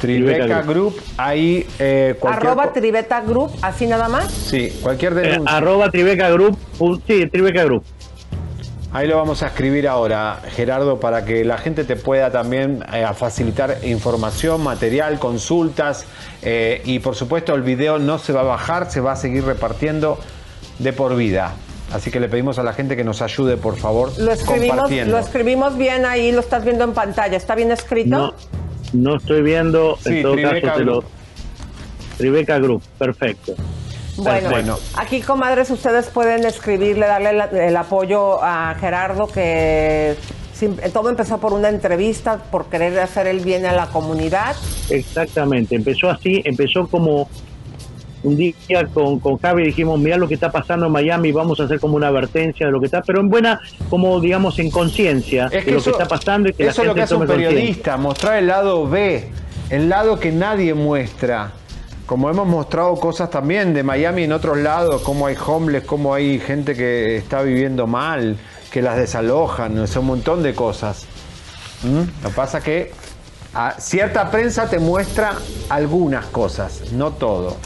Tribeca 0.00 0.62
Group, 0.62 0.98
ahí 1.18 1.66
eh, 1.78 2.16
cualquier 2.18 2.46
Arroba 2.52 2.72
Tribeta 2.72 3.20
Group, 3.20 3.50
así 3.60 3.86
nada 3.86 4.08
más. 4.08 4.32
Sí, 4.32 4.72
cualquier 4.82 5.12
Eh, 5.12 5.16
denuncia. 5.32 5.54
arroba 5.54 5.90
Tribeca 5.90 6.30
Group. 6.30 6.56
pu- 6.78 6.98
Sí, 7.06 7.26
Tribeca 7.26 7.64
Group. 7.64 7.84
Ahí 8.92 9.06
lo 9.06 9.16
vamos 9.16 9.44
a 9.44 9.46
escribir 9.46 9.86
ahora, 9.86 10.40
Gerardo, 10.50 10.98
para 10.98 11.24
que 11.24 11.44
la 11.44 11.58
gente 11.58 11.84
te 11.84 11.94
pueda 11.94 12.32
también 12.32 12.84
eh, 12.92 13.06
facilitar 13.14 13.78
información, 13.84 14.64
material, 14.64 15.20
consultas 15.20 16.06
eh, 16.42 16.82
y 16.84 16.98
por 16.98 17.14
supuesto 17.14 17.54
el 17.54 17.62
video 17.62 18.00
no 18.00 18.18
se 18.18 18.32
va 18.32 18.40
a 18.40 18.44
bajar, 18.44 18.90
se 18.90 19.00
va 19.00 19.12
a 19.12 19.16
seguir 19.16 19.44
repartiendo 19.44 20.18
de 20.80 20.92
por 20.92 21.14
vida. 21.14 21.52
Así 21.92 22.10
que 22.10 22.18
le 22.18 22.28
pedimos 22.28 22.58
a 22.58 22.64
la 22.64 22.72
gente 22.72 22.96
que 22.96 23.04
nos 23.04 23.22
ayude, 23.22 23.56
por 23.56 23.76
favor, 23.76 24.10
Lo 24.18 24.32
escribimos, 24.32 24.70
compartiendo. 24.70 25.12
lo 25.12 25.18
escribimos 25.18 25.78
bien 25.78 26.04
ahí, 26.04 26.32
lo 26.32 26.40
estás 26.40 26.64
viendo 26.64 26.82
en 26.82 26.92
pantalla. 26.92 27.36
¿Está 27.36 27.54
bien 27.54 27.70
escrito? 27.70 28.16
No, 28.16 28.34
no 28.92 29.16
estoy 29.18 29.42
viendo. 29.42 29.98
Sí, 30.02 30.16
en 30.16 30.22
todo 30.22 30.32
Tribeca 30.32 30.60
caso, 30.60 30.78
te 30.78 30.84
lo. 30.84 30.92
Group. 30.92 31.04
Tribeca 32.18 32.58
Group, 32.58 32.82
perfecto. 32.98 33.54
Bueno, 34.22 34.48
Perfecto. 34.48 34.78
aquí, 34.96 35.20
comadres, 35.20 35.70
ustedes 35.70 36.06
pueden 36.06 36.44
escribirle, 36.44 37.06
darle 37.06 37.66
el 37.68 37.76
apoyo 37.76 38.42
a 38.42 38.74
Gerardo, 38.78 39.26
que 39.26 40.16
todo 40.92 41.08
empezó 41.08 41.38
por 41.38 41.52
una 41.52 41.68
entrevista, 41.68 42.38
por 42.50 42.66
querer 42.66 42.98
hacer 42.98 43.26
el 43.26 43.40
bien 43.40 43.66
a 43.66 43.72
la 43.72 43.86
comunidad. 43.86 44.56
Exactamente, 44.90 45.74
empezó 45.74 46.10
así, 46.10 46.42
empezó 46.44 46.86
como 46.86 47.28
un 48.22 48.36
día 48.36 48.52
con, 48.92 49.18
con 49.18 49.38
Javi 49.38 49.64
dijimos, 49.64 49.98
mira 49.98 50.16
lo 50.16 50.28
que 50.28 50.34
está 50.34 50.52
pasando 50.52 50.86
en 50.86 50.92
Miami, 50.92 51.32
vamos 51.32 51.58
a 51.60 51.64
hacer 51.64 51.80
como 51.80 51.96
una 51.96 52.08
advertencia 52.08 52.66
de 52.66 52.72
lo 52.72 52.80
que 52.80 52.86
está, 52.86 53.02
pero 53.02 53.20
en 53.20 53.30
buena, 53.30 53.60
como 53.88 54.20
digamos, 54.20 54.58
en 54.58 54.70
conciencia 54.70 55.46
Es 55.50 55.64
de 55.64 55.72
lo 55.72 55.82
que 55.82 55.90
está 55.90 56.06
pasando 56.06 56.48
y 56.48 56.52
que 56.52 56.64
la 56.64 56.70
eso 56.70 56.82
es 56.82 56.88
lo 56.88 56.94
gente 56.94 57.00
que 57.00 57.04
hace 57.04 57.14
un 57.14 57.26
periodista, 57.26 57.96
mostrar 57.96 58.36
el 58.38 58.48
lado 58.48 58.88
B, 58.88 59.28
el 59.70 59.88
lado 59.88 60.18
que 60.18 60.32
nadie 60.32 60.74
muestra. 60.74 61.52
Como 62.10 62.28
hemos 62.28 62.48
mostrado 62.48 62.96
cosas 62.96 63.30
también 63.30 63.72
de 63.72 63.84
Miami 63.84 64.24
en 64.24 64.32
otros 64.32 64.58
lados, 64.58 65.00
como 65.02 65.28
hay 65.28 65.36
homeless, 65.46 65.84
como 65.84 66.12
hay 66.12 66.40
gente 66.40 66.74
que 66.74 67.16
está 67.16 67.40
viviendo 67.42 67.86
mal, 67.86 68.36
que 68.72 68.82
las 68.82 68.96
desalojan, 68.96 69.78
es 69.78 69.94
un 69.94 70.06
montón 70.06 70.42
de 70.42 70.52
cosas. 70.52 71.06
¿Mm? 71.84 72.24
Lo 72.24 72.30
que 72.30 72.34
pasa 72.34 72.60
que 72.60 72.92
a 73.54 73.76
cierta 73.78 74.28
prensa 74.28 74.68
te 74.68 74.80
muestra 74.80 75.34
algunas 75.68 76.26
cosas, 76.26 76.90
no 76.90 77.12
todo. 77.12 77.56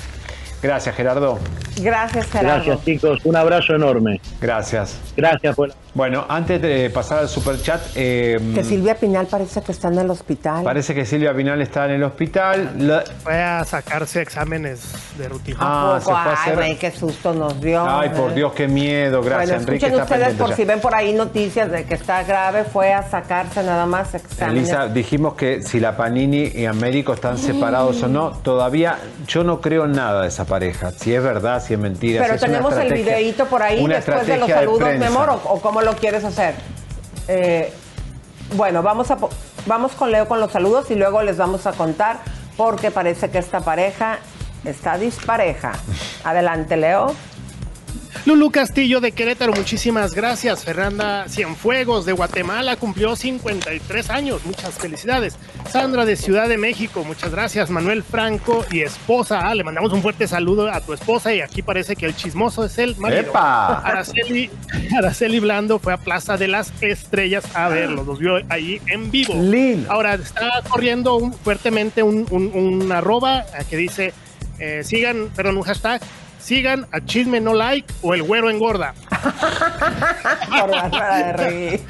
Gracias, 0.60 0.94
Gerardo. 0.94 1.38
Gracias, 1.80 2.26
Gerardo. 2.30 2.64
Gracias 2.64 2.84
chicos, 2.84 3.20
un 3.24 3.36
abrazo 3.36 3.74
enorme. 3.74 4.20
Gracias. 4.40 4.98
Gracias 5.16 5.54
por... 5.56 5.72
Bueno, 5.94 6.24
antes 6.28 6.60
de 6.60 6.90
pasar 6.90 7.20
al 7.20 7.28
super 7.28 7.60
chat, 7.62 7.80
eh, 7.94 8.36
Que 8.52 8.64
Silvia 8.64 8.96
Pinal 8.96 9.26
parece 9.26 9.62
que 9.62 9.70
está 9.70 9.86
en 9.88 9.98
el 10.00 10.10
hospital. 10.10 10.64
parece 10.64 10.92
que 10.92 11.04
Silvia 11.06 11.32
Pinal 11.34 11.62
está 11.62 11.84
en 11.84 11.92
el 11.92 12.02
hospital. 12.02 12.72
La- 12.78 13.04
Fue 13.22 13.40
a 13.40 13.62
sacarse 13.64 14.20
exámenes 14.20 14.82
de 15.16 15.28
rutina. 15.28 15.56
Ah, 15.60 15.96
se 16.00 16.04
fue 16.06 16.14
a 16.14 16.24
Ay, 16.24 16.32
hacer- 16.34 16.54
güey, 16.56 16.78
qué 16.78 16.90
susto 16.90 17.32
nos 17.32 17.60
dio. 17.60 17.84
Ay, 17.88 18.08
por 18.10 18.34
Dios, 18.34 18.52
qué 18.54 18.66
miedo. 18.66 19.22
Gracias, 19.22 19.50
bueno, 19.50 19.62
Enrique. 19.62 19.86
escuchen 19.86 20.00
Está 20.02 20.14
ustedes 20.16 20.36
por 20.36 20.50
ya. 20.50 20.56
si 20.56 20.64
ven 20.64 20.80
por 20.80 20.94
ahí 20.96 21.12
noticias 21.12 21.70
de 21.70 21.84
que 21.84 21.94
está 21.94 22.24
grave, 22.24 22.64
fue 22.64 22.92
a 22.92 23.08
sacarse 23.08 23.62
nada 23.62 23.86
más 23.86 24.14
exámenes. 24.16 24.64
Elisa, 24.70 24.88
dijimos 24.88 25.34
que 25.34 25.62
si 25.62 25.78
la 25.78 25.96
Panini 25.96 26.50
y 26.56 26.66
Américo 26.66 27.12
están 27.12 27.38
separados 27.38 28.02
o 28.02 28.08
no, 28.08 28.30
todavía 28.30 28.98
yo 29.28 29.44
no 29.44 29.60
creo 29.60 29.84
en 29.84 29.92
nada 29.92 30.22
de 30.22 30.28
esa 30.28 30.44
pareja. 30.44 30.90
Si 30.90 31.14
es 31.14 31.22
verdad, 31.22 31.62
si 31.66 31.74
es 31.74 31.80
mentira. 31.80 32.22
Pero 32.22 32.34
es 32.34 32.40
tenemos 32.40 32.76
el 32.76 32.92
videíto 32.92 33.46
por 33.46 33.62
ahí 33.62 33.86
después 33.86 34.26
de 34.26 34.36
los 34.36 34.48
de 34.48 34.54
saludos, 34.54 35.02
amor, 35.02 35.30
o, 35.30 35.34
o 35.48 35.60
cómo 35.60 35.82
lo 35.82 35.94
quieres 35.96 36.24
hacer. 36.24 36.54
Eh, 37.28 37.72
bueno, 38.54 38.82
vamos, 38.82 39.10
a, 39.10 39.18
vamos 39.66 39.92
con 39.92 40.12
Leo 40.12 40.28
con 40.28 40.40
los 40.40 40.52
saludos 40.52 40.90
y 40.90 40.94
luego 40.94 41.22
les 41.22 41.36
vamos 41.36 41.66
a 41.66 41.72
contar 41.72 42.18
porque 42.56 42.90
parece 42.90 43.30
que 43.30 43.38
esta 43.38 43.60
pareja 43.60 44.18
está 44.64 44.98
dispareja. 44.98 45.72
Adelante, 46.24 46.76
Leo. 46.76 47.14
Lulu 48.26 48.50
Castillo 48.50 49.00
de 49.00 49.12
Querétaro, 49.12 49.52
muchísimas 49.52 50.14
gracias. 50.14 50.64
Fernanda 50.64 51.26
Cienfuegos 51.28 52.06
de 52.06 52.12
Guatemala 52.12 52.76
cumplió 52.76 53.16
53 53.16 54.10
años, 54.10 54.44
muchas 54.46 54.74
felicidades. 54.74 55.36
Sandra 55.70 56.04
de 56.06 56.16
Ciudad 56.16 56.48
de 56.48 56.56
México, 56.56 57.04
muchas 57.04 57.30
gracias. 57.32 57.68
Manuel 57.70 58.02
Franco 58.02 58.64
y 58.70 58.80
esposa, 58.80 59.40
ah, 59.48 59.54
le 59.54 59.62
mandamos 59.64 59.92
un 59.92 60.00
fuerte 60.00 60.26
saludo 60.26 60.70
a 60.72 60.80
tu 60.80 60.92
esposa 60.94 61.34
y 61.34 61.40
aquí 61.42 61.60
parece 61.62 61.96
que 61.96 62.06
el 62.06 62.16
chismoso 62.16 62.64
es 62.64 62.78
el 62.78 62.96
marido. 62.96 63.20
¡Epa! 63.22 63.80
Araceli, 63.80 64.50
Araceli 64.96 65.40
Blando 65.40 65.78
fue 65.78 65.92
a 65.92 65.96
Plaza 65.98 66.36
de 66.38 66.48
las 66.48 66.72
Estrellas 66.80 67.44
a 67.54 67.68
verlos, 67.68 68.06
los 68.06 68.18
vio 68.18 68.36
ahí 68.48 68.80
en 68.86 69.10
vivo. 69.10 69.34
Ahora 69.90 70.14
está 70.14 70.62
corriendo 70.68 71.16
un- 71.16 71.32
fuertemente 71.34 72.02
un, 72.02 72.26
un- 72.30 72.50
un 72.54 72.90
arroba 72.92 73.44
que 73.68 73.76
dice, 73.76 74.14
eh, 74.58 74.82
sigan, 74.84 75.28
perdón, 75.34 75.56
un 75.58 75.62
hashtag, 75.64 76.00
sigan 76.44 76.86
a 76.92 77.00
Chisme 77.00 77.40
No 77.40 77.54
Like 77.54 77.92
o 78.02 78.12
el 78.14 78.22
güero 78.22 78.50
engorda. 78.50 78.94
Por 80.60 80.70
la 80.70 80.90
cara 80.90 81.16
de 81.16 81.32
reír. 81.32 81.80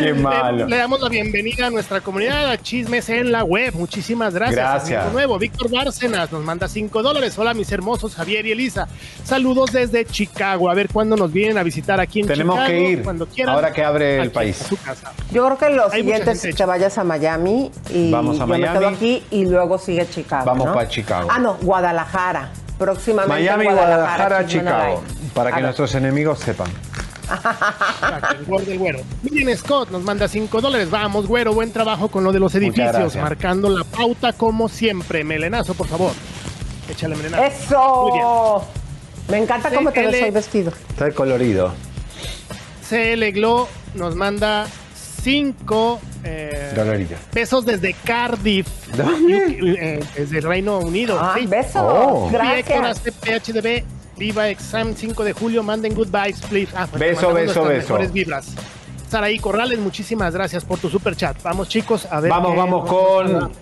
Qué 0.00 0.14
malo. 0.14 0.64
Le, 0.64 0.70
le 0.70 0.76
damos 0.78 1.00
la 1.02 1.08
bienvenida 1.10 1.66
a 1.66 1.70
nuestra 1.70 2.00
comunidad 2.00 2.50
a 2.50 2.56
Chismes 2.56 3.08
en 3.10 3.30
la 3.30 3.44
web. 3.44 3.74
Muchísimas 3.74 4.32
gracias. 4.32 4.56
Gracias. 4.56 5.12
Nuevo, 5.12 5.38
Víctor 5.38 5.70
Bárcenas 5.70 6.32
nos 6.32 6.42
manda 6.42 6.66
5 6.66 7.02
dólares. 7.02 7.38
Hola, 7.38 7.52
mis 7.52 7.70
hermosos 7.70 8.14
Javier 8.14 8.46
y 8.46 8.52
Elisa. 8.52 8.88
Saludos 9.24 9.72
desde 9.72 10.06
Chicago. 10.06 10.70
A 10.70 10.74
ver 10.74 10.88
cuándo 10.90 11.14
nos 11.16 11.30
vienen 11.32 11.58
a 11.58 11.62
visitar 11.62 12.00
aquí 12.00 12.20
en 12.20 12.26
Tenemos 12.26 12.54
Chicago. 12.56 12.70
que 12.72 12.90
ir 12.90 13.02
Cuando 13.02 13.26
quieran. 13.26 13.54
ahora 13.54 13.72
que 13.72 13.84
abre 13.84 14.14
el 14.16 14.20
Aquí 14.28 14.30
país. 14.30 14.62
a 14.62 14.68
su 14.68 14.76
casa. 14.78 15.12
Yo 15.30 15.44
creo 15.44 15.58
que 15.58 15.68
lo 15.76 15.92
Hay 15.92 16.02
mucha 16.02 16.16
siguiente 16.18 16.48
es 16.50 16.54
que 16.56 16.64
vayas 16.64 16.96
a 16.96 17.04
Miami 17.04 17.70
y 17.90 18.10
Vamos 18.10 18.36
a 18.36 18.40
yo 18.40 18.46
me 18.46 18.58
Miami. 18.58 18.78
quedo 18.78 18.88
aquí 18.88 19.22
y 19.30 19.44
luego 19.44 19.76
sigue 19.78 20.08
Chicago. 20.08 20.44
Vamos 20.46 20.66
¿no? 20.68 20.74
para 20.74 20.88
Chicago. 20.88 21.28
Ah, 21.30 21.38
no, 21.38 21.54
Guadalajara. 21.60 22.50
Próximamente 22.78 23.34
Miami, 23.34 23.64
Guadalajara, 23.66 24.46
Chicago. 24.46 25.02
Para 25.34 25.52
que 25.52 25.60
nuestros 25.60 25.94
enemigos 25.94 26.40
sepan. 26.40 26.68
Para 28.00 28.28
que 28.28 28.72
el 28.72 28.78
güero. 28.78 29.00
Miriam 29.22 29.56
Scott 29.56 29.90
nos 29.90 30.02
manda 30.02 30.28
5 30.28 30.60
dólares. 30.60 30.90
Vamos, 30.90 31.26
güero, 31.26 31.54
buen 31.54 31.72
trabajo 31.72 32.08
con 32.08 32.24
lo 32.24 32.32
de 32.32 32.40
los 32.40 32.54
edificios. 32.54 33.16
Marcando 33.16 33.68
la 33.68 33.84
pauta 33.84 34.32
como 34.32 34.68
siempre. 34.68 35.24
Melenazo, 35.24 35.74
por 35.74 35.86
favor. 35.86 36.12
Échale 36.90 37.16
melenazo. 37.16 37.42
Muy 37.42 37.50
bien. 37.50 38.24
¡Eso! 38.26 38.68
Me 39.28 39.38
encanta 39.38 39.70
cómo 39.70 39.90
te 39.90 40.06
ves 40.06 40.22
hoy 40.22 40.30
vestido. 40.30 40.72
Está 40.90 41.10
colorido. 41.12 41.72
CL 42.88 43.30
Glo 43.32 43.68
nos 43.94 44.14
manda 44.14 44.66
5 45.24 46.00
Colorido. 46.74 47.16
pesos 47.32 47.64
desde 47.64 47.94
Cardiff, 47.94 48.68
UK, 48.92 48.98
eh, 49.30 50.00
desde 50.14 50.38
el 50.38 50.44
Reino 50.44 50.78
Unido. 50.80 51.18
Ah, 51.18 51.34
Sí. 51.38 51.46
besos. 51.46 51.82
Oh. 51.82 52.28
Gracias. 52.30 52.58
Héctor 52.70 52.84
ACP 52.84 53.34
HDB, 53.34 53.84
Viva 54.18 54.48
Exam 54.50 54.94
5 54.94 55.24
de 55.24 55.32
julio, 55.32 55.62
manden 55.62 55.94
good 55.94 56.08
vibes, 56.08 56.42
please. 56.42 56.70
Ah, 56.76 56.86
pues 56.90 57.00
Beso, 57.00 57.32
beso, 57.32 57.64
beso. 57.64 57.94
mejores 57.94 58.12
vibras. 58.12 58.48
Saraí 59.08 59.38
Corrales, 59.38 59.78
muchísimas 59.78 60.34
gracias 60.34 60.64
por 60.64 60.78
tu 60.78 60.90
super 60.90 61.16
chat. 61.16 61.40
Vamos, 61.42 61.68
chicos, 61.68 62.06
a 62.10 62.20
ver. 62.20 62.30
Vamos, 62.30 62.50
qué 62.52 62.56
vamos 62.58 62.88
con. 62.88 63.52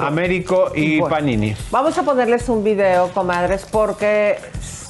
Américo 0.00 0.70
y 0.74 1.00
Bueno. 1.00 1.14
Panini. 1.16 1.56
Vamos 1.70 1.98
a 1.98 2.02
ponerles 2.04 2.48
un 2.48 2.62
video, 2.62 3.08
comadres, 3.08 3.66
porque 3.70 4.38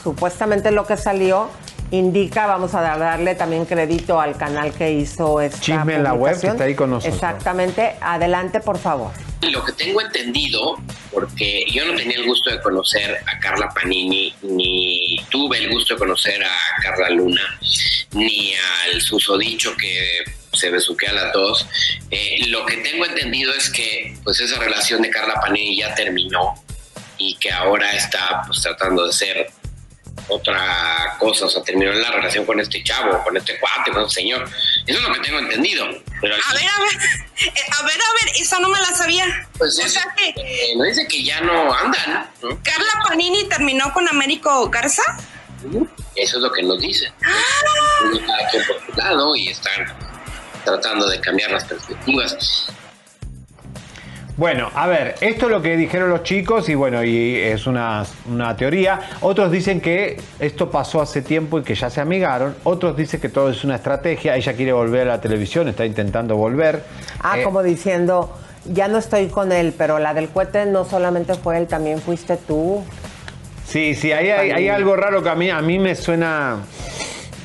supuestamente 0.02 0.72
lo 0.72 0.86
que 0.86 0.96
salió 0.96 1.48
indica, 1.92 2.46
vamos 2.46 2.74
a 2.74 2.80
darle 2.80 3.34
también 3.34 3.66
crédito 3.66 4.20
al 4.20 4.36
canal 4.36 4.72
que 4.72 4.92
hizo 4.92 5.40
esta 5.40 5.60
Chisme 5.60 5.94
en 5.94 6.02
la 6.02 6.14
web, 6.14 6.38
que 6.40 6.48
está 6.48 6.64
ahí 6.64 6.74
con 6.74 6.90
nosotros. 6.90 7.14
Exactamente. 7.14 7.96
Adelante, 8.00 8.60
por 8.60 8.78
favor. 8.78 9.12
Lo 9.42 9.64
que 9.64 9.72
tengo 9.72 10.00
entendido, 10.00 10.78
porque 11.12 11.64
yo 11.70 11.84
no 11.84 11.94
tenía 11.94 12.16
el 12.16 12.26
gusto 12.26 12.50
de 12.50 12.60
conocer 12.62 13.22
a 13.26 13.38
Carla 13.38 13.68
Panini, 13.68 14.34
ni 14.42 15.16
tuve 15.30 15.58
el 15.58 15.70
gusto 15.70 15.94
de 15.94 16.00
conocer 16.00 16.42
a 16.42 16.82
Carla 16.82 17.10
Luna, 17.10 17.58
ni 18.12 18.54
al 18.54 19.00
susodicho 19.00 19.76
que 19.76 20.24
se 20.52 20.70
besuquea 20.70 21.10
a 21.10 21.14
las 21.14 21.32
dos. 21.32 21.66
Eh, 22.10 22.46
lo 22.48 22.64
que 22.64 22.78
tengo 22.78 23.04
entendido 23.04 23.52
es 23.52 23.68
que 23.70 24.16
pues 24.24 24.40
esa 24.40 24.58
relación 24.58 25.02
de 25.02 25.10
Carla 25.10 25.34
Panini 25.34 25.76
ya 25.76 25.94
terminó 25.94 26.54
y 27.18 27.34
que 27.36 27.50
ahora 27.50 27.92
está 27.92 28.42
pues 28.46 28.62
tratando 28.62 29.06
de 29.06 29.12
ser 29.12 29.50
otra 30.28 31.16
cosa, 31.18 31.46
o 31.46 31.48
sea, 31.48 31.62
terminó 31.62 31.92
la 31.92 32.10
relación 32.10 32.44
con 32.46 32.58
este 32.60 32.82
chavo, 32.84 33.22
con 33.24 33.36
este 33.36 33.58
cuate, 33.58 33.90
con 33.92 34.02
este 34.02 34.20
señor. 34.22 34.48
Eso 34.86 34.98
es 34.98 35.04
lo 35.08 35.12
que 35.14 35.20
tengo 35.20 35.38
entendido. 35.38 35.86
Pero 36.20 36.34
A 36.34 36.54
ver, 36.54 36.62
a 36.68 36.80
ver, 36.80 36.92
eh, 37.46 37.52
a 37.78 37.82
ver, 37.82 37.96
a 37.96 38.24
ver, 38.24 38.34
esa 38.40 38.58
no 38.60 38.68
me 38.68 38.80
la 38.80 38.86
sabía. 38.94 39.48
Pues 39.58 39.78
o 39.78 39.82
es- 39.86 39.92
sea 39.92 40.06
que 40.16 40.28
eh, 40.28 40.74
no 40.76 40.84
dice 40.84 41.06
que 41.08 41.22
ya 41.24 41.40
no 41.40 41.74
andan, 41.74 42.30
¿no? 42.42 42.48
Carla 42.62 43.04
Panini 43.08 43.44
terminó 43.48 43.92
con 43.92 44.08
Américo 44.08 44.68
Garza. 44.70 45.02
Eso 46.16 46.36
es 46.36 46.42
lo 46.42 46.50
que 46.52 46.62
nos 46.62 46.80
dicen. 46.80 47.12
Cada 47.20 48.50
quien 48.50 48.64
por 48.66 48.84
su 48.84 48.92
lado 49.00 49.36
y 49.36 49.48
están 49.48 49.86
tratando 50.64 51.06
de 51.08 51.20
cambiar 51.20 51.50
las 51.52 51.64
perspectivas. 51.64 52.66
Bueno, 54.36 54.70
a 54.74 54.86
ver, 54.86 55.16
esto 55.20 55.46
es 55.46 55.52
lo 55.52 55.60
que 55.60 55.76
dijeron 55.76 56.08
los 56.08 56.22
chicos 56.22 56.68
y 56.70 56.74
bueno, 56.74 57.04
y 57.04 57.36
es 57.36 57.66
una, 57.66 58.04
una 58.30 58.56
teoría. 58.56 58.98
Otros 59.20 59.52
dicen 59.52 59.80
que 59.80 60.18
esto 60.40 60.70
pasó 60.70 61.02
hace 61.02 61.20
tiempo 61.20 61.58
y 61.58 61.62
que 61.62 61.74
ya 61.74 61.90
se 61.90 62.00
amigaron. 62.00 62.54
Otros 62.64 62.96
dicen 62.96 63.20
que 63.20 63.28
todo 63.28 63.50
es 63.50 63.62
una 63.62 63.76
estrategia. 63.76 64.34
Ella 64.34 64.54
quiere 64.54 64.72
volver 64.72 65.02
a 65.02 65.16
la 65.16 65.20
televisión, 65.20 65.68
está 65.68 65.84
intentando 65.84 66.36
volver. 66.36 66.82
Ah, 67.20 67.38
Eh, 67.40 67.42
como 67.44 67.62
diciendo, 67.62 68.34
ya 68.64 68.88
no 68.88 68.96
estoy 68.98 69.26
con 69.28 69.52
él, 69.52 69.74
pero 69.76 69.98
la 69.98 70.14
del 70.14 70.30
cohete 70.30 70.64
no 70.64 70.86
solamente 70.86 71.34
fue 71.34 71.58
él, 71.58 71.66
también 71.66 72.00
fuiste 72.00 72.38
tú. 72.38 72.82
Sí, 73.66 73.94
sí, 73.94 74.12
ahí 74.12 74.30
hay, 74.30 74.50
hay 74.50 74.68
algo 74.68 74.96
raro 74.96 75.22
que 75.22 75.28
a 75.28 75.34
mí, 75.34 75.50
a 75.50 75.60
mí 75.60 75.78
me 75.78 75.94
suena 75.94 76.58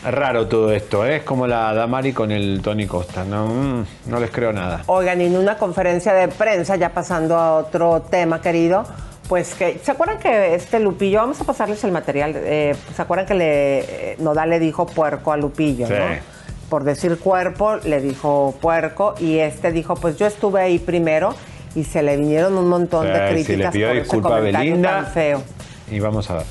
raro 0.04 0.48
todo 0.48 0.72
esto. 0.72 1.06
¿eh? 1.06 1.18
Es 1.18 1.24
como 1.24 1.48
la 1.48 1.74
Damari 1.74 2.14
con 2.14 2.32
el 2.32 2.62
Tony 2.62 2.86
Costa. 2.88 3.24
No, 3.24 3.48
Mm, 3.48 3.86
no 4.08 4.20
les 4.20 4.32
creo 4.32 4.54
nada. 4.54 4.84
Oigan, 4.88 5.22
en 5.22 5.36
una 5.38 5.58
conferencia 5.58 6.14
de 6.14 6.28
prensa, 6.28 6.76
ya 6.76 6.90
pasando 6.90 7.36
a 7.38 7.56
otro 7.56 8.02
tema, 8.10 8.42
querido, 8.42 8.86
pues 9.28 9.54
que, 9.56 9.80
¿se 9.84 9.92
acuerdan 9.92 10.20
que 10.20 10.56
este 10.56 10.80
Lupillo, 10.80 11.20
vamos 11.20 11.40
a 11.42 11.44
pasarles 11.44 11.84
el 11.84 11.92
material, 11.92 12.34
eh, 12.36 12.76
¿se 12.96 13.02
acuerdan 13.02 13.26
que 13.26 13.34
le, 13.34 13.80
eh, 13.80 14.16
Nodal 14.20 14.50
le 14.50 14.60
dijo 14.60 14.86
puerco 14.86 15.32
a 15.32 15.38
Lupillo, 15.38 15.88
Sí. 15.88 15.94
no? 15.94 16.38
Por 16.70 16.84
decir 16.84 17.18
cuerpo, 17.18 17.78
le 17.84 18.02
dijo 18.02 18.56
puerco, 18.62 19.16
y 19.20 19.38
este 19.40 19.72
dijo, 19.72 19.96
pues 19.96 20.18
yo 20.18 20.28
estuve 20.28 20.62
ahí 20.62 20.80
primero, 20.80 21.34
y 21.76 21.84
se 21.86 22.02
le 22.04 22.18
vinieron 22.18 22.58
un 22.58 22.68
montón 22.68 23.06
de 23.06 23.14
Sí, 23.28 23.34
críticas 23.46 23.58
le 23.58 23.72
pidió 23.72 23.88
por 23.90 23.98
ese 23.98 24.22
comentario 24.22 24.60
Belinda. 24.72 24.92
tan 25.04 25.08
feo. 25.08 25.44
Y 25.92 26.00
vamos 26.00 26.30
a 26.30 26.36
ver. 26.36 26.44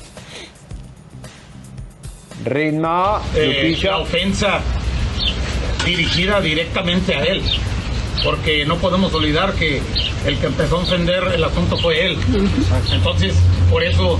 Ritmo, 2.45 3.19
eh, 3.35 3.77
la 3.83 3.97
ofensa 3.97 4.59
dirigida 5.85 6.41
directamente 6.41 7.15
a 7.15 7.23
él. 7.23 7.41
Porque 8.23 8.65
no 8.65 8.77
podemos 8.77 9.13
olvidar 9.13 9.53
que 9.53 9.81
el 10.25 10.37
que 10.37 10.47
empezó 10.47 10.77
a 10.77 10.81
ofender 10.81 11.23
el 11.35 11.43
asunto 11.43 11.77
fue 11.77 12.07
él. 12.07 12.17
Entonces, 12.91 13.35
por 13.69 13.83
eso 13.83 14.19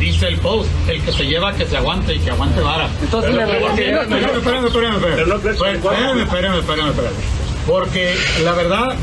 dice 0.00 0.28
el 0.28 0.38
post, 0.38 0.68
el 0.88 1.00
que 1.02 1.12
se 1.12 1.24
lleva 1.26 1.52
que 1.54 1.64
se 1.64 1.76
aguante 1.76 2.14
y 2.14 2.18
que 2.18 2.30
aguante 2.30 2.60
vara. 2.60 2.88
Entonces, 3.00 3.30
Pero- 3.34 3.46
le 3.46 3.58
espérame, 3.58 4.66
espérame, 4.66 4.66
espérame, 6.22 6.58
espérame, 6.58 6.88
espérame. 6.90 7.14
Porque 7.66 8.14
la 8.44 8.52
verdad, 8.52 8.94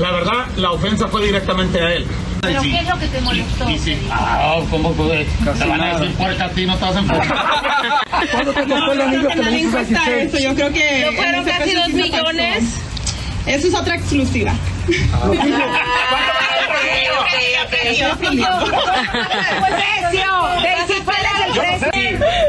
la 0.00 0.10
verdad, 0.12 0.46
la 0.56 0.72
ofensa 0.72 1.08
fue 1.08 1.24
directamente 1.26 1.80
a 1.80 1.94
él. 1.94 2.06
¿Pero 2.40 2.62
qué 2.62 2.78
es 2.78 2.88
lo 2.88 2.98
que 2.98 3.06
te 3.06 3.20
molestó? 3.20 3.70
Y 3.70 3.78
sí. 3.78 3.98
Ah, 4.10 4.60
¿cómo 4.70 4.92
puede? 4.92 5.24
Te 5.24 5.66
van 5.66 5.80
a 5.80 5.98
decir 5.98 6.14
puerca 6.16 6.44
a 6.44 6.48
ti, 6.50 6.66
no 6.66 6.76
te 6.76 6.84
vas 6.84 6.96
a 6.96 6.98
enfocar. 6.98 7.26
¿Cuándo 8.32 8.52
te 8.52 8.64
costó 8.64 8.92
el 8.92 9.00
anillo 9.00 9.28
que 9.28 9.36
le 9.36 9.96
a 9.96 10.20
eso, 10.20 10.38
yo 10.38 10.54
creo 10.54 10.72
que... 10.72 11.06
No 11.06 11.12
fueron 11.12 11.44
casi 11.44 11.74
dos 11.74 11.88
millones. 11.88 12.64
Eso 13.46 13.68
es 13.68 13.74
otra 13.74 13.96
exclusiva. 13.96 14.52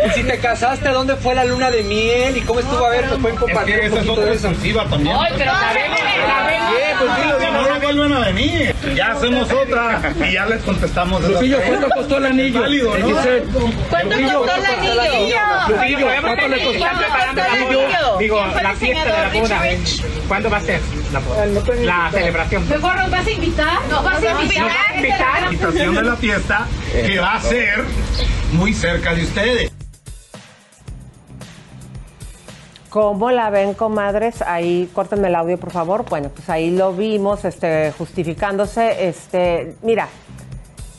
Y 0.05 0.09
si 0.11 0.23
te 0.23 0.39
casaste, 0.39 0.89
¿dónde 0.89 1.15
fue 1.15 1.35
la 1.35 1.45
luna 1.45 1.71
de 1.71 1.83
miel? 1.83 2.37
¿Y 2.37 2.41
cómo 2.41 2.59
estuvo? 2.59 2.85
A 2.85 2.89
ver, 2.89 3.07
¿nos 3.07 3.19
pueden 3.19 3.37
compartir 3.37 3.75
Es 3.75 3.91
que 3.91 3.99
esa 3.99 4.11
otra 4.11 4.85
también. 4.89 5.15
Ay, 5.19 5.33
pero 5.37 5.51
sabemos, 5.51 5.99
sabemos. 6.27 7.48
Pues 7.89 7.97
vuelven 7.97 8.17
a 8.17 8.25
venir. 8.27 8.75
Ya 8.95 9.13
hacemos 9.13 9.51
otra 9.51 10.13
y 10.23 10.33
ya 10.33 10.45
les 10.45 10.61
contestamos. 10.61 11.23
Lupillo. 11.23 11.57
¿cuánto 11.59 11.89
costó 11.89 12.17
el 12.17 12.25
anillo? 12.27 12.59
¿Cuánto 12.59 14.15
Lupillo, 14.15 14.39
costó 14.41 14.55
el 14.55 14.65
anillo? 14.65 15.41
Lupillo, 15.69 16.07
¿cuánto 16.21 16.47
le 16.47 16.63
costó? 16.63 16.79
¿Cuánto 16.79 17.03
costó 17.07 17.31
el 17.31 17.63
anillo? 17.63 18.17
Digo, 18.19 18.37
¿Quién 18.37 18.51
fue 18.51 18.61
el 18.61 18.63
la 18.63 18.75
fiesta 18.75 19.05
de 19.05 19.11
la 19.11 19.41
boda. 19.41 19.61
¿Cuándo 20.27 20.49
va 20.51 20.57
a 20.57 20.61
ser 20.61 20.81
la, 21.81 22.11
celebración? 22.11 22.69
Mejor 22.69 23.09
vas 23.09 23.25
a 23.25 23.31
invitar. 23.31 23.87
¿Nos 23.89 24.03
vas 24.03 24.23
a 24.23 24.29
invitar? 24.29 24.61
¿Nos 24.61 24.73
vas 24.75 24.91
a 24.91 24.95
invitar? 24.95 25.41
La 25.41 25.45
invitación 25.47 25.95
de 25.95 26.03
la 26.03 26.15
fiesta 26.15 26.67
que 26.91 27.19
va 27.19 27.33
a 27.33 27.41
ser 27.41 27.83
muy 28.51 28.71
cerca 28.71 29.15
de 29.15 29.23
ustedes. 29.23 29.68
¿Cómo 32.89 33.29
la 33.29 33.51
ven, 33.51 33.75
comadres? 33.75 34.41
Ahí, 34.41 34.89
córtenme 34.93 35.27
el 35.27 35.35
audio, 35.35 35.59
por 35.59 35.69
favor. 35.69 36.05
Bueno, 36.09 36.29
pues 36.29 36.49
ahí 36.49 36.71
lo 36.75 36.91
vimos, 36.91 37.45
este, 37.45 37.91
justificándose. 37.91 39.07
Este, 39.07 39.75
mira, 39.83 40.07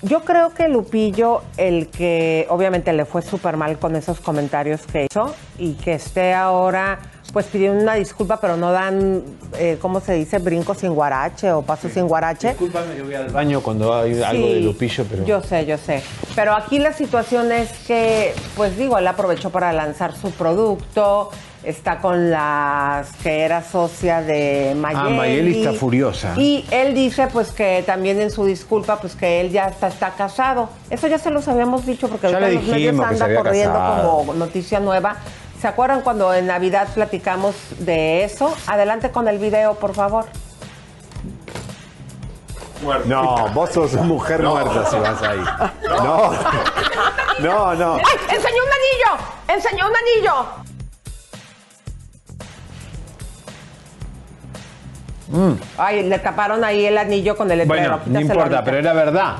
yo 0.02 0.20
creo 0.20 0.54
que 0.54 0.68
Lupillo, 0.68 1.42
el 1.56 1.88
que 1.88 2.46
obviamente 2.48 2.92
le 2.92 3.04
fue 3.06 3.22
súper 3.22 3.56
mal 3.56 3.78
con 3.78 3.96
esos 3.96 4.20
comentarios 4.20 4.82
que 4.82 5.06
hizo 5.10 5.34
y 5.58 5.72
que 5.74 5.94
esté 5.94 6.32
ahora 6.32 7.00
pues 7.32 7.46
pidiendo 7.46 7.82
una 7.82 7.94
disculpa, 7.94 8.40
pero 8.40 8.56
no 8.56 8.72
dan, 8.72 9.22
eh, 9.56 9.78
¿cómo 9.80 10.00
se 10.00 10.14
dice? 10.14 10.38
Brinco 10.38 10.74
sin 10.74 10.94
guarache 10.94 11.52
o 11.52 11.62
paso 11.62 11.88
sin 11.88 12.08
guarache. 12.08 12.48
Discúlpame, 12.48 12.96
yo 12.96 13.04
voy 13.04 13.14
al 13.14 13.30
baño 13.30 13.60
cuando 13.60 13.94
hay 13.94 14.20
algo 14.22 14.48
de 14.48 14.60
Lupillo, 14.60 15.04
pero... 15.08 15.24
Yo 15.24 15.40
sé, 15.40 15.64
yo 15.66 15.78
sé. 15.78 16.02
Pero 16.34 16.54
aquí 16.54 16.78
la 16.78 16.92
situación 16.92 17.52
es 17.52 17.70
que, 17.86 18.34
pues 18.56 18.76
digo, 18.76 18.98
él 18.98 19.06
aprovechó 19.06 19.50
para 19.50 19.72
lanzar 19.72 20.16
su 20.16 20.30
producto, 20.32 21.30
está 21.62 21.98
con 21.98 22.30
las 22.30 23.12
que 23.22 23.42
era 23.42 23.62
socia 23.62 24.22
de 24.22 24.74
Mayeli. 24.76 25.06
Ah, 25.06 25.10
Mayeli 25.10 25.58
está 25.64 25.78
furiosa. 25.78 26.34
Y 26.36 26.64
él 26.70 26.94
dice, 26.94 27.26
pues 27.28 27.50
que 27.52 27.82
también 27.86 28.20
en 28.20 28.30
su 28.30 28.44
disculpa, 28.44 28.96
pues 29.00 29.14
que 29.14 29.40
él 29.40 29.50
ya 29.50 29.66
está, 29.68 29.88
está 29.88 30.10
casado. 30.10 30.68
Eso 30.88 31.06
ya 31.06 31.18
se 31.18 31.30
los 31.30 31.46
habíamos 31.48 31.84
dicho 31.86 32.08
porque 32.08 32.30
Ya 32.30 32.38
ahorita 32.38 32.60
los 32.60 32.64
medios 32.68 33.00
anda 33.00 33.34
corriendo 33.36 33.74
casado. 33.78 34.16
como 34.18 34.34
noticia 34.34 34.80
nueva. 34.80 35.16
¿Se 35.60 35.68
acuerdan 35.68 36.00
cuando 36.00 36.32
en 36.32 36.46
Navidad 36.46 36.88
platicamos 36.94 37.54
de 37.80 38.24
eso? 38.24 38.54
Adelante 38.66 39.10
con 39.10 39.28
el 39.28 39.38
video, 39.38 39.74
por 39.74 39.94
favor. 39.94 40.24
No, 43.04 43.46
vos 43.52 43.70
sos 43.70 43.92
mujer 43.92 44.42
muerta 44.42 44.86
si 44.88 44.96
vas 44.96 45.22
ahí. 45.22 45.38
No, 45.86 46.32
no, 47.40 47.74
no. 47.74 47.94
¡Ay! 47.96 48.36
¡Enseñó 48.36 48.62
un 48.64 48.72
anillo! 48.72 49.24
¡Enseñó 49.54 49.86
un 49.86 49.92
anillo! 49.96 50.69
Mm. 55.30 55.52
Ay, 55.78 56.02
le 56.08 56.18
taparon 56.18 56.64
ahí 56.64 56.84
el 56.84 56.98
anillo 56.98 57.36
con 57.36 57.50
el 57.50 57.58
letrero. 57.58 57.98
Bueno, 57.98 58.02
no 58.06 58.20
importa, 58.20 58.42
ahorita. 58.42 58.64
pero 58.64 58.78
era 58.78 58.92
verdad. 58.92 59.36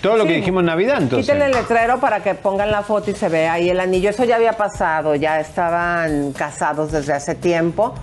Todo 0.00 0.16
lo 0.16 0.26
que 0.26 0.32
dijimos 0.32 0.60
en 0.62 0.66
Navidad, 0.66 0.98
entonces. 1.00 1.26
Quítenle 1.26 1.46
el 1.46 1.52
letrero 1.52 2.00
para 2.00 2.20
que 2.22 2.34
pongan 2.34 2.72
la 2.72 2.82
foto 2.82 3.12
y 3.12 3.14
se 3.14 3.28
vea 3.28 3.52
ahí 3.52 3.70
el 3.70 3.78
anillo. 3.78 4.10
Eso 4.10 4.24
ya 4.24 4.34
había 4.34 4.54
pasado, 4.54 5.14
ya 5.14 5.38
estaban 5.38 6.32
casados 6.32 6.90
desde 6.90 7.12
hace 7.12 7.36
tiempo, 7.36 7.94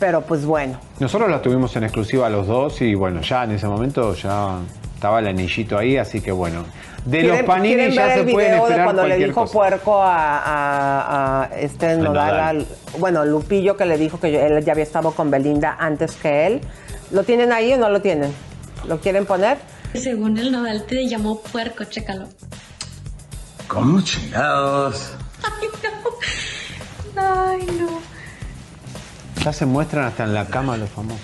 pero 0.00 0.22
pues 0.22 0.44
bueno. 0.44 0.78
Nosotros 0.98 1.30
la 1.30 1.40
tuvimos 1.40 1.76
en 1.76 1.84
exclusiva 1.84 2.28
los 2.28 2.48
dos 2.48 2.82
y 2.82 2.94
bueno, 2.96 3.20
ya 3.20 3.44
en 3.44 3.52
ese 3.52 3.68
momento 3.68 4.14
ya 4.14 4.58
estaba 4.94 5.20
el 5.20 5.28
anillito 5.28 5.78
ahí, 5.78 5.96
así 5.96 6.20
que 6.20 6.32
bueno. 6.32 6.64
De 7.04 7.22
los 7.22 7.32
¿Quieren- 7.32 7.46
panini 7.46 7.74
quieren 7.74 7.92
ya 7.92 8.06
ver 8.06 8.14
se 8.14 8.20
el 8.20 8.30
pueden 8.32 8.50
video 8.50 8.62
de 8.64 8.70
esperar 8.70 8.84
cuando 8.86 9.06
le 9.06 9.16
dijo 9.18 9.40
cosa. 9.42 9.52
puerco 9.52 10.02
a, 10.02 10.38
a- 10.38 11.42
a 11.42 11.46
este 11.58 11.96
Nodal, 11.98 12.02
Nodal. 12.04 12.40
al- 12.40 12.66
bueno, 12.98 13.24
Lupillo 13.26 13.76
que 13.76 13.84
le 13.84 13.98
dijo 13.98 14.18
que 14.18 14.32
yo- 14.32 14.40
él 14.40 14.64
ya 14.64 14.72
había 14.72 14.84
estado 14.84 15.10
con 15.12 15.30
Belinda 15.30 15.76
antes 15.78 16.12
que 16.12 16.46
él. 16.46 16.60
¿Lo 17.10 17.22
tienen 17.24 17.52
ahí 17.52 17.72
o 17.74 17.76
no 17.76 17.90
lo 17.90 18.00
tienen? 18.00 18.32
¿Lo 18.88 19.00
quieren 19.00 19.26
poner? 19.26 19.58
Según 19.94 20.38
el 20.38 20.50
Nodal 20.50 20.86
te 20.86 21.06
llamó 21.06 21.40
puerco, 21.40 21.84
chécalo. 21.84 22.26
¿Cómo 23.68 24.00
chingados? 24.00 25.10
Ay, 25.42 25.68
no. 27.14 27.20
Ay, 27.22 27.66
no. 27.80 28.00
Ya 29.44 29.52
se 29.52 29.66
muestran 29.66 30.04
hasta 30.06 30.24
en 30.24 30.32
la 30.32 30.46
cama 30.46 30.76
los 30.78 30.88
famosos. 30.88 31.20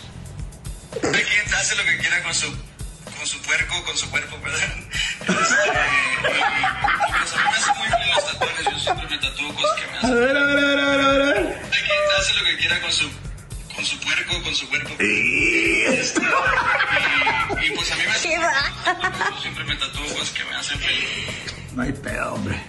hace 0.92 1.74
lo 1.76 1.82
que 1.84 1.98
quiera 1.98 2.22
con 2.22 2.34
su, 2.34 2.46
con 2.48 3.26
su 3.26 3.40
puerco, 3.42 3.74
con 3.86 3.96
su 3.96 4.10
cuerpo, 4.10 4.36
perdón. 4.42 4.60
Y, 5.26 5.30
y, 5.30 6.42
a 6.42 6.50
mí 6.50 6.60
me 7.12 7.18
hace 7.18 7.72
muy 7.78 7.88
feliz 7.88 8.14
los 8.14 8.26
tatuajes, 8.26 8.64
yo 8.64 8.78
siempre 8.78 9.06
me 9.08 9.18
tatúo 9.18 9.54
cosas 9.54 9.76
que 9.78 9.86
me 9.86 9.98
hacen. 9.98 10.10
A 10.10 10.14
ver, 10.14 10.36
a 10.36 10.44
ver, 10.44 10.58
a 10.58 10.64
ver, 10.64 10.80
a 10.80 10.86
ver, 10.86 11.00
a 11.00 11.24
ver. 11.24 11.36
Hay 11.36 11.80
quien 11.82 11.98
hace 12.18 12.34
lo 12.34 12.44
que 12.44 12.56
quiera 12.58 12.80
con 12.80 12.92
su, 12.92 13.10
con 13.74 13.84
su 13.84 13.98
puerco, 14.00 14.42
con 14.42 14.54
su 14.54 14.68
cuerpo. 14.68 14.90
Este, 14.98 16.20
y, 16.20 17.66
y 17.66 17.70
pues 17.70 17.92
a 17.92 17.96
mí 17.96 18.02
me 18.04 18.10
hace 18.10 18.28
feliz 18.28 18.40
siempre 19.40 19.64
me 19.64 19.74
tatúo 19.76 20.04
cosas 20.04 20.30
que 20.30 20.44
me 20.44 20.54
hacen 20.54 20.78
feliz. 20.78 21.08
No 21.74 21.82
hay 21.82 21.92
pedo, 21.92 22.34
hombre. 22.34 22.60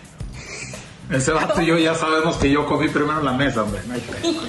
Ese 1.09 1.31
vato 1.31 1.61
y 1.61 1.65
yo 1.65 1.77
ya 1.77 1.93
sabemos 1.95 2.37
que 2.37 2.49
yo 2.49 2.65
comí 2.65 2.87
primero 2.87 3.19
en 3.19 3.25
la 3.25 3.33
mesa, 3.33 3.63
hombre. 3.63 3.81
No 3.87 3.93
hay 3.93 4.01
pedo. 4.01 4.41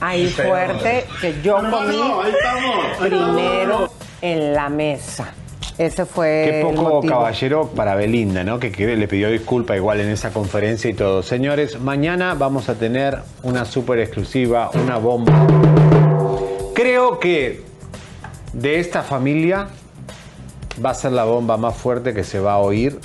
Ahí 0.00 0.28
fuerte 0.28 1.06
que 1.20 1.40
yo 1.42 1.56
comí 1.56 1.96
no, 1.96 2.20
ahí 2.20 2.32
estamos, 2.32 3.00
ahí 3.00 3.10
primero 3.10 3.92
en 4.20 4.52
la 4.52 4.68
mesa. 4.68 5.32
Ese 5.76 6.06
fue 6.06 6.62
Qué 6.62 6.62
poco 6.62 7.02
caballero 7.02 7.68
para 7.74 7.96
Belinda, 7.96 8.44
¿no? 8.44 8.60
Que, 8.60 8.70
que 8.70 8.96
le 8.96 9.08
pidió 9.08 9.28
disculpa 9.28 9.74
igual 9.74 10.00
en 10.00 10.08
esa 10.08 10.30
conferencia 10.30 10.88
y 10.88 10.94
todo. 10.94 11.22
Señores, 11.22 11.80
mañana 11.80 12.34
vamos 12.34 12.68
a 12.68 12.74
tener 12.74 13.18
una 13.42 13.64
súper 13.64 13.98
exclusiva, 13.98 14.70
una 14.74 14.98
bomba. 14.98 15.46
Creo 16.74 17.18
que 17.18 17.62
de 18.52 18.78
esta 18.78 19.02
familia 19.02 19.66
va 20.84 20.90
a 20.90 20.94
ser 20.94 21.12
la 21.12 21.24
bomba 21.24 21.56
más 21.56 21.76
fuerte 21.76 22.14
que 22.14 22.22
se 22.22 22.38
va 22.38 22.54
a 22.54 22.58
oír 22.58 23.00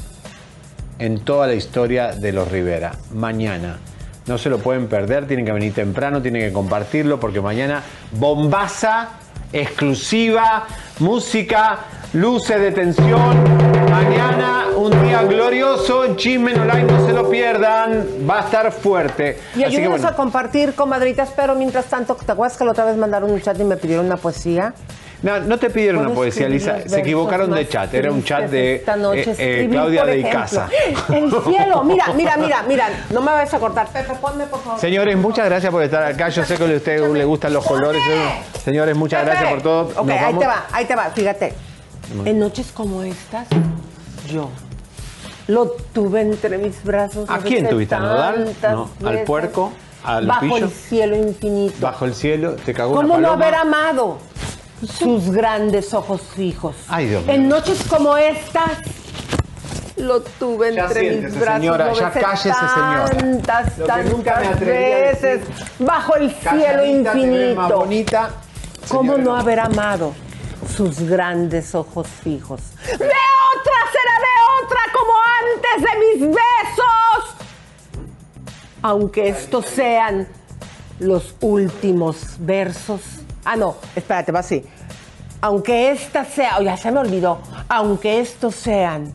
en 1.00 1.20
toda 1.20 1.48
la 1.48 1.56
historia 1.56 2.12
de 2.12 2.32
los 2.32 2.52
Rivera. 2.52 2.92
Mañana. 3.14 3.80
No 4.28 4.38
se 4.38 4.52
lo 4.52 4.60
pueden 4.60 4.88
perder, 4.88 5.26
tienen 5.28 5.44
que 5.44 5.52
venir 5.52 5.74
temprano, 5.74 6.22
tienen 6.22 6.44
que 6.44 6.54
compartirlo 6.54 7.20
porque 7.20 7.42
mañana 7.42 7.82
bombaza, 8.12 9.10
exclusiva, 9.52 10.68
música, 11.00 11.80
luces 12.14 12.60
de 12.60 12.72
tensión. 12.72 13.44
Mañana 13.90 14.68
un 14.76 14.92
día 15.04 15.24
glorioso, 15.24 16.16
Chisme 16.16 16.54
Online, 16.54 16.84
no 16.84 17.06
se 17.06 17.14
lo 17.14 17.30
pierdan, 17.30 18.06
va 18.30 18.40
a 18.40 18.42
estar 18.42 18.72
fuerte. 18.72 19.38
Y 19.56 19.64
Así 19.64 19.76
ayúdenos 19.76 20.02
bueno, 20.02 20.08
a 20.08 20.16
compartir, 20.16 20.74
comadritas, 20.74 21.32
pero 21.36 21.56
mientras 21.56 21.86
tanto, 21.86 22.16
¿te 22.16 22.32
acuerdas 22.32 22.58
que 22.58 22.66
la 22.66 22.72
otra 22.72 22.86
vez 22.86 22.98
mandaron 22.98 23.32
un 23.32 23.42
chat 23.42 23.60
y 23.60 23.64
me 23.64 23.78
pidieron 23.78 24.06
una 24.06 24.18
poesía? 24.18 24.74
no, 25.22 25.38
no 25.42 25.60
te 25.60 25.70
pidieron 25.70 26.06
una 26.06 26.16
poesía, 26.16 26.48
Lisa, 26.48 26.88
se 26.88 27.00
equivocaron 27.02 27.52
de 27.52 27.68
chat, 27.68 27.94
era 27.94 28.12
un 28.12 28.24
chat 28.24 28.44
de 28.44 28.48
tristes 28.48 28.80
esta 28.80 28.96
noche. 28.96 29.32
eh, 29.32 29.66
eh, 29.66 29.68
Claudia 29.70 30.06
de 30.06 30.20
Icaza. 30.20 30.70
El 31.10 31.30
cielo, 31.30 31.84
mira, 31.84 32.06
mira, 32.16 32.38
mira, 32.38 32.64
mira, 32.68 32.90
no 33.10 33.22
me 33.22 33.32
vayas 33.32 33.54
a 33.54 33.60
cortar. 33.60 33.88
Pepe, 33.90 34.14
ponme 34.16 34.46
por 34.46 34.62
favor. 34.62 34.80
Señores, 34.80 35.18
muchas 35.18 35.46
gracias 35.46 35.72
por 35.72 35.84
estar 35.84 36.04
acá. 36.04 36.30
Yo 36.30 36.46
sé 36.46 36.56
que 36.56 36.64
a 36.64 36.78
ustedes 36.78 37.02
les 37.12 37.26
gustan 37.26 37.52
los 37.52 37.66
colores. 37.66 38.02
Señores, 38.64 38.96
muchas 38.96 39.26
gracias 39.26 39.50
por 39.50 39.62
todo. 39.62 39.92
Ok, 39.98 40.10
ahí 40.10 40.36
te 40.36 40.48
va, 40.48 40.66
ahí 40.72 40.86
te 40.86 40.96
va, 40.96 41.04
fíjate. 41.10 41.69
En 42.26 42.40
noches 42.40 42.72
como 42.74 43.04
estas, 43.04 43.48
yo 44.32 44.50
lo 45.48 45.72
tuve 45.94 46.22
entre 46.22 46.58
mis 46.58 46.84
brazos. 46.84 47.30
¿A 47.30 47.40
quién 47.40 47.68
tuviste? 47.70 47.96
¿A 47.96 48.00
Nodal? 48.00 48.56
No, 48.62 48.90
¿Al 49.08 49.24
puerco? 49.24 49.72
¿Al 50.04 50.28
Bajo 50.28 50.42
pillo? 50.42 50.58
el 50.58 50.70
cielo 50.72 51.16
infinito. 51.16 51.76
Bajo 51.82 52.06
el 52.06 52.14
cielo, 52.14 52.54
te 52.54 52.74
cagó 52.74 52.94
¿Cómo 52.96 53.16
una 53.16 53.28
no 53.28 53.34
haber 53.34 53.56
amado 53.56 54.18
sus 54.98 55.32
grandes 55.32 55.94
ojos 55.94 56.22
fijos? 56.36 56.76
Ay, 56.88 57.08
Dios 57.08 57.26
mío. 57.26 57.34
En 57.36 57.50
noches 57.50 57.84
como 57.90 58.16
estas, 58.16 58.72
lo 59.98 60.22
tuve 60.22 60.74
Ya 60.74 60.86
entre 60.86 61.22
mis 61.22 61.40
brazos. 61.40 61.60
señora, 61.62 61.94
ya 61.94 62.12
cállese, 62.12 62.54
señora. 62.54 63.06
Tantas, 63.10 63.78
Lo 63.78 63.86
que 63.86 63.92
tantas 63.92 64.12
nunca 64.14 64.40
me 64.40 64.48
a 64.48 64.56
veces. 64.56 65.42
Bajo 65.80 66.16
el 66.16 66.32
cielo 66.32 66.86
infinito. 66.86 67.56
más 67.56 67.72
bonita. 67.74 68.30
¿Cómo 68.88 69.18
no. 69.18 69.36
haber 69.36 69.60
amado 69.60 70.14
sus 70.76 71.00
grandes 71.02 71.76
ojos 71.76 72.08
fijos? 72.08 72.62
¡De 72.86 72.94
otra 72.94 73.80
será 73.92 74.16
de 74.26 74.64
otra 74.64 74.82
como 74.94 75.14
antes 75.42 75.92
de 75.92 76.00
mis 76.00 76.36
besos! 76.36 77.36
Aunque 78.82 79.30
estos 79.30 79.66
sean 79.66 80.28
los 81.00 81.36
últimos 81.42 82.36
versos. 82.40 83.02
Ah, 83.46 83.56
no, 83.56 83.78
espérate, 83.96 84.32
va 84.32 84.40
así. 84.40 84.66
Aunque 85.42 85.92
esta 85.92 86.26
sea, 86.26 86.58
oh, 86.60 86.62
ya 86.62 86.76
se 86.76 86.92
me 86.92 87.00
olvidó, 87.00 87.40
aunque 87.70 88.20
estos 88.20 88.56
sean 88.56 89.14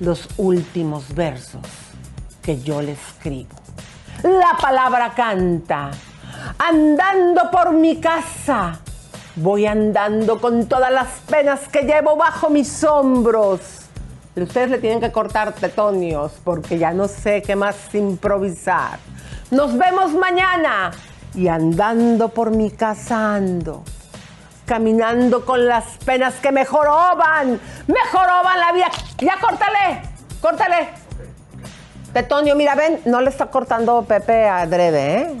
los 0.00 0.28
últimos 0.36 1.14
versos 1.14 1.62
que 2.42 2.60
yo 2.60 2.82
le 2.82 2.92
escribo. 2.92 3.50
La 4.22 4.56
palabra 4.60 5.12
canta, 5.14 5.90
andando 6.58 7.50
por 7.50 7.72
mi 7.72 8.00
casa, 8.00 8.80
voy 9.40 9.66
andando 9.66 10.38
con 10.38 10.66
todas 10.66 10.92
las 10.92 11.08
penas 11.28 11.60
que 11.68 11.82
llevo 11.82 12.16
bajo 12.16 12.50
mis 12.50 12.84
hombros. 12.84 13.60
Ustedes 14.36 14.70
le 14.70 14.78
tienen 14.78 15.00
que 15.00 15.10
cortar 15.10 15.52
tetonios 15.54 16.32
porque 16.44 16.78
ya 16.78 16.92
no 16.92 17.08
sé 17.08 17.42
qué 17.42 17.56
más 17.56 17.94
improvisar. 17.94 18.98
Nos 19.50 19.76
vemos 19.76 20.12
mañana 20.12 20.92
y 21.34 21.48
andando 21.48 22.28
por 22.28 22.50
mi 22.50 22.70
casa 22.70 23.34
ando 23.34 23.82
caminando 24.66 25.44
con 25.44 25.66
las 25.66 25.84
penas 26.04 26.34
que 26.34 26.52
me 26.52 26.64
joroban, 26.64 27.60
me 27.88 28.00
joroban 28.12 28.60
la 28.60 28.72
vida. 28.72 28.86
Ya 29.18 29.36
córtale, 29.40 30.02
córtale. 30.40 30.90
Tetonio, 32.12 32.54
mira, 32.54 32.76
ven, 32.76 33.00
no 33.04 33.20
le 33.20 33.30
está 33.30 33.46
cortando 33.46 34.04
Pepe 34.04 34.48
adrede, 34.48 35.22
¿eh? 35.22 35.36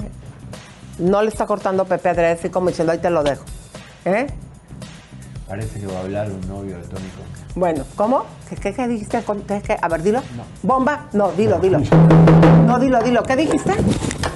No 0.98 1.22
le 1.22 1.28
está 1.28 1.46
cortando 1.46 1.84
Pepe 1.84 2.08
adrede, 2.08 2.32
así 2.32 2.50
como 2.50 2.70
diciendo, 2.70 2.92
ahí 2.92 2.98
te 2.98 3.08
lo 3.08 3.22
dejo. 3.22 3.44
¿Eh? 4.04 4.26
Parece 5.48 5.80
que 5.80 5.86
va 5.86 5.98
a 5.98 6.00
hablar 6.02 6.30
un 6.30 6.40
novio 6.48 6.76
de 6.78 6.84
Tony 6.84 7.08
Coca. 7.08 7.46
Bueno, 7.56 7.84
¿cómo? 7.96 8.24
¿Qué, 8.48 8.56
qué, 8.56 8.72
qué 8.72 8.86
dijiste? 8.88 9.22
¿Qué- 9.48 9.62
qué? 9.62 9.76
A 9.80 9.88
ver, 9.88 10.02
dilo. 10.02 10.22
¿Bomba? 10.62 11.06
No, 11.12 11.32
dilo, 11.32 11.58
dilo. 11.58 11.80
No, 12.66 12.78
dilo, 12.78 13.02
dilo. 13.02 13.22
¿Qué 13.24 13.36
dijiste? 13.36 13.72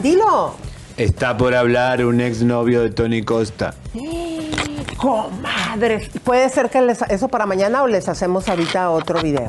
Dilo. 0.03 0.55
Está 0.97 1.37
por 1.37 1.55
hablar 1.55 2.05
un 2.05 2.21
exnovio 2.21 2.83
de 2.83 2.91
Tony 2.91 3.23
Costa. 3.23 3.75
Comadres. 4.97 6.11
Puede 6.25 6.49
ser 6.49 6.71
que 6.71 6.81
les, 6.83 7.03
eso 7.03 7.29
para 7.29 7.47
mañana 7.47 7.83
o 7.83 7.87
les 7.89 8.09
hacemos 8.09 8.49
ahorita 8.49 8.91
otro 8.91 9.21
video. 9.23 9.49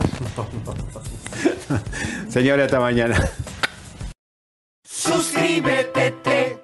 Señores, 2.30 2.66
hasta 2.66 2.80
mañana. 2.80 3.18
Suscríbete, 4.84 6.12
te, 6.24 6.58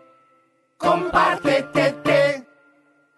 compártete, 0.77 1.95
te, 2.03 2.10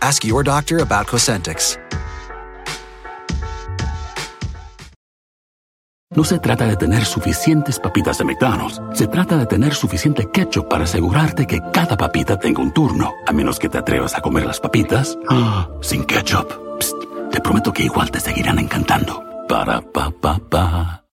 Ask 0.00 0.24
your 0.24 0.42
doctor 0.44 0.80
about 0.82 1.06
Cosentyx. 1.06 1.78
No 6.18 6.24
se 6.24 6.38
trata 6.38 6.66
de 6.66 6.76
tener 6.76 7.04
suficientes 7.04 7.78
papitas 7.78 8.18
de 8.18 8.24
McDonald's. 8.24 8.80
Se 8.92 9.06
trata 9.06 9.36
de 9.36 9.46
tener 9.46 9.74
suficiente 9.74 10.28
ketchup 10.32 10.68
para 10.68 10.84
asegurarte 10.84 11.46
que 11.46 11.60
cada 11.72 11.96
papita 11.96 12.38
tenga 12.38 12.62
un 12.62 12.72
turno. 12.72 13.12
A 13.26 13.32
menos 13.32 13.58
que 13.58 13.68
te 13.68 13.78
atrevas 13.78 14.14
a 14.16 14.20
comer 14.20 14.46
las 14.46 14.58
papitas 14.58 15.18
ah, 15.28 15.68
sin 15.80 16.04
ketchup. 16.04 16.50
Psst, 16.80 16.96
te 17.30 17.40
prometo 17.40 17.72
que 17.72 17.84
igual 17.84 18.10
te 18.10 18.20
seguirán 18.20 18.58
encantando. 18.58 19.22
Para 19.48 19.80
pa 19.80 20.10
pa 20.10 20.38
pa. 20.38 21.07